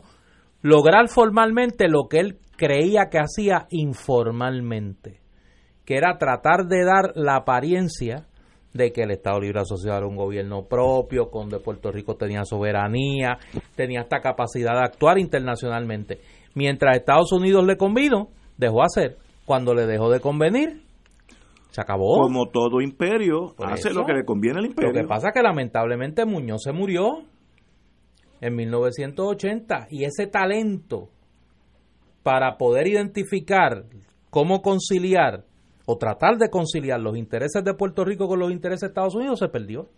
lograr 0.62 1.08
formalmente 1.08 1.88
lo 1.88 2.08
que 2.08 2.18
él 2.18 2.38
creía 2.56 3.08
que 3.10 3.18
hacía 3.18 3.66
informalmente, 3.70 5.20
que 5.86 5.96
era 5.96 6.18
tratar 6.18 6.66
de 6.66 6.84
dar 6.84 7.12
la 7.14 7.36
apariencia 7.36 8.26
de 8.74 8.92
que 8.92 9.02
el 9.02 9.12
Estado 9.12 9.40
Libre 9.40 9.60
Asociado 9.60 9.98
era 9.98 10.06
un 10.06 10.16
gobierno 10.16 10.64
propio, 10.64 11.30
donde 11.32 11.60
Puerto 11.60 11.90
Rico 11.90 12.16
tenía 12.16 12.44
soberanía, 12.44 13.38
tenía 13.74 14.00
esta 14.00 14.20
capacidad 14.20 14.74
de 14.74 14.84
actuar 14.84 15.18
internacionalmente. 15.18 16.18
Mientras 16.54 16.96
Estados 16.96 17.32
Unidos 17.32 17.64
le 17.64 17.76
convino, 17.76 18.28
dejó 18.58 18.82
hacer. 18.82 19.16
Cuando 19.46 19.74
le 19.74 19.86
dejó 19.86 20.10
de 20.10 20.20
convenir, 20.20 20.82
se 21.70 21.80
acabó. 21.80 22.20
Como 22.20 22.48
todo 22.48 22.80
imperio, 22.80 23.54
hace 23.58 23.94
lo 23.94 24.04
que 24.04 24.12
le 24.12 24.24
conviene 24.24 24.58
al 24.58 24.66
imperio. 24.66 24.92
Lo 24.92 25.00
que 25.00 25.06
pasa 25.06 25.28
es 25.28 25.34
que 25.34 25.42
lamentablemente 25.42 26.26
Muñoz 26.26 26.62
se 26.64 26.72
murió 26.72 27.22
en 28.40 28.56
1980 28.56 29.86
y 29.90 30.04
ese 30.04 30.26
talento 30.26 31.10
para 32.22 32.56
poder 32.58 32.88
identificar 32.88 33.84
cómo 34.30 34.60
conciliar 34.60 35.44
o 35.86 35.96
tratar 35.96 36.36
de 36.36 36.50
conciliar 36.50 37.00
los 37.00 37.16
intereses 37.16 37.64
de 37.64 37.74
Puerto 37.74 38.04
Rico 38.04 38.28
con 38.28 38.40
los 38.40 38.52
intereses 38.52 38.82
de 38.82 38.86
Estados 38.88 39.14
Unidos 39.14 39.38
se 39.38 39.48
perdió. 39.48 39.88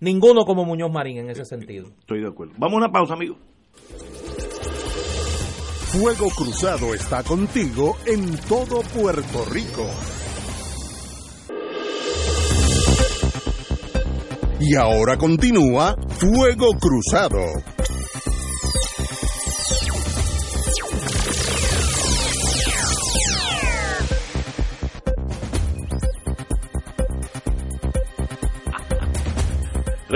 Ninguno 0.00 0.44
como 0.44 0.64
Muñoz 0.64 0.92
Marín 0.92 1.18
en 1.18 1.30
ese 1.30 1.44
sentido. 1.44 1.88
Estoy 2.00 2.20
de 2.20 2.28
acuerdo. 2.28 2.54
Vamos 2.58 2.74
a 2.74 2.78
una 2.78 2.92
pausa, 2.92 3.14
amigos. 3.14 3.38
Fuego 5.92 6.28
Cruzado 6.36 6.94
está 6.94 7.22
contigo 7.22 7.96
en 8.06 8.36
todo 8.48 8.80
Puerto 8.94 9.44
Rico. 9.50 9.86
Y 14.58 14.74
ahora 14.76 15.16
continúa 15.18 15.96
Fuego 16.08 16.68
Cruzado. 16.80 17.71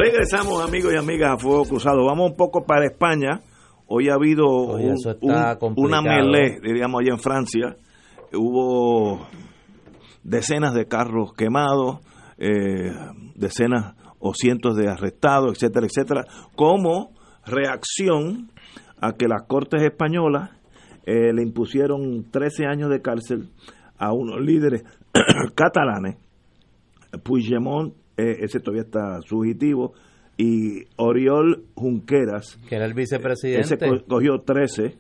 Regresamos 0.07 0.63
amigos 0.63 0.93
y 0.95 0.99
amigas 0.99 1.33
a 1.33 1.37
Fuego 1.37 1.65
Cruzado. 1.65 2.05
Vamos 2.07 2.31
un 2.31 2.37
poco 2.37 2.65
para 2.65 2.87
España 2.87 3.41
Hoy 3.89 4.09
ha 4.09 4.15
habido 4.15 4.47
una 5.77 6.03
melé, 6.03 6.59
diríamos 6.61 7.01
allá 7.01 7.13
en 7.13 7.21
Francia. 7.21 7.77
Hubo 8.33 9.29
decenas 10.25 10.75
de 10.75 10.87
carros 10.87 11.33
quemados, 11.35 12.01
eh, 12.37 12.93
decenas 13.37 13.95
o 14.19 14.35
cientos 14.35 14.77
de 14.77 14.89
arrestados, 14.89 15.53
etcétera, 15.53 15.87
etcétera, 15.87 16.25
como 16.57 17.13
reacción 17.45 18.51
a 19.01 19.13
que 19.13 19.29
las 19.29 19.45
Cortes 19.47 19.83
Españolas 19.83 20.51
eh, 21.05 21.33
le 21.33 21.43
impusieron 21.43 22.29
13 22.31 22.67
años 22.67 22.91
de 22.91 23.03
cárcel 23.03 23.51
a 23.99 24.13
unos 24.13 24.41
líderes 24.41 24.83
catalanes. 25.55 26.17
Puigdemont, 27.23 27.95
eh, 28.17 28.39
ese 28.41 28.61
todavía 28.61 28.83
está 28.83 29.21
fugitivo, 29.27 29.95
y 30.39 30.85
Oriol 30.97 31.67
Junqueras, 31.75 32.59
que 32.69 32.77
era 32.77 32.85
el 32.85 32.95
vicepresidente, 32.95 33.61
ese 33.61 33.79
cogió 34.07 34.41
13 34.41 34.99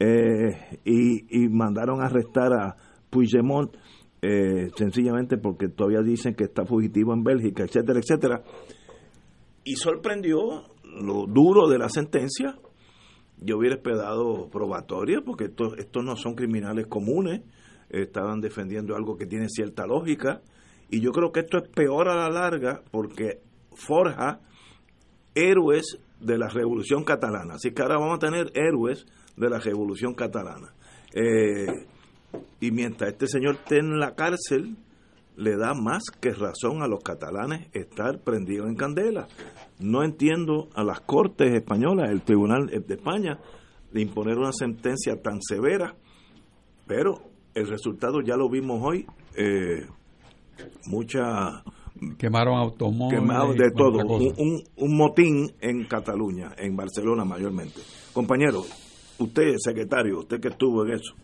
eh, 0.00 0.80
y, 0.84 1.48
mandaron 1.48 2.02
a 2.02 2.06
arrestar 2.06 2.52
a 2.52 2.76
Puigdemont 3.08 3.76
eh, 4.20 4.70
sencillamente 4.76 5.38
porque 5.38 5.68
todavía 5.68 6.02
dicen 6.02 6.34
que 6.34 6.44
está 6.44 6.64
fugitivo 6.64 7.12
en 7.12 7.22
Bélgica, 7.22 7.62
etcétera, 7.62 8.00
etcétera. 8.00 8.42
Y 9.64 9.76
sorprendió 9.76 10.64
lo 10.82 11.26
duro 11.26 11.68
de 11.68 11.78
la 11.78 11.88
sentencia. 11.88 12.58
Yo 13.38 13.58
hubiera 13.58 13.76
esperado 13.76 14.48
probatoria 14.50 15.20
porque 15.24 15.44
estos, 15.44 15.78
estos 15.78 16.04
no 16.04 16.16
son 16.16 16.34
criminales 16.34 16.86
comunes, 16.88 17.42
estaban 17.88 18.40
defendiendo 18.40 18.96
algo 18.96 19.16
que 19.16 19.26
tiene 19.26 19.48
cierta 19.48 19.86
lógica. 19.86 20.42
Y 20.92 21.00
yo 21.00 21.10
creo 21.10 21.32
que 21.32 21.40
esto 21.40 21.56
es 21.56 21.68
peor 21.70 22.10
a 22.10 22.14
la 22.14 22.28
larga 22.28 22.82
porque 22.90 23.40
forja 23.74 24.40
héroes 25.34 25.98
de 26.20 26.36
la 26.36 26.48
Revolución 26.48 27.02
Catalana. 27.02 27.54
Así 27.54 27.72
que 27.72 27.80
ahora 27.80 27.96
vamos 27.96 28.16
a 28.16 28.26
tener 28.26 28.52
héroes 28.54 29.06
de 29.34 29.48
la 29.48 29.58
Revolución 29.58 30.12
Catalana. 30.12 30.74
Eh, 31.14 31.86
y 32.60 32.70
mientras 32.72 33.12
este 33.12 33.26
señor 33.26 33.54
esté 33.54 33.78
en 33.78 33.98
la 33.98 34.14
cárcel, 34.14 34.76
le 35.34 35.56
da 35.56 35.72
más 35.72 36.02
que 36.20 36.34
razón 36.34 36.82
a 36.82 36.88
los 36.88 37.02
catalanes 37.02 37.68
estar 37.72 38.20
prendidos 38.20 38.68
en 38.68 38.76
candela. 38.76 39.28
No 39.78 40.04
entiendo 40.04 40.68
a 40.74 40.84
las 40.84 41.00
Cortes 41.00 41.54
españolas, 41.54 42.10
el 42.10 42.20
Tribunal 42.20 42.66
de 42.66 42.94
España, 42.94 43.38
de 43.90 44.02
imponer 44.02 44.36
una 44.36 44.52
sentencia 44.52 45.22
tan 45.22 45.40
severa, 45.40 45.94
pero 46.86 47.14
el 47.54 47.66
resultado 47.66 48.20
ya 48.20 48.36
lo 48.36 48.50
vimos 48.50 48.82
hoy. 48.82 49.06
Eh, 49.38 49.86
mucha 50.86 51.62
Quemaron 52.18 52.58
automóviles. 52.58 53.56
de 53.58 53.70
todo. 53.70 53.98
Un, 54.06 54.62
un, 54.76 54.96
motín 54.96 55.52
en 55.60 55.84
Cataluña, 55.84 56.52
en 56.56 56.74
Barcelona 56.76 57.24
mayormente. 57.24 57.80
Compañero, 58.12 58.64
usted, 59.18 59.54
secretario, 59.58 60.20
usted 60.20 60.40
que 60.40 60.48
estuvo 60.48 60.84
en 60.84 60.94
eso. 60.94 61.14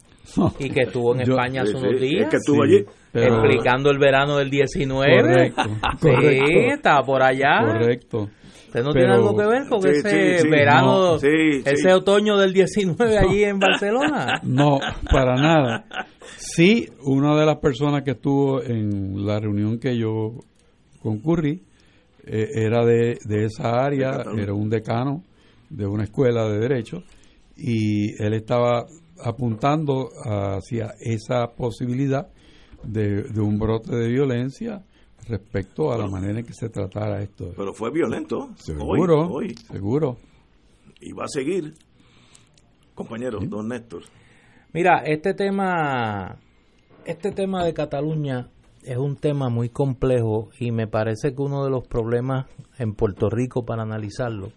Y 0.59 0.70
que 0.70 0.82
estuvo 0.82 1.15
en 1.15 1.23
España 1.23 1.62
hace 1.62 1.74
unos 1.74 2.01
días. 2.01 2.28
que 2.28 2.36
estuvo 2.36 2.62
allí. 2.62 2.85
Explicando 3.15 3.90
el 3.90 3.98
verano 3.98 4.36
del 4.36 4.51
19. 4.51 5.23
Correcto, 5.23 5.62
Sí, 6.02 6.44
estaba 6.70 7.02
por 7.02 7.23
allá. 7.23 7.60
Correcto. 7.65 8.28
¿Usted 8.69 8.82
no 8.85 8.93
tiene 8.93 9.15
algo 9.15 9.35
que 9.35 9.47
ver 9.47 9.66
con 9.66 9.86
ese 9.86 10.47
verano, 10.47 11.16
ese 11.16 11.93
otoño 11.95 12.36
del 12.36 12.53
19 12.53 13.16
allí 13.16 13.45
en 13.45 13.59
Barcelona? 13.59 14.40
No, 14.45 14.78
para 15.11 15.36
nada. 15.36 15.86
Sí, 16.36 16.86
una 17.03 17.35
de 17.35 17.47
las 17.47 17.57
personas 17.57 18.03
que 18.03 18.11
estuvo 18.11 18.62
en 18.62 19.24
la 19.24 19.40
reunión 19.40 19.78
que 19.78 19.97
yo 19.97 20.40
concurrí, 21.01 21.62
eh, 22.27 22.49
era 22.57 22.85
de, 22.85 23.16
esa 23.27 23.70
área, 23.82 24.23
era 24.36 24.53
un 24.53 24.69
decano 24.69 25.23
de 25.70 25.86
una 25.86 26.05
escuela 26.05 26.47
de 26.47 26.59
derecho, 26.59 27.03
y 27.57 28.23
él 28.23 28.35
estaba 28.35 28.85
apuntando 29.24 30.11
hacia 30.24 30.95
esa 31.01 31.47
posibilidad 31.57 32.28
de, 32.82 33.24
un 33.40 33.59
brote 33.59 33.97
de 33.97 34.09
violencia 34.09 34.85
respecto 35.28 35.92
a 35.92 35.98
la 35.98 36.06
manera 36.06 36.40
en 36.40 36.46
que 36.46 36.55
se 36.55 36.68
tratara 36.68 37.22
esto. 37.22 37.52
Pero 37.56 37.72
fue 37.72 37.90
violento. 37.90 38.50
Seguro, 38.56 39.40
seguro. 39.70 40.16
Y 41.00 41.12
va 41.12 41.24
a 41.24 41.28
seguir. 41.28 41.74
Compañero, 42.94 43.38
don 43.40 43.68
Néstor. 43.68 44.02
Mira, 44.72 45.02
este 45.05 45.34
tema, 45.34 46.36
este 47.05 47.30
tema 47.32 47.64
de 47.64 47.72
Cataluña 47.72 48.50
es 48.82 48.96
un 48.96 49.16
tema 49.16 49.48
muy 49.48 49.68
complejo 49.68 50.50
y 50.59 50.72
me 50.72 50.86
parece 50.86 51.34
que 51.34 51.42
uno 51.42 51.64
de 51.64 51.70
los 51.70 51.86
problemas 51.86 52.46
en 52.78 52.94
Puerto 52.94 53.28
Rico 53.30 53.64
para 53.64 53.82
analizarlo 53.82 54.52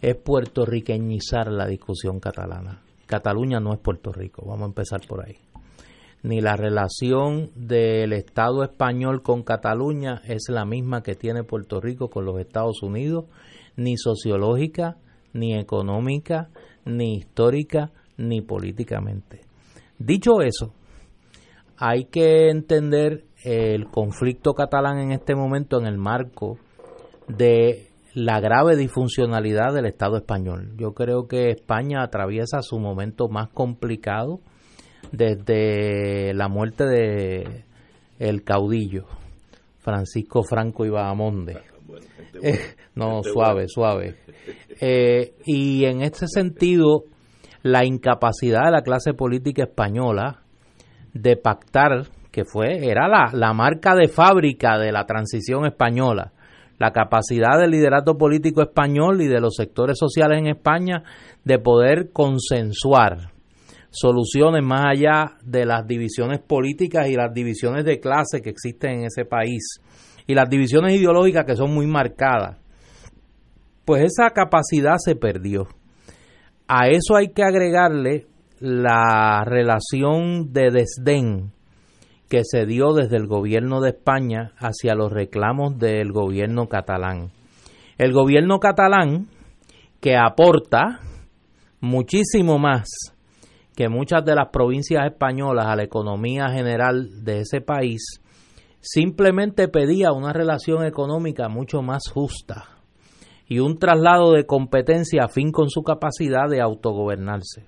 es 0.00 0.16
puertorriqueñizar 0.16 1.50
la 1.50 1.66
discusión 1.66 2.20
catalana. 2.20 2.82
Cataluña 3.06 3.60
no 3.60 3.72
es 3.72 3.80
Puerto 3.80 4.12
Rico, 4.12 4.44
vamos 4.46 4.62
a 4.62 4.66
empezar 4.66 5.00
por 5.06 5.26
ahí. 5.26 5.36
Ni 6.24 6.40
la 6.40 6.56
relación 6.56 7.50
del 7.54 8.14
Estado 8.14 8.64
español 8.64 9.22
con 9.22 9.42
Cataluña 9.42 10.22
es 10.24 10.46
la 10.48 10.64
misma 10.64 11.02
que 11.02 11.16
tiene 11.16 11.44
Puerto 11.44 11.82
Rico 11.82 12.08
con 12.08 12.24
los 12.24 12.40
Estados 12.40 12.82
Unidos, 12.82 13.26
ni 13.76 13.98
sociológica, 13.98 14.96
ni 15.34 15.54
económica, 15.54 16.48
ni 16.86 17.16
histórica, 17.16 17.90
ni 18.16 18.40
políticamente. 18.40 19.42
Dicho 19.98 20.40
eso, 20.40 20.72
hay 21.76 22.06
que 22.06 22.48
entender 22.48 23.24
el 23.44 23.90
conflicto 23.90 24.54
catalán 24.54 25.00
en 25.00 25.12
este 25.12 25.34
momento 25.34 25.78
en 25.78 25.84
el 25.86 25.98
marco 25.98 26.56
de 27.28 27.90
la 28.14 28.40
grave 28.40 28.76
disfuncionalidad 28.76 29.74
del 29.74 29.84
Estado 29.84 30.16
español. 30.16 30.72
Yo 30.78 30.94
creo 30.94 31.28
que 31.28 31.50
España 31.50 32.02
atraviesa 32.02 32.62
su 32.62 32.78
momento 32.78 33.28
más 33.28 33.50
complicado 33.50 34.40
desde 35.12 36.34
la 36.34 36.48
muerte 36.48 36.84
de 36.84 37.64
el 38.18 38.44
caudillo 38.44 39.06
Francisco 39.78 40.42
Franco 40.42 40.84
y 40.84 40.90
Bahamonde. 40.90 41.60
Eh, 42.42 42.58
no, 42.96 43.22
suave, 43.22 43.68
suave. 43.68 44.16
Eh, 44.80 45.34
y 45.44 45.84
en 45.84 46.02
este 46.02 46.26
sentido, 46.26 47.04
la 47.62 47.84
incapacidad 47.84 48.64
de 48.64 48.72
la 48.72 48.82
clase 48.82 49.14
política 49.14 49.62
española 49.62 50.42
de 51.12 51.36
pactar, 51.36 52.08
que 52.32 52.44
fue, 52.44 52.88
era 52.88 53.06
la, 53.06 53.30
la 53.32 53.52
marca 53.52 53.94
de 53.94 54.08
fábrica 54.08 54.78
de 54.78 54.90
la 54.90 55.06
transición 55.06 55.64
española, 55.64 56.32
la 56.78 56.90
capacidad 56.90 57.56
del 57.60 57.70
liderato 57.70 58.18
político 58.18 58.62
español 58.62 59.22
y 59.22 59.28
de 59.28 59.40
los 59.40 59.54
sectores 59.54 59.96
sociales 59.96 60.38
en 60.38 60.48
España 60.48 61.04
de 61.44 61.60
poder 61.60 62.10
consensuar 62.12 63.33
soluciones 63.94 64.62
más 64.62 64.86
allá 64.86 65.36
de 65.42 65.64
las 65.64 65.86
divisiones 65.86 66.40
políticas 66.40 67.08
y 67.08 67.14
las 67.14 67.32
divisiones 67.32 67.84
de 67.84 68.00
clase 68.00 68.42
que 68.42 68.50
existen 68.50 69.00
en 69.00 69.04
ese 69.06 69.24
país 69.24 69.80
y 70.26 70.34
las 70.34 70.48
divisiones 70.50 70.98
ideológicas 70.98 71.44
que 71.44 71.56
son 71.56 71.72
muy 71.72 71.86
marcadas. 71.86 72.58
Pues 73.84 74.02
esa 74.02 74.30
capacidad 74.30 74.96
se 74.98 75.14
perdió. 75.14 75.68
A 76.66 76.88
eso 76.88 77.16
hay 77.16 77.28
que 77.28 77.44
agregarle 77.44 78.26
la 78.58 79.44
relación 79.44 80.52
de 80.52 80.70
desdén 80.70 81.52
que 82.28 82.40
se 82.42 82.66
dio 82.66 82.94
desde 82.94 83.16
el 83.16 83.26
gobierno 83.26 83.80
de 83.80 83.90
España 83.90 84.52
hacia 84.56 84.94
los 84.94 85.12
reclamos 85.12 85.78
del 85.78 86.10
gobierno 86.10 86.68
catalán. 86.68 87.30
El 87.98 88.12
gobierno 88.12 88.58
catalán, 88.58 89.28
que 90.00 90.16
aporta 90.16 91.00
muchísimo 91.80 92.58
más 92.58 93.13
que 93.76 93.88
muchas 93.88 94.24
de 94.24 94.34
las 94.34 94.48
provincias 94.50 95.04
españolas 95.06 95.66
a 95.66 95.76
la 95.76 95.84
economía 95.84 96.48
general 96.50 97.24
de 97.24 97.40
ese 97.40 97.60
país, 97.60 98.20
simplemente 98.80 99.68
pedía 99.68 100.12
una 100.12 100.32
relación 100.32 100.84
económica 100.84 101.48
mucho 101.48 101.82
más 101.82 102.02
justa 102.12 102.74
y 103.46 103.58
un 103.58 103.78
traslado 103.78 104.32
de 104.32 104.46
competencia 104.46 105.24
a 105.24 105.28
fin 105.28 105.52
con 105.52 105.70
su 105.70 105.82
capacidad 105.82 106.48
de 106.48 106.60
autogobernarse. 106.60 107.66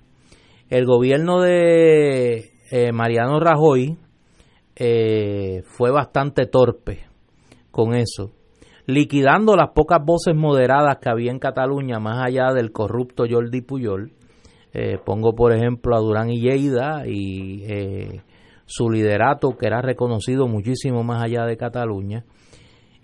El 0.69 0.85
gobierno 0.85 1.41
de 1.41 2.51
eh, 2.71 2.91
Mariano 2.91 3.39
Rajoy 3.39 3.97
eh, 4.75 5.63
fue 5.65 5.91
bastante 5.91 6.45
torpe 6.45 7.05
con 7.71 7.95
eso, 7.95 8.31
liquidando 8.85 9.55
las 9.55 9.71
pocas 9.71 10.03
voces 10.03 10.35
moderadas 10.35 10.97
que 10.99 11.09
había 11.09 11.31
en 11.31 11.39
Cataluña 11.39 11.99
más 11.99 12.25
allá 12.25 12.53
del 12.53 12.71
corrupto 12.71 13.25
Jordi 13.29 13.61
Puyol. 13.61 14.13
Eh, 14.73 14.97
pongo 15.03 15.33
por 15.33 15.53
ejemplo 15.53 15.95
a 15.95 15.99
Durán 15.99 16.29
y 16.29 16.41
Lleida 16.41 17.07
y 17.07 17.63
eh, 17.65 18.21
su 18.65 18.89
liderato 18.89 19.57
que 19.57 19.67
era 19.67 19.81
reconocido 19.81 20.47
muchísimo 20.47 21.03
más 21.03 21.23
allá 21.23 21.45
de 21.45 21.57
Cataluña. 21.57 22.25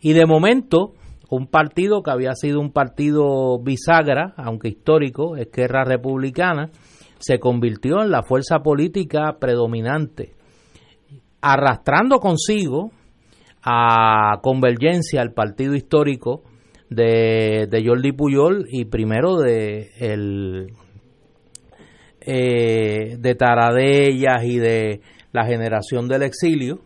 Y 0.02 0.14
de 0.14 0.26
momento, 0.26 0.94
un 1.30 1.48
partido 1.48 2.04
que 2.04 2.12
había 2.12 2.34
sido 2.36 2.60
un 2.60 2.72
partido 2.72 3.60
bisagra, 3.60 4.34
aunque 4.38 4.70
histórico, 4.70 5.38
Esquerra 5.38 5.86
Republicana, 5.86 6.70
se 7.20 7.40
convirtió 7.40 8.02
en 8.02 8.12
la 8.12 8.24
fuerza 8.24 8.60
política 8.60 9.38
predominante 9.40 10.34
arrastrando 11.44 12.20
consigo 12.20 12.92
a 13.62 14.40
Convergencia, 14.42 15.22
el 15.22 15.34
partido 15.34 15.76
histórico 15.76 16.44
de, 16.90 17.68
de 17.70 17.86
Jordi 17.86 18.14
Puyol 18.14 18.66
y 18.70 18.86
primero 18.86 19.38
de 19.38 19.92
el 20.00 20.68
eh, 22.26 23.18
de 23.20 23.36
Taradellas 23.36 24.44
y 24.44 24.58
de 24.58 25.02
la 25.32 25.46
generación 25.46 26.08
del 26.08 26.24
exilio 26.24 26.80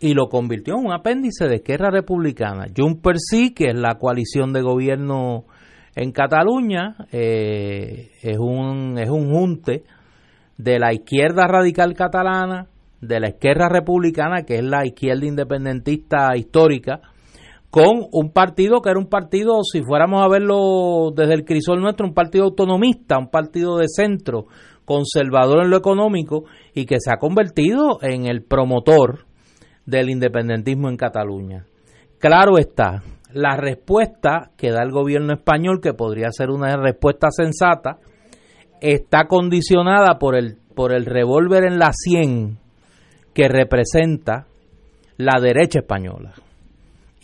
y 0.00 0.14
lo 0.14 0.28
convirtió 0.28 0.74
en 0.74 0.86
un 0.86 0.92
apéndice 0.92 1.46
de 1.46 1.56
Esquerra 1.56 1.90
Republicana. 1.90 2.66
Junper 2.76 3.18
sí, 3.18 3.54
que 3.54 3.68
es 3.68 3.74
la 3.74 3.98
coalición 3.98 4.52
de 4.52 4.60
gobierno 4.60 5.44
en 5.94 6.10
Cataluña, 6.10 6.96
eh, 7.12 8.10
es, 8.20 8.38
un, 8.38 8.98
es 8.98 9.08
un 9.08 9.32
junte 9.32 9.84
de 10.58 10.78
la 10.80 10.92
izquierda 10.92 11.46
radical 11.46 11.94
catalana, 11.94 12.66
de 13.00 13.20
la 13.20 13.28
izquierda 13.28 13.68
republicana, 13.68 14.42
que 14.42 14.56
es 14.56 14.64
la 14.64 14.84
izquierda 14.84 15.26
independentista 15.26 16.36
histórica, 16.36 17.00
con 17.72 18.06
un 18.12 18.32
partido 18.34 18.82
que 18.82 18.90
era 18.90 18.98
un 18.98 19.08
partido, 19.08 19.62
si 19.64 19.82
fuéramos 19.82 20.22
a 20.22 20.28
verlo 20.28 21.10
desde 21.16 21.32
el 21.32 21.46
crisol 21.46 21.80
nuestro, 21.80 22.06
un 22.06 22.12
partido 22.12 22.44
autonomista, 22.44 23.16
un 23.16 23.30
partido 23.30 23.78
de 23.78 23.86
centro, 23.88 24.44
conservador 24.84 25.64
en 25.64 25.70
lo 25.70 25.78
económico, 25.78 26.44
y 26.74 26.84
que 26.84 26.96
se 26.98 27.10
ha 27.10 27.16
convertido 27.16 27.98
en 28.02 28.26
el 28.26 28.42
promotor 28.42 29.24
del 29.86 30.10
independentismo 30.10 30.90
en 30.90 30.98
Cataluña. 30.98 31.64
Claro 32.18 32.58
está, 32.58 33.04
la 33.32 33.56
respuesta 33.56 34.50
que 34.58 34.70
da 34.70 34.82
el 34.82 34.90
gobierno 34.90 35.32
español, 35.32 35.80
que 35.80 35.94
podría 35.94 36.30
ser 36.30 36.50
una 36.50 36.76
respuesta 36.76 37.28
sensata, 37.30 38.00
está 38.82 39.28
condicionada 39.28 40.18
por 40.18 40.36
el, 40.36 40.58
por 40.74 40.92
el 40.92 41.06
revólver 41.06 41.64
en 41.64 41.78
la 41.78 41.92
sien 41.94 42.58
que 43.32 43.48
representa 43.48 44.44
la 45.16 45.40
derecha 45.40 45.78
española 45.78 46.34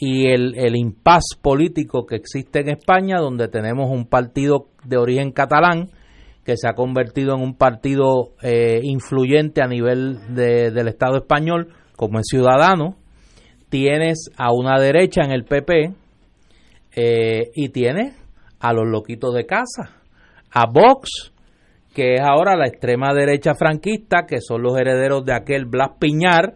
y 0.01 0.29
el, 0.29 0.55
el 0.57 0.77
impas 0.77 1.25
político 1.43 2.07
que 2.07 2.17
existe 2.17 2.61
en 2.61 2.69
España, 2.69 3.19
donde 3.19 3.49
tenemos 3.49 3.91
un 3.91 4.07
partido 4.07 4.69
de 4.85 4.97
origen 4.97 5.33
catalán 5.33 5.91
que 6.45 6.57
se 6.57 6.69
ha 6.69 6.73
convertido 6.73 7.35
en 7.35 7.43
un 7.43 7.55
partido 7.57 8.31
eh, 8.41 8.81
influyente 8.83 9.61
a 9.61 9.67
nivel 9.67 10.35
del 10.35 10.89
Estado 10.89 11.19
español, 11.19 11.75
como 11.95 12.21
es 12.21 12.27
ciudadano, 12.27 12.97
tienes 13.69 14.31
a 14.39 14.53
una 14.55 14.81
derecha 14.81 15.21
en 15.25 15.33
el 15.33 15.45
PP 15.45 15.93
eh, 16.97 17.51
y 17.55 17.69
tienes 17.69 18.17
a 18.61 18.73
los 18.73 18.87
loquitos 18.87 19.35
de 19.35 19.45
casa, 19.45 19.97
a 20.51 20.65
Vox, 20.73 21.35
que 21.93 22.15
es 22.15 22.21
ahora 22.23 22.57
la 22.57 22.67
extrema 22.67 23.13
derecha 23.13 23.55
franquista, 23.55 24.25
que 24.27 24.41
son 24.41 24.63
los 24.63 24.79
herederos 24.79 25.27
de 25.27 25.35
aquel 25.35 25.67
Blas 25.67 25.99
Piñar, 25.99 26.55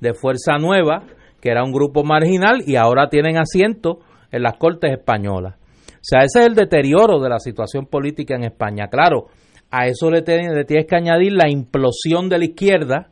de 0.00 0.14
Fuerza 0.14 0.58
Nueva, 0.58 1.02
que 1.44 1.50
era 1.50 1.62
un 1.62 1.72
grupo 1.72 2.04
marginal 2.04 2.62
y 2.66 2.76
ahora 2.76 3.10
tienen 3.10 3.36
asiento 3.36 3.98
en 4.32 4.42
las 4.42 4.56
Cortes 4.56 4.90
Españolas. 4.92 5.56
O 5.56 5.98
sea, 6.00 6.20
ese 6.20 6.40
es 6.40 6.46
el 6.46 6.54
deterioro 6.54 7.20
de 7.20 7.28
la 7.28 7.38
situación 7.38 7.84
política 7.84 8.34
en 8.34 8.44
España. 8.44 8.88
Claro, 8.88 9.26
a 9.70 9.86
eso 9.86 10.10
le, 10.10 10.22
tienes 10.22 10.86
que 10.86 10.96
añadir 10.96 11.34
la 11.34 11.50
implosión 11.50 12.30
de 12.30 12.38
la 12.38 12.46
izquierda, 12.46 13.10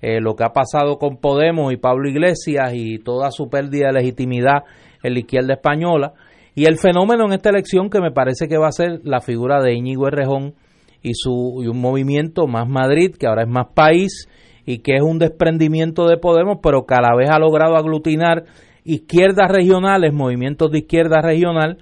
eh, 0.00 0.18
lo 0.18 0.34
que 0.34 0.44
ha 0.44 0.54
pasado 0.54 0.96
con 0.96 1.18
Podemos 1.18 1.70
y 1.70 1.76
Pablo 1.76 2.08
Iglesias 2.08 2.72
y 2.72 3.00
toda 3.00 3.30
su 3.30 3.50
pérdida 3.50 3.88
de 3.88 4.00
legitimidad 4.00 4.64
en 5.02 5.12
la 5.12 5.18
izquierda 5.18 5.52
española, 5.52 6.14
y 6.54 6.64
el 6.64 6.78
fenómeno 6.78 7.26
en 7.26 7.34
esta 7.34 7.50
elección 7.50 7.90
que 7.90 8.00
me 8.00 8.12
parece 8.12 8.48
que 8.48 8.56
va 8.56 8.68
a 8.68 8.72
ser 8.72 9.00
la 9.04 9.20
figura 9.20 9.60
de 9.62 9.74
Íñigo 9.74 10.08
Errejón, 10.08 10.54
y, 11.02 11.12
su, 11.12 11.60
y 11.62 11.66
un 11.68 11.82
movimiento 11.82 12.46
más 12.46 12.66
Madrid, 12.66 13.14
que 13.14 13.26
ahora 13.26 13.42
es 13.42 13.48
más 13.48 13.66
país 13.74 14.26
y 14.68 14.80
que 14.80 14.96
es 14.96 15.02
un 15.02 15.18
desprendimiento 15.18 16.06
de 16.06 16.18
Podemos, 16.18 16.58
pero 16.62 16.84
que 16.84 16.94
a 16.94 17.00
la 17.00 17.16
vez 17.16 17.30
ha 17.30 17.38
logrado 17.38 17.74
aglutinar 17.74 18.44
izquierdas 18.84 19.50
regionales, 19.50 20.12
movimientos 20.12 20.70
de 20.70 20.80
izquierda 20.80 21.22
regional, 21.22 21.78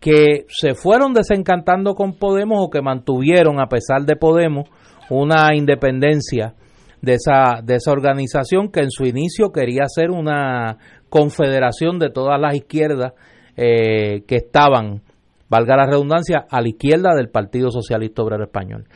que 0.00 0.46
se 0.48 0.72
fueron 0.72 1.12
desencantando 1.12 1.94
con 1.94 2.14
Podemos 2.14 2.58
o 2.62 2.70
que 2.70 2.80
mantuvieron, 2.80 3.60
a 3.60 3.66
pesar 3.66 4.06
de 4.06 4.16
Podemos, 4.16 4.70
una 5.10 5.54
independencia 5.54 6.54
de 7.02 7.16
esa, 7.16 7.60
de 7.62 7.74
esa 7.74 7.92
organización 7.92 8.72
que 8.72 8.80
en 8.80 8.90
su 8.90 9.04
inicio 9.04 9.52
quería 9.52 9.84
ser 9.86 10.10
una 10.10 10.78
confederación 11.10 11.98
de 11.98 12.08
todas 12.08 12.40
las 12.40 12.54
izquierdas 12.54 13.12
eh, 13.58 14.22
que 14.26 14.36
estaban, 14.36 15.02
valga 15.50 15.76
la 15.76 15.84
redundancia, 15.84 16.46
a 16.48 16.62
la 16.62 16.68
izquierda 16.68 17.14
del 17.14 17.28
Partido 17.28 17.70
Socialista 17.70 18.22
Obrero 18.22 18.44
Español. 18.44 18.86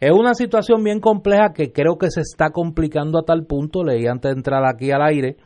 Es 0.00 0.12
una 0.12 0.34
situación 0.34 0.84
bien 0.84 1.00
compleja 1.00 1.52
que 1.52 1.72
creo 1.72 1.98
que 1.98 2.10
se 2.10 2.20
está 2.20 2.50
complicando 2.50 3.18
a 3.18 3.24
tal 3.24 3.46
punto, 3.46 3.82
leí 3.82 4.06
antes 4.06 4.30
de 4.30 4.36
entrar 4.36 4.62
aquí 4.64 4.92
al 4.92 5.02
aire, 5.02 5.36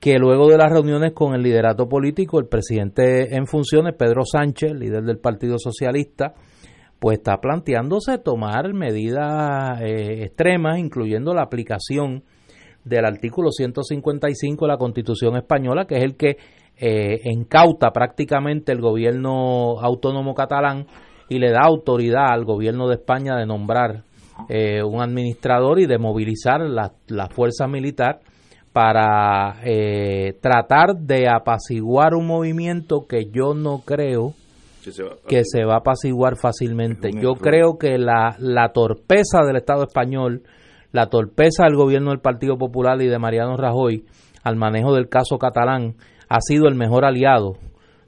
que 0.00 0.18
luego 0.18 0.48
de 0.48 0.56
las 0.56 0.72
reuniones 0.72 1.12
con 1.12 1.34
el 1.34 1.42
liderato 1.42 1.88
político, 1.90 2.38
el 2.38 2.46
presidente 2.46 3.36
en 3.36 3.46
funciones, 3.46 3.94
Pedro 3.94 4.22
Sánchez, 4.24 4.72
líder 4.72 5.02
del 5.02 5.18
Partido 5.18 5.58
Socialista, 5.58 6.32
pues 6.98 7.18
está 7.18 7.38
planteándose 7.38 8.16
tomar 8.16 8.72
medidas 8.72 9.78
eh, 9.82 10.24
extremas, 10.24 10.78
incluyendo 10.78 11.34
la 11.34 11.42
aplicación 11.42 12.24
del 12.84 13.04
artículo 13.04 13.50
155 13.50 14.64
de 14.64 14.72
la 14.72 14.78
Constitución 14.78 15.36
española, 15.36 15.84
que 15.86 15.98
es 15.98 16.02
el 16.02 16.16
que 16.16 16.38
eh, 16.78 17.20
encauta 17.24 17.90
prácticamente 17.92 18.72
el 18.72 18.80
gobierno 18.80 19.80
autónomo 19.80 20.34
catalán 20.34 20.86
y 21.28 21.38
le 21.38 21.50
da 21.50 21.60
autoridad 21.64 22.30
al 22.30 22.44
gobierno 22.44 22.88
de 22.88 22.94
España 22.94 23.36
de 23.36 23.46
nombrar 23.46 24.04
eh, 24.48 24.82
un 24.82 25.00
administrador 25.00 25.78
y 25.80 25.86
de 25.86 25.98
movilizar 25.98 26.60
la, 26.60 26.92
la 27.08 27.28
fuerza 27.28 27.66
militar 27.66 28.20
para 28.72 29.60
tratar 30.40 30.96
de 30.96 31.28
apaciguar 31.28 32.14
un 32.14 32.26
movimiento 32.26 33.06
que 33.06 33.26
yo 33.30 33.52
no 33.52 33.82
creo 33.84 34.32
que 35.28 35.44
se 35.44 35.64
va 35.64 35.74
a 35.74 35.78
apaciguar 35.78 36.36
fácilmente. 36.36 37.10
Yo 37.12 37.34
creo 37.34 37.78
que 37.78 37.98
la, 37.98 38.36
la 38.38 38.72
torpeza 38.72 39.44
del 39.46 39.56
Estado 39.56 39.84
español, 39.84 40.42
la 40.90 41.06
torpeza 41.06 41.64
del 41.64 41.76
gobierno 41.76 42.10
del 42.10 42.20
Partido 42.20 42.58
Popular 42.58 43.00
y 43.00 43.06
de 43.06 43.18
Mariano 43.18 43.56
Rajoy 43.56 44.04
al 44.42 44.56
manejo 44.56 44.92
del 44.94 45.08
caso 45.08 45.38
catalán 45.38 45.94
ha 46.28 46.40
sido 46.40 46.66
el 46.66 46.74
mejor 46.74 47.04
aliado 47.04 47.56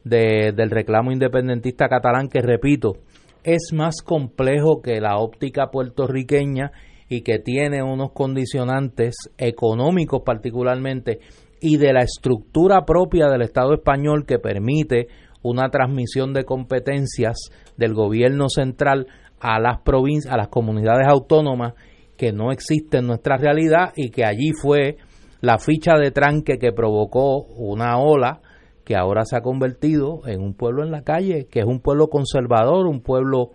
del 0.05 0.71
reclamo 0.71 1.13
independentista 1.13 1.89
catalán 1.89 2.29
que, 2.29 2.43
repito, 2.43 2.99
es 3.43 3.73
más 3.73 4.03
complejo 4.03 4.81
que 4.83 5.01
la 5.01 5.19
óptica 5.19 5.71
puertorriqueña 5.71 6.73
y 7.09 7.23
que 7.23 7.39
tiene 7.39 7.83
unos 7.83 8.13
condicionantes 8.13 9.15
económicos 9.39 10.23
particularmente 10.25 11.21
y 11.61 11.77
de 11.77 11.93
la 11.93 12.01
estructura 12.01 12.85
propia 12.85 13.29
del 13.29 13.43
Estado 13.43 13.75
español 13.75 14.27
que 14.27 14.39
permite 14.39 15.09
una 15.43 15.69
transmisión 15.69 16.33
de 16.33 16.45
competencias 16.45 17.37
del 17.77 17.95
gobierno 17.95 18.49
central 18.49 19.07
a 19.41 19.61
las 19.61 19.81
provincias, 19.81 20.33
a 20.33 20.39
las 20.39 20.49
comunidades 20.49 21.07
autónomas 21.07 21.75
que 22.17 22.33
no 22.33 22.51
existe 22.51 22.99
en 22.99 23.07
nuestra 23.07 23.37
realidad 23.37 23.93
y 23.95 24.11
que 24.11 24.25
allí 24.25 24.53
fue 24.61 24.97
la 25.41 25.59
ficha 25.59 25.97
de 25.99 26.11
tranque 26.11 26.59
que 26.59 26.73
provocó 26.73 27.45
una 27.45 27.99
ola 27.99 28.41
que 28.85 28.97
ahora 28.97 29.25
se 29.25 29.37
ha 29.37 29.41
convertido 29.41 30.27
en 30.27 30.41
un 30.43 30.55
pueblo 30.55 30.85
en 30.85 30.91
la 30.91 31.03
calle, 31.03 31.47
que 31.51 31.61
es 31.61 31.67
un 31.67 31.81
pueblo 31.81 32.09
conservador, 32.09 32.87
un 32.87 33.01
pueblo 33.01 33.53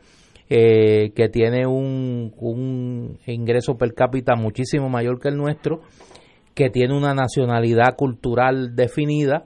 eh, 0.50 1.12
que 1.16 1.30
tiene 1.30 1.68
un, 1.68 3.18
ingreso 3.28 3.78
per 3.78 3.94
cápita 3.94 4.36
muchísimo 4.36 4.90
mayor 4.90 5.20
que 5.20 5.30
el 5.30 5.38
nuestro, 5.38 5.82
que 6.56 6.70
tiene 6.70 6.98
una 6.98 7.14
nacionalidad 7.14 7.96
cultural 7.96 8.76
definida 8.76 9.46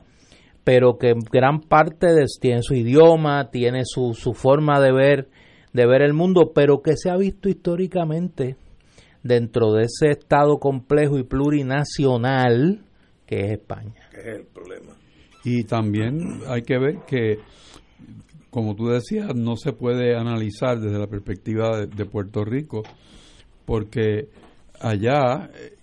pero 0.64 0.98
que 0.98 1.14
gran 1.32 1.62
parte 1.62 2.08
de, 2.14 2.26
tiene 2.40 2.62
su 2.62 2.74
idioma, 2.74 3.50
tiene 3.52 3.82
su, 3.84 4.14
su 4.14 4.34
forma 4.34 4.80
de 4.80 4.94
ver, 4.94 5.28
de 5.74 5.86
ver 5.86 6.02
el 6.02 6.14
mundo, 6.14 6.52
pero 6.56 6.82
que 6.82 6.96
se 6.96 7.10
ha 7.10 7.18
visto 7.18 7.50
históricamente 7.50 8.56
dentro 9.24 9.74
de 9.74 9.84
ese 9.84 10.12
estado 10.12 10.60
complejo 10.60 11.18
y 11.18 11.24
plurinacional 11.24 12.82
que 13.26 13.40
es 13.42 13.52
España. 13.52 14.10
Es 14.12 14.40
el 14.40 14.46
problema. 14.46 15.03
Y 15.44 15.64
también 15.66 16.42
hay 16.48 16.62
que 16.62 16.78
ver 16.78 17.00
que, 17.06 17.40
como 18.50 18.76
tú 18.76 18.88
decías, 18.88 19.36
no 19.36 19.56
se 19.58 19.74
puede 19.74 20.16
analizar 20.16 20.80
desde 20.80 20.98
la 20.98 21.08
perspectiva 21.08 21.80
de, 21.80 21.88
de 21.88 22.06
Puerto 22.06 22.46
Rico, 22.46 22.84
porque 23.66 24.30
allá, 24.80 25.50
eh, 25.54 25.76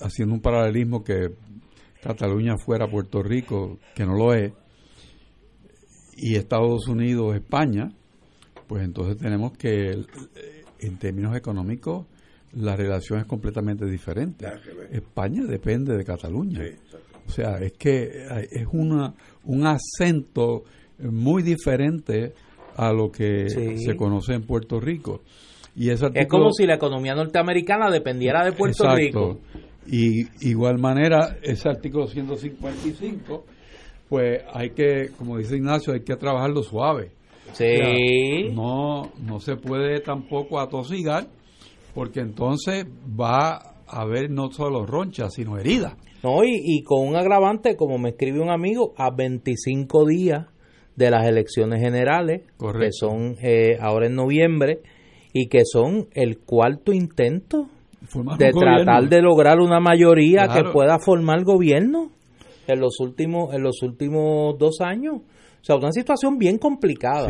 haciendo 0.00 0.34
un 0.34 0.40
paralelismo 0.40 1.02
que 1.02 1.30
Cataluña 2.02 2.56
fuera 2.56 2.88
Puerto 2.88 3.22
Rico, 3.22 3.78
que 3.94 4.04
no 4.04 4.14
lo 4.14 4.32
es, 4.32 4.52
y 6.16 6.36
Estados 6.36 6.88
Unidos 6.88 7.36
España, 7.36 7.92
pues 8.66 8.84
entonces 8.84 9.16
tenemos 9.16 9.56
que, 9.56 10.04
en 10.80 10.98
términos 10.98 11.36
económicos, 11.36 12.06
la 12.52 12.76
relación 12.76 13.20
es 13.20 13.26
completamente 13.26 13.86
diferente. 13.86 14.46
España 14.90 15.44
depende 15.44 15.96
de 15.96 16.04
Cataluña. 16.04 16.60
O 17.28 17.30
sea, 17.30 17.58
es 17.58 17.72
que 17.72 18.26
es 18.50 18.66
una, 18.72 19.14
un 19.44 19.66
acento 19.66 20.64
muy 20.98 21.42
diferente 21.42 22.32
a 22.74 22.90
lo 22.90 23.10
que 23.10 23.50
se 23.50 23.96
conoce 23.96 24.32
en 24.32 24.42
Puerto 24.42 24.80
Rico. 24.80 25.20
Y 25.76 25.90
es 25.90 26.02
como 26.28 26.52
si 26.52 26.66
la 26.66 26.76
economía 26.76 27.14
norteamericana 27.14 27.90
dependiera 27.90 28.44
de 28.44 28.52
Puerto 28.52 28.94
Rico. 28.94 29.40
Y 29.86 30.26
igual 30.48 30.78
manera, 30.78 31.36
ese 31.42 31.68
artículo 31.68 32.06
155, 32.06 33.44
pues 34.08 34.42
hay 34.52 34.70
que, 34.70 35.10
como 35.16 35.36
dice 35.36 35.56
Ignacio, 35.56 35.92
hay 35.92 36.00
que 36.00 36.16
trabajarlo 36.16 36.62
suave. 36.62 37.12
Sí. 37.52 38.50
no, 38.52 39.10
no 39.24 39.40
se 39.40 39.56
puede 39.56 40.00
tampoco 40.00 40.60
atosigar, 40.60 41.26
porque 41.94 42.20
entonces 42.20 42.86
va 43.18 43.56
a 43.86 44.00
haber 44.00 44.30
no 44.30 44.50
solo 44.50 44.84
ronchas, 44.84 45.34
sino 45.34 45.58
heridas. 45.58 45.94
No, 46.22 46.44
y, 46.44 46.60
y 46.62 46.82
con 46.82 47.06
un 47.06 47.16
agravante, 47.16 47.76
como 47.76 47.98
me 47.98 48.10
escribe 48.10 48.40
un 48.40 48.50
amigo, 48.50 48.92
a 48.96 49.10
25 49.10 50.06
días 50.06 50.46
de 50.96 51.10
las 51.12 51.28
elecciones 51.28 51.80
generales, 51.80 52.42
que 52.58 52.88
son 52.90 53.36
eh, 53.40 53.78
ahora 53.80 54.08
en 54.08 54.16
noviembre, 54.16 54.80
y 55.32 55.46
que 55.46 55.60
son 55.64 56.08
el 56.12 56.38
cuarto 56.38 56.92
intento 56.92 57.68
de 58.36 58.50
tratar 58.50 59.08
de 59.08 59.22
lograr 59.22 59.58
una 59.60 59.78
mayoría 59.78 60.48
que 60.48 60.64
pueda 60.72 60.98
formar 60.98 61.44
gobierno 61.44 62.10
en 62.66 62.80
los 62.80 62.98
últimos 63.00 63.54
en 63.54 63.62
los 63.62 63.82
últimos 63.82 64.58
dos 64.58 64.80
años. 64.80 65.16
O 65.60 65.64
sea 65.64 65.76
una 65.76 65.92
situación 65.92 66.38
bien 66.38 66.58
complicada 66.58 67.28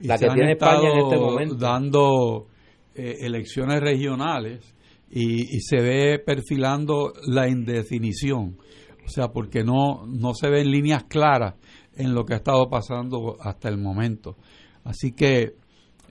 la 0.00 0.18
que 0.18 0.28
tiene 0.28 0.52
España 0.52 0.92
en 0.92 0.98
este 1.00 1.16
momento. 1.16 1.54
dando 1.56 2.46
eh, 2.94 3.18
elecciones 3.20 3.80
regionales 3.80 4.74
y, 5.10 5.56
y, 5.56 5.60
se 5.60 5.76
ve 5.76 6.18
perfilando 6.18 7.12
la 7.26 7.48
indefinición 7.48 8.58
o 9.04 9.08
sea 9.08 9.28
porque 9.28 9.64
no 9.64 10.06
no 10.06 10.34
se 10.34 10.48
ven 10.48 10.70
líneas 10.70 11.04
claras 11.04 11.54
en 11.96 12.14
lo 12.14 12.24
que 12.24 12.34
ha 12.34 12.36
estado 12.36 12.68
pasando 12.70 13.36
hasta 13.40 13.68
el 13.68 13.78
momento 13.78 14.36
así 14.84 15.12
que 15.12 15.54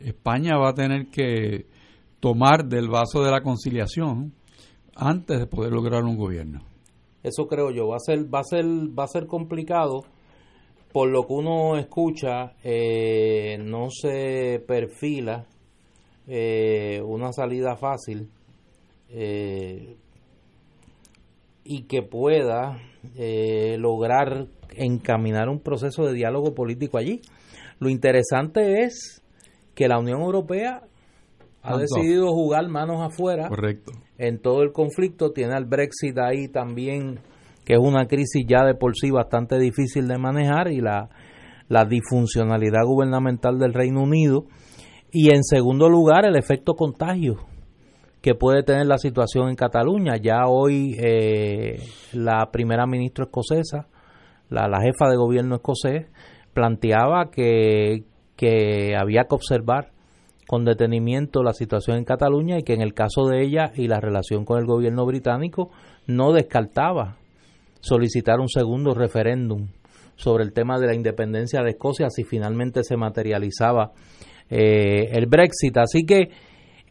España 0.02 0.58
va 0.58 0.70
a 0.70 0.74
tener 0.74 1.08
que 1.08 1.66
tomar 2.20 2.66
del 2.66 2.90
vaso 2.90 3.24
de 3.24 3.32
la 3.32 3.42
conciliación 3.42 4.34
antes 4.96 5.40
de 5.40 5.48
poder 5.48 5.72
lograr 5.72 6.04
un 6.04 6.18
gobierno. 6.18 6.62
Eso 7.24 7.48
creo 7.48 7.72
yo, 7.72 7.88
va 7.88 7.98
a 7.98 8.00
ser, 8.00 8.34
va 8.34 8.40
a 8.40 8.44
ser, 8.44 8.66
va 8.66 9.04
a 9.04 9.08
ser 9.08 9.28
complicado. 9.28 10.04
Por 10.92 11.10
lo 11.10 11.28
que 11.28 11.34
uno 11.34 11.78
escucha, 11.78 12.54
eh, 12.64 13.58
no 13.64 13.90
se 13.92 14.64
perfila 14.68 15.46
eh, 16.28 17.02
una 17.06 17.32
salida 17.32 17.76
fácil 17.76 18.30
eh, 19.10 19.98
y 21.64 21.84
que 21.84 22.02
pueda 22.02 22.80
lograr 23.78 24.48
encaminar 24.76 25.50
un 25.50 25.60
proceso 25.60 26.06
de 26.06 26.14
diálogo 26.14 26.54
político 26.54 26.98
allí. 26.98 27.22
Lo 27.80 27.90
interesante 27.90 28.84
es 28.84 29.24
que 29.76 29.88
la 29.88 30.00
Unión 30.00 30.22
Europea 30.22 30.82
ha 31.62 31.78
decidido 31.78 32.32
jugar 32.32 32.68
manos 32.70 33.02
afuera 33.02 33.48
Correcto. 33.48 33.92
en 34.18 34.42
todo 34.42 34.64
el 34.64 34.72
conflicto. 34.72 35.32
Tiene 35.32 35.54
al 35.54 35.66
Brexit 35.66 36.18
ahí 36.18 36.48
también, 36.48 37.20
que 37.66 37.74
es 37.74 37.80
una 37.80 38.08
crisis 38.08 38.46
ya 38.48 38.66
de 38.66 38.76
por 38.76 38.96
sí 38.96 39.12
bastante 39.12 39.58
difícil 39.58 40.08
de 40.08 40.18
manejar, 40.18 40.72
y 40.72 40.82
la, 40.82 41.10
la 41.68 41.86
disfuncionalidad 41.86 42.84
gubernamental 42.86 43.58
del 43.60 43.74
Reino 43.74 44.04
Unido. 44.04 44.46
Y 45.12 45.34
en 45.34 45.44
segundo 45.44 45.90
lugar, 45.90 46.26
el 46.26 46.36
efecto 46.36 46.74
contagio 46.74 47.38
que 48.22 48.36
puede 48.36 48.64
tener 48.64 48.86
la 48.86 48.98
situación 48.98 49.50
en 49.50 49.56
Cataluña. 49.56 50.18
Ya 50.18 50.48
hoy 50.48 50.96
eh, 51.00 51.82
la 52.14 52.50
primera 52.52 52.86
ministra 52.86 53.26
escocesa, 53.26 53.88
la, 54.50 54.68
la 54.68 54.82
jefa 54.82 55.10
de 55.10 55.16
gobierno 55.16 55.56
escocés, 55.56 56.08
planteaba 56.54 57.30
que, 57.32 58.04
que 58.36 58.96
había 58.98 59.24
que 59.24 59.36
observar 59.36 59.92
con 60.48 60.66
detenimiento 60.66 61.44
la 61.44 61.54
situación 61.54 61.98
en 61.98 62.06
Cataluña 62.06 62.58
y 62.58 62.64
que 62.64 62.74
en 62.74 62.82
el 62.82 62.94
caso 62.94 63.28
de 63.28 63.44
ella 63.44 63.72
y 63.76 63.88
la 63.88 64.00
relación 64.00 64.46
con 64.46 64.60
el 64.60 64.66
gobierno 64.66 65.06
británico 65.06 65.70
no 66.08 66.34
descartaba 66.34 67.18
solicitar 67.82 68.40
un 68.40 68.50
segundo 68.50 68.96
referéndum 68.96 69.68
sobre 70.16 70.44
el 70.44 70.52
tema 70.52 70.80
de 70.80 70.88
la 70.88 70.96
independencia 70.96 71.62
de 71.62 71.70
Escocia 71.70 72.10
si 72.10 72.24
finalmente 72.24 72.84
se 72.84 72.98
materializaba 72.98 73.92
eh, 74.50 75.10
el 75.12 75.28
Brexit. 75.28 75.78
Así 75.78 76.04
que 76.04 76.30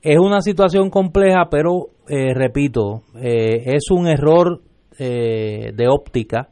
es 0.03 0.19
una 0.19 0.41
situación 0.41 0.91
compleja, 0.91 1.49
pero 1.51 1.89
eh, 2.09 2.35
repito, 2.35 3.03
eh, 3.17 3.75
es 3.75 3.91
un 3.91 4.07
error 4.07 4.63
de 5.01 5.87
óptica 5.89 6.49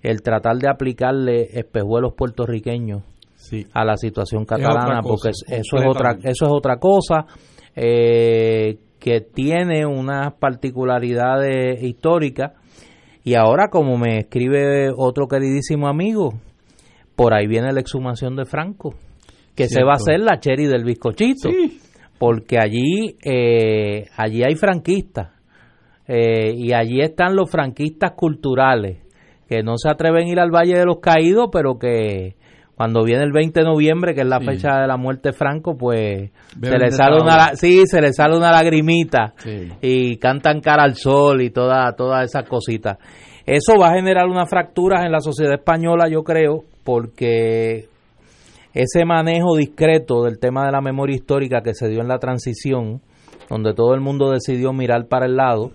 el 0.00 0.22
tratar 0.22 0.58
de 0.58 0.70
aplicarle 0.70 1.58
espejuelos 1.58 2.14
puertorriqueños 2.16 3.02
a 3.72 3.84
la 3.84 3.96
situación 3.96 4.44
catalana, 4.44 5.00
porque 5.02 5.30
eso 5.30 5.76
es 5.76 5.84
otra 5.88 6.16
eso 6.22 6.46
es 6.46 6.52
otra 6.52 6.76
cosa 6.76 7.26
que 9.00 9.20
tiene 9.22 9.86
unas 9.86 10.34
particularidades 10.34 11.82
históricas. 11.82 12.52
Y 13.24 13.34
ahora, 13.34 13.68
como 13.68 13.98
me 13.98 14.18
escribe 14.18 14.90
otro 14.96 15.26
queridísimo 15.26 15.88
amigo, 15.88 16.34
por 17.16 17.34
ahí 17.34 17.46
viene 17.46 17.72
la 17.72 17.80
exhumación 17.80 18.36
de 18.36 18.44
Franco, 18.44 18.94
que 19.56 19.68
se 19.68 19.82
va 19.82 19.92
a 19.92 19.96
hacer 19.96 20.20
la 20.20 20.38
cherry 20.38 20.66
del 20.66 20.84
bizcochito, 20.84 21.48
porque 22.20 22.58
allí, 22.58 23.16
eh, 23.24 24.10
allí 24.14 24.42
hay 24.44 24.54
franquistas 24.54 25.30
eh, 26.06 26.52
y 26.54 26.74
allí 26.74 27.00
están 27.00 27.34
los 27.34 27.50
franquistas 27.50 28.12
culturales 28.12 28.98
que 29.48 29.62
no 29.62 29.78
se 29.78 29.88
atreven 29.88 30.26
a 30.26 30.30
ir 30.30 30.38
al 30.38 30.50
Valle 30.50 30.78
de 30.78 30.84
los 30.84 30.98
Caídos, 31.00 31.48
pero 31.50 31.78
que 31.78 32.36
cuando 32.74 33.04
viene 33.04 33.24
el 33.24 33.32
20 33.32 33.60
de 33.60 33.66
noviembre, 33.66 34.14
que 34.14 34.20
es 34.20 34.26
la 34.26 34.38
fecha 34.40 34.82
de 34.82 34.86
la 34.86 34.98
muerte 34.98 35.30
de 35.30 35.32
Franco, 35.32 35.78
pues 35.78 36.30
se 36.60 36.78
le 36.78 36.90
sale 36.90 37.22
una 37.22 37.54
sí, 37.54 37.86
se 37.86 38.02
le 38.02 38.12
sale 38.12 38.36
una 38.36 38.52
lagrimita 38.52 39.32
y 39.80 40.18
cantan 40.18 40.60
cara 40.60 40.82
al 40.82 40.96
sol 40.96 41.40
y 41.40 41.48
toda 41.48 41.90
todas 41.96 42.26
esas 42.26 42.46
cositas. 42.46 42.98
Eso 43.46 43.78
va 43.80 43.92
a 43.92 43.94
generar 43.94 44.26
unas 44.26 44.48
fracturas 44.48 45.06
en 45.06 45.12
la 45.12 45.20
sociedad 45.20 45.54
española, 45.54 46.06
yo 46.10 46.22
creo, 46.22 46.64
porque 46.84 47.88
ese 48.72 49.04
manejo 49.04 49.56
discreto 49.56 50.24
del 50.24 50.38
tema 50.38 50.66
de 50.66 50.72
la 50.72 50.80
memoria 50.80 51.16
histórica 51.16 51.62
que 51.62 51.74
se 51.74 51.88
dio 51.88 52.00
en 52.00 52.08
la 52.08 52.18
transición, 52.18 53.02
donde 53.48 53.74
todo 53.74 53.94
el 53.94 54.00
mundo 54.00 54.30
decidió 54.30 54.72
mirar 54.72 55.08
para 55.08 55.26
el 55.26 55.36
lado 55.36 55.72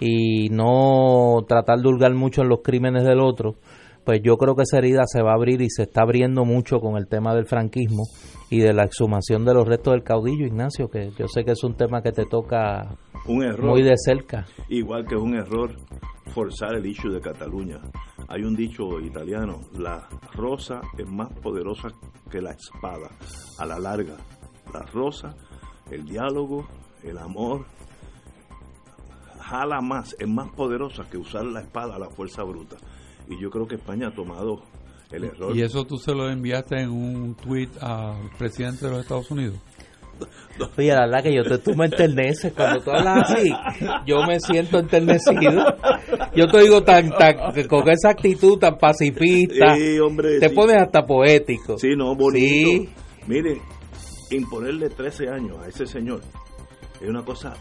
y 0.00 0.48
no 0.50 1.44
tratar 1.46 1.80
de 1.80 1.88
hurgar 1.88 2.14
mucho 2.14 2.42
en 2.42 2.48
los 2.48 2.60
crímenes 2.62 3.04
del 3.04 3.20
otro, 3.20 3.56
pues 4.08 4.22
yo 4.22 4.38
creo 4.38 4.56
que 4.56 4.62
esa 4.62 4.78
herida 4.78 5.02
se 5.04 5.20
va 5.20 5.32
a 5.32 5.34
abrir 5.34 5.60
y 5.60 5.68
se 5.68 5.82
está 5.82 6.00
abriendo 6.00 6.46
mucho 6.46 6.80
con 6.80 6.96
el 6.96 7.08
tema 7.08 7.34
del 7.34 7.44
franquismo 7.44 8.04
y 8.48 8.58
de 8.60 8.72
la 8.72 8.84
exhumación 8.84 9.44
de 9.44 9.52
los 9.52 9.68
restos 9.68 9.92
del 9.92 10.02
caudillo, 10.02 10.46
Ignacio, 10.46 10.88
que 10.88 11.10
yo 11.10 11.28
sé 11.28 11.44
que 11.44 11.50
es 11.50 11.62
un 11.62 11.74
tema 11.74 12.00
que 12.00 12.10
te 12.10 12.24
toca 12.24 12.96
un 13.26 13.42
error, 13.42 13.66
muy 13.68 13.82
de 13.82 13.92
cerca. 13.98 14.46
Igual 14.70 15.04
que 15.04 15.14
es 15.14 15.20
un 15.20 15.34
error 15.34 15.76
forzar 16.32 16.76
el 16.76 16.86
issue 16.86 17.12
de 17.12 17.20
Cataluña. 17.20 17.82
Hay 18.28 18.44
un 18.44 18.56
dicho 18.56 18.98
italiano, 18.98 19.60
la 19.78 20.08
rosa 20.32 20.80
es 20.96 21.06
más 21.06 21.30
poderosa 21.42 21.88
que 22.30 22.40
la 22.40 22.52
espada, 22.52 23.10
a 23.58 23.66
la 23.66 23.78
larga. 23.78 24.16
La 24.72 24.86
rosa, 24.86 25.36
el 25.90 26.06
diálogo, 26.06 26.66
el 27.02 27.18
amor, 27.18 27.66
jala 29.38 29.82
más, 29.82 30.16
es 30.18 30.26
más 30.26 30.50
poderosa 30.52 31.04
que 31.10 31.18
usar 31.18 31.44
la 31.44 31.60
espada 31.60 31.96
a 31.96 31.98
la 31.98 32.08
fuerza 32.08 32.42
bruta 32.42 32.78
y 33.28 33.40
yo 33.40 33.50
creo 33.50 33.66
que 33.66 33.76
España 33.76 34.08
ha 34.08 34.14
tomado 34.14 34.62
el 35.10 35.24
error. 35.24 35.56
¿Y 35.56 35.62
eso 35.62 35.84
tú 35.84 35.96
se 35.96 36.12
lo 36.12 36.30
enviaste 36.30 36.80
en 36.80 36.90
un 36.90 37.34
tweet 37.34 37.68
al 37.80 38.30
presidente 38.38 38.86
de 38.86 38.92
los 38.92 39.00
Estados 39.00 39.30
Unidos? 39.30 39.56
Oye, 40.76 40.88
la 40.88 41.06
verdad 41.06 41.22
que 41.22 41.34
yo 41.34 41.44
te, 41.44 41.58
tú 41.58 41.74
me 41.76 41.86
enterneces 41.86 42.52
cuando 42.52 42.82
tú 42.82 42.90
hablas 42.90 43.30
así, 43.30 43.52
yo 44.04 44.24
me 44.26 44.40
siento 44.40 44.80
enternecido. 44.80 45.76
Yo 46.34 46.46
te 46.48 46.62
digo 46.62 46.82
tan, 46.82 47.10
tan 47.10 47.36
con 47.68 47.88
esa 47.88 48.10
actitud 48.10 48.58
tan 48.58 48.76
pacifista, 48.76 49.76
sí, 49.76 49.98
hombre, 50.00 50.40
te 50.40 50.50
pones 50.50 50.76
hasta 50.76 51.02
poético. 51.02 51.78
Sí, 51.78 51.90
no, 51.96 52.16
bonito. 52.16 52.90
Mire, 53.28 53.60
imponerle 54.30 54.90
13 54.90 55.28
años 55.28 55.58
a 55.58 55.68
ese 55.68 55.86
señor 55.86 56.20
es 57.00 57.08
una 57.08 57.24
cosa 57.24 57.54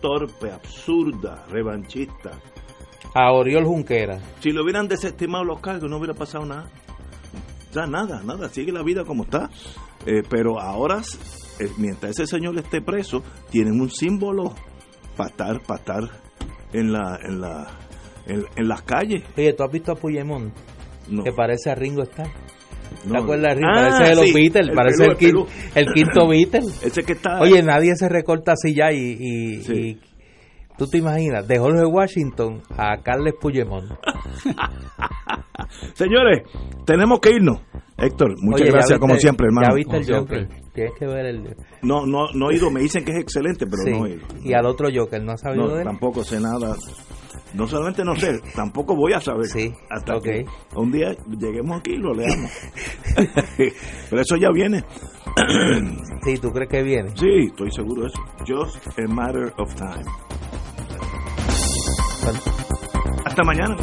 torpe, 0.00 0.50
absurda, 0.50 1.44
revanchista 1.50 2.30
a 3.14 3.32
Oriol 3.32 3.64
Junquera. 3.64 4.18
Si 4.40 4.50
lo 4.50 4.62
hubieran 4.62 4.88
desestimado 4.88 5.44
los 5.44 5.60
cargos, 5.60 5.90
no 5.90 5.96
hubiera 5.96 6.14
pasado 6.14 6.44
nada. 6.44 6.70
O 7.70 7.72
sea, 7.72 7.86
nada, 7.86 8.22
nada, 8.24 8.48
sigue 8.48 8.72
la 8.72 8.82
vida 8.82 9.04
como 9.04 9.24
está. 9.24 9.50
Eh, 10.06 10.22
pero 10.28 10.60
ahora, 10.60 11.02
eh, 11.60 11.68
mientras 11.76 12.12
ese 12.12 12.26
señor 12.26 12.56
esté 12.58 12.80
preso, 12.80 13.22
tienen 13.50 13.80
un 13.80 13.90
símbolo 13.90 14.54
para 15.16 15.30
estar, 15.30 15.60
para 15.62 15.80
estar 15.80 16.02
en, 16.72 16.92
la, 16.92 17.18
en, 17.22 17.40
la, 17.40 17.66
en, 18.26 18.68
las 18.68 18.82
calles. 18.82 19.22
Oye, 19.36 19.52
¿tú 19.52 19.64
has 19.64 19.72
visto 19.72 19.92
a 19.92 19.94
Puyemón? 19.96 20.52
Que 21.24 21.32
parece 21.32 21.70
a 21.70 21.74
Ringo 21.74 22.02
Starr. 22.02 22.30
¿Te 23.10 23.18
acuerdas 23.18 23.54
de 23.54 23.54
Ringo? 23.54 23.70
Ah, 23.70 23.88
parece 23.90 24.10
de 24.10 24.16
los 24.16 24.34
Beatles, 24.34 24.70
parece 24.74 25.04
el, 25.74 25.86
quinto, 25.92 26.28
Beatle. 26.28 26.72
Ese 26.82 27.02
que 27.02 27.12
está... 27.12 27.40
Oye, 27.40 27.62
nadie 27.62 27.94
se 27.96 28.08
recorta 28.08 28.52
así 28.52 28.74
ya 28.74 28.92
y, 28.92 29.16
y 29.20 29.98
¿Tú 30.78 30.86
te 30.86 30.98
imaginas? 30.98 31.46
De 31.48 31.58
Jorge 31.58 31.84
Washington 31.84 32.62
a 32.76 33.02
Carles 33.02 33.34
Puigdemont. 33.40 33.90
Señores, 35.94 36.42
tenemos 36.86 37.18
que 37.18 37.30
irnos. 37.32 37.60
Héctor, 37.96 38.36
muchas 38.40 38.68
gracias 38.68 38.98
como 39.00 39.16
siempre, 39.16 39.48
hermano. 39.48 39.70
Ya 39.70 39.74
viste 39.74 39.96
el 39.96 40.06
Joker. 40.06 40.48
Tienes 40.72 40.92
que 40.96 41.06
ver 41.06 41.26
el. 41.26 41.56
No, 41.82 42.06
no, 42.06 42.30
no 42.32 42.50
he 42.50 42.54
ido. 42.54 42.70
Me 42.70 42.80
dicen 42.80 43.04
que 43.04 43.10
es 43.10 43.18
excelente, 43.18 43.66
pero 43.66 43.98
no 43.98 44.06
he 44.06 44.10
ido. 44.10 44.26
Y 44.44 44.54
al 44.54 44.66
otro 44.66 44.88
Joker, 44.94 45.20
¿no 45.20 45.32
has 45.32 45.40
sabido 45.40 45.66
no, 45.66 45.74
de 45.74 45.80
él? 45.80 45.84
Tampoco 45.84 46.22
sé 46.22 46.40
nada. 46.40 46.76
No 47.54 47.66
solamente 47.66 48.04
no 48.04 48.14
sé, 48.14 48.38
tampoco 48.54 48.94
voy 48.94 49.14
a 49.14 49.20
saber. 49.20 49.46
Sí. 49.46 49.72
Hasta 49.90 50.20
que 50.20 50.44
un 50.76 50.92
día 50.92 51.16
lleguemos 51.40 51.80
aquí 51.80 51.94
y 51.94 51.98
lo 51.98 52.14
leamos. 52.14 52.52
pero 54.10 54.22
eso 54.22 54.36
ya 54.36 54.50
viene. 54.52 54.84
sí, 56.22 56.34
¿tú 56.40 56.52
crees 56.52 56.68
que 56.68 56.82
viene? 56.82 57.10
Sí, 57.16 57.46
estoy 57.48 57.72
seguro 57.72 58.02
de 58.02 58.08
eso. 58.08 58.22
Just 58.46 58.98
a 58.98 59.12
matter 59.12 59.52
of 59.56 59.74
time. 59.74 60.04
Hasta 63.24 63.42
mañana. 63.44 63.76